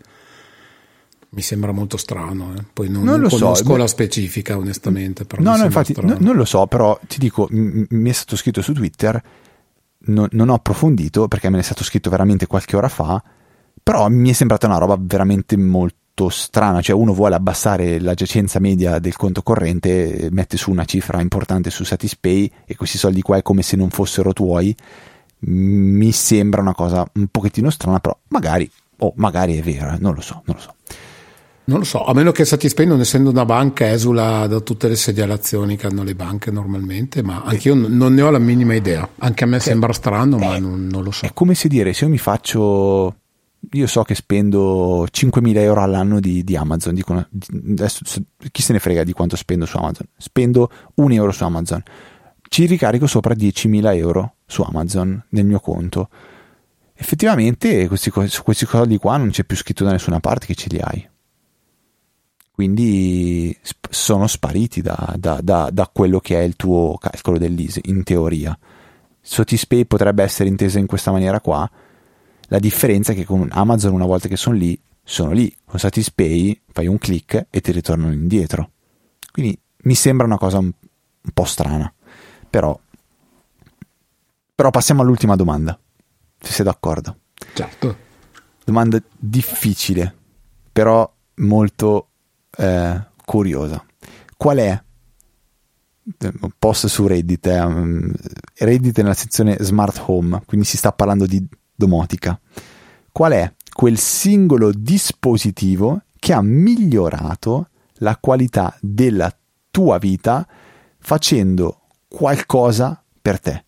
Mi 1.30 1.42
sembra 1.44 1.72
molto 1.72 1.98
strano, 1.98 2.56
eh. 2.58 2.66
poi 2.74 2.90
non, 2.90 3.04
non, 3.04 3.22
non 3.22 3.30
conosco 3.30 3.64
so. 3.64 3.76
la 3.78 3.86
specifica 3.86 4.58
onestamente. 4.58 5.24
no, 5.38 5.56
no, 5.56 5.64
infatti 5.64 5.94
n- 6.02 6.18
non 6.20 6.36
lo 6.36 6.46
so, 6.46 6.66
però 6.66 7.00
ti 7.08 7.20
dico, 7.20 7.48
m- 7.52 7.86
mi 7.90 8.10
è 8.10 8.14
stato 8.14 8.36
scritto 8.36 8.64
su 8.64 8.74
Twitter, 8.74 9.22
no, 10.08 10.28
non 10.32 10.50
ho 10.50 10.56
approfondito 10.56 11.28
perché 11.28 11.48
me 11.50 11.56
ne 11.58 11.62
è 11.62 11.64
stato 11.64 11.84
scritto 11.84 12.10
veramente 12.10 12.48
qualche 12.48 12.76
ora 12.76 12.90
fa, 12.90 13.24
però 13.84 14.10
mi 14.10 14.32
è 14.32 14.34
sembrata 14.34 14.66
una 14.66 14.80
roba 14.80 14.98
veramente 15.00 15.56
molto 15.56 16.01
molto 16.12 16.30
strana, 16.30 16.82
cioè 16.82 16.96
uno 16.96 17.14
vuole 17.14 17.36
abbassare 17.36 18.00
la 18.00 18.14
giacenza 18.14 18.60
media 18.60 19.00
del 19.00 19.16
conto 19.16 19.42
corrente, 19.42 20.28
mette 20.32 20.58
su 20.58 20.70
una 20.70 20.86
cifra 20.86 21.22
importante 21.22 21.70
su 21.70 21.84
Satispay 21.84 22.52
e 22.66 22.76
questi 22.76 22.98
soldi 22.98 23.22
qua 23.22 23.38
è 23.38 23.42
come 23.42 23.62
se 23.62 23.78
non 23.78 23.90
fossero 23.90 24.34
tuoi. 24.34 24.76
Mi 25.44 26.12
sembra 26.12 26.62
una 26.62 26.76
cosa 26.76 27.06
un 27.14 27.28
pochettino 27.28 27.70
strana, 27.70 28.00
però 28.00 28.16
magari 28.28 28.70
oh, 28.98 29.14
magari 29.16 29.58
è 29.58 29.62
vero, 29.62 29.94
eh, 29.94 29.98
non 30.00 30.14
lo 30.14 30.22
so, 30.22 30.42
non 30.46 30.56
lo 30.56 30.62
so. 30.62 30.76
Non 31.64 31.80
lo 31.80 31.86
so, 31.86 32.04
a 32.04 32.14
meno 32.14 32.32
che 32.32 32.44
Satispay 32.44 32.86
non 32.86 33.00
essendo 33.00 33.30
una 33.30 33.46
banca 33.46 33.90
esula 33.90 34.46
da 34.48 34.60
tutte 34.60 34.88
le 34.88 34.96
segnalazioni 34.96 35.78
che 35.78 35.88
hanno 35.88 36.04
le 36.04 36.16
banche 36.16 36.52
normalmente, 36.52 37.22
ma 37.22 37.44
anch'io 37.46 37.76
non 37.76 38.14
ne 38.14 38.22
ho 38.22 38.30
la 38.30 38.40
minima 38.40 38.74
idea. 38.74 39.08
Anche 39.20 39.44
a 39.46 39.48
me 39.48 39.60
sembra 39.60 39.94
strano, 39.94 40.38
ma 40.38 40.58
non, 40.58 40.88
non 40.88 41.04
lo 41.04 41.12
so. 41.12 41.26
È 41.26 41.32
come 41.34 41.56
se 41.56 41.70
dire, 41.70 41.94
se 41.94 42.06
io 42.06 42.10
mi 42.10 42.18
faccio 42.18 43.21
io 43.70 43.88
so 43.88 44.04
che 44.04 44.16
spendo 44.16 45.06
5.000 45.06 45.58
euro 45.58 45.82
all'anno 45.82 46.20
di, 46.20 46.44
di 46.44 46.56
Amazon. 46.56 46.94
Dicono, 46.94 47.28
adesso, 47.70 48.04
chi 48.52 48.62
se 48.62 48.74
ne 48.74 48.80
frega 48.80 49.04
di 49.04 49.14
quanto 49.14 49.36
spendo 49.36 49.66
su 49.66 49.78
Amazon? 49.78 50.08
Spendo 50.18 50.70
un 50.96 51.12
euro 51.12 51.32
su 51.32 51.44
Amazon. 51.44 51.82
Ci 52.42 52.66
ricarico 52.66 53.08
sopra 53.08 53.34
10.000 53.34 53.96
euro 53.96 54.36
su 54.46 54.62
Amazon 54.64 55.24
nel 55.30 55.46
mio 55.46 55.60
conto. 55.60 56.10
Effettivamente, 56.94 57.88
questi, 57.88 58.10
questi 58.10 58.66
soldi 58.66 58.98
qua 58.98 59.18
non 59.18 59.30
c'è 59.30 59.44
più 59.44 59.56
scritto 59.56 59.84
da 59.84 59.92
nessuna 59.92 60.20
parte 60.20 60.48
che 60.48 60.56
ce 60.56 60.68
li 60.70 60.80
hai. 60.80 61.10
Quindi 62.52 63.58
sono 63.90 64.28
spariti 64.28 64.82
da, 64.82 65.16
da, 65.18 65.40
da, 65.42 65.70
da 65.72 65.90
quello 65.92 66.20
che 66.20 66.38
è 66.38 66.44
il 66.44 66.56
tuo 66.56 66.98
calcolo 67.00 67.38
dell'ISE, 67.38 67.82
in 67.86 68.04
teoria. 68.04 68.58
Sotispay 69.20 69.86
potrebbe 69.86 70.24
essere 70.24 70.50
intesa 70.50 70.78
in 70.78 70.88
questa 70.88 71.12
maniera 71.12 71.40
qua 71.40 71.70
la 72.52 72.60
differenza 72.60 73.14
è 73.14 73.16
che 73.16 73.24
con 73.24 73.48
Amazon 73.50 73.94
una 73.94 74.06
volta 74.06 74.28
che 74.28 74.36
sono 74.36 74.58
lì, 74.58 74.78
sono 75.04 75.32
lì. 75.32 75.56
Con 75.64 75.80
Satispay 75.80 76.62
fai 76.70 76.86
un 76.86 76.98
click 76.98 77.48
e 77.50 77.62
ti 77.62 77.72
ritornano 77.72 78.12
indietro. 78.12 78.72
Quindi 79.32 79.58
mi 79.84 79.96
sembra 79.96 80.26
una 80.26 80.38
cosa 80.38 80.58
un, 80.58 80.66
un 80.66 81.32
po' 81.34 81.46
strana. 81.46 81.92
Però, 82.50 82.78
però 84.54 84.70
passiamo 84.70 85.02
all'ultima 85.02 85.38
domanda, 85.38 85.80
se 86.42 86.52
sei 86.52 86.66
d'accordo. 86.66 87.20
Certo. 87.54 87.98
Domanda 88.66 89.02
difficile, 89.18 90.14
però 90.74 91.10
molto 91.36 92.10
eh, 92.58 93.02
curiosa. 93.24 93.82
Qual 94.36 94.58
è 94.58 94.84
post 96.60 96.88
su 96.88 97.08
Reddit, 97.08 97.48
eh, 97.48 97.66
Reddit 98.56 99.00
è 99.00 99.04
nella 99.04 99.14
sezione 99.14 99.56
smart 99.62 100.04
home, 100.06 100.42
quindi 100.46 100.66
si 100.66 100.76
sta 100.76 100.92
parlando 100.92 101.26
di 101.26 101.48
domotica. 101.82 102.40
Qual 103.12 103.32
è 103.32 103.52
quel 103.74 103.98
singolo 103.98 104.72
dispositivo 104.72 106.04
che 106.20 106.34
ha 106.34 106.42
migliorato 106.42 107.70
la 107.96 108.18
qualità 108.18 108.78
della 108.80 109.36
tua 109.72 109.98
vita 109.98 110.48
facendo 111.00 111.82
qualcosa 112.08 113.04
per 113.20 113.40
te? 113.40 113.64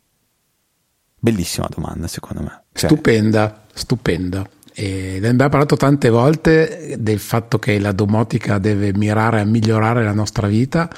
Bellissima 1.20 1.68
domanda, 1.74 2.08
secondo 2.08 2.44
me. 2.44 2.64
Cioè, 2.74 2.90
stupenda, 2.90 3.64
stupenda. 3.74 4.48
E 4.76 5.18
abbiamo 5.18 5.50
parlato 5.50 5.76
tante 5.76 6.10
volte 6.10 6.96
del 7.00 7.20
fatto 7.20 7.60
che 7.60 7.80
la 7.80 7.92
domotica 7.92 8.58
deve 8.58 8.92
mirare 8.94 9.40
a 9.40 9.46
migliorare 9.46 10.04
la 10.04 10.14
nostra 10.14 10.48
vita 10.48 10.90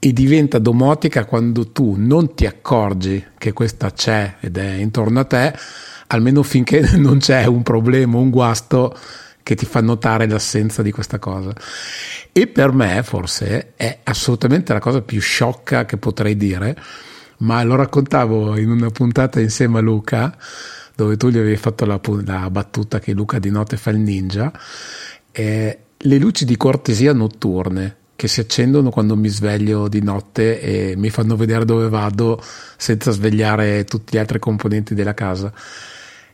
e 0.00 0.12
diventa 0.12 0.58
domotica 0.58 1.24
quando 1.24 1.70
tu 1.70 1.94
non 1.96 2.34
ti 2.34 2.44
accorgi 2.44 3.24
che 3.38 3.52
questa 3.52 3.92
c'è 3.92 4.36
ed 4.40 4.56
è 4.56 4.72
intorno 4.74 5.20
a 5.20 5.24
te 5.24 5.54
almeno 6.12 6.42
finché 6.42 6.80
non 6.96 7.18
c'è 7.18 7.44
un 7.46 7.62
problema, 7.62 8.18
un 8.18 8.30
guasto 8.30 8.96
che 9.42 9.54
ti 9.54 9.66
fa 9.66 9.80
notare 9.80 10.28
l'assenza 10.28 10.82
di 10.82 10.90
questa 10.90 11.18
cosa. 11.18 11.52
E 12.32 12.46
per 12.46 12.72
me 12.72 13.02
forse 13.02 13.72
è 13.76 13.98
assolutamente 14.04 14.72
la 14.72 14.78
cosa 14.78 15.02
più 15.02 15.20
sciocca 15.20 15.84
che 15.84 15.96
potrei 15.96 16.36
dire, 16.36 16.76
ma 17.38 17.62
lo 17.62 17.74
raccontavo 17.74 18.56
in 18.58 18.70
una 18.70 18.90
puntata 18.90 19.40
insieme 19.40 19.78
a 19.78 19.80
Luca, 19.80 20.36
dove 20.94 21.16
tu 21.16 21.28
gli 21.28 21.38
avevi 21.38 21.56
fatto 21.56 21.86
la, 21.86 21.98
la 22.24 22.50
battuta 22.50 22.98
che 23.00 23.12
Luca 23.12 23.38
di 23.38 23.50
notte 23.50 23.76
fa 23.76 23.90
il 23.90 23.98
ninja, 23.98 24.52
eh, 25.32 25.78
le 25.96 26.18
luci 26.18 26.44
di 26.44 26.56
cortesia 26.56 27.12
notturne 27.12 27.96
che 28.16 28.28
si 28.28 28.40
accendono 28.40 28.90
quando 28.90 29.16
mi 29.16 29.28
sveglio 29.28 29.88
di 29.88 30.02
notte 30.02 30.60
e 30.60 30.94
mi 30.94 31.08
fanno 31.08 31.36
vedere 31.36 31.64
dove 31.64 31.88
vado 31.88 32.38
senza 32.76 33.12
svegliare 33.12 33.84
tutti 33.84 34.14
gli 34.14 34.18
altri 34.18 34.38
componenti 34.38 34.94
della 34.94 35.14
casa 35.14 35.50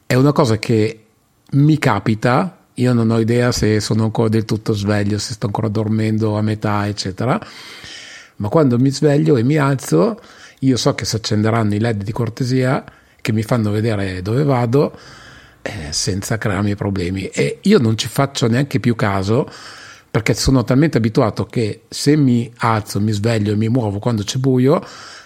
è 0.06 0.14
una 0.14 0.32
cosa 0.32 0.58
che 0.58 1.04
mi 1.50 1.78
capita, 1.78 2.58
io 2.74 2.92
non 2.92 3.10
ho 3.10 3.18
idea 3.18 3.50
se 3.50 3.80
sono 3.80 4.04
ancora 4.04 4.28
del 4.28 4.44
tutto 4.44 4.72
sveglio, 4.72 5.18
se 5.18 5.32
sto 5.32 5.46
ancora 5.46 5.68
dormendo 5.68 6.36
a 6.36 6.42
metà, 6.42 6.86
eccetera, 6.86 7.40
ma 8.36 8.48
quando 8.48 8.78
mi 8.78 8.90
sveglio 8.90 9.36
e 9.36 9.42
mi 9.42 9.56
alzo, 9.56 10.20
io 10.60 10.76
so 10.76 10.94
che 10.94 11.04
si 11.04 11.16
accenderanno 11.16 11.74
i 11.74 11.80
led 11.80 12.04
di 12.04 12.12
cortesia 12.12 12.84
che 13.20 13.32
mi 13.32 13.42
fanno 13.42 13.70
vedere 13.70 14.22
dove 14.22 14.44
vado 14.44 14.96
eh, 15.62 15.88
senza 15.90 16.38
crearmi 16.38 16.76
problemi 16.76 17.26
e 17.26 17.58
io 17.62 17.78
non 17.78 17.98
ci 17.98 18.06
faccio 18.06 18.46
neanche 18.46 18.78
più 18.78 18.94
caso 18.94 19.50
perché 20.08 20.32
sono 20.34 20.62
talmente 20.64 20.98
abituato 20.98 21.44
che 21.44 21.82
se 21.88 22.16
mi 22.16 22.50
alzo, 22.58 23.00
mi 23.00 23.12
sveglio 23.12 23.52
e 23.52 23.56
mi 23.56 23.68
muovo 23.68 23.98
quando 23.98 24.22
c'è 24.22 24.38
buio, 24.38 24.82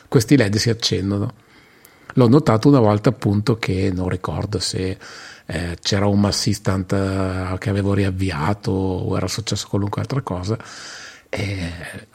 questi 0.08 0.36
led 0.36 0.56
si 0.56 0.70
accendono. 0.70 1.32
L'ho 2.14 2.28
notato 2.28 2.68
una 2.68 2.80
volta 2.80 3.10
appunto 3.10 3.56
che 3.56 3.90
non 3.94 4.08
ricordo 4.08 4.58
se 4.58 4.98
eh, 5.46 5.76
c'era 5.80 6.06
un 6.06 6.24
assistant 6.24 6.92
eh, 6.92 7.56
che 7.58 7.70
avevo 7.70 7.94
riavviato 7.94 8.70
o 8.70 9.16
era 9.16 9.26
successo 9.26 9.66
qualunque 9.68 10.00
altra 10.00 10.22
cosa. 10.22 10.58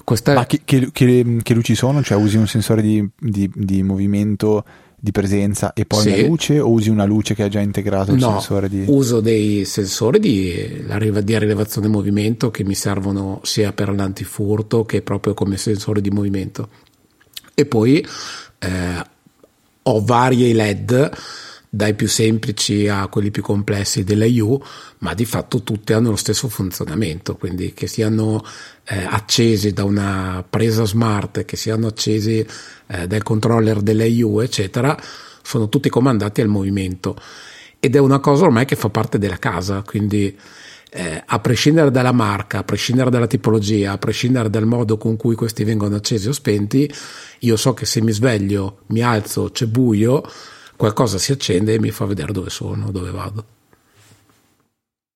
Questa... 0.04 0.34
Ma 0.34 0.46
che, 0.46 0.62
che, 0.66 0.90
che, 0.92 1.40
che, 1.42 1.54
luci 1.54 1.74
sono? 1.74 2.04
Cioè 2.04 2.18
usi 2.18 2.36
un 2.36 2.48
sensore 2.48 2.82
di, 2.82 3.08
di, 3.18 3.50
di 3.54 3.82
movimento, 3.82 4.66
di 4.98 5.12
presenza 5.12 5.72
e 5.74 5.86
poi 5.86 6.02
sì. 6.02 6.10
una 6.10 6.28
luce 6.28 6.60
o 6.60 6.70
usi 6.70 6.90
una 6.90 7.06
luce 7.06 7.34
che 7.34 7.44
ha 7.44 7.48
già 7.48 7.60
integrato 7.62 8.12
il 8.12 8.20
no, 8.20 8.32
sensore 8.32 8.68
di... 8.68 8.84
uso 8.88 9.22
dei 9.22 9.64
sensori 9.64 10.20
di, 10.20 10.84
di 11.24 11.40
rilevazione 11.40 11.88
movimento 11.88 12.52
che 12.52 12.64
mi 12.64 12.76
servono 12.76 13.40
sia 13.44 13.72
per 13.72 13.94
l'antifurto 13.94 14.84
che 14.84 15.02
proprio 15.02 15.34
come 15.34 15.58
sensore 15.58 16.02
di 16.02 16.10
movimento. 16.10 16.70
E 17.54 17.66
poi 17.66 18.06
eh, 18.60 19.14
ho 19.88 20.04
varie 20.04 20.54
LED 20.54 21.12
dai 21.76 21.94
più 21.94 22.08
semplici 22.08 22.88
a 22.88 23.08
quelli 23.08 23.32
più 23.32 23.44
complessi 23.44 24.06
delle 24.06 24.30
U, 24.40 24.62
ma 25.00 25.14
di 25.14 25.26
fatto 25.26 25.62
tutte 25.62 25.94
hanno 25.94 26.12
lo 26.12 26.16
stesso 26.16 26.48
funzionamento, 26.48 27.36
quindi 27.36 27.74
che 27.74 27.88
siano 27.88 28.42
eh, 28.86 29.04
accesi 29.04 29.74
da 29.74 29.84
una 29.84 30.44
presa 30.50 30.86
smart, 30.86 31.44
che 31.44 31.58
siano 31.58 31.88
accesi 31.88 32.46
eh, 32.88 33.08
dal 33.08 33.24
controller 33.24 33.82
delle 33.82 34.08
U, 34.24 34.40
eccetera, 34.40 34.98
sono 35.42 35.68
tutti 35.68 35.90
comandati 35.90 36.40
al 36.40 36.48
movimento. 36.48 37.20
Ed 37.78 37.96
è 37.96 38.00
una 38.00 38.20
cosa 38.20 38.46
ormai 38.46 38.64
che 38.64 38.78
fa 38.78 38.90
parte 38.90 39.18
della 39.18 39.38
casa, 39.38 39.82
quindi 39.82 40.34
eh, 40.96 41.22
a 41.26 41.40
prescindere 41.40 41.92
dalla 41.92 42.14
marca, 42.14 42.60
a 42.60 42.64
prescindere 42.64 43.10
dalla 43.10 43.28
tipologia, 43.28 43.92
a 43.92 43.98
prescindere 43.98 44.50
dal 44.50 44.66
modo 44.66 44.98
con 44.98 45.18
cui 45.18 45.36
questi 45.36 45.66
vengono 45.66 45.98
accesi 45.98 46.30
o 46.30 46.32
spenti, 46.32 46.90
io 47.40 47.58
so 47.58 47.74
che 47.74 47.86
se 47.86 48.02
mi 48.02 48.14
sveglio, 48.14 48.80
mi 48.88 49.02
alzo, 49.02 49.50
c'è 49.52 49.66
buio, 49.66 50.24
qualcosa 50.78 51.18
si 51.18 51.34
accende 51.34 51.74
e 51.74 51.80
mi 51.80 51.92
fa 51.92 52.06
vedere 52.06 52.32
dove 52.32 52.50
sono, 52.50 52.92
dove 52.92 53.12
vado. 53.12 53.46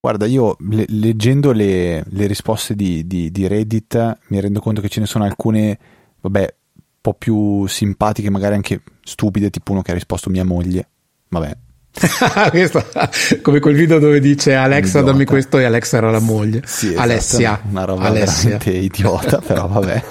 Guarda, 0.01 0.25
io 0.25 0.57
le, 0.69 0.83
leggendo 0.89 1.53
le, 1.53 2.03
le 2.09 2.27
risposte 2.27 2.75
di, 2.75 3.07
di, 3.07 3.31
di, 3.31 3.47
Reddit 3.47 4.17
mi 4.27 4.39
rendo 4.41 4.59
conto 4.59 4.81
che 4.81 4.89
ce 4.89 4.99
ne 4.99 5.05
sono 5.05 5.23
alcune, 5.23 5.79
vabbè, 6.19 6.55
un 6.75 6.83
po' 6.99 7.13
più 7.13 7.67
simpatiche, 7.67 8.29
magari 8.29 8.55
anche 8.55 8.81
stupide, 9.01 9.49
tipo 9.49 9.71
uno 9.71 9.81
che 9.81 9.91
ha 9.91 9.93
risposto 9.93 10.29
mia 10.29 10.45
moglie. 10.45 10.87
Vabbè, 11.29 11.57
come 13.41 13.59
quel 13.59 13.75
video 13.75 13.99
dove 13.99 14.19
dice 14.19 14.53
Alexa 14.53 15.01
dammi 15.01 15.25
questo 15.25 15.57
e 15.57 15.65
Alexa 15.65 15.97
era 15.97 16.11
la 16.11 16.19
moglie. 16.19 16.61
Sì, 16.65 16.87
esatto, 16.87 17.01
Alessia. 17.01 17.61
Una 17.69 17.83
roba 17.85 18.05
Alessia. 18.05 18.57
veramente 18.57 18.71
idiota 18.71 19.39
però 19.45 19.67
vabbè. 19.67 20.05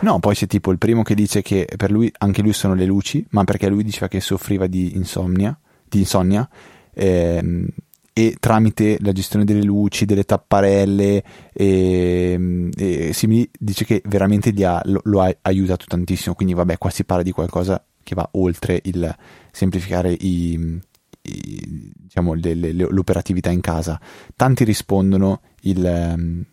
No 0.00 0.18
poi 0.18 0.34
c'è 0.34 0.46
tipo 0.46 0.70
il 0.70 0.78
primo 0.78 1.02
che 1.02 1.14
dice 1.14 1.42
che 1.42 1.66
per 1.76 1.90
lui 1.90 2.12
anche 2.18 2.42
lui 2.42 2.52
sono 2.52 2.74
le 2.74 2.84
luci 2.84 3.24
ma 3.30 3.44
perché 3.44 3.68
lui 3.68 3.82
diceva 3.82 4.08
che 4.08 4.20
soffriva 4.20 4.66
di 4.66 4.94
insonnia 4.94 5.58
di 5.88 6.00
insonnia 6.00 6.48
ehm, 6.94 7.66
e 8.12 8.36
tramite 8.40 8.98
la 9.00 9.12
gestione 9.12 9.44
delle 9.44 9.62
luci, 9.62 10.04
delle 10.04 10.24
tapparelle 10.24 11.22
e, 11.52 12.68
e 12.76 13.12
simili 13.12 13.48
dice 13.56 13.84
che 13.84 14.02
veramente 14.06 14.50
ha, 14.64 14.82
lo, 14.86 15.00
lo 15.04 15.22
ha 15.22 15.32
aiutato 15.42 15.84
tantissimo. 15.86 16.34
Quindi 16.34 16.54
vabbè 16.54 16.78
qua 16.78 16.90
si 16.90 17.04
parla 17.04 17.22
di 17.22 17.30
qualcosa 17.30 17.80
che 18.02 18.16
va 18.16 18.28
oltre 18.32 18.80
il 18.84 19.14
semplificare 19.52 20.10
i, 20.10 20.80
diciamo, 21.28 22.34
le, 22.34 22.54
le, 22.54 22.72
l'operatività 22.72 23.50
in 23.50 23.60
casa. 23.60 24.00
Tanti 24.34 24.64
rispondono 24.64 25.40
il, 25.62 25.84
um, 25.84 26.44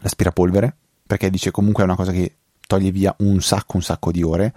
l'aspirapolvere, 0.00 0.76
perché 1.06 1.30
dice 1.30 1.50
comunque 1.50 1.82
è 1.82 1.86
una 1.86 1.96
cosa 1.96 2.12
che 2.12 2.36
toglie 2.66 2.90
via 2.90 3.14
un 3.18 3.40
sacco, 3.40 3.76
un 3.76 3.82
sacco 3.82 4.10
di 4.10 4.22
ore. 4.22 4.54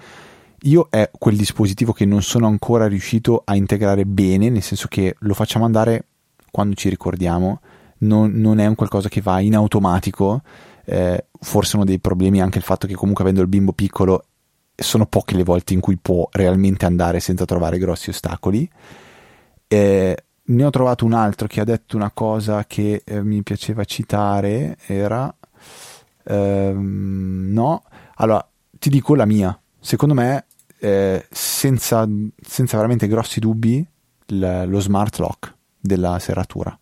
Io 0.61 0.87
è 0.89 1.11
quel 1.17 1.35
dispositivo 1.35 1.91
che 1.91 2.05
non 2.05 2.21
sono 2.21 2.47
ancora 2.47 2.87
riuscito 2.87 3.41
a 3.45 3.55
integrare 3.55 4.05
bene, 4.05 4.49
nel 4.49 4.63
senso 4.63 4.87
che 4.87 5.15
lo 5.19 5.33
facciamo 5.33 5.65
andare 5.65 6.05
quando 6.49 6.75
ci 6.75 6.89
ricordiamo, 6.89 7.59
non, 7.99 8.31
non 8.31 8.59
è 8.59 8.65
un 8.65 8.75
qualcosa 8.75 9.09
che 9.09 9.21
va 9.21 9.39
in 9.41 9.55
automatico. 9.55 10.41
Eh, 10.85 11.25
forse 11.39 11.75
uno 11.75 11.85
dei 11.85 11.99
problemi 11.99 12.39
è 12.39 12.41
anche 12.41 12.59
il 12.59 12.63
fatto 12.63 12.87
che 12.87 12.93
comunque 12.93 13.23
avendo 13.23 13.41
il 13.41 13.47
bimbo 13.47 13.73
piccolo 13.73 14.25
sono 14.75 15.05
poche 15.05 15.35
le 15.35 15.43
volte 15.43 15.73
in 15.73 15.79
cui 15.79 15.97
può 15.97 16.27
realmente 16.31 16.85
andare 16.85 17.19
senza 17.19 17.45
trovare 17.45 17.77
grossi 17.77 18.09
ostacoli 18.09 18.69
eh, 19.67 20.25
ne 20.47 20.63
ho 20.63 20.69
trovato 20.69 21.05
un 21.05 21.13
altro 21.13 21.47
che 21.47 21.61
ha 21.61 21.63
detto 21.63 21.95
una 21.95 22.11
cosa 22.11 22.65
che 22.65 23.01
eh, 23.03 23.23
mi 23.23 23.43
piaceva 23.43 23.83
citare, 23.83 24.77
era... 24.85 25.33
Ehm, 26.27 27.49
no, 27.51 27.83
allora 28.15 28.47
ti 28.77 28.89
dico 28.89 29.15
la 29.15 29.25
mia. 29.25 29.57
Secondo 29.79 30.13
me, 30.13 30.45
eh, 30.79 31.25
senza, 31.29 32.07
senza, 32.41 32.75
veramente 32.77 33.07
grossi 33.07 33.39
dubbi, 33.39 33.85
l- 34.27 34.63
lo 34.67 34.79
smart 34.79 35.17
lock 35.19 35.55
della 35.79 36.19
serratura. 36.19 36.77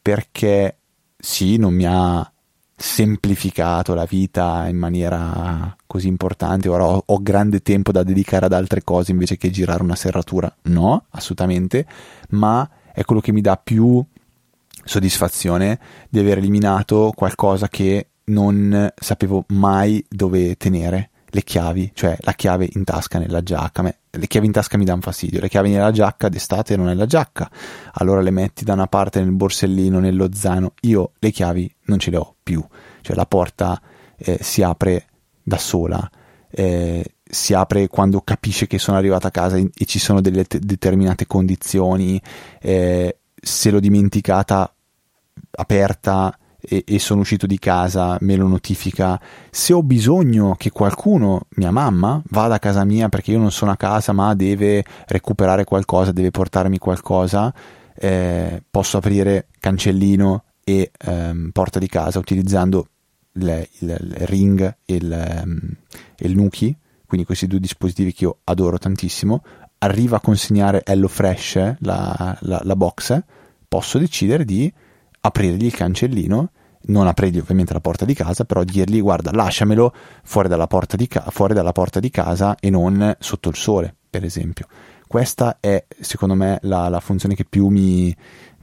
Perché 0.00 0.78
sì, 1.16 1.56
non 1.56 1.74
mi 1.74 1.86
ha 1.86 2.30
semplificato 2.76 3.94
la 3.94 4.04
vita 4.04 4.68
in 4.68 4.76
maniera 4.76 5.74
così 5.86 6.08
importante. 6.08 6.68
Ora 6.68 6.84
ho, 6.84 7.02
ho, 7.04 7.22
grande 7.22 7.62
tempo 7.62 7.90
da 7.90 8.02
dedicare 8.02 8.46
ad 8.46 8.52
altre 8.52 8.84
cose 8.84 9.12
invece 9.12 9.36
che 9.38 9.50
girare 9.50 9.82
una 9.82 9.96
serratura. 9.96 10.54
No, 10.64 11.06
assolutamente. 11.10 11.86
Ma 12.30 12.68
è 12.92 13.02
quello 13.04 13.22
che 13.22 13.32
mi 13.32 13.40
dà 13.40 13.56
più 13.56 14.04
soddisfazione 14.84 15.78
di 16.08 16.18
aver 16.18 16.38
eliminato 16.38 17.12
qualcosa 17.14 17.68
che 17.68 18.08
non 18.24 18.92
sapevo 18.94 19.44
mai 19.48 20.04
dove 20.08 20.56
tenere 20.56 21.10
le 21.28 21.42
chiavi, 21.42 21.92
cioè 21.94 22.16
la 22.20 22.32
chiave 22.32 22.68
in 22.72 22.84
tasca 22.84 23.18
nella 23.18 23.42
giacca. 23.42 23.82
Le 23.82 24.26
chiavi 24.26 24.46
in 24.46 24.52
tasca 24.52 24.78
mi 24.78 24.84
danno 24.84 25.00
fastidio, 25.00 25.40
le 25.40 25.48
chiavi 25.48 25.70
nella 25.70 25.90
giacca 25.90 26.28
d'estate 26.28 26.76
non 26.76 26.88
è 26.88 26.94
la 26.94 27.06
giacca, 27.06 27.50
allora 27.94 28.20
le 28.20 28.30
metti 28.30 28.64
da 28.64 28.72
una 28.74 28.86
parte 28.86 29.20
nel 29.20 29.32
borsellino, 29.32 29.98
nello 29.98 30.28
zaino. 30.32 30.72
Io 30.82 31.12
le 31.18 31.30
chiavi 31.30 31.74
non 31.86 31.98
ce 31.98 32.10
le 32.10 32.16
ho 32.16 32.35
più, 32.46 32.64
cioè 33.00 33.16
la 33.16 33.26
porta 33.26 33.82
eh, 34.16 34.38
si 34.40 34.62
apre 34.62 35.06
da 35.42 35.58
sola, 35.58 36.08
eh, 36.48 37.04
si 37.24 37.54
apre 37.54 37.88
quando 37.88 38.20
capisce 38.20 38.68
che 38.68 38.78
sono 38.78 38.96
arrivato 38.96 39.26
a 39.26 39.32
casa 39.32 39.56
e 39.56 39.84
ci 39.84 39.98
sono 39.98 40.20
delle 40.20 40.44
te- 40.44 40.60
determinate 40.60 41.26
condizioni, 41.26 42.22
eh, 42.60 43.18
se 43.34 43.70
l'ho 43.72 43.80
dimenticata 43.80 44.72
aperta 45.58 46.38
e, 46.60 46.84
e, 46.86 46.98
sono 47.00 47.22
uscito 47.22 47.48
di 47.48 47.58
casa, 47.58 48.16
me 48.20 48.36
lo 48.36 48.46
notifica. 48.46 49.20
Se 49.50 49.72
ho 49.72 49.82
bisogno 49.82 50.54
che 50.56 50.70
qualcuno, 50.70 51.46
mia 51.56 51.72
mamma, 51.72 52.22
vada 52.30 52.54
a 52.54 52.58
casa 52.60 52.84
mia 52.84 53.08
perché 53.08 53.32
io 53.32 53.40
non 53.40 53.50
sono 53.50 53.72
a 53.72 53.76
casa 53.76 54.12
ma 54.12 54.34
deve 54.34 54.84
recuperare 55.08 55.64
qualcosa, 55.64 56.12
deve 56.12 56.30
portarmi 56.30 56.78
qualcosa, 56.78 57.52
eh, 57.92 58.62
posso 58.70 58.98
aprire 58.98 59.48
cancellino 59.58 60.44
e 60.68 60.90
ehm, 60.98 61.50
porta 61.52 61.78
di 61.78 61.86
casa 61.86 62.18
utilizzando 62.18 62.88
il, 63.34 63.68
il, 63.78 63.88
il 63.88 64.26
ring 64.26 64.78
e 64.84 64.94
il, 64.96 65.42
um, 65.44 65.60
il 66.18 66.34
Nuki, 66.34 66.76
quindi 67.06 67.24
questi 67.24 67.46
due 67.46 67.60
dispositivi 67.60 68.12
che 68.12 68.24
io 68.24 68.38
adoro 68.42 68.76
tantissimo. 68.76 69.44
Arriva 69.78 70.16
a 70.16 70.20
consegnare 70.20 70.82
HelloFresh, 70.84 71.76
la, 71.78 72.36
la, 72.40 72.60
la 72.64 72.74
box, 72.74 73.22
posso 73.68 73.98
decidere 73.98 74.44
di 74.44 74.72
aprirgli 75.20 75.66
il 75.66 75.74
cancellino, 75.74 76.50
non 76.86 77.06
aprirgli 77.06 77.38
ovviamente 77.38 77.72
la 77.72 77.80
porta 77.80 78.04
di 78.04 78.14
casa, 78.14 78.44
però 78.44 78.64
dirgli 78.64 79.00
guarda 79.00 79.30
lasciamelo 79.30 79.94
fuori 80.24 80.48
dalla 80.48 80.66
porta 80.66 80.96
di, 80.96 81.06
ca- 81.06 81.26
fuori 81.28 81.54
dalla 81.54 81.72
porta 81.72 82.00
di 82.00 82.10
casa 82.10 82.56
e 82.58 82.70
non 82.70 83.14
sotto 83.20 83.50
il 83.50 83.56
sole, 83.56 83.94
per 84.10 84.24
esempio. 84.24 84.66
Questa 85.06 85.58
è 85.60 85.84
secondo 86.00 86.34
me 86.34 86.58
la, 86.62 86.88
la 86.88 86.98
funzione 86.98 87.36
che 87.36 87.44
più 87.44 87.68
mi, 87.68 88.14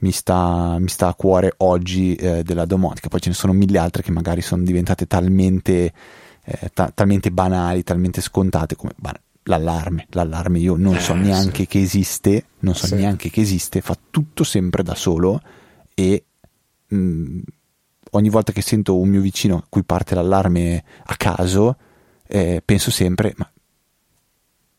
mi, 0.04 0.12
sta, 0.12 0.76
mi, 0.78 0.88
sta, 0.88 1.08
a 1.08 1.14
cuore 1.14 1.54
oggi 1.58 2.14
eh, 2.14 2.42
della 2.42 2.66
domotica. 2.66 3.08
Poi 3.08 3.20
ce 3.20 3.30
ne 3.30 3.34
sono 3.34 3.54
mille 3.54 3.78
altre 3.78 4.02
che 4.02 4.12
magari 4.12 4.42
sono 4.42 4.62
diventate 4.62 5.06
talmente, 5.06 5.92
eh, 6.44 6.70
ta- 6.74 6.92
talmente 6.94 7.30
banali, 7.30 7.82
talmente 7.82 8.20
scontate 8.20 8.76
come 8.76 8.92
ban- 8.96 9.18
l'allarme. 9.44 10.06
L'allarme 10.10 10.58
io 10.58 10.76
non 10.76 10.98
so 10.98 11.14
eh, 11.14 11.18
neanche 11.18 11.62
sì. 11.62 11.66
che 11.66 11.80
esiste, 11.80 12.44
non 12.60 12.74
so 12.74 12.86
sì. 12.86 12.96
neanche 12.96 13.30
che 13.30 13.40
esiste, 13.40 13.80
fa 13.80 13.96
tutto 14.10 14.44
sempre 14.44 14.82
da 14.82 14.94
solo 14.94 15.40
e 15.94 16.24
mh, 16.88 16.96
mm, 16.96 17.40
ogni 18.10 18.28
volta 18.28 18.52
che 18.52 18.60
sento 18.60 18.98
un 18.98 19.08
mio 19.08 19.22
vicino 19.22 19.56
a 19.56 19.64
cui 19.66 19.84
parte 19.84 20.14
l'allarme 20.14 20.84
a 21.04 21.16
caso, 21.16 21.76
eh, 22.26 22.60
penso 22.62 22.90
sempre, 22.90 23.32
ma 23.36 23.50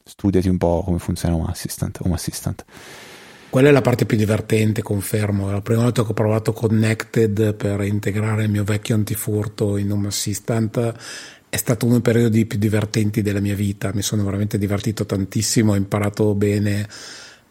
studiati 0.04 0.50
un 0.50 0.60
po' 0.60 0.84
come 0.86 1.00
funziona 1.00 1.34
Home 1.34 1.50
Assistant. 1.50 2.00
Home 2.04 2.14
Assistant. 2.14 2.64
Quella 3.56 3.70
è 3.70 3.72
la 3.72 3.80
parte 3.80 4.06
più 4.06 4.18
divertente, 4.18 4.82
confermo. 4.82 5.50
La 5.50 5.62
prima 5.62 5.84
volta 5.84 6.04
che 6.04 6.10
ho 6.10 6.14
provato 6.14 6.52
Connected 6.52 7.54
per 7.54 7.84
integrare 7.84 8.44
il 8.44 8.50
mio 8.50 8.66
vecchio 8.66 8.96
antifurto 8.96 9.78
in 9.78 9.94
Home 9.94 10.08
Assistant 10.08 10.94
è 11.48 11.56
stato 11.56 11.86
uno 11.86 11.94
dei 11.94 12.02
periodi 12.02 12.46
più 12.46 12.60
divertenti 12.60 13.22
della 13.22 13.40
mia 13.40 13.56
vita. 13.56 13.92
Mi 13.94 14.02
sono 14.02 14.26
veramente 14.26 14.58
divertito 14.58 15.06
tantissimo, 15.06 15.72
ho 15.72 15.76
imparato 15.76 16.36
bene 16.36 16.86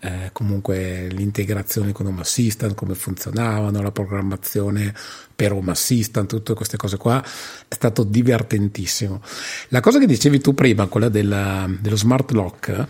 eh, 0.01 0.29
comunque 0.35 1.09
l'integrazione 1.09 1.93
con 1.93 2.05
Home 2.05 2.21
Assistant, 2.21 2.75
come 2.75 2.95
funzionavano, 2.95 3.81
la 3.81 3.91
programmazione 3.91 4.95
per 5.35 5.53
Home 5.53 5.71
Assistant, 5.71 6.29
tutte 6.29 6.53
queste 6.53 6.77
cose 6.77 6.99
qua, 6.99 7.25
è 7.67 7.75
stato 7.75 8.05
divertentissimo. 8.05 9.23
La 9.69 9.81
cosa 9.81 9.99
che 9.99 10.05
dicevi 10.05 10.39
tu 10.39 10.53
prima, 10.53 10.87
quella 10.87 11.09
della, 11.09 11.67
dello 11.81 11.97
smart 11.97 12.31
lock, 12.33 12.87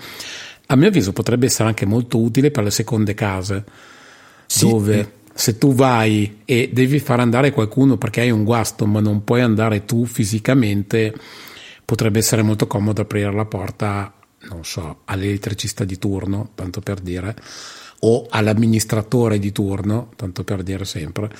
a 0.67 0.77
mio 0.77 0.89
avviso 0.89 1.13
potrebbe 1.13 1.47
essere 1.47 1.69
anche 1.69 1.87
molto 1.87 2.19
utile 2.19 2.51
per 2.51 2.65
le 2.65 2.71
seconde 2.71 3.15
case, 3.15 3.65
sì. 4.47 4.69
dove 4.69 5.13
se 5.35 5.59
tu 5.59 5.75
vai 5.75 6.43
e 6.45 6.71
devi 6.73 7.01
far 7.01 7.21
andare 7.21 7.51
qualcuno 7.51 7.97
perché 7.97 8.21
hai 8.21 8.31
un 8.31 8.45
guasto 8.45 8.87
ma 8.87 9.01
non 9.01 9.25
puoi 9.25 9.41
andare 9.41 9.85
tu 9.85 10.05
fisicamente, 10.07 11.15
potrebbe 11.85 12.19
essere 12.19 12.43
molto 12.43 12.67
comodo 12.67 13.03
aprire 13.03 13.33
la 13.33 13.45
porta 13.45 14.13
non 14.49 14.65
so, 14.65 15.01
all'elettricista 15.05 15.85
di 15.85 15.99
turno, 15.99 16.51
tanto 16.55 16.81
per 16.81 17.01
dire, 17.01 17.35
o 18.01 18.27
all'amministratore 18.29 19.39
di 19.39 19.53
turno, 19.53 20.11
tanto 20.17 20.45
per 20.45 20.63
dire 20.63 20.85
sempre. 20.85 21.31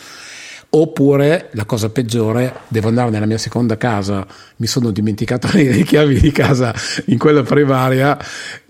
Oppure 0.77 1.51
la 1.53 1.67
cosa 1.67 1.89
peggiore, 1.89 2.63
devo 2.67 2.89
andare 2.89 3.09
nella 3.11 3.27
mia 3.27 3.39
seconda 3.39 3.77
casa, 3.77 4.27
mi 4.57 4.67
sono 4.67 4.91
dimenticato 4.91 5.49
le 5.55 5.85
chiavi 5.85 6.19
di 6.19 6.33
casa 6.33 6.75
in 7.07 7.19
quella 7.19 7.45
primaria 7.45 8.19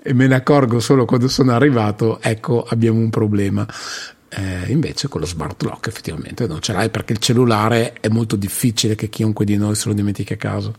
e 0.03 0.13
me 0.13 0.27
ne 0.27 0.35
accorgo 0.35 0.81
solo 0.81 1.07
quando 1.07 1.29
sono 1.29 1.53
arrivato, 1.53 2.21
ecco 2.21 2.63
abbiamo 2.69 2.99
un 2.99 3.09
problema. 3.09 3.67
Eh, 4.29 4.71
invece 4.71 5.09
con 5.09 5.21
lo 5.21 5.27
smart 5.27 5.63
lock 5.63 5.87
effettivamente 5.87 6.47
non 6.47 6.61
ce 6.61 6.73
l'hai 6.73 6.91
perché 6.91 7.13
il 7.13 7.21
cellulare 7.21 7.95
è 8.01 8.09
molto 8.09 8.35
difficile 8.35 8.97
che 8.97 9.09
chiunque 9.09 9.45
di 9.45 9.57
noi 9.57 9.75
se 9.75 9.89
lo 9.89 9.95
dimentichi 9.95 10.35
a 10.35 10.37
casa. 10.37 10.73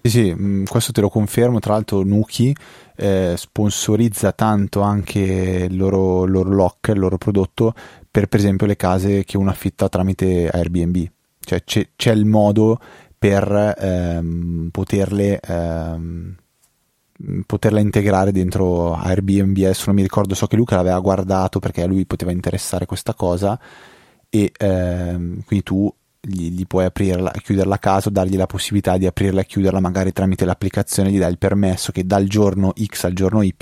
Sì, 0.00 0.10
sì, 0.10 0.34
mm, 0.34 0.64
questo 0.64 0.92
te 0.92 1.00
lo 1.00 1.08
confermo. 1.08 1.58
Tra 1.58 1.72
l'altro, 1.74 2.02
Nuki 2.02 2.54
eh, 2.96 3.34
sponsorizza 3.36 4.32
tanto 4.32 4.80
anche 4.80 5.66
il 5.68 5.76
loro, 5.76 6.24
loro 6.24 6.50
lock, 6.50 6.88
il 6.88 6.98
loro 6.98 7.18
prodotto, 7.18 7.74
per, 8.10 8.26
per 8.28 8.38
esempio 8.38 8.66
le 8.66 8.76
case 8.76 9.24
che 9.24 9.36
uno 9.36 9.50
affitta 9.50 9.88
tramite 9.88 10.48
Airbnb. 10.48 11.04
Cioè 11.40 11.64
c'è, 11.64 11.88
c'è 11.96 12.12
il 12.12 12.24
modo 12.26 12.78
per 13.18 13.74
ehm, 13.78 14.68
poterle, 14.70 15.40
ehm, 15.40 16.34
poterla 17.46 17.80
integrare 17.80 18.32
dentro 18.32 18.94
Airbnb. 18.94 19.56
Adesso 19.56 19.84
non 19.86 19.96
mi 19.96 20.02
ricordo, 20.02 20.34
so 20.34 20.46
che 20.46 20.56
Luca 20.56 20.76
l'aveva 20.76 20.98
guardato 21.00 21.58
perché 21.58 21.82
a 21.82 21.86
lui 21.86 22.06
poteva 22.06 22.30
interessare 22.32 22.86
questa 22.86 23.14
cosa. 23.14 23.58
E 24.30 24.52
ehm, 24.56 25.42
quindi 25.44 25.64
tu 25.64 25.92
gli, 26.20 26.50
gli 26.50 26.66
puoi 26.66 26.84
aprirla 26.84 27.30
e 27.30 27.40
chiuderla 27.40 27.76
a 27.76 27.78
caso, 27.78 28.10
dargli 28.10 28.36
la 28.36 28.46
possibilità 28.46 28.96
di 28.96 29.06
aprirla 29.06 29.40
e 29.40 29.46
chiuderla 29.46 29.80
magari 29.80 30.12
tramite 30.12 30.44
l'applicazione, 30.44 31.10
gli 31.10 31.18
dai 31.18 31.30
il 31.30 31.38
permesso 31.38 31.92
che 31.92 32.04
dal 32.04 32.26
giorno 32.26 32.72
X 32.76 33.04
al 33.04 33.12
giorno 33.12 33.42
Y 33.42 33.54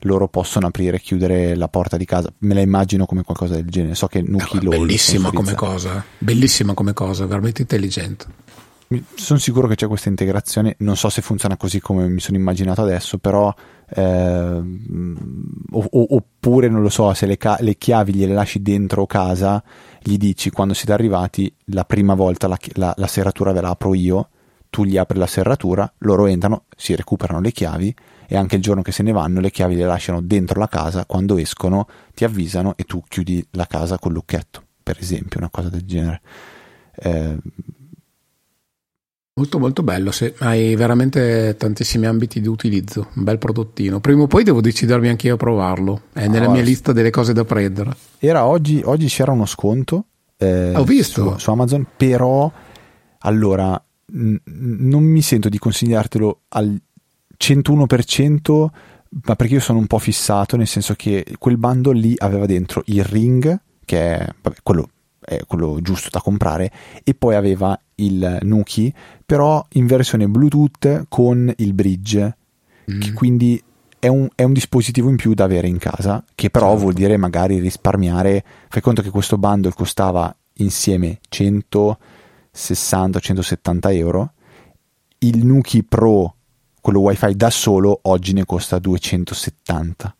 loro 0.00 0.28
possono 0.28 0.66
aprire 0.66 0.96
e 0.96 1.00
chiudere 1.00 1.54
la 1.56 1.68
porta 1.68 1.96
di 1.96 2.04
casa. 2.04 2.32
Me 2.38 2.54
la 2.54 2.60
immagino 2.60 3.06
come 3.06 3.22
qualcosa 3.22 3.54
del 3.54 3.66
genere. 3.66 3.94
So 3.94 4.06
che 4.06 4.22
Nuki 4.22 4.56
no, 4.56 4.62
lo 4.62 4.70
Bellissima 4.70 5.30
come 5.30 5.54
cosa, 5.54 6.04
bellissima 6.18 6.74
come 6.74 6.92
cosa, 6.92 7.26
veramente 7.26 7.62
intelligente 7.62 8.26
sono 9.14 9.38
sicuro 9.38 9.68
che 9.68 9.76
c'è 9.76 9.86
questa 9.86 10.08
integrazione, 10.08 10.74
non 10.78 10.96
so 10.96 11.08
se 11.08 11.22
funziona 11.22 11.56
così 11.56 11.78
come 11.78 12.08
mi 12.08 12.18
sono 12.18 12.36
immaginato 12.36 12.82
adesso, 12.82 13.18
però 13.18 13.54
eh, 13.94 14.62
oppure 15.70 16.68
non 16.68 16.82
lo 16.82 16.88
so, 16.88 17.14
se 17.14 17.26
le, 17.26 17.36
ca- 17.36 17.58
le, 17.60 17.76
chiavi 17.76 18.12
gliele 18.12 18.34
lasci 18.34 18.60
dentro 18.60 19.06
casa, 19.06 19.62
gli 20.02 20.16
dici 20.16 20.50
quando 20.50 20.74
siete 20.74 20.92
arrivati 20.92 21.52
la 21.66 21.84
prima 21.84 22.14
volta 22.14 22.48
la, 22.48 22.58
la, 22.74 22.94
la 22.96 23.06
serratura 23.06 23.52
ve 23.52 23.60
la 23.60 23.70
apro 23.70 23.94
io, 23.94 24.28
tu 24.70 24.84
gli 24.84 24.96
apri 24.96 25.18
la 25.18 25.26
serratura, 25.26 25.92
loro 25.98 26.26
entrano, 26.26 26.64
si 26.76 26.94
recuperano 26.94 27.40
le 27.40 27.50
chiavi 27.50 27.94
e 28.26 28.36
anche 28.36 28.56
il 28.56 28.62
giorno 28.62 28.82
che 28.82 28.92
se 28.92 29.02
ne 29.02 29.12
vanno 29.12 29.40
le 29.40 29.50
chiavi 29.50 29.74
le 29.74 29.84
lasciano 29.84 30.20
dentro 30.20 30.60
la 30.60 30.68
casa, 30.68 31.04
quando 31.04 31.36
escono 31.36 31.88
ti 32.14 32.24
avvisano 32.24 32.74
e 32.76 32.84
tu 32.84 33.02
chiudi 33.06 33.44
la 33.52 33.66
casa 33.66 33.98
col 33.98 34.12
lucchetto, 34.12 34.62
per 34.82 34.96
esempio, 34.98 35.40
una 35.40 35.50
cosa 35.50 35.68
del 35.68 35.84
genere. 35.84 36.20
Eh, 36.94 37.36
Molto 39.40 39.58
molto 39.58 39.82
bello, 39.82 40.10
sì. 40.10 40.32
hai 40.38 40.74
veramente 40.76 41.56
tantissimi 41.58 42.06
ambiti 42.06 42.40
di 42.40 42.48
utilizzo, 42.48 43.08
un 43.14 43.24
bel 43.24 43.38
prodottino. 43.38 43.98
Prima 44.00 44.22
o 44.22 44.26
poi 44.26 44.44
devo 44.44 44.60
decidermi 44.60 45.08
anche 45.08 45.28
io 45.28 45.34
a 45.34 45.38
provarlo, 45.38 46.02
è 46.12 46.26
nella 46.28 46.48
oh, 46.48 46.52
mia 46.52 46.62
lista 46.62 46.92
delle 46.92 47.10
cose 47.10 47.32
da 47.32 47.44
prendere. 47.44 47.96
Era 48.18 48.44
oggi, 48.44 48.82
oggi 48.84 49.06
c'era 49.06 49.32
uno 49.32 49.46
sconto 49.46 50.04
eh, 50.40 50.74
Ho 50.74 50.84
visto. 50.84 51.32
Su, 51.32 51.38
su, 51.38 51.50
Amazon, 51.50 51.86
però 51.96 52.50
allora 53.18 53.82
n- 54.12 54.40
non 54.44 55.02
mi 55.02 55.20
sento 55.20 55.50
di 55.50 55.58
consigliartelo 55.58 56.40
al 56.48 56.80
101%, 57.38 58.66
ma 59.26 59.36
perché 59.36 59.54
io 59.54 59.60
sono 59.60 59.78
un 59.78 59.86
po' 59.86 59.98
fissato, 59.98 60.56
nel 60.56 60.66
senso 60.66 60.94
che 60.94 61.26
quel 61.38 61.58
bundle 61.58 61.98
lì 61.98 62.14
aveva 62.16 62.46
dentro 62.46 62.82
il 62.86 63.04
ring, 63.04 63.60
che 63.84 64.16
è 64.16 64.26
vabbè, 64.40 64.56
quello, 64.62 64.88
è 65.20 65.40
quello 65.46 65.78
giusto 65.82 66.08
da 66.10 66.20
comprare, 66.20 66.72
e 67.04 67.14
poi 67.14 67.34
aveva 67.34 67.78
il 68.04 68.38
Nuki, 68.42 68.92
però 69.24 69.64
in 69.74 69.86
versione 69.86 70.26
Bluetooth 70.28 71.04
con 71.08 71.52
il 71.56 71.72
bridge, 71.72 72.36
mm. 72.90 73.00
che 73.00 73.12
quindi 73.12 73.62
è 73.98 74.08
un, 74.08 74.28
è 74.34 74.42
un, 74.42 74.52
dispositivo 74.52 75.08
in 75.10 75.16
più 75.16 75.34
da 75.34 75.44
avere 75.44 75.68
in 75.68 75.78
casa, 75.78 76.24
che 76.34 76.50
però 76.50 76.66
certo. 76.68 76.80
vuol 76.80 76.94
dire 76.94 77.16
magari 77.16 77.60
risparmiare. 77.60 78.42
Fai 78.68 78.80
conto 78.80 79.02
che 79.02 79.10
questo 79.10 79.36
bundle 79.36 79.74
costava 79.74 80.34
insieme 80.54 81.20
160-170 81.30 83.94
euro. 83.94 84.32
Il 85.18 85.44
Nuki 85.44 85.84
Pro, 85.84 86.36
quello 86.80 87.00
wifi 87.00 87.36
da 87.36 87.50
solo, 87.50 87.98
oggi 88.02 88.32
ne 88.32 88.46
costa 88.46 88.78
270. 88.78 90.14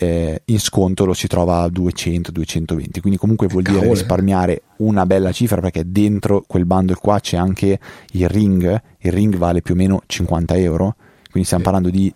Eh, 0.00 0.42
in 0.44 0.60
sconto 0.60 1.04
lo 1.04 1.12
si 1.12 1.26
trova 1.26 1.62
a 1.62 1.66
200-220 1.66 3.00
quindi 3.00 3.18
comunque 3.18 3.48
vuol 3.48 3.64
Cavolo. 3.64 3.82
dire 3.82 3.94
risparmiare 3.94 4.62
una 4.76 5.04
bella 5.06 5.32
cifra 5.32 5.60
perché 5.60 5.90
dentro 5.90 6.44
quel 6.46 6.66
bundle 6.66 6.94
qua 6.94 7.18
c'è 7.18 7.36
anche 7.36 7.80
il 8.12 8.28
ring 8.28 8.82
il 8.98 9.10
ring 9.10 9.36
vale 9.36 9.60
più 9.60 9.74
o 9.74 9.76
meno 9.76 10.02
50 10.06 10.56
euro 10.56 10.94
quindi 11.28 11.42
stiamo 11.42 11.64
sì. 11.64 11.70
parlando 11.70 11.90
di 11.90 12.14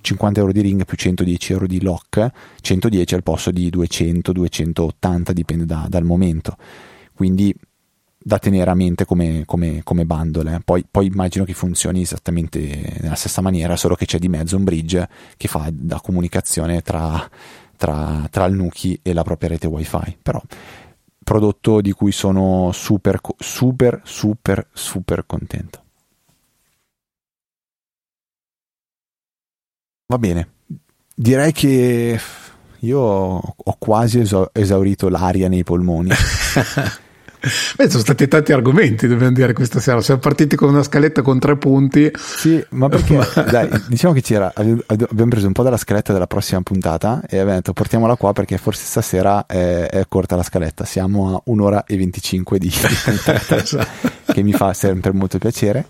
50 0.00 0.40
euro 0.40 0.52
di 0.52 0.60
ring 0.60 0.84
più 0.84 0.96
110 0.96 1.52
euro 1.52 1.66
di 1.66 1.82
lock, 1.82 2.30
110 2.60 3.14
al 3.14 3.22
posto 3.22 3.50
di 3.50 3.68
200, 3.68 4.32
280, 4.32 5.32
dipende 5.32 5.66
da, 5.66 5.86
dal 5.88 6.04
momento. 6.04 6.56
Quindi 7.14 7.54
da 8.20 8.38
tenere 8.38 8.70
a 8.70 8.74
mente 8.74 9.04
come, 9.04 9.44
come, 9.46 9.82
come 9.84 10.04
bundle. 10.04 10.56
Eh. 10.56 10.60
Poi, 10.60 10.84
poi, 10.90 11.06
immagino 11.06 11.44
che 11.44 11.54
funzioni 11.54 12.02
esattamente 12.02 12.98
nella 13.00 13.14
stessa 13.14 13.40
maniera, 13.40 13.76
solo 13.76 13.94
che 13.94 14.06
c'è 14.06 14.18
di 14.18 14.28
mezzo 14.28 14.56
un 14.56 14.64
bridge 14.64 15.08
che 15.36 15.48
fa 15.48 15.68
da 15.72 16.00
comunicazione 16.00 16.82
tra, 16.82 17.28
tra, 17.76 18.26
tra 18.30 18.44
il 18.46 18.54
Nuki 18.54 18.98
e 19.02 19.12
la 19.12 19.22
propria 19.22 19.50
rete 19.50 19.66
wifi. 19.66 20.18
Però 20.20 20.42
prodotto 21.22 21.80
di 21.80 21.92
cui 21.92 22.10
sono 22.10 22.70
super, 22.72 23.20
super, 23.38 24.00
super, 24.04 24.66
super 24.72 25.24
contento. 25.26 25.82
Va 30.06 30.16
bene, 30.16 30.48
direi 31.14 31.52
che 31.52 32.18
io 32.78 32.98
ho 32.98 33.76
quasi 33.78 34.20
esaurito 34.52 35.08
l'aria 35.10 35.48
nei 35.48 35.64
polmoni. 35.64 36.08
Beh, 37.76 37.88
sono 37.88 38.02
stati 38.02 38.26
tanti 38.26 38.52
argomenti, 38.52 39.06
dobbiamo 39.06 39.32
dire, 39.32 39.52
questa 39.52 39.80
sera. 39.80 40.00
Siamo 40.00 40.20
partiti 40.20 40.56
con 40.56 40.70
una 40.70 40.82
scaletta 40.82 41.22
con 41.22 41.38
tre 41.38 41.56
punti. 41.56 42.10
Sì, 42.16 42.64
ma 42.70 42.88
perché? 42.88 43.18
dai, 43.48 43.68
diciamo 43.86 44.12
che 44.12 44.22
c'era, 44.22 44.52
abbiamo 44.54 45.30
preso 45.30 45.46
un 45.46 45.52
po' 45.52 45.62
dalla 45.62 45.76
scaletta 45.76 46.12
della 46.12 46.26
prossima 46.26 46.60
puntata 46.62 47.22
e 47.28 47.38
abbiamo 47.38 47.56
detto 47.56 47.72
portiamola 47.72 48.16
qua 48.16 48.32
perché 48.32 48.58
forse 48.58 48.84
stasera 48.84 49.46
è, 49.46 49.86
è 49.88 50.04
corta 50.08 50.36
la 50.36 50.42
scaletta. 50.42 50.84
Siamo 50.84 51.34
a 51.36 51.40
un'ora 51.44 51.84
e 51.84 51.96
25 51.96 52.58
di 52.58 52.72
puntata, 53.04 53.56
esatto. 53.62 54.10
che 54.32 54.42
mi 54.42 54.52
fa 54.52 54.72
sempre 54.74 55.12
molto 55.12 55.38
piacere. 55.38 55.86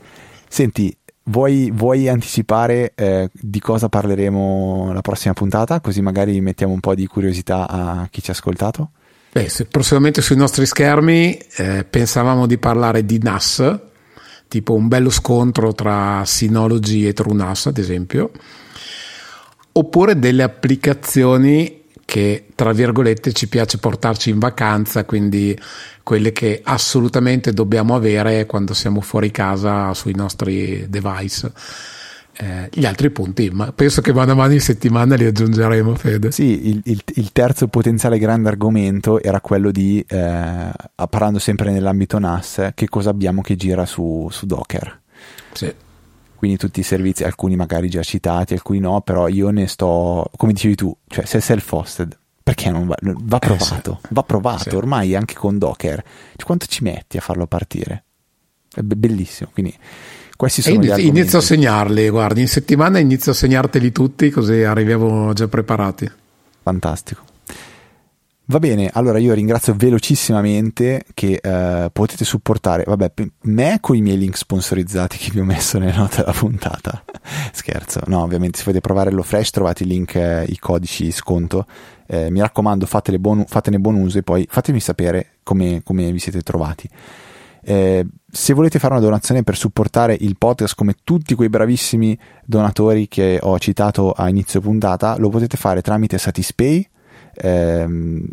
Senti, 0.49 0.95
Vuoi, 1.29 1.71
vuoi 1.71 2.09
anticipare 2.09 2.93
eh, 2.95 3.29
di 3.31 3.61
cosa 3.61 3.91
parleremo 3.91 4.93
la 4.95 5.03
prossima 5.03 5.35
puntata? 5.35 5.79
Così 5.79 6.01
magari 6.01 6.41
mettiamo 6.41 6.73
un 6.73 6.81
po' 6.81 6.95
di 6.95 7.07
curiosità 7.07 7.69
a 7.69 8.09
chi 8.11 8.23
ci 8.23 8.31
ha 8.31 8.33
ascoltato? 8.33 8.93
Beh, 9.31 9.51
prossimamente 9.71 10.23
sui 10.23 10.37
nostri 10.37 10.65
schermi 10.65 11.39
eh, 11.57 11.85
pensavamo 11.89 12.47
di 12.47 12.57
parlare 12.57 13.05
di 13.05 13.19
NAS, 13.23 13.79
tipo 14.49 14.75
un 14.75 14.89
bello 14.89 15.11
scontro 15.11 15.75
tra 15.75 16.23
Synology 16.25 17.07
e 17.07 17.13
TrueNAS, 17.13 17.67
ad 17.67 17.79
esempio, 17.79 18.31
oppure 19.73 20.19
delle 20.19 20.43
applicazioni 20.43 21.85
che 22.07 22.47
tra 22.55 22.73
virgolette 22.73 23.35
ci 23.35 23.49
piace 23.49 23.77
portarci 23.77 24.31
in 24.31 24.39
vacanza, 24.39 25.05
quindi 25.05 25.57
quelle 26.03 26.33
che 26.33 26.63
assolutamente 26.65 27.53
dobbiamo 27.53 27.95
avere 27.95 28.47
quando 28.47 28.73
siamo 28.73 29.03
fuori 29.03 29.31
casa 29.31 29.93
sui 29.93 30.15
nostri 30.15 30.87
device. 30.89 31.53
Eh, 32.41 32.71
gli 32.73 32.87
altri 32.87 33.11
punti, 33.11 33.51
ma 33.51 33.73
penso 33.73 34.01
che 34.01 34.13
mano 34.13 34.33
a 34.33 34.35
mano 34.37 34.53
in 34.53 34.61
settimana 34.61 35.17
li 35.17 35.25
aggiungeremo, 35.25 35.95
Fede. 35.97 36.31
Sì, 36.31 36.69
il, 36.69 36.81
il, 36.85 37.03
il 37.15 37.33
terzo 37.33 37.67
potenziale 37.67 38.19
grande 38.19 38.49
argomento 38.49 39.21
era 39.21 39.41
quello 39.41 39.73
di, 39.73 40.05
eh, 40.07 40.71
parlando 41.11 41.41
sempre 41.41 41.73
nell'ambito 41.73 42.19
NAS, 42.19 42.71
che 42.75 42.89
cosa 42.89 43.11
abbiamo 43.11 43.41
che 43.41 43.57
gira 43.57 43.87
su, 43.87 44.29
su 44.31 44.47
Docker. 44.47 45.01
Sì 45.53 45.75
quindi 46.39 46.57
tutti 46.57 46.79
i 46.79 46.85
servizi, 46.85 47.25
alcuni 47.25 47.57
magari 47.57 47.91
già 47.91 48.05
citati, 48.05 48.53
alcuni 48.53 48.79
no, 48.79 49.01
però 49.01 49.27
io 49.27 49.51
ne 49.51 49.67
sto, 49.67 50.31
come 50.37 50.53
dicevi 50.53 50.77
tu, 50.77 50.97
cioè 51.09 51.25
se 51.25 51.39
è 51.39 51.41
self-hosted, 51.41 52.17
perché 52.45 52.71
non 52.71 52.87
va, 52.87 52.95
va 53.01 53.41
provato, 53.41 53.99
eh, 54.01 54.07
sì. 54.07 54.15
va 54.15 54.23
provato, 54.23 54.71
sì. 54.71 54.77
ormai 54.77 55.17
anche 55.17 55.35
con 55.35 55.59
Docker, 55.59 56.01
cioè, 56.37 56.47
quanto 56.47 56.67
ci 56.67 56.85
metti 56.85 57.17
a 57.17 57.21
farlo 57.21 57.49
partire? 57.49 58.05
È 58.73 58.83
bellissimo, 58.83 59.51
quindi 59.53 59.77
questi 60.39 60.63
sono 60.63 60.77
inizio, 60.77 60.99
inizio 60.99 61.39
a 61.39 61.43
segnarli, 61.43 62.09
guardi, 62.11 62.43
in 62.43 62.47
settimana 62.47 63.01
inizio 63.01 63.33
a 63.33 63.35
segnarteli 63.35 63.91
tutti 63.91 64.31
così 64.31 64.63
arriviamo 64.63 65.33
già 65.33 65.49
preparati. 65.49 66.09
Fantastico. 66.63 67.23
Va 68.45 68.61
bene, 68.61 68.89
allora 68.93 69.19
io 69.19 69.35
ringrazio 69.35 69.75
velocissimamente 69.75 71.07
che 71.13 71.41
eh, 71.43 71.91
potete 71.93 72.25
supportare, 72.25 72.85
vabbè, 72.87 73.13
me 73.43 73.79
con 73.81 73.97
i 73.97 74.01
miei 74.01 74.17
link 74.17 74.37
sponsorizzati 74.37 75.19
che 75.19 75.31
vi 75.33 75.41
ho 75.41 75.45
messo 75.45 75.81
nelle 75.81 75.97
note 75.97 76.19
della 76.19 76.31
puntata. 76.31 77.03
Scherzo, 77.51 78.03
no, 78.07 78.23
ovviamente 78.23 78.59
se 78.59 78.65
volete 78.65 78.81
provare 78.81 79.11
lo 79.11 79.25
fresh 79.25 79.51
trovate 79.51 79.83
i 79.83 79.87
link, 79.87 80.15
eh, 80.15 80.45
i 80.47 80.57
codici 80.61 81.11
sconto. 81.11 81.67
Eh, 82.07 82.31
mi 82.31 82.39
raccomando, 82.39 82.87
fatene 82.87 83.19
buon, 83.19 83.45
fatene 83.45 83.81
buon 83.81 83.97
uso 83.97 84.19
e 84.19 84.23
poi 84.23 84.47
fatemi 84.49 84.79
sapere 84.79 85.39
come, 85.43 85.83
come 85.83 86.13
vi 86.13 86.21
siete 86.21 86.43
trovati. 86.43 86.89
Eh, 87.61 88.07
se 88.31 88.53
volete 88.53 88.79
fare 88.79 88.95
una 88.95 89.03
donazione 89.03 89.43
per 89.43 89.57
supportare 89.57 90.17
il 90.19 90.37
podcast 90.37 90.75
come 90.75 90.97
tutti 91.03 91.35
quei 91.35 91.49
bravissimi 91.49 92.19
donatori 92.45 93.09
che 93.09 93.39
ho 93.41 93.59
citato 93.59 94.13
a 94.13 94.29
inizio 94.29 94.61
puntata, 94.61 95.17
lo 95.17 95.29
potete 95.31 95.57
fare 95.57 95.83
tramite 95.83 96.19
Satispay 96.19 96.89
ehm, 97.35 98.27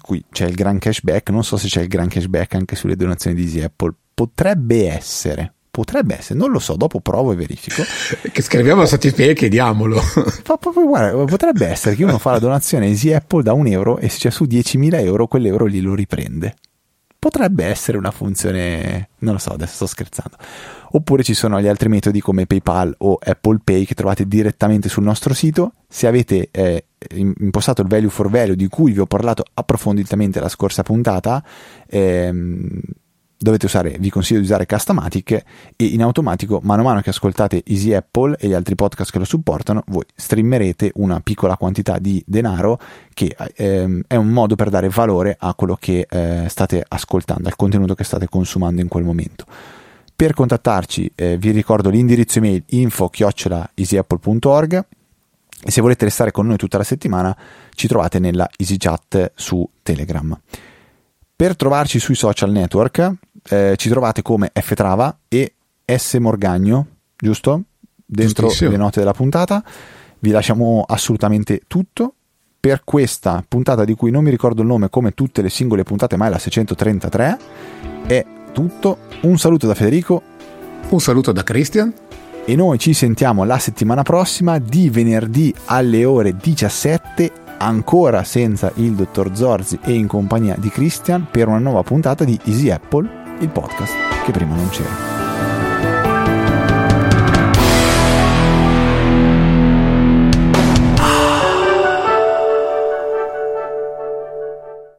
qui 0.00 0.24
c'è 0.30 0.46
il 0.46 0.54
gran 0.54 0.78
cashback, 0.78 1.30
non 1.30 1.44
so 1.44 1.56
se 1.56 1.68
c'è 1.68 1.82
il 1.82 1.88
gran 1.88 2.08
cashback 2.08 2.54
anche 2.54 2.76
sulle 2.76 2.96
donazioni 2.96 3.36
di 3.36 3.42
Easy 3.42 3.60
Apple, 3.62 3.92
potrebbe 4.14 4.90
essere, 4.90 5.52
potrebbe 5.70 6.18
essere, 6.18 6.38
non 6.38 6.50
lo 6.50 6.58
so, 6.58 6.76
dopo 6.76 7.00
provo 7.00 7.32
e 7.32 7.36
verifico. 7.36 7.82
Che 8.36 8.42
scriviamo 8.42 8.82
a 8.82 8.86
Satisfy 8.86 9.28
e 9.28 9.34
chiediamolo. 9.34 10.00
guarda, 10.86 11.24
potrebbe 11.24 11.66
essere 11.66 11.94
che 11.94 12.04
uno 12.04 12.18
fa 12.18 12.32
la 12.32 12.38
donazione 12.38 12.86
Easy 12.86 13.12
Apple 13.12 13.42
da 13.42 13.52
un 13.52 13.66
euro 13.66 13.98
e 13.98 14.08
se 14.08 14.18
c'è 14.18 14.30
su 14.30 14.44
10.000 14.44 15.00
euro, 15.00 15.26
quell'euro 15.26 15.64
lì 15.64 15.80
lo 15.80 15.94
riprende. 15.94 16.54
Potrebbe 17.26 17.64
essere 17.64 17.98
una 17.98 18.12
funzione, 18.12 19.08
non 19.18 19.32
lo 19.32 19.40
so, 19.40 19.50
adesso 19.50 19.74
sto 19.74 19.86
scherzando. 19.86 20.36
Oppure 20.92 21.24
ci 21.24 21.34
sono 21.34 21.60
gli 21.60 21.66
altri 21.66 21.88
metodi 21.88 22.20
come 22.20 22.46
PayPal 22.46 22.94
o 22.98 23.18
Apple 23.20 23.58
Pay 23.64 23.84
che 23.84 23.96
trovate 23.96 24.28
direttamente 24.28 24.88
sul 24.88 25.02
nostro 25.02 25.34
sito. 25.34 25.72
Se 25.88 26.06
avete 26.06 26.50
eh, 26.52 26.84
impostato 27.16 27.82
il 27.82 27.88
value 27.88 28.10
for 28.10 28.30
value 28.30 28.54
di 28.54 28.68
cui 28.68 28.92
vi 28.92 29.00
ho 29.00 29.06
parlato 29.06 29.42
approfonditamente 29.54 30.38
la 30.38 30.48
scorsa 30.48 30.84
puntata, 30.84 31.44
ehm, 31.88 32.80
dovete 33.38 33.66
usare, 33.66 33.96
vi 33.98 34.10
consiglio 34.10 34.40
di 34.40 34.46
usare 34.46 34.66
Customatic 34.66 35.42
e 35.76 35.84
in 35.84 36.02
automatico, 36.02 36.60
mano 36.62 36.80
a 36.80 36.84
mano 36.84 37.00
che 37.00 37.10
ascoltate 37.10 37.62
Easy 37.66 37.92
Apple 37.92 38.36
e 38.38 38.48
gli 38.48 38.54
altri 38.54 38.74
podcast 38.74 39.10
che 39.10 39.18
lo 39.18 39.24
supportano, 39.24 39.82
voi 39.88 40.04
streamerete 40.14 40.92
una 40.94 41.20
piccola 41.20 41.56
quantità 41.56 41.98
di 41.98 42.22
denaro 42.26 42.80
che 43.12 43.36
ehm, 43.54 44.02
è 44.06 44.16
un 44.16 44.28
modo 44.28 44.54
per 44.54 44.70
dare 44.70 44.88
valore 44.88 45.36
a 45.38 45.52
quello 45.54 45.76
che 45.78 46.06
eh, 46.08 46.46
state 46.48 46.84
ascoltando, 46.86 47.48
al 47.48 47.56
contenuto 47.56 47.94
che 47.94 48.04
state 48.04 48.28
consumando 48.28 48.80
in 48.80 48.88
quel 48.88 49.04
momento. 49.04 49.44
Per 50.14 50.32
contattarci 50.32 51.12
eh, 51.14 51.36
vi 51.36 51.50
ricordo 51.50 51.90
l'indirizzo 51.90 52.38
email 52.38 52.62
info-easyapple.org 52.66 54.84
e 55.62 55.70
se 55.70 55.80
volete 55.80 56.06
restare 56.06 56.30
con 56.30 56.46
noi 56.46 56.56
tutta 56.56 56.78
la 56.78 56.84
settimana 56.84 57.36
ci 57.74 57.86
trovate 57.86 58.18
nella 58.18 58.48
EasyChat 58.56 59.32
su 59.34 59.68
Telegram. 59.82 60.38
Per 61.36 61.54
trovarci 61.54 61.98
sui 61.98 62.14
social 62.14 62.50
network 62.50 63.12
eh, 63.48 63.74
ci 63.76 63.88
trovate 63.88 64.22
come 64.22 64.50
Ftrava 64.52 65.18
e 65.28 65.54
S 65.84 66.14
Morgagno, 66.14 66.86
giusto? 67.16 67.62
Dentro 68.04 68.50
le 68.58 68.76
note 68.76 69.00
della 69.00 69.12
puntata. 69.12 69.62
Vi 70.18 70.30
lasciamo 70.30 70.84
assolutamente 70.86 71.62
tutto. 71.66 72.14
Per 72.58 72.82
questa 72.82 73.44
puntata 73.46 73.84
di 73.84 73.94
cui 73.94 74.10
non 74.10 74.24
mi 74.24 74.30
ricordo 74.30 74.62
il 74.62 74.66
nome 74.66 74.90
come 74.90 75.12
tutte 75.12 75.40
le 75.40 75.50
singole 75.50 75.84
puntate, 75.84 76.16
ma 76.16 76.26
è 76.26 76.30
la 76.30 76.38
633, 76.38 77.38
è 78.06 78.24
tutto. 78.52 78.98
Un 79.22 79.38
saluto 79.38 79.68
da 79.68 79.74
Federico. 79.74 80.22
Un 80.88 81.00
saluto 81.00 81.30
da 81.30 81.44
Christian. 81.44 81.92
E 82.44 82.56
noi 82.56 82.78
ci 82.78 82.92
sentiamo 82.92 83.44
la 83.44 83.58
settimana 83.58 84.02
prossima 84.02 84.58
di 84.58 84.88
venerdì 84.88 85.54
alle 85.66 86.04
ore 86.04 86.36
17 86.36 87.44
ancora 87.58 88.22
senza 88.24 88.70
il 88.76 88.92
dottor 88.92 89.34
Zorzi 89.34 89.78
e 89.82 89.92
in 89.92 90.06
compagnia 90.06 90.54
di 90.58 90.68
Christian 90.68 91.26
per 91.30 91.48
una 91.48 91.58
nuova 91.58 91.82
puntata 91.82 92.24
di 92.24 92.38
Easy 92.44 92.70
Apple, 92.70 93.24
il 93.40 93.48
podcast 93.48 93.94
che 94.24 94.32
prima 94.32 94.54
non 94.54 94.68
c'era. 94.70 95.15